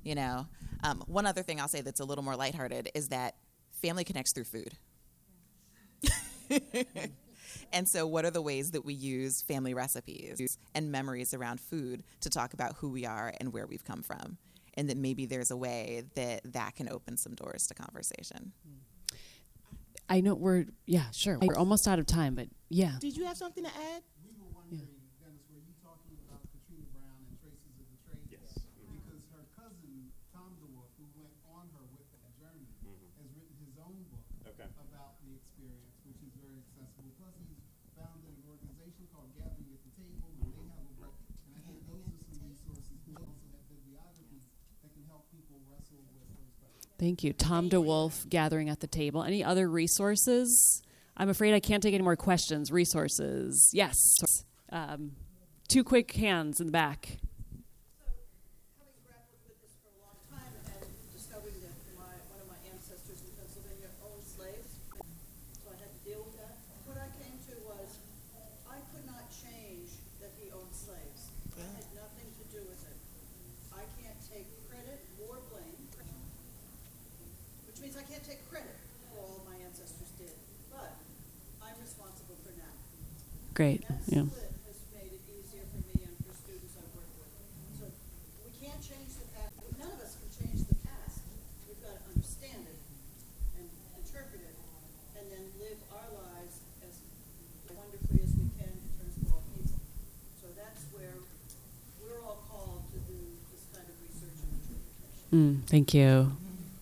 You 0.03 0.15
know, 0.15 0.47
um, 0.83 1.03
one 1.05 1.25
other 1.27 1.43
thing 1.43 1.61
I'll 1.61 1.67
say 1.67 1.81
that's 1.81 1.99
a 1.99 2.05
little 2.05 2.23
more 2.23 2.35
lighthearted 2.35 2.89
is 2.95 3.09
that 3.09 3.35
family 3.71 4.03
connects 4.03 4.31
through 4.31 4.45
food. 4.45 4.77
And 7.71 7.87
so, 7.87 8.07
what 8.07 8.25
are 8.25 8.31
the 8.31 8.41
ways 8.41 8.71
that 8.71 8.85
we 8.85 8.93
use 8.93 9.41
family 9.41 9.73
recipes 9.73 10.57
and 10.73 10.91
memories 10.91 11.33
around 11.33 11.59
food 11.59 12.03
to 12.21 12.29
talk 12.29 12.53
about 12.53 12.77
who 12.77 12.89
we 12.89 13.05
are 13.05 13.33
and 13.39 13.53
where 13.53 13.65
we've 13.67 13.83
come 13.83 14.01
from? 14.01 14.37
And 14.75 14.89
that 14.89 14.97
maybe 14.97 15.25
there's 15.25 15.51
a 15.51 15.57
way 15.57 16.03
that 16.15 16.41
that 16.53 16.75
can 16.75 16.89
open 16.89 17.17
some 17.17 17.33
doors 17.33 17.67
to 17.67 17.73
conversation. 17.73 18.51
I 20.09 20.21
know 20.21 20.35
we're 20.35 20.65
yeah 20.85 21.09
sure 21.11 21.39
we're 21.41 21.57
almost 21.57 21.87
out 21.87 21.97
of 21.97 22.05
time, 22.05 22.35
but 22.35 22.47
yeah. 22.69 22.97
Did 22.99 23.17
you 23.17 23.25
have 23.25 23.37
something 23.37 23.63
to 23.63 23.69
add? 23.73 24.03
We 24.21 24.35
were 24.37 24.51
wondering, 24.53 24.85
Dennis, 25.17 25.41
were 25.49 25.63
you 25.63 25.73
talking 25.81 26.13
about 26.27 26.45
Katrina 26.53 26.85
Browne 26.93 27.25
and 27.25 27.35
Traces 27.41 27.73
of 27.81 27.87
Betrayal? 27.89 28.21
Yes. 28.29 28.53
Because 28.77 29.23
her 29.33 29.41
mm-hmm. 29.41 29.57
cousin, 29.57 30.13
Tom 30.29 30.53
DeWolf, 30.61 30.93
who 31.01 31.09
went 31.17 31.33
on 31.49 31.65
her 31.73 31.85
with 31.89 32.05
that 32.13 32.29
journey, 32.37 32.69
mm-hmm. 32.85 33.01
has 33.17 33.29
written 33.33 33.55
his 33.65 33.75
own 33.81 33.97
book 34.13 34.27
Okay. 34.45 34.69
about 34.77 35.17
the 35.25 35.33
experience, 35.33 35.94
which 36.05 36.21
is 36.21 36.31
very 36.37 36.57
accessible. 36.61 37.11
Plus, 37.19 37.33
he's 37.45 37.61
founded 37.97 38.33
an 38.33 38.45
organization 38.49 39.05
called 39.13 39.29
Gathering 39.37 39.69
at 39.73 39.81
the 39.83 39.93
Table, 39.97 40.25
and 40.29 40.37
they 40.45 40.65
have 40.69 40.85
a 40.85 40.95
book. 41.01 41.15
And 41.49 41.53
I 41.57 41.61
think 41.65 41.79
those 41.89 42.05
are 42.05 42.21
some 42.29 42.39
resources. 42.45 42.95
We 43.09 43.13
also 43.19 43.45
have 43.51 43.65
bibliographies 43.69 44.45
that 44.85 44.91
can 44.93 45.03
help 45.09 45.25
people 45.33 45.57
wrestle 45.69 46.01
with 46.05 46.29
those 46.37 46.53
questions. 46.61 46.95
Thank 46.97 47.23
you, 47.25 47.33
Tom 47.33 47.69
DeWolf, 47.69 48.29
gathering 48.29 48.69
at 48.69 48.79
the 48.79 48.87
table. 48.87 49.23
Any 49.23 49.43
other 49.43 49.67
resources? 49.69 50.81
I'm 51.17 51.29
afraid 51.29 51.53
I 51.55 51.59
can't 51.59 51.81
take 51.81 51.93
any 51.93 52.03
more 52.03 52.15
questions. 52.19 52.71
Resources, 52.71 53.71
yes. 53.73 53.95
Um, 54.71 55.15
two 55.67 55.83
quick 55.83 56.11
hands 56.11 56.59
in 56.59 56.67
the 56.67 56.75
back. 56.75 57.17
So, 58.03 58.11
having 58.79 58.99
grappled 59.07 59.39
with 59.47 59.55
this 59.63 59.71
for 59.79 59.95
a 59.95 59.99
long 60.03 60.19
time 60.27 60.51
and 60.51 60.83
discovering 61.15 61.55
that 61.63 61.75
my, 61.95 62.11
one 62.27 62.43
of 62.43 62.49
my 62.51 62.59
ancestors 62.67 63.23
in 63.23 63.31
Pennsylvania 63.39 63.87
owned 64.03 64.27
slaves, 64.27 64.75
so 65.63 65.71
I 65.71 65.79
had 65.79 65.87
to 65.87 66.01
deal 66.03 66.19
with 66.27 66.35
that. 66.35 66.59
What 66.83 66.99
I 66.99 67.07
came 67.15 67.39
to 67.47 67.55
was, 67.63 67.95
I 68.67 68.83
could 68.91 69.07
not 69.07 69.23
change 69.31 69.95
that 70.19 70.35
he 70.35 70.51
owned 70.51 70.75
slaves. 70.75 71.31
I 71.55 71.63
had 71.79 71.87
nothing 71.95 72.27
to 72.27 72.43
do 72.51 72.59
with 72.67 72.83
it. 72.91 72.97
I 73.71 73.87
can't 74.03 74.19
take 74.27 74.51
credit 74.67 74.99
or 75.23 75.39
blame, 75.47 75.79
which 77.71 77.79
means 77.79 77.95
I 77.95 78.03
can't 78.03 78.23
take 78.27 78.43
credit 78.51 78.75
for 79.15 79.23
all 79.23 79.47
my 79.47 79.55
ancestors 79.63 80.11
did, 80.19 80.35
but 80.71 80.99
I'm 81.63 81.77
responsible 81.81 82.35
for 82.43 82.51
now. 82.59 82.73
Great. 83.55 83.87
That 83.87 84.03
Yeah. 84.11 84.27
split 84.27 84.51
has 84.67 84.79
made 84.91 85.11
it 85.15 85.23
easier 85.31 85.63
for 85.71 85.79
me 85.87 86.03
and 86.03 86.15
for 86.27 86.35
students 86.35 86.75
I've 86.75 86.91
worked 86.91 87.15
with. 87.15 87.31
So 87.79 87.85
we 88.43 88.51
can't 88.59 88.83
change 88.83 89.15
the 89.15 89.27
past. 89.31 89.55
None 89.79 89.91
of 89.95 89.99
us 90.03 90.19
can 90.19 90.29
change 90.35 90.67
the 90.67 90.75
past. 90.83 91.23
We've 91.67 91.79
got 91.79 91.95
to 91.95 92.03
understand 92.11 92.67
it 92.67 92.79
and 93.55 93.65
interpret 93.95 94.43
it, 94.43 94.55
and 95.15 95.31
then 95.31 95.43
live 95.59 95.79
our 95.87 96.09
lives 96.19 96.59
as 96.83 96.99
wonderfully 97.71 98.27
as 98.27 98.31
we 98.35 98.47
can 98.59 98.75
in 98.75 98.91
terms 98.99 99.15
of 99.23 99.31
all 99.31 99.43
people. 99.55 99.79
So 100.43 100.51
that's 100.51 100.83
where 100.91 101.15
we're 102.03 102.21
all 102.27 102.43
called 102.51 102.91
to 102.91 102.99
do 103.07 103.19
this 103.55 103.63
kind 103.71 103.87
of 103.87 103.95
research 104.03 104.35
and 104.35 104.51
interpretation. 104.51 105.24
Mm, 105.35 105.63
thank 105.67 105.93
you. 105.93 106.31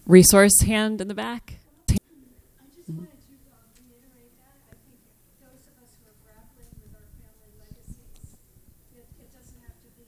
Resource 0.06 0.62
hand 0.62 1.02
in 1.02 1.08
the 1.08 1.16
back. 1.18 1.58
I 1.90 1.98
just 2.70 2.86
wanted 2.86 3.18
to 3.18 3.34
uh, 3.50 3.66
reiterate 3.82 4.38
that. 4.38 4.58
I 4.70 4.78
think 4.86 5.02
those 5.42 5.64
of 5.66 5.74
us 5.82 5.90
who 5.98 6.06
are 6.14 6.20
grappling 6.22 6.70
with 6.86 6.94
our 6.94 7.10
family 7.18 7.50
legacies, 7.58 8.38
it, 8.94 9.10
it 9.10 9.30
doesn't 9.34 9.58
have 9.66 9.74
to 9.82 9.90
be 9.98 10.06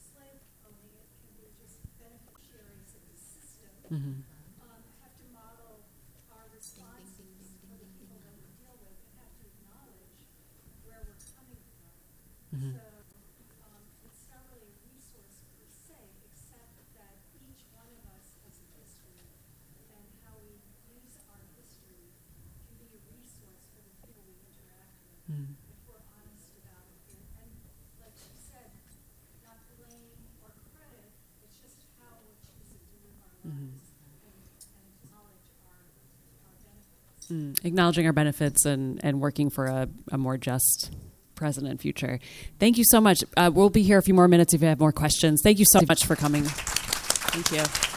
slave 0.00 0.40
owning, 0.64 0.94
it 1.04 1.10
can 1.20 1.32
be 1.36 1.52
just 1.60 1.76
beneficiaries 2.00 2.96
of 2.96 3.02
the 3.12 3.18
system, 3.20 3.68
Mhm. 3.92 4.24
um, 4.64 4.80
have 5.04 5.12
to 5.20 5.26
model 5.36 5.84
our 6.32 6.48
responses 6.48 7.44
for 7.60 7.76
the 7.76 7.88
people 8.00 8.16
that 8.24 8.32
we 8.40 8.48
deal 8.56 8.72
with 8.80 8.96
and 9.04 9.12
have 9.20 9.32
to 9.36 9.44
acknowledge 9.52 10.16
where 10.88 11.02
we're 11.04 11.20
coming 11.36 11.60
from. 11.76 11.92
So, 12.72 12.80
um, 13.68 13.84
it's 14.08 14.24
not 14.32 14.48
really 14.48 14.72
a 14.72 14.80
resource 14.96 15.44
per 15.60 15.66
se, 15.68 15.98
except 16.24 16.72
that 16.96 17.16
each 17.36 17.64
one 17.74 17.88
of 18.00 18.04
us 18.16 18.26
has 18.44 18.54
a 18.60 18.66
history, 18.76 19.24
and 19.92 20.04
how 20.24 20.36
we 20.40 20.56
use 20.92 21.16
our 21.32 21.40
history 21.56 22.12
can 22.68 22.76
be 22.80 22.88
a 22.96 23.00
resource 23.12 23.64
for 23.72 23.80
the 23.84 23.92
people 24.04 24.22
we 24.28 24.36
interact 24.40 24.92
with, 25.04 25.20
Mm. 25.32 25.48
if 25.72 25.78
we're 25.88 26.04
honest 26.16 26.52
about 26.60 26.84
it. 26.92 27.00
And, 27.12 27.24
and 27.40 27.50
like 28.04 28.16
she 28.20 28.36
said, 28.36 28.68
not 29.44 29.58
blame 29.76 30.20
or 30.44 30.52
credit, 30.76 31.12
it's 31.44 31.56
just 31.60 31.80
how 31.98 32.20
we're 32.24 32.36
choosing 32.44 32.84
to 32.84 32.96
live 33.00 33.16
our 33.24 33.36
Mm-hmm. 33.48 33.72
lives 33.74 33.88
and, 33.96 34.36
and 34.76 34.84
acknowledge 35.00 35.48
our, 35.66 35.82
our 36.46 36.56
benefits. 36.60 37.32
Mm, 37.32 37.51
acknowledging 37.64 38.06
our 38.06 38.12
benefits 38.12 38.64
and, 38.64 39.00
and 39.04 39.20
working 39.20 39.50
for 39.50 39.66
a, 39.66 39.88
a 40.10 40.18
more 40.18 40.36
just 40.36 40.90
present 41.34 41.66
and 41.66 41.80
future. 41.80 42.20
Thank 42.58 42.78
you 42.78 42.84
so 42.86 43.00
much. 43.00 43.24
Uh, 43.36 43.50
we'll 43.52 43.70
be 43.70 43.82
here 43.82 43.98
a 43.98 44.02
few 44.02 44.14
more 44.14 44.28
minutes 44.28 44.54
if 44.54 44.62
you 44.62 44.68
have 44.68 44.80
more 44.80 44.92
questions. 44.92 45.40
Thank 45.42 45.58
you 45.58 45.66
so 45.72 45.80
much 45.88 46.06
for 46.06 46.16
coming. 46.16 46.44
Thank 46.44 47.50
you. 47.52 47.91